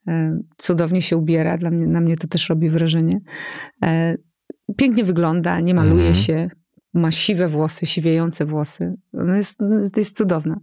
E, 0.07 0.39
Cudownie 0.57 1.01
się 1.01 1.17
ubiera, 1.17 1.57
dla 1.57 1.71
mnie, 1.71 1.87
na 1.87 2.01
mnie 2.01 2.17
to 2.17 2.27
też 2.27 2.49
robi 2.49 2.69
wrażenie. 2.69 3.19
E, 3.83 4.17
Pięknie 4.77 5.03
wygląda, 5.03 5.59
nie 5.59 5.73
maluje 5.73 6.07
Mhm. 6.07 6.13
się, 6.13 6.49
ma 6.93 7.11
siwe 7.11 7.47
włosy, 7.47 7.85
siwiejące 7.85 8.45
włosy. 8.45 8.91
Ona 9.13 9.37
jest, 9.37 9.59
jest 9.97 10.17
cudowna. 10.17 10.55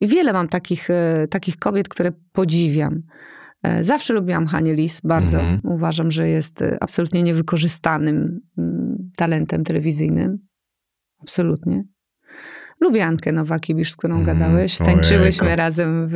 I 0.00 0.06
wiele 0.06 0.32
mam 0.32 0.48
takich, 0.48 0.90
e, 0.90 1.26
takich 1.30 1.56
kobiet, 1.56 1.88
które 1.88 2.12
podziwiam. 2.32 3.02
Zawsze 3.80 4.14
lubiłam 4.14 4.46
Hanię 4.46 4.74
Lis, 4.74 5.00
bardzo. 5.00 5.40
Mhm. 5.40 5.60
Uważam, 5.64 6.10
że 6.10 6.28
jest 6.28 6.64
absolutnie 6.80 7.22
niewykorzystanym 7.22 8.40
mm, 8.58 9.10
talentem 9.16 9.64
telewizyjnym. 9.64 10.38
Absolutnie. 11.22 11.84
Lubię 12.80 13.04
Ankę 13.06 13.32
Nowakiewicz, 13.32 13.90
z 13.90 13.96
którą 13.96 14.18
Mhm. 14.18 14.38
gadałeś. 14.38 14.78
Tańczyłyśmy 14.78 15.56
razem 15.56 16.06
w, 16.12 16.14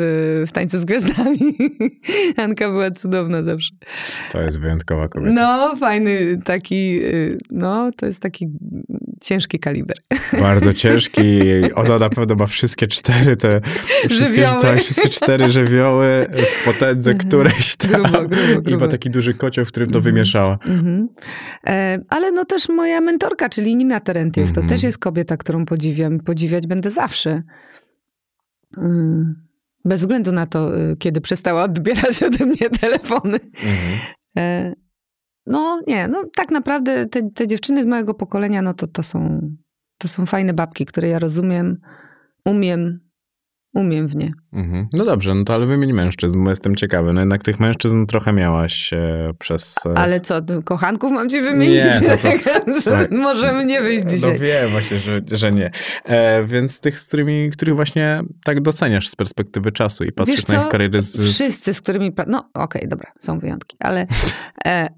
w 0.48 0.52
Tańcu 0.52 0.78
z 0.78 0.84
Gwiazdami. 0.84 1.56
Anka 2.36 2.68
była 2.70 2.90
cudowna 2.90 3.42
zawsze. 3.42 3.74
To 4.32 4.42
jest 4.42 4.60
wyjątkowa 4.60 5.08
kobieta. 5.08 5.32
No, 5.32 5.76
fajny 5.76 6.38
taki, 6.44 7.02
y, 7.04 7.38
no, 7.50 7.90
to 7.96 8.06
jest 8.06 8.20
taki 8.20 8.48
ciężki 9.20 9.58
kaliber. 9.58 9.96
Bardzo 10.40 10.72
ciężki. 10.74 11.22
Ona 11.74 11.98
na 11.98 12.10
pewno 12.10 12.34
ma 12.34 12.46
wszystkie 12.46 12.86
cztery 12.86 13.36
te 13.36 13.60
wszystkie, 14.08 14.24
Żywioły. 14.26 14.62
tak, 14.62 14.80
wszystkie 14.80 15.08
cztery 15.08 15.50
żywioły 15.50 16.26
w 16.60 16.64
potędze 16.64 17.10
Mhm. 17.10 17.28
którejś 17.28 17.76
tam. 17.76 17.90
Grubo, 18.02 18.18
grubo, 18.18 18.42
I 18.52 18.54
ma 18.54 18.60
grubo. 18.60 18.88
taki 18.88 19.10
duży 19.10 19.34
kocioł, 19.34 19.64
w 19.64 19.68
którym 19.68 19.90
to 19.90 19.98
Mhm. 19.98 20.14
wymieszała. 20.14 20.58
Mhm. 20.66 21.08
E, 21.66 21.98
ale 22.08 22.32
no 22.32 22.44
też 22.44 22.68
moja 22.68 23.00
mentorka, 23.00 23.48
czyli 23.48 23.76
Nina 23.76 24.00
Terentiew, 24.00 24.48
Mhm. 24.48 24.66
to 24.66 24.74
też 24.74 24.82
jest 24.82 24.98
kobieta, 24.98 25.36
którą 25.36 25.66
podziwiam 25.66 26.14
i 26.16 26.20
podziwiać 26.53 26.66
będę 26.66 26.90
zawsze. 26.90 27.42
Mm. 28.76 29.48
Bez 29.84 30.00
względu 30.00 30.32
na 30.32 30.46
to, 30.46 30.78
y, 30.78 30.97
kiedy 30.97 31.20
przestała 31.20 31.62
odbierać 31.62 32.22
ode 32.27 32.47
mnie 32.47 32.70
telefony. 32.70 33.39
Mhm. 33.55 33.98
E, 34.36 34.72
No 35.47 35.81
nie, 35.86 36.09
no 36.09 36.24
tak 36.36 36.51
naprawdę 36.51 37.06
te, 37.06 37.31
te 37.31 37.47
dziewczyny 37.47 37.82
z 37.82 37.86
mojego 37.86 38.14
pokolenia, 38.14 38.62
no 38.62 38.74
to, 38.74 38.86
to, 38.86 39.02
są, 39.02 39.40
to 39.98 40.09
są 40.09 40.27
fajne 40.27 40.55
babki, 40.55 40.86
które 40.86 41.09
ja 41.09 41.18
rozumiem, 41.18 41.81
umiem, 42.44 43.01
umiem 43.74 44.07
w 44.09 44.16
nie. 44.16 44.32
Mhm. 44.53 44.89
No 44.93 45.05
dobrze, 45.05 45.35
no 45.35 45.44
to 45.44 45.55
ale 45.55 45.66
wymień 45.66 45.93
mężczyzn, 45.93 46.44
bo 46.44 46.51
jestem 46.51 46.77
ciekawy. 46.77 47.12
No 47.12 47.20
jednak 47.20 47.43
tych 47.43 47.61
mężczyzn 47.61 48.07
trochę 48.07 48.32
miałaś 48.32 48.93
e, 48.93 49.31
przez... 49.39 49.74
e, 49.86 49.99
Ale 49.99 50.20
co, 50.20 50.35
kochanków 50.65 51.12
mam 51.12 51.28
ci 51.28 51.40
wymienić? 51.40 51.77
Nie, 51.77 52.01
no 52.09 52.16
to- 52.16 52.81
słuchaj. 52.81 53.07
Możemy 53.11 53.65
nie 53.66 53.81
wyjść 53.82 54.05
No 54.05 54.11
dzisiaj. 54.11 54.39
wiem 54.39 54.70
właśnie, 54.70 54.99
że, 54.99 55.20
że 55.32 55.53
nie. 55.53 55.70
E, 56.05 56.44
więc 56.44 56.81
tych, 56.81 56.99
z 56.99 57.09
którymi, 57.09 57.51
których 57.51 57.74
właśnie 57.74 58.23
tak 58.44 58.61
doceniasz 58.61 59.09
z 59.09 59.16
perspektywy 59.16 59.73
czasu 59.73 60.05
i 60.05 60.12
patrzysz 60.12 60.36
Wiesz 60.36 60.49
na 60.49 60.65
ich 60.65 60.69
kariery 60.69 61.03
z... 61.03 61.31
Wszyscy, 61.32 61.74
z 61.74 61.81
którymi... 61.81 62.12
No 62.27 62.51
okej, 62.55 62.89
dobra, 62.89 63.12
są 63.20 63.39
wyjątki, 63.39 63.77
ale 63.81 64.07
e, 64.66 64.89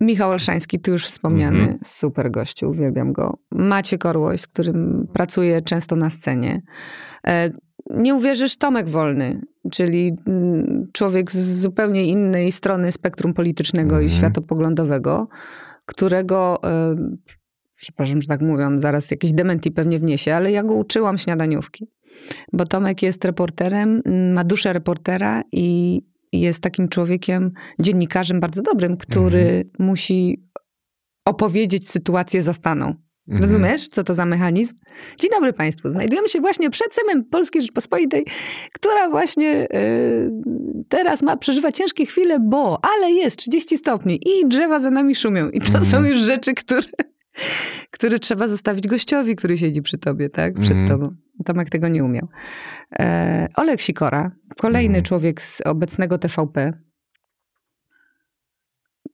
Michał 0.00 0.30
Olszański, 0.30 0.80
tu 0.80 0.90
już 0.90 1.06
wspomniany, 1.06 1.58
Mhm. 1.60 1.78
super 1.84 2.30
gościu, 2.30 2.70
uwielbiam 2.70 3.12
go. 3.12 3.38
Maciek 3.52 4.06
Orłoś, 4.06 4.40
z 4.40 4.46
którym 4.46 5.06
pracuję 5.14 5.62
często 5.62 5.96
na 5.96 6.10
scenie. 6.10 6.62
Nie 7.90 8.14
uwierzysz, 8.14 8.56
Tomek 8.56 8.88
Wolny. 8.88 9.40
czyli 9.70 10.12
mm, 10.26 10.88
człowiek 10.92 11.30
z 11.32 11.60
zupełnie 11.60 12.04
innej 12.04 12.52
strony 12.52 12.92
spektrum 12.92 13.34
politycznego 13.34 14.00
i 14.00 14.04
Mhm. 14.04 14.18
światopoglądowego, 14.18 15.28
którego, 15.86 16.60
e, 16.64 16.96
przepraszam, 17.74 18.22
że 18.22 18.28
tak 18.28 18.40
mówią, 18.40 18.80
zaraz 18.80 19.10
jakiś 19.10 19.32
dementi 19.32 19.70
pewnie 19.70 19.98
wniesie, 19.98 20.34
ale 20.34 20.52
ja 20.52 20.62
go 20.62 20.74
uczyłam 20.74 21.18
śniadaniówki. 21.18 21.88
Bo 22.52 22.64
Tomek 22.64 23.02
jest 23.02 23.24
reporterem, 23.24 24.02
mm, 24.04 24.32
ma 24.32 24.44
duszę 24.44 24.72
reportera 24.72 25.42
i 25.52 26.00
jest 26.32 26.62
takim 26.62 26.88
człowiekiem, 26.88 27.52
dziennikarzem 27.80 28.40
bardzo 28.40 28.62
dobrym, 28.62 28.96
który 28.96 29.70
musi 29.78 30.44
opowiedzieć 31.24 31.90
sytuację 31.90 32.42
zastaną. 32.42 32.86
Mhm. 32.86 33.01
Rozumiesz, 33.28 33.88
co 33.88 34.04
to 34.04 34.14
za 34.14 34.24
mechanizm? 34.26 34.74
Dzień 35.18 35.30
dobry 35.30 35.52
Państwu. 35.52 35.90
Znajdujemy 35.90 36.28
się 36.28 36.40
właśnie 36.40 36.70
przed 36.70 36.94
Sejmem 36.94 37.24
Polskiej 37.24 37.62
Rzeczpospolitej, 37.62 38.26
która 38.72 39.10
właśnie 39.10 39.68
y, 39.74 40.30
teraz 40.88 41.22
ma, 41.22 41.36
przeżywa 41.36 41.72
ciężkie 41.72 42.06
chwile, 42.06 42.40
bo, 42.40 42.80
ale 42.96 43.12
jest 43.12 43.36
30 43.36 43.76
stopni 43.76 44.20
i 44.26 44.48
drzewa 44.48 44.80
za 44.80 44.90
nami 44.90 45.14
szumią. 45.14 45.48
I 45.50 45.60
to 45.60 45.66
Mhm. 45.66 45.84
są 45.84 46.04
już 46.04 46.18
rzeczy, 46.18 46.54
które, 46.54 46.82
które 47.94 48.18
trzeba 48.18 48.48
zostawić 48.48 48.88
gościowi, 48.88 49.36
który 49.36 49.58
siedzi 49.58 49.82
przy 49.82 49.98
tobie, 49.98 50.28
tak? 50.30 50.54
Przed 50.54 50.76
Mhm. 50.76 50.88
tobą. 50.88 51.14
Tomek 51.44 51.70
tego 51.70 51.88
nie 51.88 52.04
umiał. 52.04 52.28
E, 52.98 53.48
Olek 53.56 53.80
Sikora, 53.80 54.30
kolejny 54.58 54.86
Mhm. 54.98 55.04
człowiek 55.04 55.42
z 55.42 55.60
obecnego 55.60 56.18
TVP, 56.18 56.70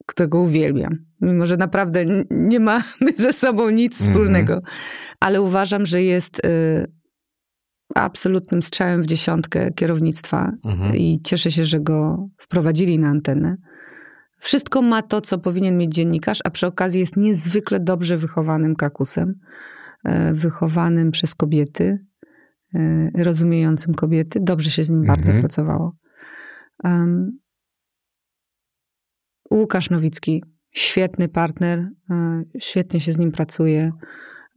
którego 0.09 0.41
uwielbiam. 0.41 0.93
Mimo, 1.21 1.47
że 1.47 1.57
naprawdę 1.57 2.05
nie 2.31 2.61
mamy 2.61 2.83
ze 3.19 3.33
sobą 3.33 3.71
nic 3.71 4.01
Mhm. 4.01 4.11
wspólnego. 4.13 4.61
Ale 5.21 5.43
uważam, 5.43 5.87
że 5.87 6.03
jest 6.03 6.47
y, 6.47 6.93
absolutnym 7.95 8.63
strzałem 8.63 9.03
w 9.03 9.07
dziesiątkę 9.07 9.73
kierownictwa 9.73 10.53
Mhm. 10.65 10.97
i 10.97 11.21
cieszę 11.25 11.51
się, 11.51 11.65
że 11.65 11.81
go 11.81 12.29
wprowadzili 12.39 12.99
na 12.99 13.09
antenę. 13.09 13.57
Wszystko 14.41 14.83
ma 14.83 15.03
to, 15.03 15.21
co 15.21 15.39
powinien 15.39 15.77
mieć 15.77 15.95
dziennikarz, 15.95 16.39
a 16.45 16.51
przy 16.51 16.67
okazji 16.67 17.01
jest 17.01 17.17
niezwykle 17.17 17.81
dobrze 17.81 18.17
wychowanym 18.17 18.75
krakusem, 18.77 19.35
e, 20.05 20.33
wychowanym 20.35 21.11
przez 21.11 21.35
kobiety, 21.35 21.99
e, 22.75 23.11
rozumiejącym 23.25 23.95
kobiety. 23.95 24.39
Dobrze 24.43 24.71
się 24.71 24.85
z 24.85 24.91
nim 24.91 25.05
bardzo 25.07 25.33
Mhm. 25.33 25.41
pracowało. 25.43 25.97
Um, 26.85 27.39
Łukasz 29.51 29.91
Nowicki, 29.91 30.45
świetny 30.71 31.29
partner, 31.29 31.89
e, 32.11 32.43
świetnie 32.59 33.01
się 33.01 33.13
z 33.13 33.19
nim 33.19 33.33
pracuje. 33.33 33.93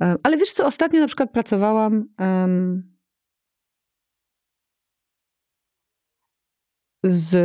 E, 0.02 0.16
Ale 0.24 0.38
wiesz 0.38 0.52
co, 0.52 0.66
ostatnio 0.66 1.00
na 1.00 1.08
przykład 1.08 1.32
pracowałam 1.32 2.06
em, 2.18 2.92
z 7.04 7.36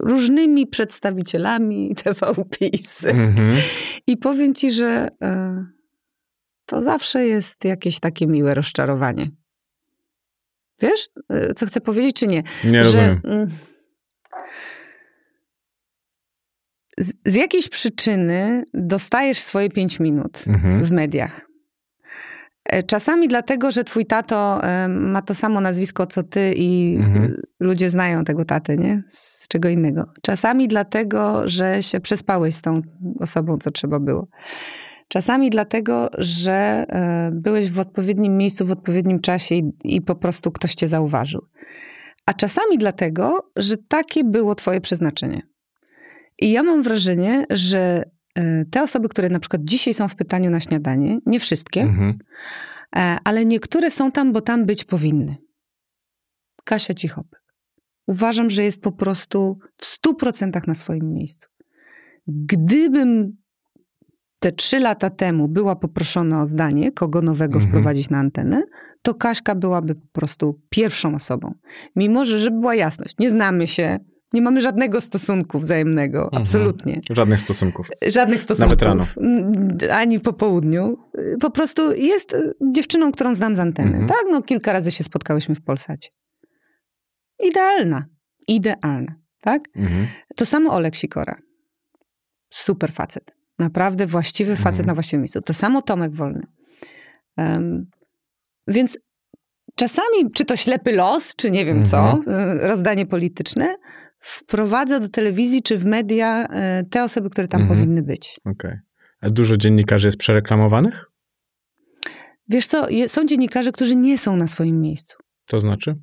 różnymi 0.00 0.66
przedstawicielami 0.66 1.94
TV 2.04 2.34
PiS. 2.58 3.04
Mhm. 3.04 3.56
I 4.06 4.16
powiem 4.16 4.54
ci, 4.54 4.70
że 4.70 5.08
e, 5.22 5.64
to 6.66 6.82
zawsze 6.82 7.26
jest 7.26 7.64
jakieś 7.64 8.00
takie 8.00 8.26
miłe 8.26 8.54
rozczarowanie. 8.54 9.30
Wiesz, 10.80 11.08
co 11.56 11.66
chcę 11.66 11.80
powiedzieć, 11.80 12.16
czy 12.16 12.26
nie? 12.26 12.42
Nie 12.64 12.84
że 12.84 13.08
rozumiem. 13.08 13.20
mm, 13.24 13.48
z, 16.98 17.12
z 17.26 17.34
jakiejś 17.34 17.68
przyczyny 17.68 18.64
dostajesz 18.74 19.38
swoje 19.38 19.68
pięć 19.70 20.00
minut 20.00 20.44
Mhm. 20.46 20.84
w 20.84 20.90
mediach. 20.90 21.48
E, 22.64 22.82
Czasami 22.82 23.28
dlatego, 23.28 23.70
że 23.70 23.84
twój 23.84 24.06
tato 24.06 24.64
e, 24.64 24.88
ma 24.88 25.22
to 25.22 25.34
samo 25.34 25.60
nazwisko 25.60 26.06
co 26.06 26.22
ty 26.22 26.52
i 26.56 26.96
Mhm. 27.00 27.42
ludzie 27.60 27.90
znają 27.90 28.24
tego 28.24 28.44
tatę, 28.44 28.76
nie? 28.76 29.02
Z 29.10 29.48
czego 29.48 29.68
innego. 29.68 30.12
Czasami 30.22 30.68
dlatego, 30.68 31.42
że 31.48 31.82
się 31.82 32.00
przespałeś 32.00 32.54
z 32.54 32.62
tą 32.62 32.82
osobą, 33.20 33.58
co 33.58 33.70
trzeba 33.70 34.00
było. 34.00 34.28
Czasami 35.08 35.50
dlatego, 35.50 36.08
że 36.18 36.52
e, 36.88 37.30
byłeś 37.32 37.70
w 37.70 37.78
odpowiednim 37.78 38.36
miejscu 38.36 38.66
w 38.66 38.70
odpowiednim 38.70 39.20
czasie 39.20 39.54
i, 39.54 39.72
i 39.84 40.00
po 40.02 40.14
prostu 40.14 40.52
ktoś 40.52 40.74
cię 40.74 40.88
zauważył. 40.88 41.46
A 42.26 42.34
czasami 42.34 42.78
dlatego, 42.78 43.50
że 43.56 43.76
takie 43.88 44.24
było 44.24 44.54
twoje 44.54 44.80
przeznaczenie. 44.80 45.42
I 46.38 46.50
ja 46.50 46.62
mam 46.62 46.82
wrażenie, 46.82 47.44
że 47.50 48.02
e, 48.34 48.64
te 48.64 48.82
osoby, 48.82 49.08
które 49.08 49.28
na 49.28 49.40
przykład 49.40 49.62
dzisiaj 49.64 49.94
są 49.94 50.08
w 50.08 50.14
pytaniu 50.14 50.50
na 50.50 50.60
śniadanie, 50.60 51.18
nie 51.26 51.40
wszystkie, 51.40 51.80
Mhm. 51.82 52.18
E, 52.96 53.18
ale 53.24 53.44
niektóre 53.44 53.90
są 53.90 54.12
tam, 54.12 54.32
bo 54.32 54.40
tam 54.40 54.66
być 54.66 54.84
powinny. 54.84 55.36
Kasia 56.64 56.94
Cichopek. 56.94 57.42
Uważam, 58.06 58.50
że 58.50 58.64
jest 58.64 58.82
po 58.82 58.92
prostu 58.92 59.58
w 59.76 59.84
stu 59.84 60.14
procentach 60.14 60.66
na 60.66 60.74
swoim 60.74 61.12
miejscu. 61.12 61.48
Gdybym 62.26 63.36
te 64.38 64.52
trzy 64.52 64.78
lata 64.80 65.10
temu 65.10 65.48
była 65.48 65.76
poproszona 65.76 66.42
o 66.42 66.46
zdanie, 66.46 66.92
kogo 66.92 67.22
nowego 67.22 67.54
Mhm. 67.54 67.70
wprowadzić 67.70 68.10
na 68.10 68.18
antenę, 68.18 68.62
to 69.02 69.14
Kaśka 69.14 69.54
byłaby 69.54 69.94
po 69.94 70.06
prostu 70.12 70.60
pierwszą 70.70 71.14
osobą. 71.14 71.54
Mimo, 71.96 72.24
że 72.24 72.38
żeby 72.38 72.60
była 72.60 72.74
jasność, 72.74 73.14
nie 73.18 73.30
znamy 73.30 73.66
się, 73.66 73.98
nie 74.32 74.42
mamy 74.42 74.60
żadnego 74.60 75.00
stosunku 75.00 75.58
wzajemnego, 75.60 76.24
Mhm. 76.24 76.42
absolutnie. 76.42 77.00
Żadnych 77.10 77.40
stosunków. 77.40 77.88
Żadnych 78.06 78.42
stosunków. 78.42 78.82
rano. 78.82 79.06
Mm, 79.16 79.78
Ani 79.92 80.20
po 80.20 80.32
południu. 80.32 80.96
Po 81.40 81.50
prostu 81.50 81.92
jest 81.94 82.34
y, 82.34 82.52
dziewczyną, 82.72 83.12
którą 83.12 83.34
znam 83.34 83.56
z 83.56 83.58
anteny. 83.58 83.88
Mhm. 83.90 84.08
Tak, 84.08 84.22
no 84.30 84.42
kilka 84.42 84.72
razy 84.72 84.90
się 84.92 85.04
spotkałyśmy 85.04 85.54
w 85.54 85.62
Polsacie. 85.64 86.08
Idealna. 87.44 88.04
Idealna. 88.48 89.14
Tak? 89.40 89.62
Mhm. 89.76 90.06
To 90.36 90.46
samo 90.46 90.72
Olek 90.72 90.94
Sikora. 90.96 91.36
Super 92.50 92.92
facet. 92.92 93.34
Naprawdę 93.58 94.06
właściwy 94.06 94.56
facet 94.56 94.70
Mhm. 94.80 94.86
na 94.86 94.94
właściwym 94.94 95.20
miejscu. 95.22 95.40
To 95.40 95.54
samo 95.54 95.82
Tomek 95.82 96.14
Wolny. 96.14 96.46
Em, 97.36 97.86
więc 98.68 98.98
czasami, 99.74 100.30
czy 100.34 100.44
to 100.44 100.56
ślepy 100.56 100.92
los, 100.92 101.34
czy 101.36 101.50
nie 101.50 101.64
wiem 101.64 101.86
co, 101.86 101.98
Mhm. 102.10 102.58
y, 102.60 102.66
rozdanie 102.66 103.06
polityczne, 103.06 103.76
wprowadza 104.20 105.00
do 105.00 105.08
telewizji 105.08 105.62
czy 105.62 105.78
w 105.78 105.84
media 105.84 106.44
y, 106.80 106.84
te 106.90 107.04
osoby, 107.04 107.30
które 107.30 107.48
tam 107.48 107.60
Mhm. 107.60 107.78
powinny 107.80 108.02
być. 108.02 108.40
Okej. 108.44 108.76
A 109.20 109.30
dużo 109.30 109.56
dziennikarzy 109.56 110.08
jest 110.08 110.18
przereklamowanych? 110.18 111.04
Wiesz 112.48 112.66
co, 112.66 112.86
są 113.06 113.26
dziennikarze, 113.26 113.72
którzy 113.72 113.96
nie 113.96 114.18
są 114.18 114.36
na 114.36 114.48
swoim 114.48 114.80
miejscu. 114.80 115.16
To 115.46 115.60
znaczy? 115.60 115.94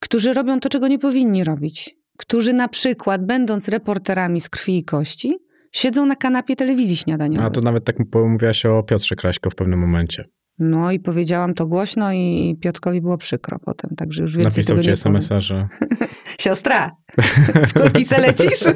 Którzy 0.00 0.32
robią 0.32 0.60
to, 0.60 0.68
czego 0.68 0.88
nie 0.88 0.98
powinni 0.98 1.44
robić. 1.44 1.96
Którzy 2.18 2.52
na 2.52 2.68
przykład, 2.68 3.26
będąc 3.26 3.68
reporterami 3.68 4.40
z 4.40 4.48
krwi 4.48 4.78
i 4.78 4.84
kości, 4.84 5.36
siedzą 5.72 6.06
na 6.06 6.16
kanapie 6.16 6.56
telewizji 6.56 6.96
śniadaniowej. 6.96 7.46
A 7.46 7.50
to 7.50 7.60
nawet 7.60 7.84
tak 7.84 7.96
mówiłaś 8.14 8.66
o 8.66 8.82
Piotrze 8.82 9.16
Kraśko 9.16 9.50
w 9.50 9.54
pewnym 9.54 9.78
momencie. 9.78 10.24
No 10.58 10.92
i 10.92 11.00
powiedziałam 11.00 11.54
to 11.54 11.66
głośno 11.66 12.12
i 12.12 12.56
Piotrkowi 12.60 13.00
było 13.00 13.18
przykro 13.18 13.58
potem, 13.58 13.96
także 13.96 14.22
już 14.22 14.36
więcej 14.36 14.60
Napisał 14.60 14.76
tego 14.76 14.82
ci 14.82 14.86
nie 14.86 14.92
SMS-a, 14.92 15.40
że... 15.40 15.68
Siostra, 16.40 16.90
w 17.68 17.72
kulki 17.72 18.04
se 18.04 18.20
lecisz? 18.20 18.64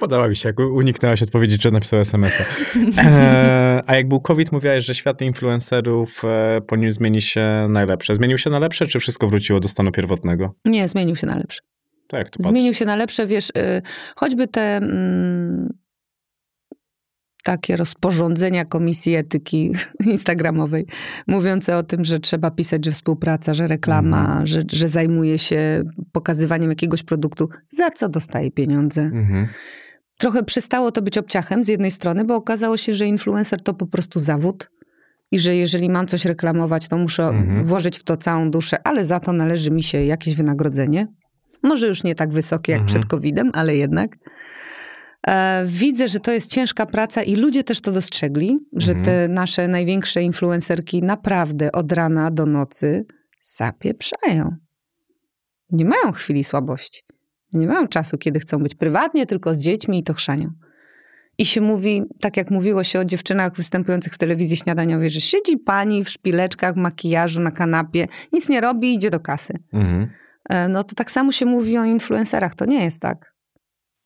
Podoba 0.00 0.28
mi 0.28 0.36
się, 0.36 0.48
jak 0.48 0.58
uniknęłaś 0.58 1.22
odpowiedzi, 1.22 1.58
czy 1.58 1.70
napisał 1.70 2.00
SMS-a. 2.00 2.44
E, 3.02 3.82
a 3.86 3.96
jak 3.96 4.08
był 4.08 4.20
COVID, 4.20 4.52
mówiłaś, 4.52 4.84
że 4.84 4.94
świat 4.94 5.22
influencerów 5.22 6.22
e, 6.24 6.60
po 6.60 6.76
nim 6.76 6.90
zmieni 6.90 7.22
się 7.22 7.66
na 7.68 7.84
lepsze. 7.84 8.14
Zmienił 8.14 8.38
się 8.38 8.50
na 8.50 8.58
lepsze, 8.58 8.86
czy 8.86 9.00
wszystko 9.00 9.28
wróciło 9.28 9.60
do 9.60 9.68
stanu 9.68 9.92
pierwotnego? 9.92 10.54
Nie, 10.64 10.88
zmienił 10.88 11.16
się 11.16 11.26
na 11.26 11.36
lepsze. 11.36 11.60
Tak, 12.08 12.30
to 12.30 12.38
patrz. 12.38 12.50
Zmienił 12.50 12.74
się 12.74 12.84
na 12.84 12.96
lepsze, 12.96 13.26
wiesz, 13.26 13.50
y, 13.50 13.82
choćby 14.16 14.48
te 14.48 14.76
mm, 14.76 15.68
takie 17.44 17.76
rozporządzenia 17.76 18.64
Komisji 18.64 19.14
Etyki 19.14 19.72
Instagramowej, 20.12 20.86
mówiące 21.26 21.76
o 21.76 21.82
tym, 21.82 22.04
że 22.04 22.20
trzeba 22.20 22.50
pisać, 22.50 22.84
że 22.84 22.90
współpraca, 22.92 23.54
że 23.54 23.68
reklama, 23.68 24.22
Mhm. 24.26 24.46
że, 24.46 24.62
że 24.72 24.88
zajmuje 24.88 25.38
się 25.38 25.82
pokazywaniem 26.12 26.70
jakiegoś 26.70 27.02
produktu, 27.02 27.48
za 27.70 27.90
co 27.90 28.08
dostaje 28.08 28.50
pieniądze. 28.50 29.02
Mhm. 29.02 29.46
Trochę 30.18 30.42
przestało 30.42 30.92
to 30.92 31.02
być 31.02 31.18
obciachem 31.18 31.64
z 31.64 31.68
jednej 31.68 31.90
strony, 31.90 32.24
bo 32.24 32.36
okazało 32.36 32.76
się, 32.76 32.94
że 32.94 33.06
influencer 33.06 33.62
to 33.62 33.74
po 33.74 33.86
prostu 33.86 34.18
zawód 34.20 34.70
i 35.30 35.38
że 35.38 35.56
jeżeli 35.56 35.90
mam 35.90 36.06
coś 36.06 36.24
reklamować, 36.24 36.88
to 36.88 36.98
muszę 36.98 37.22
Mhm. 37.24 37.64
włożyć 37.64 37.98
w 37.98 38.02
to 38.04 38.16
całą 38.16 38.50
duszę, 38.50 38.76
ale 38.86 39.04
za 39.04 39.20
to 39.20 39.32
należy 39.32 39.70
mi 39.70 39.82
się 39.82 40.04
jakieś 40.04 40.34
wynagrodzenie. 40.34 41.06
Może 41.62 41.86
już 41.88 42.04
nie 42.04 42.14
tak 42.14 42.32
wysokie 42.32 42.72
jak 42.72 42.84
przed 42.84 43.06
COVID-em, 43.06 43.50
ale 43.54 43.76
jednak. 43.76 44.16
E, 45.28 45.64
widzę, 45.66 46.08
że 46.08 46.20
to 46.20 46.32
jest 46.32 46.50
ciężka 46.50 46.86
praca 46.86 47.22
i 47.22 47.36
ludzie 47.36 47.64
też 47.64 47.80
to 47.80 47.92
dostrzegli, 47.92 48.58
że 48.72 48.92
Mhm. 48.92 49.04
te 49.04 49.28
nasze 49.34 49.68
największe 49.68 50.22
influencerki 50.22 51.02
naprawdę 51.02 51.72
od 51.72 51.92
rana 51.92 52.30
do 52.30 52.46
nocy 52.46 53.04
zapieprzają. 53.42 54.56
Nie 55.70 55.84
mają 55.84 56.12
chwili 56.12 56.44
słabości. 56.44 57.02
Nie 57.52 57.66
mają 57.66 57.88
czasu, 57.88 58.18
kiedy 58.18 58.40
chcą 58.40 58.58
być 58.58 58.74
prywatnie, 58.74 59.26
tylko 59.26 59.54
z 59.54 59.58
dziećmi 59.60 59.98
i 59.98 60.02
to 60.02 60.14
chrzanią. 60.14 60.50
I 61.38 61.46
się 61.46 61.60
mówi, 61.60 62.02
tak 62.20 62.36
jak 62.36 62.50
mówiło 62.50 62.84
się 62.84 63.00
o 63.00 63.04
dziewczynach 63.04 63.52
występujących 63.56 64.14
w 64.14 64.18
telewizji 64.18 64.56
śniadaniowej, 64.56 65.10
że 65.10 65.20
siedzi 65.20 65.56
pani 65.58 66.04
w 66.04 66.10
szpileczkach, 66.10 66.74
w 66.74 66.78
makijażu 66.78 67.40
na 67.40 67.50
kanapie, 67.50 68.08
nic 68.32 68.48
nie 68.48 68.60
robi 68.60 68.88
i 68.88 68.94
idzie 68.94 69.10
do 69.10 69.20
kasy. 69.20 69.52
Mhm. 69.72 70.10
E, 70.50 70.68
No 70.68 70.84
to 70.84 70.94
tak 70.94 71.10
samo 71.10 71.32
się 71.32 71.46
mówi 71.46 71.78
o 71.78 71.84
influencerach. 71.84 72.54
To 72.54 72.64
nie 72.64 72.84
jest 72.84 73.00
tak. 73.00 73.31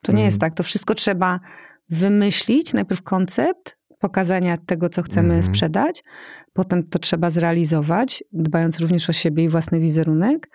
To 0.07 0.13
nie 0.13 0.25
jest 0.25 0.41
tak. 0.41 0.55
To 0.55 0.63
wszystko 0.63 0.95
trzeba 0.95 1.41
wymyślić. 1.91 2.73
Najpierw 2.73 3.03
koncept 3.03 3.77
pokazania 3.99 4.57
tego, 4.57 4.89
co 4.89 5.03
chcemy 5.03 5.35
Mhm. 5.35 5.43
sprzedać. 5.43 6.05
Potem 6.53 6.89
to 6.89 6.99
trzeba 6.99 7.31
zrealizować, 7.31 8.25
dbając 8.33 8.81
również 8.81 9.11
o 9.11 9.13
siebie 9.13 9.45
i 9.45 9.49
własny 9.49 9.81
wizerunek. 9.81 10.49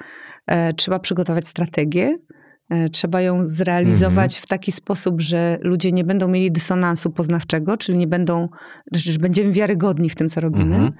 E, 0.47 0.73
Trzeba 0.73 0.99
przygotować 0.99 1.47
strategię. 1.47 2.17
E, 2.71 2.89
Trzeba 2.89 3.21
ją 3.21 3.45
zrealizować 3.45 4.37
w 4.39 4.47
taki 4.47 4.71
sposób, 4.71 5.21
że 5.21 5.57
ludzie 5.61 5.91
nie 5.91 6.03
będą 6.03 6.27
mieli 6.27 6.51
dysonansu 6.51 7.09
poznawczego, 7.09 7.77
czyli 7.77 7.97
nie 7.97 8.07
będą, 8.07 8.49
że 8.91 9.19
będziemy 9.19 9.51
wiarygodni 9.51 10.09
w 10.09 10.15
tym, 10.15 10.29
co 10.29 10.41
robimy. 10.41 10.75
Mhm. 10.75 10.91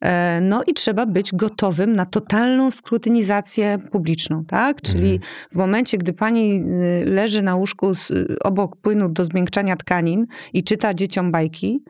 E, 0.00 0.40
No 0.40 0.62
i 0.66 0.74
trzeba 0.74 1.06
być 1.06 1.32
gotowym 1.32 1.96
na 1.96 2.06
totalną 2.06 2.70
skrutynizację 2.70 3.78
publiczną, 3.92 4.44
tak? 4.44 4.82
Czyli 4.82 5.12
Mhm. 5.14 5.20
w 5.52 5.56
momencie, 5.56 5.98
gdy 5.98 6.12
pani 6.12 6.64
y, 7.02 7.04
leży 7.06 7.42
na 7.42 7.56
łóżku 7.56 7.94
z, 7.94 8.12
obok 8.44 8.76
płynu 8.76 9.08
do 9.08 9.24
zmiękczania 9.24 9.76
tkanin 9.76 10.26
i 10.52 10.64
czyta 10.64 10.94
dzieciom 10.94 11.32
bajki, 11.32 11.82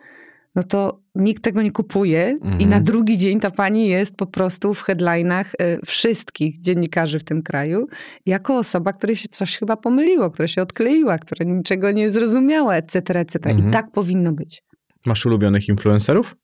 no 0.56 0.62
to 0.62 1.00
nikt 1.14 1.42
tego 1.42 1.62
nie 1.62 1.72
kupuje 1.72 2.38
i 2.42 2.46
Mhm. 2.46 2.70
na 2.70 2.80
drugi 2.80 3.18
dzień 3.18 3.40
ta 3.40 3.50
pani 3.50 3.88
jest 3.88 4.16
po 4.16 4.26
prostu 4.26 4.74
w 4.74 4.82
headlinach 4.82 5.54
y, 5.54 5.78
wszystkich 5.86 6.60
dziennikarzy 6.60 7.18
w 7.18 7.24
tym 7.24 7.42
kraju, 7.42 7.86
jako 8.26 8.58
osoba, 8.58 8.92
której 8.92 9.16
się 9.16 9.28
coś 9.28 9.58
chyba 9.58 9.76
pomyliło, 9.76 10.30
która 10.30 10.48
się 10.48 10.62
odkleiła, 10.62 11.18
która 11.18 11.50
niczego 11.50 11.90
nie 11.90 12.12
zrozumiała, 12.12 12.76
etc., 12.76 12.98
etc. 13.14 13.50
Mhm. 13.50 13.68
I 13.68 13.72
tak 13.72 13.90
powinno 13.92 14.32
być. 14.32 14.62
Masz 15.06 15.26
ulubionych 15.26 15.68
influencerów? 15.68 16.36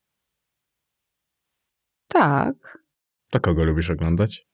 Tak. 2.07 2.77
To 3.31 3.39
kogo 3.39 3.63
lubisz 3.63 3.89
oglądać? 3.89 4.47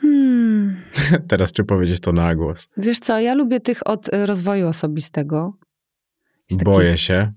Hmm. 0.00 0.76
Teraz 1.28 1.52
czy 1.52 1.64
powiedzieć 1.64 2.00
to 2.00 2.12
na 2.12 2.34
głos? 2.34 2.68
Wiesz 2.76 2.98
co, 2.98 3.20
ja 3.20 3.34
lubię 3.34 3.60
tych 3.60 3.86
od 3.86 4.14
y, 4.14 4.26
rozwoju 4.26 4.68
osobistego. 4.68 5.52
Boję 6.56 6.98
się. 6.98 7.32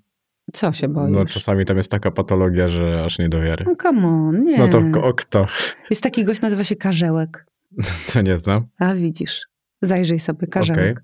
Co 0.53 0.73
się 0.73 0.87
boisz? 0.87 1.11
No 1.15 1.25
czasami 1.25 1.65
tam 1.65 1.77
jest 1.77 1.91
taka 1.91 2.11
patologia, 2.11 2.67
że 2.67 3.03
aż 3.05 3.19
nie 3.19 3.29
do 3.29 3.41
wiary. 3.41 3.65
No 3.67 3.75
come 3.75 4.07
on, 4.07 4.43
nie. 4.43 4.57
No 4.57 4.67
to 4.67 4.81
o 5.01 5.13
kto? 5.13 5.45
Jest 5.89 6.03
taki 6.03 6.23
gość, 6.23 6.41
nazywa 6.41 6.63
się 6.63 6.75
Karzełek. 6.75 7.45
To 8.13 8.21
nie 8.21 8.37
znam. 8.37 8.65
A 8.79 8.95
widzisz, 8.95 9.41
zajrzyj 9.81 10.19
sobie, 10.19 10.47
Karzełek. 10.47 11.03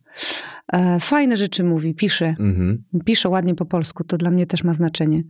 E, 0.74 1.00
fajne 1.00 1.38
rzeczy 1.38 1.64
mówi, 1.64 1.94
pisze. 1.96 2.26
Mhm. 2.40 2.84
Pisze 3.06 3.30
ładnie 3.30 3.56
po 3.56 3.66
polsku, 3.66 4.04
to 4.04 4.18
dla 4.18 4.32
mnie 4.32 4.46
też 4.48 4.64
ma 4.64 4.74
znaczenie. 4.74 5.24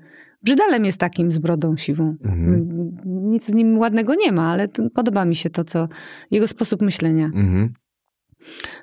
Brzydalem 0.43 0.85
jest 0.85 0.97
takim 0.97 1.31
z 1.31 1.39
brodą 1.39 1.77
siwą. 1.77 2.15
Mhm. 2.23 2.67
Nic 3.05 3.51
w 3.51 3.55
nim 3.55 3.77
ładnego 3.79 4.15
nie 4.15 4.31
ma, 4.31 4.51
ale 4.51 4.67
podoba 4.95 5.25
mi 5.25 5.35
się 5.35 5.49
to, 5.49 5.63
co 5.63 5.87
jego 6.31 6.47
sposób 6.47 6.81
myślenia. 6.81 7.25
Mhm. 7.25 7.73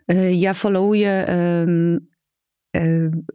E, 0.09 0.33
Ja 0.33 0.55
followuję 0.55 1.27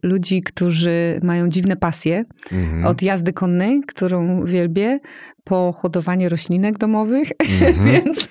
ludzi, 0.03 0.41
którzy 0.41 1.19
mają 1.23 1.49
dziwne 1.49 1.76
pasje. 1.76 2.26
Mhm. 2.51 2.85
Od 2.85 3.01
jazdy 3.01 3.34
konnej, 3.34 3.81
którą 3.88 4.45
wielbię, 4.45 4.99
po 5.43 5.73
hodowanie 5.77 6.30
roślinek 6.30 6.77
domowych, 6.77 7.27
Mhm. 7.61 7.85
więc, 7.85 8.30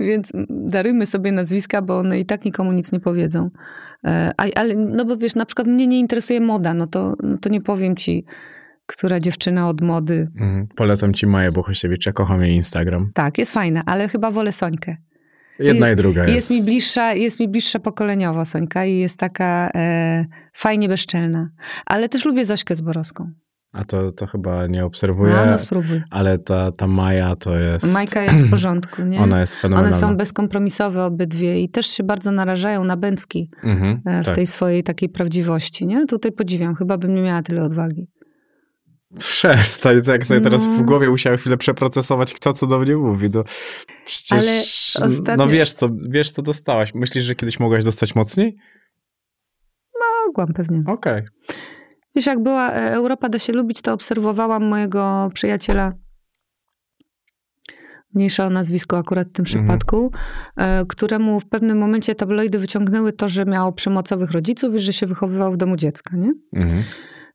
więc 0.00 0.32
darujmy 0.50 1.06
sobie 1.06 1.32
nazwiska, 1.32 1.82
bo 1.82 1.98
one 1.98 2.20
i 2.20 2.26
tak 2.26 2.44
nikomu 2.44 2.72
nic 2.72 2.92
nie 2.92 3.00
powiedzą. 3.00 3.50
E, 4.04 4.30
A, 4.36 4.44
ale, 4.54 4.76
no 4.76 5.04
bo 5.04 5.16
wiesz, 5.16 5.34
na 5.34 5.46
przykład 5.46 5.68
mnie 5.68 5.86
nie 5.86 5.98
interesuje 5.98 6.40
moda, 6.40 6.74
no 6.74 6.86
to, 6.86 7.14
no 7.22 7.38
to 7.38 7.48
nie 7.48 7.60
powiem 7.60 7.96
ci, 7.96 8.24
która 8.86 9.20
dziewczyna 9.20 9.68
od 9.68 9.80
mody. 9.80 10.28
Mhm. 10.40 10.66
Polecam 10.76 11.14
ci 11.14 11.26
Maję 11.26 11.52
Bohusiewicz, 11.52 12.06
ja 12.06 12.12
kocham 12.12 12.42
jej 12.42 12.54
Instagram. 12.54 13.10
Tak, 13.14 13.38
jest 13.38 13.52
fajna, 13.52 13.82
ale 13.86 14.08
chyba 14.08 14.30
wolę 14.30 14.52
Sońkę. 14.52 14.96
Jedna 15.62 15.86
Jest- 15.88 15.98
i 16.00 16.02
druga 16.02 16.22
jest. 16.22 16.34
Jest 16.34 16.50
mi 16.50 16.62
bliższa, 16.62 17.14
jest 17.14 17.40
mi 17.40 17.48
bliższa 17.48 17.78
pokoleniowo 17.78 18.44
Sońka 18.44 18.84
i 18.84 18.98
jest 18.98 19.18
taka 19.18 19.70
e, 19.74 20.24
fajnie 20.54 20.88
bezczelna. 20.88 21.48
Ale 21.86 22.08
też 22.08 22.24
lubię 22.24 22.44
Zośkę 22.46 22.74
Zborowską. 22.76 23.30
A 23.72 23.84
to, 23.84 24.10
to 24.10 24.26
chyba 24.26 24.66
nie 24.66 24.84
obserwuję, 24.84 25.34
A, 25.34 25.46
no 25.46 25.58
spróbuj. 25.58 26.02
ale 26.10 26.38
ta, 26.38 26.72
ta 26.72 26.86
Maja 26.86 27.36
to 27.36 27.58
jest... 27.58 27.92
Majka 27.92 28.22
jest 28.32 28.46
w 28.46 28.50
porządku, 28.50 29.02
nie? 29.02 29.20
Ona 29.20 29.40
jest 29.40 29.54
One 29.54 29.62
fenomenalna. 29.62 29.96
są 29.98 30.16
bezkompromisowe 30.16 31.04
obydwie 31.04 31.60
i 31.62 31.68
też 31.68 31.86
się 31.86 32.02
bardzo 32.04 32.30
narażają 32.32 32.84
na 32.84 32.96
bęcki 32.96 33.50
Mhm, 33.64 34.00
e, 34.06 34.22
w 34.22 34.26
tak. 34.26 34.34
tej 34.34 34.46
swojej 34.46 34.82
takiej 34.82 35.08
prawdziwości, 35.08 35.86
nie? 35.86 36.06
Tutaj 36.06 36.32
podziwiam, 36.32 36.74
chyba 36.74 36.98
bym 36.98 37.14
nie 37.14 37.22
miała 37.22 37.42
tyle 37.42 37.62
odwagi. 37.64 38.08
Przestań, 39.18 40.02
tak 40.02 40.26
sobie 40.26 40.40
teraz 40.40 40.66
No. 40.66 40.72
w 40.72 40.82
głowie 40.82 41.08
musiałem 41.10 41.38
chwilę 41.38 41.56
przeprocesować, 41.56 42.34
kto 42.34 42.52
co 42.52 42.66
do 42.66 42.78
mnie 42.78 42.96
mówi. 42.96 43.30
No, 43.34 43.44
przecież, 44.06 44.96
Ale 45.00 45.08
ostatnio- 45.08 45.36
no 45.36 45.48
wiesz 45.48 45.72
co, 45.72 45.88
wiesz 46.08 46.32
co 46.32 46.42
dostałaś. 46.42 46.94
Myślisz, 46.94 47.24
że 47.24 47.34
kiedyś 47.34 47.60
mogłaś 47.60 47.84
dostać 47.84 48.14
mocniej? 48.14 48.56
Mogłam 50.26 50.48
pewnie. 50.54 50.82
Okej. 50.86 51.22
Wiesz, 52.14 52.26
jak 52.26 52.42
była 52.42 52.72
e, 52.72 52.92
Europa 52.92 53.28
da 53.28 53.38
się 53.38 53.52
lubić, 53.52 53.82
to 53.82 53.92
obserwowałam 53.92 54.64
mojego 54.64 55.30
przyjaciela, 55.34 55.92
mniejsza 58.14 58.46
o 58.46 58.50
nazwisko 58.50 58.98
akurat 58.98 59.28
w 59.28 59.32
tym 59.32 59.44
Mhm. 59.48 59.64
przypadku, 59.66 60.10
e, 60.56 60.84
któremu 60.88 61.40
w 61.40 61.48
pewnym 61.48 61.78
momencie 61.78 62.14
tabloidy 62.14 62.58
wyciągnęły 62.58 63.12
to, 63.12 63.28
że 63.28 63.44
miał 63.44 63.72
przemocowych 63.72 64.30
rodziców 64.30 64.74
i 64.74 64.80
że 64.80 64.92
się 64.92 65.06
wychowywał 65.06 65.52
w 65.52 65.56
domu 65.56 65.76
dziecka, 65.76 66.16
nie? 66.16 66.32
Mhm. 66.52 66.82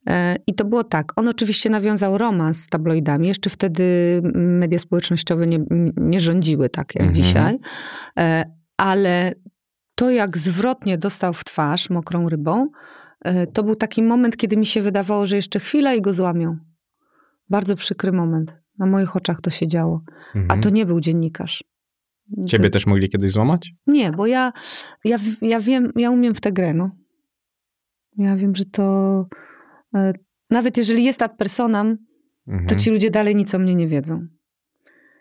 E, 0.08 0.36
I 0.48 0.56
to 0.56 0.66
było 0.66 0.84
tak. 0.84 1.14
On 1.16 1.28
oczywiście 1.28 1.70
nawiązał 1.70 2.18
romans 2.18 2.58
z 2.62 2.68
tabloidami. 2.68 3.28
Jeszcze 3.28 3.50
wtedy 3.50 3.84
media 4.36 4.80
społecznościowe 4.80 5.48
nie, 5.48 5.60
nie 5.98 6.20
rządziły 6.20 6.70
tak 6.70 6.96
jak 6.96 7.08
Mhm. 7.08 7.24
dzisiaj. 7.26 7.60
E, 8.20 8.44
Ale 8.78 9.34
to, 9.96 10.10
jak 10.10 10.38
zwrotnie 10.38 10.98
dostał 10.98 11.34
w 11.34 11.44
twarz 11.44 11.90
mokrą 11.90 12.30
rybą, 12.30 12.68
e, 13.26 13.48
to 13.48 13.64
był 13.64 13.76
taki 13.76 14.04
moment, 14.04 14.38
kiedy 14.38 14.58
mi 14.58 14.66
się 14.66 14.82
wydawało, 14.82 15.26
że 15.26 15.36
jeszcze 15.36 15.60
chwila 15.60 15.94
i 15.94 16.02
go 16.02 16.14
złamią. 16.14 16.58
Bardzo 17.50 17.76
przykry 17.76 18.12
moment. 18.12 18.56
Na 18.78 18.86
moich 18.86 19.16
oczach 19.16 19.42
to 19.42 19.50
się 19.50 19.68
działo. 19.68 20.02
A 20.34 20.38
Mhm. 20.38 20.62
to 20.62 20.70
nie 20.70 20.86
był 20.86 21.00
dziennikarz. 21.00 21.64
Ciebie 22.48 22.70
To- 22.70 22.74
też 22.74 22.86
mogli 22.88 23.10
kiedyś 23.10 23.32
złamać? 23.32 23.72
Nie, 23.88 24.12
bo 24.12 24.28
ja, 24.28 24.54
ja, 25.04 25.18
ja 25.42 25.60
wiem, 25.60 25.92
ja 25.96 26.12
umiem 26.12 26.36
w 26.36 26.42
tę 26.42 26.52
grę, 26.52 26.74
no. 26.74 26.92
Ja 28.18 28.36
wiem, 28.36 28.56
że 28.56 28.66
to... 28.66 29.26
e, 29.96 30.14
Nawet 30.50 30.78
jeżeli 30.78 31.04
jest 31.04 31.22
ad 31.22 31.38
personam, 31.38 31.98
Mhm. 32.48 32.68
to 32.68 32.76
ci 32.76 32.90
ludzie 32.92 33.10
dalej 33.12 33.36
nic 33.36 33.56
o 33.56 33.60
mnie 33.60 33.76
nie 33.76 33.88
wiedzą. 33.88 34.28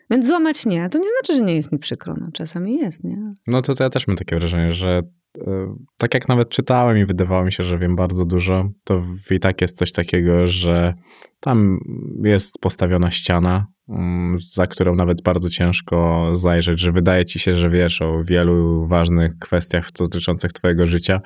Więc 0.09 0.27
złamać 0.27 0.65
nie. 0.65 0.89
To 0.89 0.97
nie 0.97 1.09
znaczy, 1.19 1.35
że 1.39 1.45
nie 1.45 1.55
jest 1.55 1.71
mi 1.71 1.79
przykro. 1.79 2.15
No, 2.19 2.27
czasami 2.33 2.77
jest, 2.77 3.03
nie? 3.03 3.33
No 3.47 3.61
to, 3.61 3.75
to 3.75 3.83
ja 3.83 3.89
też 3.89 4.07
mam 4.07 4.17
takie 4.17 4.35
wrażenie, 4.35 4.73
że 4.73 5.01
e, 5.47 5.75
tak 5.97 6.13
jak 6.13 6.27
nawet 6.27 6.49
czytałem 6.49 6.97
i 6.97 7.05
wydawało 7.05 7.45
mi 7.45 7.51
się, 7.51 7.63
że 7.63 7.77
wiem 7.77 7.95
bardzo 7.95 8.25
dużo, 8.25 8.69
to 8.83 9.03
i 9.31 9.39
tak 9.39 9.61
jest 9.61 9.77
coś 9.77 9.91
takiego, 9.91 10.47
że 10.47 10.93
tam 11.39 11.79
jest 12.23 12.59
postawiona 12.61 13.11
ściana, 13.11 13.67
mm, 13.89 14.37
za 14.39 14.67
którą 14.67 14.95
nawet 14.95 15.21
bardzo 15.21 15.49
ciężko 15.49 16.29
zajrzeć, 16.33 16.79
że 16.79 16.91
wydaje 16.91 17.25
ci 17.25 17.39
się, 17.39 17.53
że 17.53 17.69
wiesz 17.69 18.01
o 18.01 18.23
wielu 18.23 18.87
ważnych 18.87 19.39
kwestiach 19.39 19.91
dotyczących 19.99 20.53
twojego 20.53 20.87
życia, 20.87 21.21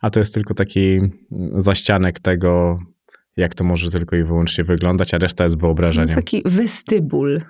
a 0.00 0.10
to 0.10 0.20
jest 0.20 0.34
tylko 0.34 0.54
taki 0.54 0.88
mm, 0.88 1.10
zaścianek 1.56 2.20
tego, 2.20 2.78
jak 3.38 3.54
to 3.54 3.64
może 3.64 3.90
tylko 3.90 4.16
i 4.16 4.24
wyłącznie 4.24 4.64
wyglądać, 4.64 5.14
a 5.14 5.18
reszta 5.18 5.44
jest 5.44 5.56
No, 5.56 5.60
wyobrażeniem. 5.60 6.14
taki 6.14 6.42
westybul. 6.44 7.40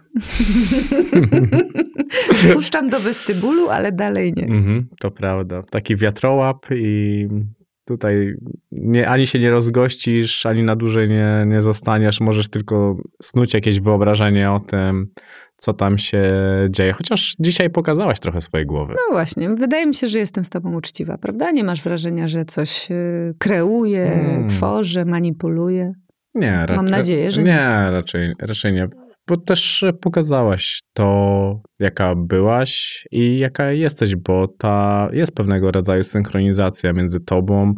Puszczam 2.54 2.88
do 2.88 3.00
westybulu, 3.00 3.68
ale 3.68 3.92
dalej 3.92 4.32
nie. 4.36 4.44
Mhm, 4.44 4.88
to 5.00 5.10
prawda. 5.10 5.62
Taki 5.70 5.96
wiatrołap 5.96 6.66
i 6.74 7.26
tutaj 7.86 8.34
nie, 8.72 9.08
ani 9.08 9.26
się 9.26 9.38
nie 9.38 9.50
rozgościsz, 9.50 10.46
ani 10.46 10.62
na 10.62 10.76
dłużej 10.76 11.08
nie, 11.08 11.44
nie 11.46 11.62
zostaniesz. 11.62 12.20
Możesz 12.20 12.48
tylko 12.48 12.96
snuć 13.22 13.54
jakieś 13.54 13.80
wyobrażenie 13.80 14.50
o 14.50 14.60
tym, 14.60 15.06
co 15.60 15.72
tam 15.72 15.98
się 15.98 16.22
dzieje. 16.70 16.92
Chociaż 16.92 17.34
dzisiaj 17.40 17.70
pokazałaś 17.70 18.20
trochę 18.20 18.40
swojej 18.40 18.66
głowy. 18.66 18.92
No 18.94 19.14
właśnie, 19.14 19.48
wydaje 19.50 19.86
mi 19.86 19.94
się, 19.94 20.06
że 20.06 20.18
jestem 20.18 20.44
z 20.44 20.50
tobą 20.50 20.74
uczciwa, 20.76 21.18
prawda? 21.18 21.50
Nie 21.50 21.64
masz 21.64 21.82
wrażenia, 21.82 22.28
że 22.28 22.44
coś 22.44 22.90
y, 22.90 23.34
kreuję, 23.38 24.12
Mm. 24.12 24.48
tworzę, 24.48 25.04
manipuluję. 25.04 25.92
Nie, 26.34 26.50
raczej, 26.60 26.76
Mam 26.76 26.86
nadzieję, 26.86 27.30
że 27.30 27.42
nie. 27.42 27.50
nie. 27.50 27.90
raczej, 27.90 28.32
raczej 28.40 28.72
nie. 28.72 28.88
Bo 29.28 29.36
też 29.36 29.84
pokazałaś 30.00 30.82
to, 30.92 31.60
jaka 31.80 32.14
byłaś 32.14 33.04
i 33.10 33.38
jaka 33.38 33.72
jesteś, 33.72 34.16
bo 34.16 34.48
ta 34.58 35.08
jest 35.12 35.34
pewnego 35.34 35.70
rodzaju 35.70 36.02
synchronizacja 36.04 36.92
między 36.92 37.20
tobą 37.20 37.74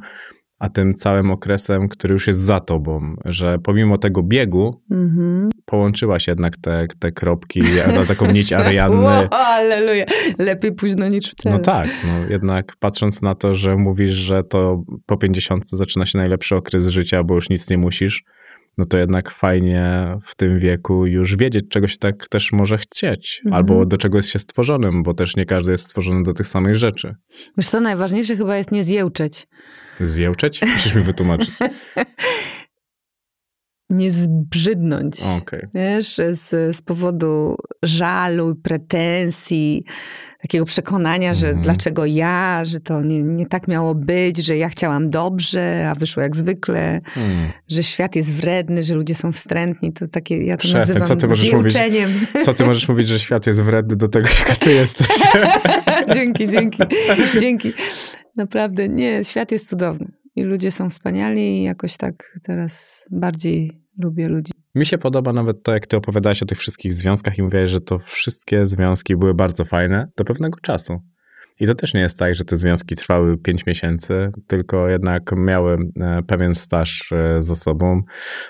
a 0.60 0.68
tym 0.68 0.94
całym 0.94 1.30
okresem, 1.30 1.88
który 1.88 2.12
już 2.14 2.26
jest 2.26 2.40
za 2.40 2.60
tobą, 2.60 3.14
że 3.24 3.58
pomimo 3.58 3.98
tego 3.98 4.22
biegu 4.22 4.80
Mhm. 4.90 5.48
połączyłaś 5.64 6.28
jednak 6.28 6.56
te, 6.56 6.86
te 6.98 7.12
kropki 7.12 7.60
na 7.94 8.04
taką 8.06 8.32
nić 8.32 8.52
Arianny. 8.62 8.96
Wow, 9.04 9.26
Alleluja. 9.30 10.04
Lepiej 10.38 10.72
późno 10.72 11.08
niż 11.08 11.30
wcale. 11.30 11.56
No 11.56 11.62
tak, 11.62 11.88
no 12.06 12.24
jednak 12.30 12.72
patrząc 12.78 13.22
na 13.22 13.34
to, 13.34 13.54
że 13.54 13.76
mówisz, 13.76 14.14
że 14.14 14.44
to 14.44 14.82
po 15.06 15.16
50 15.16 15.68
zaczyna 15.70 16.06
się 16.06 16.18
najlepszy 16.18 16.56
okres 16.56 16.88
życia, 16.88 17.24
bo 17.24 17.34
już 17.34 17.50
nic 17.50 17.70
nie 17.70 17.78
musisz, 17.78 18.22
no 18.78 18.84
to 18.84 18.98
jednak 18.98 19.30
fajnie 19.30 20.14
w 20.24 20.34
tym 20.36 20.58
wieku 20.58 21.06
już 21.06 21.36
wiedzieć, 21.36 21.64
czego 21.70 21.88
się 21.88 21.96
tak 21.98 22.28
też 22.28 22.52
może 22.52 22.78
chcieć, 22.78 23.40
Mhm. 23.44 23.54
albo 23.56 23.86
do 23.86 23.96
czego 23.98 24.16
jest 24.18 24.28
się 24.28 24.38
stworzonym, 24.38 25.02
bo 25.02 25.14
też 25.14 25.36
nie 25.36 25.44
każdy 25.46 25.72
jest 25.72 25.84
stworzony 25.84 26.22
do 26.22 26.32
tych 26.34 26.46
samych 26.46 26.76
rzeczy. 26.76 27.14
Wiesz 27.56 27.68
co, 27.68 27.80
najważniejsze 27.80 28.36
chyba 28.36 28.56
jest 28.56 28.72
nie 28.72 28.84
zjełczeć. 28.84 29.46
Zjełczeć? 30.00 30.62
Musisz 30.62 30.94
mi 30.94 31.02
wytłumaczyć. 31.02 31.50
Nie 33.90 34.10
zbrzydnąć. 34.10 35.20
Okej. 35.38 35.66
Wiesz, 35.74 36.16
z, 36.30 36.76
z 36.76 36.82
powodu 36.82 37.56
żalu, 37.82 38.54
pretensji, 38.54 39.84
takiego 40.42 40.64
przekonania, 40.64 41.34
że 41.34 41.46
Mhm. 41.46 41.62
dlaczego 41.64 42.06
ja, 42.06 42.64
że 42.64 42.80
to 42.80 43.02
nie, 43.02 43.22
nie 43.22 43.46
tak 43.46 43.68
miało 43.68 43.94
być, 43.94 44.38
że 44.46 44.56
ja 44.56 44.68
chciałam 44.68 45.10
dobrze, 45.10 45.88
a 45.90 45.94
wyszło 45.94 46.22
jak 46.22 46.36
zwykle, 46.36 47.00
Hmm. 47.04 47.50
że 47.68 47.82
świat 47.82 48.16
jest 48.16 48.32
wredny, 48.32 48.82
że 48.82 48.94
ludzie 48.94 49.14
są 49.14 49.32
wstrętni. 49.32 49.92
To 49.92 50.08
takie, 50.08 50.44
ja 50.44 50.56
to 50.56 50.60
Przestań, 50.60 50.80
nazywam 50.80 51.08
co 51.08 51.16
ty 51.16 51.28
możesz 51.28 51.52
mówić? 51.52 51.74
Co 52.42 52.54
ty 52.54 52.64
możesz 52.64 52.88
mówić, 52.88 53.08
że 53.08 53.18
świat 53.18 53.46
jest 53.46 53.62
wredny 53.62 53.96
do 53.96 54.08
tego, 54.08 54.28
jaka 54.38 54.54
ty 54.54 54.72
jesteś? 54.72 55.08
dzięki, 56.14 56.48
dzięki, 56.48 56.78
dzięki. 57.40 57.72
Naprawdę, 58.36 58.88
nie, 58.88 59.24
świat 59.24 59.52
jest 59.52 59.68
cudowny. 59.68 60.06
I 60.36 60.42
ludzie 60.42 60.70
są 60.70 60.90
wspaniali 60.90 61.40
i 61.42 61.62
jakoś 61.62 61.96
tak 61.96 62.38
teraz 62.42 63.04
bardziej 63.10 63.82
lubię 63.98 64.28
ludzi. 64.28 64.52
Mi 64.74 64.86
się 64.86 64.98
podoba 64.98 65.32
nawet 65.32 65.62
to, 65.62 65.72
jak 65.72 65.86
ty 65.86 65.96
opowiadałeś 65.96 66.42
o 66.42 66.46
tych 66.46 66.58
wszystkich 66.58 66.94
związkach 66.94 67.38
i 67.38 67.42
mówiłeś, 67.42 67.70
że 67.70 67.80
to 67.80 67.98
wszystkie 67.98 68.66
związki 68.66 69.16
były 69.16 69.34
bardzo 69.34 69.64
fajne 69.64 70.08
do 70.16 70.24
pewnego 70.24 70.60
czasu. 70.60 71.00
I 71.60 71.66
to 71.66 71.74
też 71.74 71.94
nie 71.94 72.00
jest 72.00 72.18
tak, 72.18 72.34
że 72.34 72.44
te 72.44 72.56
związki 72.56 72.96
trwały 72.96 73.38
5 73.38 73.66
miesięcy, 73.66 74.32
tylko 74.46 74.88
jednak 74.88 75.32
miały 75.36 75.76
e, 76.00 76.22
pewien 76.22 76.54
staż 76.54 77.12
e, 77.12 77.42
za 77.42 77.56
sobą, 77.56 78.02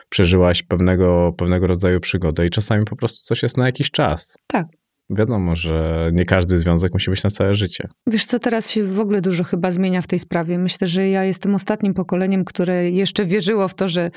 przeżyłaś 0.08 0.62
pewnego, 0.62 1.32
pewnego 1.38 1.66
rodzaju 1.66 2.00
przygodę 2.00 2.46
i 2.46 2.50
czasami 2.50 2.84
po 2.84 2.96
prostu 2.96 3.18
coś 3.22 3.42
jest 3.42 3.56
na 3.56 3.66
jakiś 3.66 3.90
czas. 3.90 4.34
Tak. 4.46 4.66
Wiadomo, 5.10 5.56
że 5.56 6.10
nie 6.12 6.24
każdy 6.24 6.58
związek 6.58 6.92
musi 6.92 7.10
być 7.10 7.24
na 7.24 7.30
całe 7.30 7.54
życie. 7.54 7.88
Wiesz 8.06 8.24
co, 8.24 8.38
teraz 8.38 8.70
się 8.70 8.84
w 8.84 9.00
ogóle 9.00 9.20
dużo 9.20 9.44
chyba 9.44 9.70
zmienia 9.70 10.02
w 10.02 10.06
tej 10.06 10.18
sprawie. 10.18 10.58
Myślę, 10.58 10.86
że 10.86 11.08
ja 11.08 11.24
jestem 11.24 11.54
ostatnim 11.54 11.94
pokoleniem, 11.94 12.44
które 12.44 12.90
jeszcze 12.90 13.24
wierzyło 13.24 13.68
w 13.68 13.74
to, 13.74 13.88
że 13.88 14.10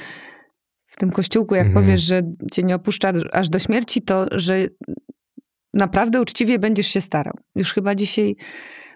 w 0.94 0.98
tym 0.98 1.12
kościółku, 1.12 1.56
jak 1.56 1.68
Mhm. 1.68 1.86
powiesz, 1.86 2.02
że 2.02 2.22
cię 2.52 2.64
nie 2.64 2.76
opuszcza 2.76 3.14
aż 3.32 3.50
do 3.50 3.60
śmierci, 3.60 4.02
to 4.02 4.26
że 4.32 4.56
naprawdę 5.74 6.22
uczciwie 6.22 6.60
będziesz 6.60 6.88
się 6.88 7.02
starał. 7.02 7.34
Już 7.56 7.74
chyba 7.74 7.96
dzisiaj 7.96 8.36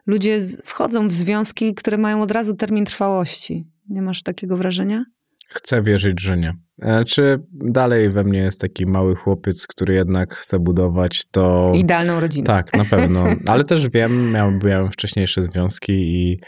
ludzie 0.07 0.39
wchodzą 0.63 1.07
w 1.07 1.11
związki, 1.11 1.73
które 1.73 1.97
mają 1.97 2.21
od 2.21 2.31
razu 2.31 2.55
termin 2.55 2.85
trwałości. 2.85 3.67
Nie 3.89 4.01
masz 4.01 4.23
takiego 4.23 4.57
wrażenia? 4.57 5.03
Chcę 5.49 5.83
wierzyć, 5.83 6.21
że 6.21 6.37
nie. 6.37 6.53
E, 6.81 7.05
Czy 7.05 7.39
dalej 7.51 8.09
we 8.09 8.23
mnie 8.23 8.39
jest 8.39 8.61
taki 8.61 8.85
mały 8.85 9.15
chłopiec, 9.15 9.67
który 9.67 9.93
jednak 9.93 10.35
chce 10.35 10.59
budować 10.59 11.25
to... 11.31 11.71
Idealną 11.75 12.19
rodzinę. 12.19 12.45
Tak, 12.45 12.73
na 12.77 12.85
pewno. 12.85 13.23
Ale 13.45 13.63
też 13.63 13.89
wiem, 13.89 14.31
miałem, 14.31 14.59
miałem 14.63 14.91
wcześniejsze 14.91 15.41
związki 15.41 15.93
i, 15.93 16.39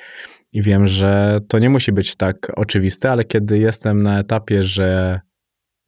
i 0.54 0.62
wiem, 0.62 0.88
że 0.88 1.40
to 1.48 1.60
nie 1.60 1.70
musi 1.70 1.92
być 1.92 2.16
tak 2.16 2.52
oczywiste, 2.56 3.12
ale 3.12 3.24
kiedy 3.24 3.58
jestem 3.60 4.04
na 4.04 4.20
etapie, 4.20 4.64
że 4.64 5.20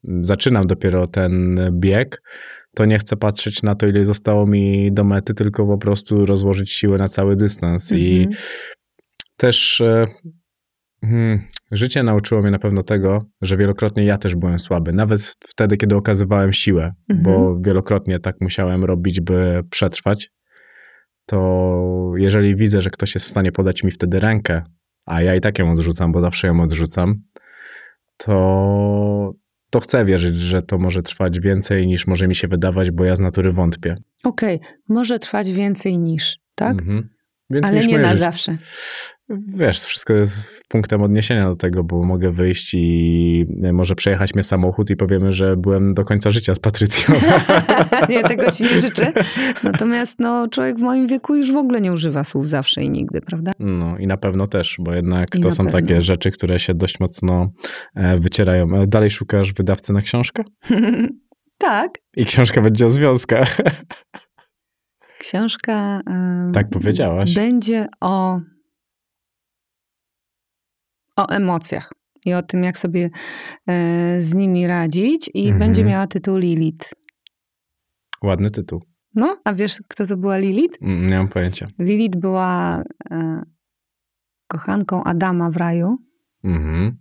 zaczynam 0.03 0.68
dopiero 0.68 1.07
ten 1.07 1.60
bieg, 1.72 2.22
to 2.76 2.86
nie 2.86 2.99
chcę 2.99 3.18
patrzeć 3.18 3.64
na 3.64 3.76
to, 3.76 3.88
ile 3.88 4.06
zostało 4.06 4.48
mi 4.48 4.91
do 4.91 5.03
mety, 5.03 5.34
tylko 5.34 5.68
po 5.68 5.78
prostu 5.78 6.26
rozłożyć 6.26 6.72
siłę 6.72 6.98
na 6.98 7.07
cały 7.07 7.36
dystans. 7.36 7.91
I 7.91 8.18
Mhm. 8.18 8.41
też 9.38 9.82
e, 9.82 10.06
hmm, 11.06 11.41
życie 11.72 12.03
nauczyło 12.03 12.41
mnie 12.41 12.52
na 12.52 12.60
pewno 12.60 12.84
tego, 12.84 13.26
że 13.41 13.57
wielokrotnie 13.57 14.03
ja 14.03 14.18
też 14.18 14.36
byłem 14.36 14.60
słaby. 14.60 14.94
Nawet 14.94 15.22
wtedy, 15.48 15.78
kiedy 15.78 15.95
okazywałem 15.95 16.53
siłę, 16.53 16.94
Mhm. 17.10 17.23
bo 17.23 17.60
wielokrotnie 17.61 18.19
tak 18.19 18.36
musiałem 18.41 18.84
robić, 18.84 19.22
by 19.22 19.64
przetrwać. 19.69 20.30
To 21.26 22.11
jeżeli 22.18 22.56
widzę, 22.56 22.82
że 22.82 22.90
ktoś 22.90 23.14
jest 23.15 23.26
w 23.26 23.30
stanie 23.30 23.52
podać 23.52 23.84
mi 23.84 23.91
wtedy 23.91 24.19
rękę, 24.19 24.64
a 25.06 25.22
ja 25.22 25.36
i 25.36 25.41
tak 25.41 25.60
ją 25.60 25.72
odrzucam, 25.72 26.11
bo 26.11 26.22
zawsze 26.22 26.48
ją 26.48 26.61
odrzucam, 26.61 27.15
to, 28.18 29.32
to 29.72 29.80
chcę 29.80 30.06
wierzyć, 30.06 30.35
że 30.35 30.61
to 30.61 30.77
może 30.77 31.02
trwać 31.03 31.39
więcej 31.39 31.88
niż 31.88 32.07
może 32.07 32.27
mi 32.27 32.35
się 32.35 32.48
wydawać, 32.48 32.91
bo 32.91 33.03
ja 33.06 33.15
z 33.15 33.19
natury 33.19 33.52
wątpię. 33.52 33.95
Okej, 34.23 34.60
może 34.89 35.19
trwać 35.19 35.52
więcej 35.52 35.98
niż, 35.98 36.38
tak? 36.56 36.72
Mhm. 36.72 37.10
Więcej 37.49 37.72
Ale 37.72 37.81
niż 37.81 37.91
nie 37.91 37.98
na 37.98 38.07
życie. 38.07 38.19
zawsze. 38.19 38.57
Wiesz, 39.48 39.80
wszystko 39.80 40.14
jest 40.14 40.62
punktem 40.68 41.02
odniesienia 41.02 41.49
do 41.49 41.56
tego, 41.56 41.84
bo 41.84 42.03
mogę 42.03 42.32
wyjść 42.32 42.74
i 42.74 43.45
może 43.74 43.95
przejechać 43.95 44.34
mnie 44.34 44.44
samochód 44.44 44.90
i 44.90 44.95
powiemy, 44.95 45.34
że 45.34 45.58
byłem 45.58 45.94
do 45.94 46.06
końca 46.06 46.32
życia 46.32 46.56
z 46.56 46.60
Patrycją. 46.60 47.16
nie, 48.10 48.24
tego 48.24 48.52
ci 48.52 48.64
nie 48.64 48.82
życzę. 48.82 49.14
Natomiast 49.64 50.20
no, 50.20 50.48
człowiek 50.48 50.78
w 50.78 50.82
moim 50.82 51.08
wieku 51.08 51.36
już 51.36 51.52
w 51.52 51.56
ogóle 51.56 51.82
nie 51.82 51.91
używa 51.91 52.24
słów 52.24 52.48
zawsze 52.48 52.84
i 52.84 52.90
nigdy, 52.90 53.22
prawda? 53.22 53.52
No 53.60 53.98
i 53.98 54.08
na 54.08 54.18
pewno 54.18 54.48
też, 54.48 54.76
bo 54.80 54.94
jednak 54.94 55.36
I 55.36 55.41
to 55.41 55.52
są 55.52 55.66
pewno. 55.66 55.80
takie 55.80 56.02
rzeczy, 56.02 56.32
które 56.32 56.60
się 56.60 56.74
dość 56.74 56.99
mocno 56.99 57.52
e, 57.95 58.18
wycierają. 58.18 58.82
E, 58.82 58.88
Dalej 58.88 59.10
szukasz 59.10 59.53
wydawcy 59.53 59.94
na 59.94 60.02
książkę? 60.02 60.44
tak. 61.58 61.91
I 62.18 62.26
książka 62.26 62.62
będzie 62.62 62.86
o 62.86 62.90
związkach. 62.90 63.58
Książka. 65.20 66.02
Tak 66.53 66.70
powiedziałaś. 66.70 67.34
Będzie 67.34 67.88
o. 68.02 68.40
o 71.16 71.28
emocjach 71.30 71.94
i 72.26 72.34
o 72.34 72.42
tym, 72.42 72.64
jak 72.64 72.78
sobie 72.78 73.10
e, 73.70 74.22
z 74.22 74.34
nimi 74.36 74.68
radzić, 74.68 75.30
i 75.34 75.42
Mhm. 75.44 75.60
będzie 75.60 75.84
miała 75.84 76.08
tytuł 76.08 76.38
Lilith. 76.38 76.90
Ładny 78.24 78.50
tytuł. 78.52 78.82
No, 79.16 79.38
a 79.46 79.54
wiesz, 79.54 79.78
kto 79.88 80.08
to 80.08 80.18
była 80.18 80.38
Lilith? 80.38 80.78
Mm, 80.82 81.10
Nie 81.10 81.18
mam 81.18 81.28
pojęcia. 81.28 81.68
Lilith 81.80 82.18
była 82.18 82.84
e, 83.12 83.42
kochanką 84.48 85.04
Adama 85.04 85.50
w 85.52 85.58
raju. 85.58 85.98
Mhm. 86.44 86.98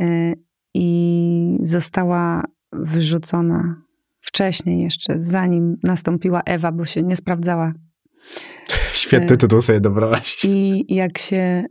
E, 0.00 0.32
i 0.74 1.58
została 1.62 2.44
wyrzucona 2.72 3.82
wcześniej 4.20 4.82
jeszcze, 4.82 5.14
zanim 5.18 5.76
nastąpiła 5.82 6.42
Ewa, 6.46 6.72
bo 6.72 6.84
się 6.84 7.02
nie 7.02 7.16
sprawdzała. 7.16 7.72
Świetny 8.92 9.34
E. 9.34 9.36
tytuł 9.36 9.60
sobie 9.62 9.80
dobrałaś. 9.80 10.44
I 10.44 10.84
jak 10.94 11.18
się 11.18 11.64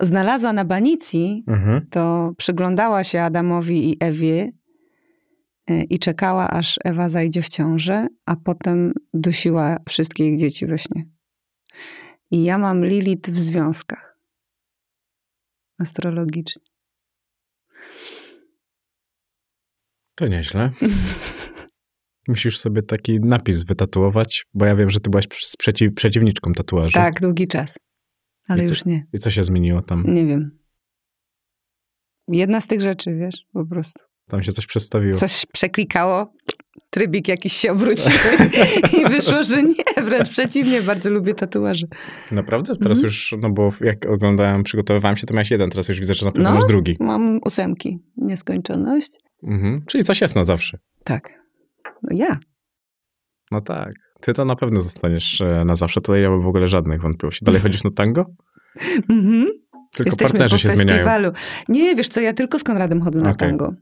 znalazła 0.00 0.52
na 0.52 0.64
banicji, 0.64 1.44
Mhm. 1.46 1.86
to 1.90 2.32
przyglądała 2.38 3.04
się 3.04 3.20
Adamowi 3.22 3.90
i 3.90 3.96
Ewie 4.00 4.52
e, 5.66 5.84
i 5.84 5.98
czekała, 5.98 6.48
aż 6.50 6.78
Ewa 6.84 7.08
zajdzie 7.08 7.42
w 7.42 7.48
ciążę, 7.48 8.06
a 8.26 8.36
potem 8.36 8.92
dusiła 9.14 9.76
wszystkie 9.88 10.26
ich 10.28 10.38
dzieci 10.38 10.66
we 10.66 10.78
śnie. 10.78 11.06
I 12.30 12.44
ja 12.44 12.58
mam 12.58 12.84
Lilith 12.84 13.30
w 13.30 13.38
związkach. 13.38 14.18
Astrologicznie. 15.78 16.62
To 20.14 20.28
nieźle. 20.28 20.70
Musisz 22.28 22.58
sobie 22.58 22.82
taki 22.82 23.20
napis 23.20 23.64
wytatuować, 23.64 24.46
bo 24.54 24.64
ja 24.66 24.76
wiem, 24.76 24.90
że 24.90 25.00
ty 25.00 25.10
byłaś 25.10 25.26
przeciw, 25.58 25.94
przeciwniczką 25.94 26.52
tatuażu. 26.52 26.92
Tak, 26.92 27.20
długi 27.20 27.48
czas. 27.48 27.78
Ale 28.48 28.62
I 28.64 28.66
co- 28.66 28.70
już 28.72 28.84
nie. 28.84 29.06
I 29.12 29.18
co 29.18 29.30
się 29.30 29.42
zmieniło 29.42 29.82
tam? 29.82 30.14
Nie 30.14 30.26
wiem. 30.26 30.58
Jedna 32.28 32.60
z 32.60 32.66
tych 32.66 32.80
rzeczy, 32.80 33.14
wiesz, 33.16 33.46
po 33.52 33.66
prostu. 33.66 34.04
Tam 34.28 34.42
się 34.42 34.52
coś 34.52 34.66
przedstawiło. 34.66 35.14
Coś 35.14 35.46
przeklikało, 35.52 36.32
trybik 36.90 37.28
jakiś 37.28 37.52
się 37.52 37.72
obrócił 37.72 38.12
i 39.00 39.08
wyszło, 39.08 39.42
że 39.42 39.62
nie, 39.62 40.02
wręcz 40.04 40.30
przeciwnie, 40.30 40.82
bardzo 40.82 41.10
lubię 41.10 41.34
tatuaże. 41.34 41.86
Naprawdę? 42.32 42.76
Teraz 42.76 42.98
Mhm. 42.98 43.04
już, 43.04 43.34
no 43.40 43.50
bo 43.50 43.68
jak 43.80 44.06
oglądałem, 44.06 44.62
przygotowywałem 44.62 45.16
się, 45.16 45.26
to 45.26 45.34
miałeś 45.34 45.50
jeden, 45.50 45.70
teraz 45.70 45.88
już 45.88 46.00
widzę, 46.00 46.14
że 46.14 46.26
na 46.26 46.32
pewno 46.32 46.48
No. 46.50 46.54
masz 46.56 46.64
drugi. 46.66 46.96
Mam 47.00 47.40
ósemki, 47.46 47.98
nieskończoność. 48.16 49.10
Mhm. 49.42 49.84
Czyli 49.86 50.04
coś 50.04 50.20
jest 50.20 50.34
na 50.36 50.44
zawsze. 50.44 50.78
Tak. 51.04 51.28
No 52.02 52.08
ja. 52.12 52.38
No 53.50 53.60
tak. 53.60 53.92
Ty 54.20 54.32
to 54.34 54.44
na 54.44 54.56
pewno 54.56 54.80
zostaniesz 54.82 55.40
e, 55.40 55.64
na 55.64 55.76
zawsze. 55.76 56.00
Tutaj 56.00 56.22
ja 56.22 56.30
mam 56.30 56.42
w 56.42 56.46
ogóle 56.46 56.68
żadnych 56.68 57.00
wątpliwości. 57.00 57.44
Dalej 57.44 57.60
chodzisz 57.60 57.84
na 57.84 57.90
tango? 57.90 58.24
Mhm. 59.10 59.46
Tylko 59.96 60.10
Jesteśmy 60.10 60.16
partnerzy 60.28 60.58
się 60.58 60.70
zmieniają. 60.70 60.98
festiwalu. 60.98 61.30
Nie, 61.68 61.94
wiesz 61.96 62.08
co, 62.08 62.20
ja 62.20 62.32
tylko 62.32 62.58
z 62.58 62.64
Konradem 62.64 63.00
chodzę 63.00 63.20
na 63.20 63.30
Okej. 63.30 63.48
tango. 63.48 63.72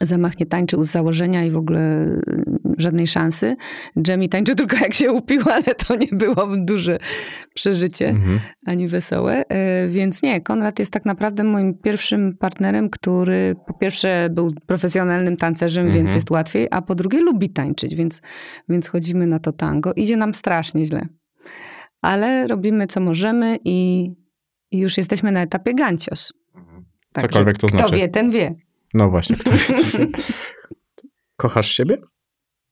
Zamach 0.00 0.40
nie 0.40 0.46
tańczył 0.46 0.84
z 0.84 0.90
założenia 0.90 1.44
i 1.44 1.50
w 1.50 1.56
ogóle 1.56 2.06
żadnej 2.78 3.06
szansy. 3.06 3.56
Jamie 4.08 4.28
tańczy 4.28 4.54
tylko 4.54 4.76
jak 4.76 4.94
się 4.94 5.12
upił, 5.12 5.40
ale 5.54 5.62
to 5.62 5.96
nie 5.96 6.06
było 6.12 6.46
duże 6.56 6.98
przeżycie, 7.54 8.08
Mhm. 8.08 8.40
ani 8.66 8.88
wesołe. 8.88 9.44
E, 9.48 9.88
Więc 9.88 10.22
nie, 10.22 10.40
Konrad 10.40 10.78
jest 10.78 10.92
tak 10.92 11.04
naprawdę 11.04 11.44
moim 11.44 11.74
pierwszym 11.78 12.36
partnerem, 12.36 12.90
który 12.90 13.54
po 13.66 13.74
pierwsze 13.74 14.28
był 14.30 14.52
profesjonalnym 14.66 15.36
tancerzem, 15.36 15.86
Mhm. 15.86 16.04
więc 16.04 16.14
jest 16.14 16.30
łatwiej, 16.30 16.68
a 16.70 16.82
po 16.82 16.94
drugie 16.94 17.20
lubi 17.20 17.50
tańczyć, 17.50 17.94
więc, 17.94 18.22
więc 18.68 18.88
chodzimy 18.88 19.26
na 19.26 19.38
to 19.38 19.52
tango. 19.52 19.92
Idzie 19.94 20.16
nam 20.16 20.34
strasznie 20.34 20.86
źle. 20.86 21.06
Ale 22.02 22.46
robimy 22.46 22.86
co 22.86 23.00
możemy 23.00 23.58
i, 23.64 24.08
i 24.70 24.78
już 24.78 24.98
jesteśmy 24.98 25.32
na 25.32 25.42
etapie 25.42 25.74
gancios. 25.74 26.32
Także 27.12 27.28
Cokolwiek 27.28 27.58
to 27.58 27.66
Kto 27.66 27.78
znaczy. 27.78 27.96
wie, 27.96 28.08
ten 28.08 28.30
wie. 28.30 28.54
No 28.94 29.10
właśnie, 29.10 29.36
kto 29.36 29.50
wie, 29.52 29.58
to 29.76 29.98
wie. 29.98 30.06
Kochasz 31.36 31.70
siebie? 31.72 31.98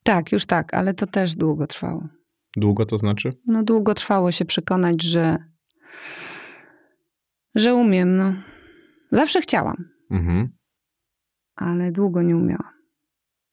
Tak, 0.07 0.33
już 0.33 0.47
tak, 0.47 0.75
ale 0.75 0.95
to 0.95 1.07
też 1.07 1.35
długo 1.37 1.67
trwało. 1.67 2.09
Długo 2.57 2.87
to 2.87 2.99
znaczy? 2.99 3.33
No 3.47 3.63
długo 3.63 3.95
trwało 3.95 4.33
się 4.33 4.45
przekonać, 4.45 5.03
że, 5.03 5.37
że 7.55 7.75
umiem, 7.75 8.17
no. 8.17 8.33
Zawsze 9.13 9.41
chciałam, 9.41 9.77
Mhm. 10.11 10.49
ale 11.57 11.93
długo 11.93 12.23
nie 12.23 12.37
umiałam. 12.37 12.73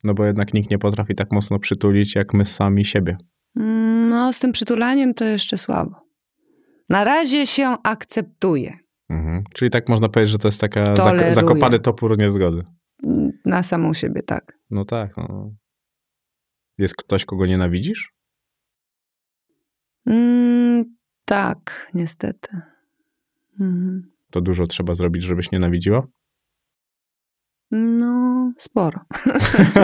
No 0.04 0.14
bo 0.14 0.26
jednak 0.26 0.54
nikt 0.54 0.72
nie 0.72 0.80
potrafi 0.80 1.16
tak 1.16 1.32
mocno 1.32 1.60
przytulić, 1.60 2.16
jak 2.16 2.34
my 2.34 2.46
sami 2.46 2.86
siebie. 2.86 3.18
Mm, 3.60 4.10
No, 4.10 4.34
z 4.34 4.40
tym 4.40 4.52
przytulaniem 4.52 5.14
to 5.14 5.26
jeszcze 5.26 5.58
słabo. 5.58 5.96
Na 6.90 7.04
razie 7.04 7.48
się 7.48 7.76
akceptuje. 7.84 8.78
Mhm. 9.10 9.44
Czyli 9.54 9.72
tak 9.72 9.90
można 9.90 10.10
powiedzieć, 10.10 10.32
że 10.32 10.38
to 10.38 10.48
jest 10.48 10.62
taka 10.62 10.84
zak- 10.84 11.34
zakopany 11.34 11.80
topór 11.80 12.18
niezgody. 12.18 12.64
Na 13.46 13.64
samą 13.64 13.94
siebie, 13.94 14.24
tak. 14.24 14.58
No 14.70 14.86
tak. 14.86 15.18
No. 15.18 15.52
Jest 16.78 16.96
ktoś, 16.96 17.26
kogo 17.26 17.46
nienawidzisz? 17.46 18.14
Mm, 20.06 20.96
tak, 21.26 21.92
niestety. 21.94 22.62
Mhm. 23.60 24.12
To 24.32 24.42
dużo 24.42 24.68
trzeba 24.68 24.96
zrobić, 24.96 25.24
żebyś 25.24 25.52
nienawidziła? 25.52 26.08
No, 27.72 28.54
sporo. 28.58 29.00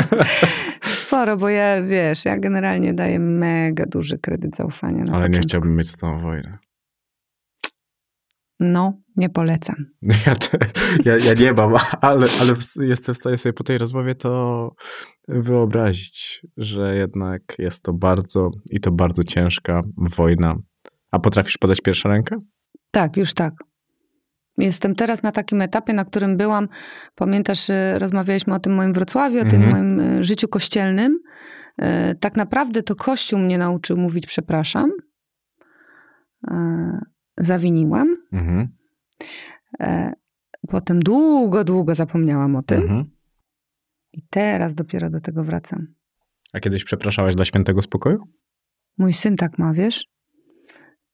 sporo, 1.06 1.38
bo 1.38 1.49
ja, 1.49 1.84
wiesz, 1.84 2.26
ja 2.26 2.38
generalnie 2.38 2.94
daję 2.94 3.20
mega 3.20 3.86
duży 3.86 4.18
kredyt 4.18 4.56
zaufania 4.56 5.03
na 5.03 5.11
Ale 5.14 5.24
nie 5.24 5.30
początku. 5.30 5.48
chciałbym 5.48 5.76
mieć 5.76 5.90
z 5.90 5.98
tą 5.98 6.22
wojnę. 6.22 6.57
No, 8.60 8.94
nie 9.15 9.30
polecam. 9.30 9.76
Ja, 10.26 10.36
te, 10.36 10.57
ja, 11.06 11.18
ja 11.18 11.34
nie 11.40 11.53
mam, 11.53 11.73
ale, 12.02 12.27
ale 12.41 12.53
jestem 12.88 13.15
w 13.15 13.18
stanie 13.18 13.38
sobie 13.38 13.53
po 13.53 13.64
tej 13.64 13.77
rozmowie 13.77 14.15
to 14.15 14.72
wyobrazić, 15.27 16.41
że 16.57 16.95
jednak 16.95 17.41
jest 17.57 17.84
to 17.84 17.94
bardzo 17.94 18.52
i 18.69 18.80
to 18.80 18.91
bardzo 18.91 19.23
ciężka 19.23 19.81
wojna. 20.18 20.56
A 21.11 21.19
potrafisz 21.19 21.57
podać 21.57 21.81
pierwszą 21.81 22.10
rękę? 22.10 22.36
Tak, 22.91 23.18
już 23.18 23.34
tak. 23.34 23.53
Jestem 24.57 24.95
teraz 24.95 25.23
na 25.23 25.31
takim 25.31 25.61
etapie, 25.61 25.94
na 25.94 26.06
którym 26.06 26.38
byłam. 26.38 26.68
Pamiętasz, 27.15 27.69
y, 27.69 27.99
rozmawialiśmy 27.99 28.53
o 28.53 28.60
tym 28.60 28.73
moim 28.73 28.94
Wrocławiu, 28.94 29.40
o 29.41 29.45
tym 29.45 29.61
Mhm. 29.64 29.72
moim 29.72 29.99
y, 30.19 30.23
życiu 30.23 30.48
kościelnym. 30.48 31.19
Y, 31.81 32.15
Tak 32.22 32.36
naprawdę 32.36 32.84
to 32.84 32.95
Kościół 32.95 33.40
mnie 33.40 33.57
nauczył 33.57 33.98
mówić 33.98 34.26
przepraszam. 34.26 34.90
Zawiniłam. 37.38 38.07
Mhm. 38.34 38.68
E, 39.80 40.14
Potem 40.68 40.99
długo, 40.99 41.64
długo 41.64 41.95
zapomniałam 41.95 42.56
o 42.56 42.64
tym. 42.64 42.81
Mhm. 42.81 43.06
I 44.14 44.22
teraz 44.30 44.73
dopiero 44.73 45.10
do 45.10 45.22
tego 45.22 45.43
wracam. 45.43 45.88
A 46.53 46.60
kiedyś 46.60 46.84
przepraszałaś 46.84 47.35
dla 47.35 47.45
świętego 47.45 47.81
spokoju? 47.81 48.23
Mój 48.97 49.14
syn 49.14 49.35
tak 49.35 49.57
ma, 49.60 49.73
wiesz? 49.73 50.06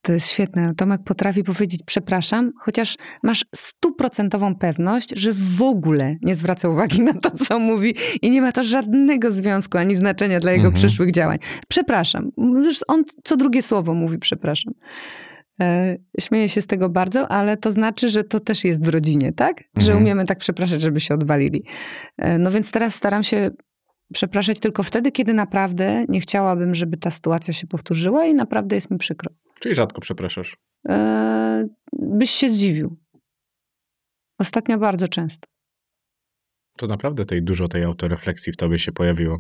To 0.01 0.13
jest 0.13 0.27
świetne. 0.29 0.75
Tomek 0.75 1.01
potrafi 1.03 1.43
powiedzieć 1.43 1.81
przepraszam, 1.85 2.51
chociaż 2.59 2.97
masz 3.23 3.45
stuprocentową 3.55 4.55
pewność, 4.55 5.19
że 5.19 5.31
w 5.33 5.61
ogóle 5.61 6.15
nie 6.21 6.35
zwraca 6.35 6.69
uwagi 6.69 7.01
na 7.01 7.13
to, 7.13 7.31
co 7.31 7.59
mówi 7.59 7.95
i 8.21 8.29
nie 8.29 8.41
ma 8.41 8.51
to 8.51 8.63
żadnego 8.63 9.31
związku 9.31 9.77
ani 9.77 9.95
znaczenia 9.95 10.39
dla 10.39 10.51
jego 10.51 10.65
Mhm. 10.67 10.75
przyszłych 10.75 11.11
działań. 11.11 11.37
Przepraszam. 11.69 12.31
Zresztą 12.61 12.83
on 12.87 13.03
co 13.23 13.37
drugie 13.37 13.61
słowo 13.61 13.93
mówi 13.93 14.17
przepraszam. 14.19 14.73
E, 15.61 15.97
Śmieję 16.19 16.49
się 16.49 16.61
z 16.61 16.67
tego 16.67 16.89
bardzo, 16.89 17.31
ale 17.31 17.57
to 17.57 17.71
znaczy, 17.71 18.09
że 18.09 18.23
to 18.23 18.39
też 18.39 18.63
jest 18.63 18.85
w 18.85 18.87
rodzinie, 18.87 19.33
tak? 19.33 19.63
Że 19.77 19.87
Mhm. 19.91 20.01
umiemy 20.03 20.25
tak 20.25 20.37
przepraszać, 20.37 20.81
żeby 20.81 20.99
się 20.99 21.13
odwalili. 21.13 21.63
E, 22.17 22.37
No 22.37 22.51
więc 22.51 22.71
teraz 22.71 22.95
staram 22.95 23.23
się 23.23 23.51
przepraszać 24.13 24.59
tylko 24.59 24.83
wtedy, 24.83 25.11
kiedy 25.11 25.33
naprawdę 25.33 26.05
nie 26.09 26.19
chciałabym, 26.21 26.75
żeby 26.75 26.97
ta 26.97 27.11
sytuacja 27.11 27.53
się 27.53 27.67
powtórzyła 27.67 28.25
i 28.25 28.33
naprawdę 28.33 28.75
jest 28.75 28.91
mi 28.91 28.97
przykro. 28.97 29.31
Czyli 29.59 29.75
rzadko 29.75 30.01
przepraszasz. 30.01 30.57
E, 30.89 31.67
byś 31.93 32.29
się 32.29 32.49
zdziwił. 32.49 32.97
Ostatnio 34.39 34.77
bardzo 34.77 35.07
często. 35.07 35.47
To 36.77 36.87
naprawdę 36.87 37.25
tej 37.25 37.43
dużo 37.43 37.67
tej 37.67 37.83
autorefleksji 37.83 38.53
w 38.53 38.57
tobie 38.57 38.79
się 38.79 38.91
pojawiło. 38.91 39.39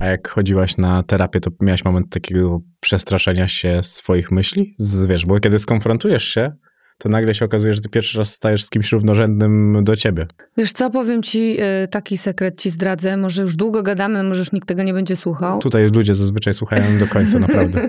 A 0.00 0.06
jak 0.06 0.28
chodziłaś 0.28 0.76
na 0.76 1.02
terapię, 1.02 1.40
to 1.40 1.50
miałaś 1.62 1.84
moment 1.84 2.10
takiego 2.10 2.60
przestraszenia 2.80 3.48
się 3.48 3.80
swoich 3.82 4.30
myśli? 4.30 4.74
Z, 4.78 5.06
wiesz, 5.06 5.26
bo 5.26 5.40
kiedy 5.40 5.58
skonfrontujesz 5.58 6.24
się, 6.24 6.52
to 6.98 7.08
nagle 7.08 7.34
się 7.34 7.44
okazuje, 7.44 7.74
że 7.74 7.80
ty 7.80 7.88
pierwszy 7.88 8.18
raz 8.18 8.32
stajesz 8.32 8.64
z 8.64 8.70
kimś 8.70 8.92
równorzędnym 8.92 9.84
do 9.84 9.96
ciebie. 9.96 10.26
Wiesz 10.56 10.72
co, 10.72 10.90
powiem 10.90 11.22
ci 11.22 11.56
e, 11.60 11.88
taki 11.88 12.18
sekret 12.18 12.58
ci 12.58 12.70
zdradzę. 12.70 13.16
Może 13.16 13.42
już 13.42 13.56
długo 13.56 13.82
gadamy, 13.82 14.24
może 14.24 14.40
już 14.40 14.52
nikt 14.52 14.68
tego 14.68 14.82
nie 14.82 14.92
będzie 14.94 15.16
słuchał. 15.16 15.58
Tutaj 15.58 15.88
ludzie 15.88 16.14
zazwyczaj 16.14 16.54
słuchają 16.54 16.98
do 16.98 17.06
końca, 17.06 17.38
naprawdę. 17.38 17.88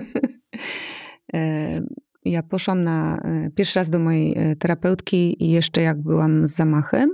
E, 1.34 1.80
Ja 2.24 2.42
poszłam 2.42 2.84
na 2.84 3.16
e, 3.24 3.50
pierwszy 3.54 3.78
raz 3.78 3.90
do 3.90 3.98
mojej 3.98 4.38
e, 4.38 4.56
terapeutki 4.56 5.44
i 5.44 5.50
jeszcze 5.50 5.82
jak 5.82 6.02
byłam 6.02 6.46
z 6.46 6.54
zamachem. 6.56 7.10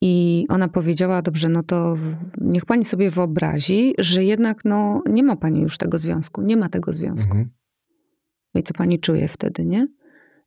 I 0.00 0.44
ona 0.48 0.68
powiedziała, 0.68 1.22
dobrze, 1.22 1.48
no 1.48 1.62
to 1.62 1.96
niech 2.40 2.64
pani 2.64 2.84
sobie 2.84 3.10
wyobrazi, 3.10 3.94
że 3.98 4.24
jednak 4.24 4.64
no, 4.64 5.02
nie 5.10 5.22
ma 5.22 5.36
pani 5.36 5.60
już 5.60 5.78
tego 5.78 5.98
związku, 5.98 6.42
nie 6.42 6.56
ma 6.56 6.68
tego 6.68 6.92
związku. 6.92 7.36
Mhm. 7.36 7.50
I 8.54 8.62
co 8.62 8.74
pani 8.74 9.00
czuje 9.00 9.28
wtedy, 9.28 9.64
nie? 9.64 9.86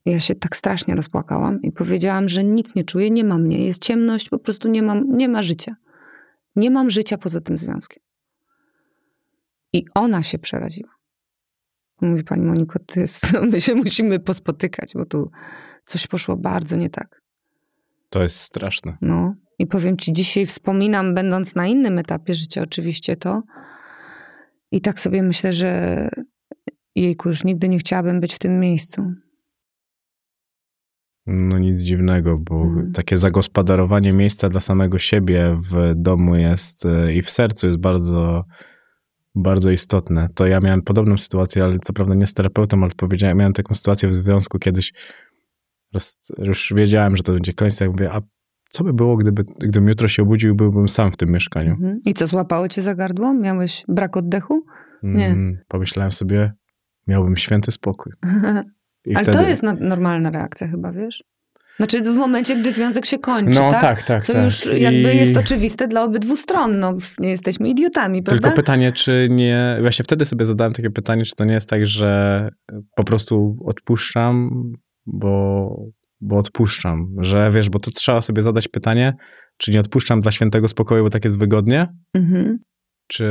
Ja 0.05 0.19
się 0.19 0.35
tak 0.35 0.55
strasznie 0.55 0.95
rozpłakałam 0.95 1.61
i 1.61 1.71
powiedziałam, 1.71 2.29
że 2.29 2.43
nic 2.43 2.75
nie 2.75 2.83
czuję, 2.83 3.09
nie 3.11 3.23
ma 3.23 3.37
mnie, 3.37 3.65
jest 3.65 3.81
ciemność, 3.81 4.29
po 4.29 4.39
prostu 4.39 4.67
nie 4.67 4.81
mam, 4.81 5.17
nie 5.17 5.29
ma 5.29 5.41
życia. 5.41 5.75
Nie 6.55 6.71
mam 6.71 6.89
życia 6.89 7.17
poza 7.17 7.41
tym 7.41 7.57
związkiem. 7.57 8.03
I 9.73 9.85
ona 9.93 10.23
się 10.23 10.39
przeraziła. 10.39 10.89
Mówi 12.01 12.23
pani 12.23 12.45
Moniko, 12.45 12.79
jest, 12.95 13.21
my 13.51 13.61
się 13.61 13.75
musimy 13.75 14.19
pospotykać, 14.19 14.93
bo 14.93 15.05
tu 15.05 15.31
coś 15.85 16.07
poszło 16.07 16.37
bardzo 16.37 16.75
nie 16.75 16.89
tak. 16.89 17.20
To 18.11 18.23
jest 18.23 18.37
straszne. 18.37 18.97
No. 19.01 19.35
I 19.59 19.67
powiem 19.67 19.97
ci, 19.97 20.13
dzisiaj 20.13 20.45
wspominam, 20.45 21.13
będąc 21.15 21.55
na 21.55 21.67
innym 21.67 21.99
etapie 21.99 22.33
życia, 22.33 22.61
oczywiście 22.61 23.15
to. 23.15 23.43
I 24.71 24.81
tak 24.81 24.99
sobie 24.99 25.23
myślę, 25.23 25.53
że 25.53 26.09
jejku, 26.95 27.29
już 27.29 27.43
nigdy 27.43 27.69
nie 27.69 27.77
chciałabym 27.77 28.19
być 28.19 28.33
w 28.33 28.39
tym 28.39 28.59
miejscu. 28.59 29.13
No 31.27 31.59
nic 31.59 31.81
dziwnego, 31.81 32.37
bo 32.37 32.61
Mhm. 32.61 32.91
takie 32.93 33.17
zagospodarowanie 33.17 34.13
miejsca 34.13 34.49
dla 34.49 34.61
samego 34.61 34.99
siebie 34.99 35.61
w 35.71 35.93
domu 35.95 36.35
jest 36.35 36.85
e, 36.85 37.13
i 37.13 37.21
w 37.21 37.29
sercu 37.29 37.67
jest 37.67 37.79
bardzo, 37.79 38.43
bardzo 39.35 39.71
istotne. 39.71 40.29
To 40.35 40.45
ja 40.45 40.59
miałem 40.59 40.81
podobną 40.81 41.17
sytuację, 41.17 41.63
ale 41.63 41.79
co 41.79 41.93
prawda 41.93 42.15
nie 42.15 42.27
z 42.27 42.33
terapeutą, 42.33 42.83
ale 42.83 42.91
powiedziałem, 42.97 43.37
miałem 43.37 43.53
taką 43.53 43.75
sytuację 43.75 44.09
w 44.09 44.15
związku 44.15 44.59
kiedyś, 44.59 44.93
już 46.37 46.73
wiedziałem, 46.77 47.17
że 47.17 47.23
to 47.23 47.33
będzie 47.33 47.53
koniec, 47.53 47.79
jak 47.79 47.89
mówię, 47.91 48.11
a 48.13 48.21
co 48.69 48.83
by 48.83 48.93
było, 48.93 49.17
gdyby, 49.17 49.43
gdybym 49.59 49.87
jutro 49.89 50.07
się 50.07 50.23
obudził 50.23 50.53
i 50.53 50.55
byłbym 50.55 50.89
sam 50.89 51.11
w 51.11 51.17
tym 51.17 51.29
mieszkaniu? 51.29 51.71
Mhm. 51.71 51.99
I 52.05 52.13
co, 52.13 52.27
złapało 52.27 52.67
cię 52.67 52.81
za 52.81 52.95
gardło? 52.95 53.33
Miałeś 53.33 53.83
brak 53.87 54.17
oddechu? 54.17 54.65
Nie. 55.03 55.27
Mm, 55.27 55.57
pomyślałem 55.67 56.11
sobie, 56.11 56.53
miałbym 57.07 57.37
święty 57.37 57.71
spokój. 57.71 58.13
I 59.05 59.15
Ale 59.15 59.23
wtedy- 59.23 59.37
to 59.37 59.49
jest 59.49 59.63
no- 59.63 59.73
normalna 59.79 60.29
reakcja 60.29 60.67
chyba, 60.67 60.91
wiesz? 60.91 61.23
Znaczy 61.77 62.01
w 62.01 62.15
momencie, 62.15 62.55
gdy 62.55 62.71
związek 62.71 63.05
się 63.05 63.19
kończy, 63.19 63.59
No 63.59 63.71
tak? 63.71 63.81
tak, 63.81 64.03
tak, 64.03 64.25
To 64.25 64.33
tak. 64.33 64.43
już 64.43 64.65
jakby 64.65 65.13
I- 65.13 65.17
jest 65.17 65.37
oczywiste 65.37 65.87
dla 65.87 66.03
obydwu 66.03 66.37
stron. 66.37 66.79
No, 66.79 66.97
nie 67.19 67.29
jesteśmy 67.29 67.69
idiotami, 67.69 68.23
prawda? 68.23 68.41
Tylko 68.47 68.55
pytanie, 68.61 68.91
czy 68.91 69.27
nie. 69.31 69.77
Właśnie 69.81 70.03
wtedy 70.03 70.25
sobie 70.25 70.45
zadałem 70.45 70.73
takie 70.73 70.89
pytanie, 70.89 71.25
czy 71.25 71.35
to 71.35 71.45
nie 71.45 71.53
jest 71.53 71.69
tak, 71.69 71.87
że 71.87 72.49
po 72.95 73.03
prostu 73.03 73.57
odpuszczam, 73.65 74.49
bo, 75.05 75.75
bo 76.21 76.37
odpuszczam. 76.37 77.07
Że 77.19 77.51
wiesz, 77.53 77.69
bo 77.69 77.79
to 77.79 77.91
trzeba 77.91 78.21
sobie 78.21 78.41
zadać 78.41 78.67
pytanie, 78.67 79.13
czy 79.57 79.71
nie 79.71 79.79
odpuszczam 79.79 80.21
dla 80.21 80.31
świętego 80.31 80.67
spokoju, 80.67 81.03
bo 81.03 81.09
tak 81.09 81.23
jest 81.25 81.39
wygodnie, 81.39 81.87
Mhm. 82.13 82.59
czy. 83.07 83.29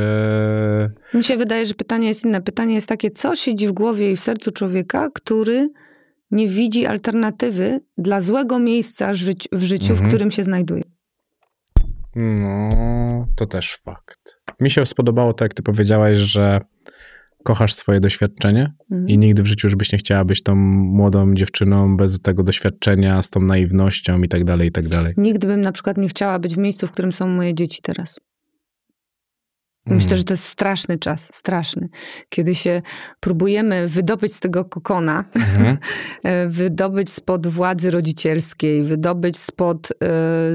Mi 1.13 1.23
się 1.23 1.37
wydaje, 1.37 1.65
że 1.65 1.73
pytanie 1.73 2.07
jest 2.07 2.25
inne. 2.25 2.41
Pytanie 2.41 2.75
jest 2.75 2.87
takie, 2.89 3.09
co 3.11 3.35
siedzi 3.35 3.67
w 3.67 3.71
głowie 3.71 4.11
i 4.11 4.15
w 4.15 4.19
sercu 4.19 4.51
człowieka, 4.51 5.09
który 5.13 5.69
nie 6.31 6.47
widzi 6.47 6.85
alternatywy 6.85 7.79
dla 7.97 8.21
złego 8.21 8.59
miejsca 8.59 9.11
życi- 9.13 9.47
w 9.51 9.61
życiu, 9.63 9.87
w 9.87 9.91
Mhm. 9.91 10.09
którym 10.09 10.31
się 10.31 10.43
znajduje. 10.43 10.83
No, 12.15 12.69
to 13.35 13.45
też 13.45 13.79
fakt. 13.85 14.41
Mi 14.59 14.69
się 14.71 14.85
spodobało 14.85 15.33
to, 15.33 15.45
jak 15.45 15.53
ty 15.53 15.63
powiedziałaś, 15.63 16.17
że 16.17 16.61
kochasz 17.43 17.73
swoje 17.73 17.99
doświadczenie 17.99 18.73
Mhm. 18.91 19.09
i 19.09 19.17
nigdy 19.17 19.43
w 19.43 19.47
życiu 19.47 19.67
już 19.67 19.75
byś 19.75 19.91
nie 19.91 19.97
chciała 19.97 20.25
być 20.25 20.43
tą 20.43 20.55
młodą 20.55 21.33
dziewczyną 21.35 21.97
bez 21.97 22.21
tego 22.21 22.43
doświadczenia, 22.43 23.21
z 23.21 23.29
tą 23.29 23.39
naiwnością 23.41 24.21
i 24.21 24.27
tak 24.29 24.43
dalej, 24.43 24.67
i 24.67 24.71
tak 24.71 24.87
dalej. 24.87 25.13
Nigdy 25.17 25.47
bym 25.47 25.61
na 25.61 25.71
przykład 25.71 25.97
nie 25.97 26.07
chciała 26.09 26.39
być 26.39 26.55
w 26.55 26.57
miejscu, 26.57 26.87
w 26.87 26.91
którym 26.91 27.13
są 27.13 27.27
moje 27.27 27.53
dzieci 27.53 27.79
teraz. 27.81 28.19
Myślę, 29.85 30.07
Mm. 30.07 30.17
że 30.17 30.23
to 30.23 30.33
jest 30.33 30.43
straszny 30.45 30.97
czas, 30.99 31.33
straszny. 31.35 31.89
Kiedy 32.29 32.55
się 32.55 32.81
próbujemy 33.19 33.87
wydobyć 33.87 34.33
z 34.35 34.39
tego 34.39 34.65
kokona, 34.65 35.25
Mhm. 35.35 35.77
e, 36.23 36.47
wydobyć 36.49 37.09
spod 37.09 37.47
władzy 37.47 37.91
rodzicielskiej, 37.91 38.83
wydobyć 38.83 39.37
spod 39.37 39.89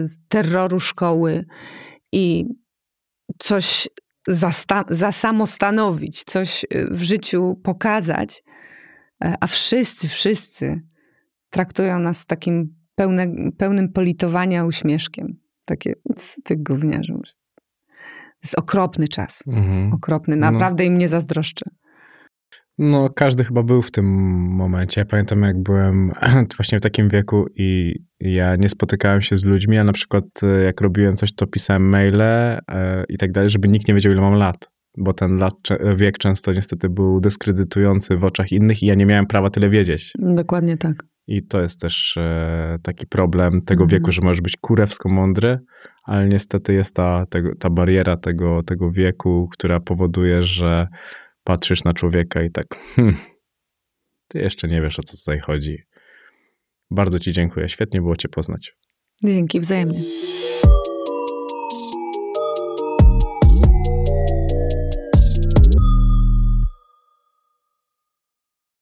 z 0.00 0.18
terroru 0.28 0.80
szkoły 0.80 1.44
i 2.12 2.44
coś 3.38 3.88
zasta- 4.30 4.84
zasamostanowić, 4.90 6.24
coś 6.24 6.64
e, 6.64 6.86
w 6.90 7.02
życiu 7.02 7.60
pokazać, 7.64 8.42
e, 9.24 9.34
a 9.40 9.46
wszyscy, 9.46 10.08
wszyscy 10.08 10.80
traktują 11.50 11.98
nas 11.98 12.26
takim 12.26 12.74
pełne, 12.94 13.26
pełnym 13.58 13.92
politowania 13.92 14.64
uśmieszkiem. 14.64 15.26
Takie, 15.64 15.92
"C, 16.16 16.42
ty 16.44 16.56
gówniarzu. 16.56 17.20
Jest 18.42 18.58
okropny 18.58 19.08
czas. 19.08 19.42
Mhm. 19.46 19.92
Okropny. 19.92 20.36
No. 20.36 20.50
Naprawdę 20.50 20.84
im 20.84 20.98
nie 20.98 21.08
zazdroszczę. 21.08 21.70
No, 22.78 23.08
każdy 23.08 23.44
chyba 23.44 23.62
był 23.62 23.82
w 23.82 23.90
tym 23.90 24.06
momencie. 24.56 25.00
Ja 25.00 25.04
pamiętam, 25.04 25.42
jak 25.42 25.62
byłem 25.62 26.12
właśnie 26.56 26.78
w 26.78 26.82
takim 26.82 27.08
wieku 27.08 27.46
i 27.54 27.94
ja 28.20 28.56
nie 28.56 28.68
spotykałem 28.68 29.22
się 29.22 29.38
z 29.38 29.44
ludźmi, 29.44 29.78
a 29.78 29.84
na 29.84 29.92
przykład 29.92 30.24
e, 30.42 30.46
jak 30.62 30.80
robiłem 30.80 31.16
coś, 31.16 31.34
to 31.34 31.46
pisałem 31.46 31.88
maile 31.88 32.20
e, 32.22 32.60
i 33.08 33.16
tak 33.18 33.32
dalej, 33.32 33.50
żeby 33.50 33.68
nikt 33.68 33.88
nie 33.88 33.94
wiedział, 33.94 34.12
ile 34.12 34.20
mam 34.20 34.34
lat. 34.34 34.70
Bo 34.98 35.12
ten 35.12 35.36
lat, 35.36 35.54
wiek 35.96 36.18
często 36.18 36.52
niestety 36.52 36.88
był 36.88 37.20
dyskredytujący 37.20 38.16
w 38.16 38.24
oczach 38.24 38.52
innych 38.52 38.82
i 38.82 38.86
ja 38.86 38.94
nie 38.94 39.06
miałem 39.06 39.26
prawa 39.26 39.50
tyle 39.50 39.70
wiedzieć. 39.70 40.12
Dokładnie 40.18 40.76
tak. 40.76 41.04
I 41.26 41.46
to 41.46 41.60
jest 41.60 41.80
też 41.80 42.16
e, 42.16 42.78
taki 42.82 43.06
problem 43.06 43.62
tego 43.62 43.84
Mhm. 43.84 44.00
wieku, 44.00 44.12
że 44.12 44.20
możesz 44.22 44.40
być 44.40 44.56
kurewsko 44.56 45.08
mądry, 45.08 45.58
ale 46.04 46.28
niestety 46.28 46.74
jest 46.74 46.94
ta, 46.94 47.26
tego, 47.30 47.50
ta 47.60 47.70
bariera 47.70 48.16
tego, 48.16 48.62
tego 48.62 48.90
wieku, 48.90 49.48
która 49.52 49.80
powoduje, 49.80 50.42
że 50.42 50.86
patrzysz 51.44 51.84
na 51.84 51.92
człowieka 51.92 52.42
i 52.42 52.50
tak, 52.50 52.66
hmm, 52.94 53.16
ty 54.28 54.38
jeszcze 54.38 54.68
nie 54.68 54.82
wiesz, 54.82 54.98
o 54.98 55.02
co 55.02 55.16
tutaj 55.16 55.38
chodzi. 55.40 55.78
Bardzo 56.90 57.18
ci 57.18 57.32
dziękuję, 57.32 57.68
świetnie 57.68 58.00
było 58.00 58.16
cię 58.16 58.28
poznać. 58.28 58.76
Dzięki, 59.24 59.60
wzajemnie. 59.60 60.00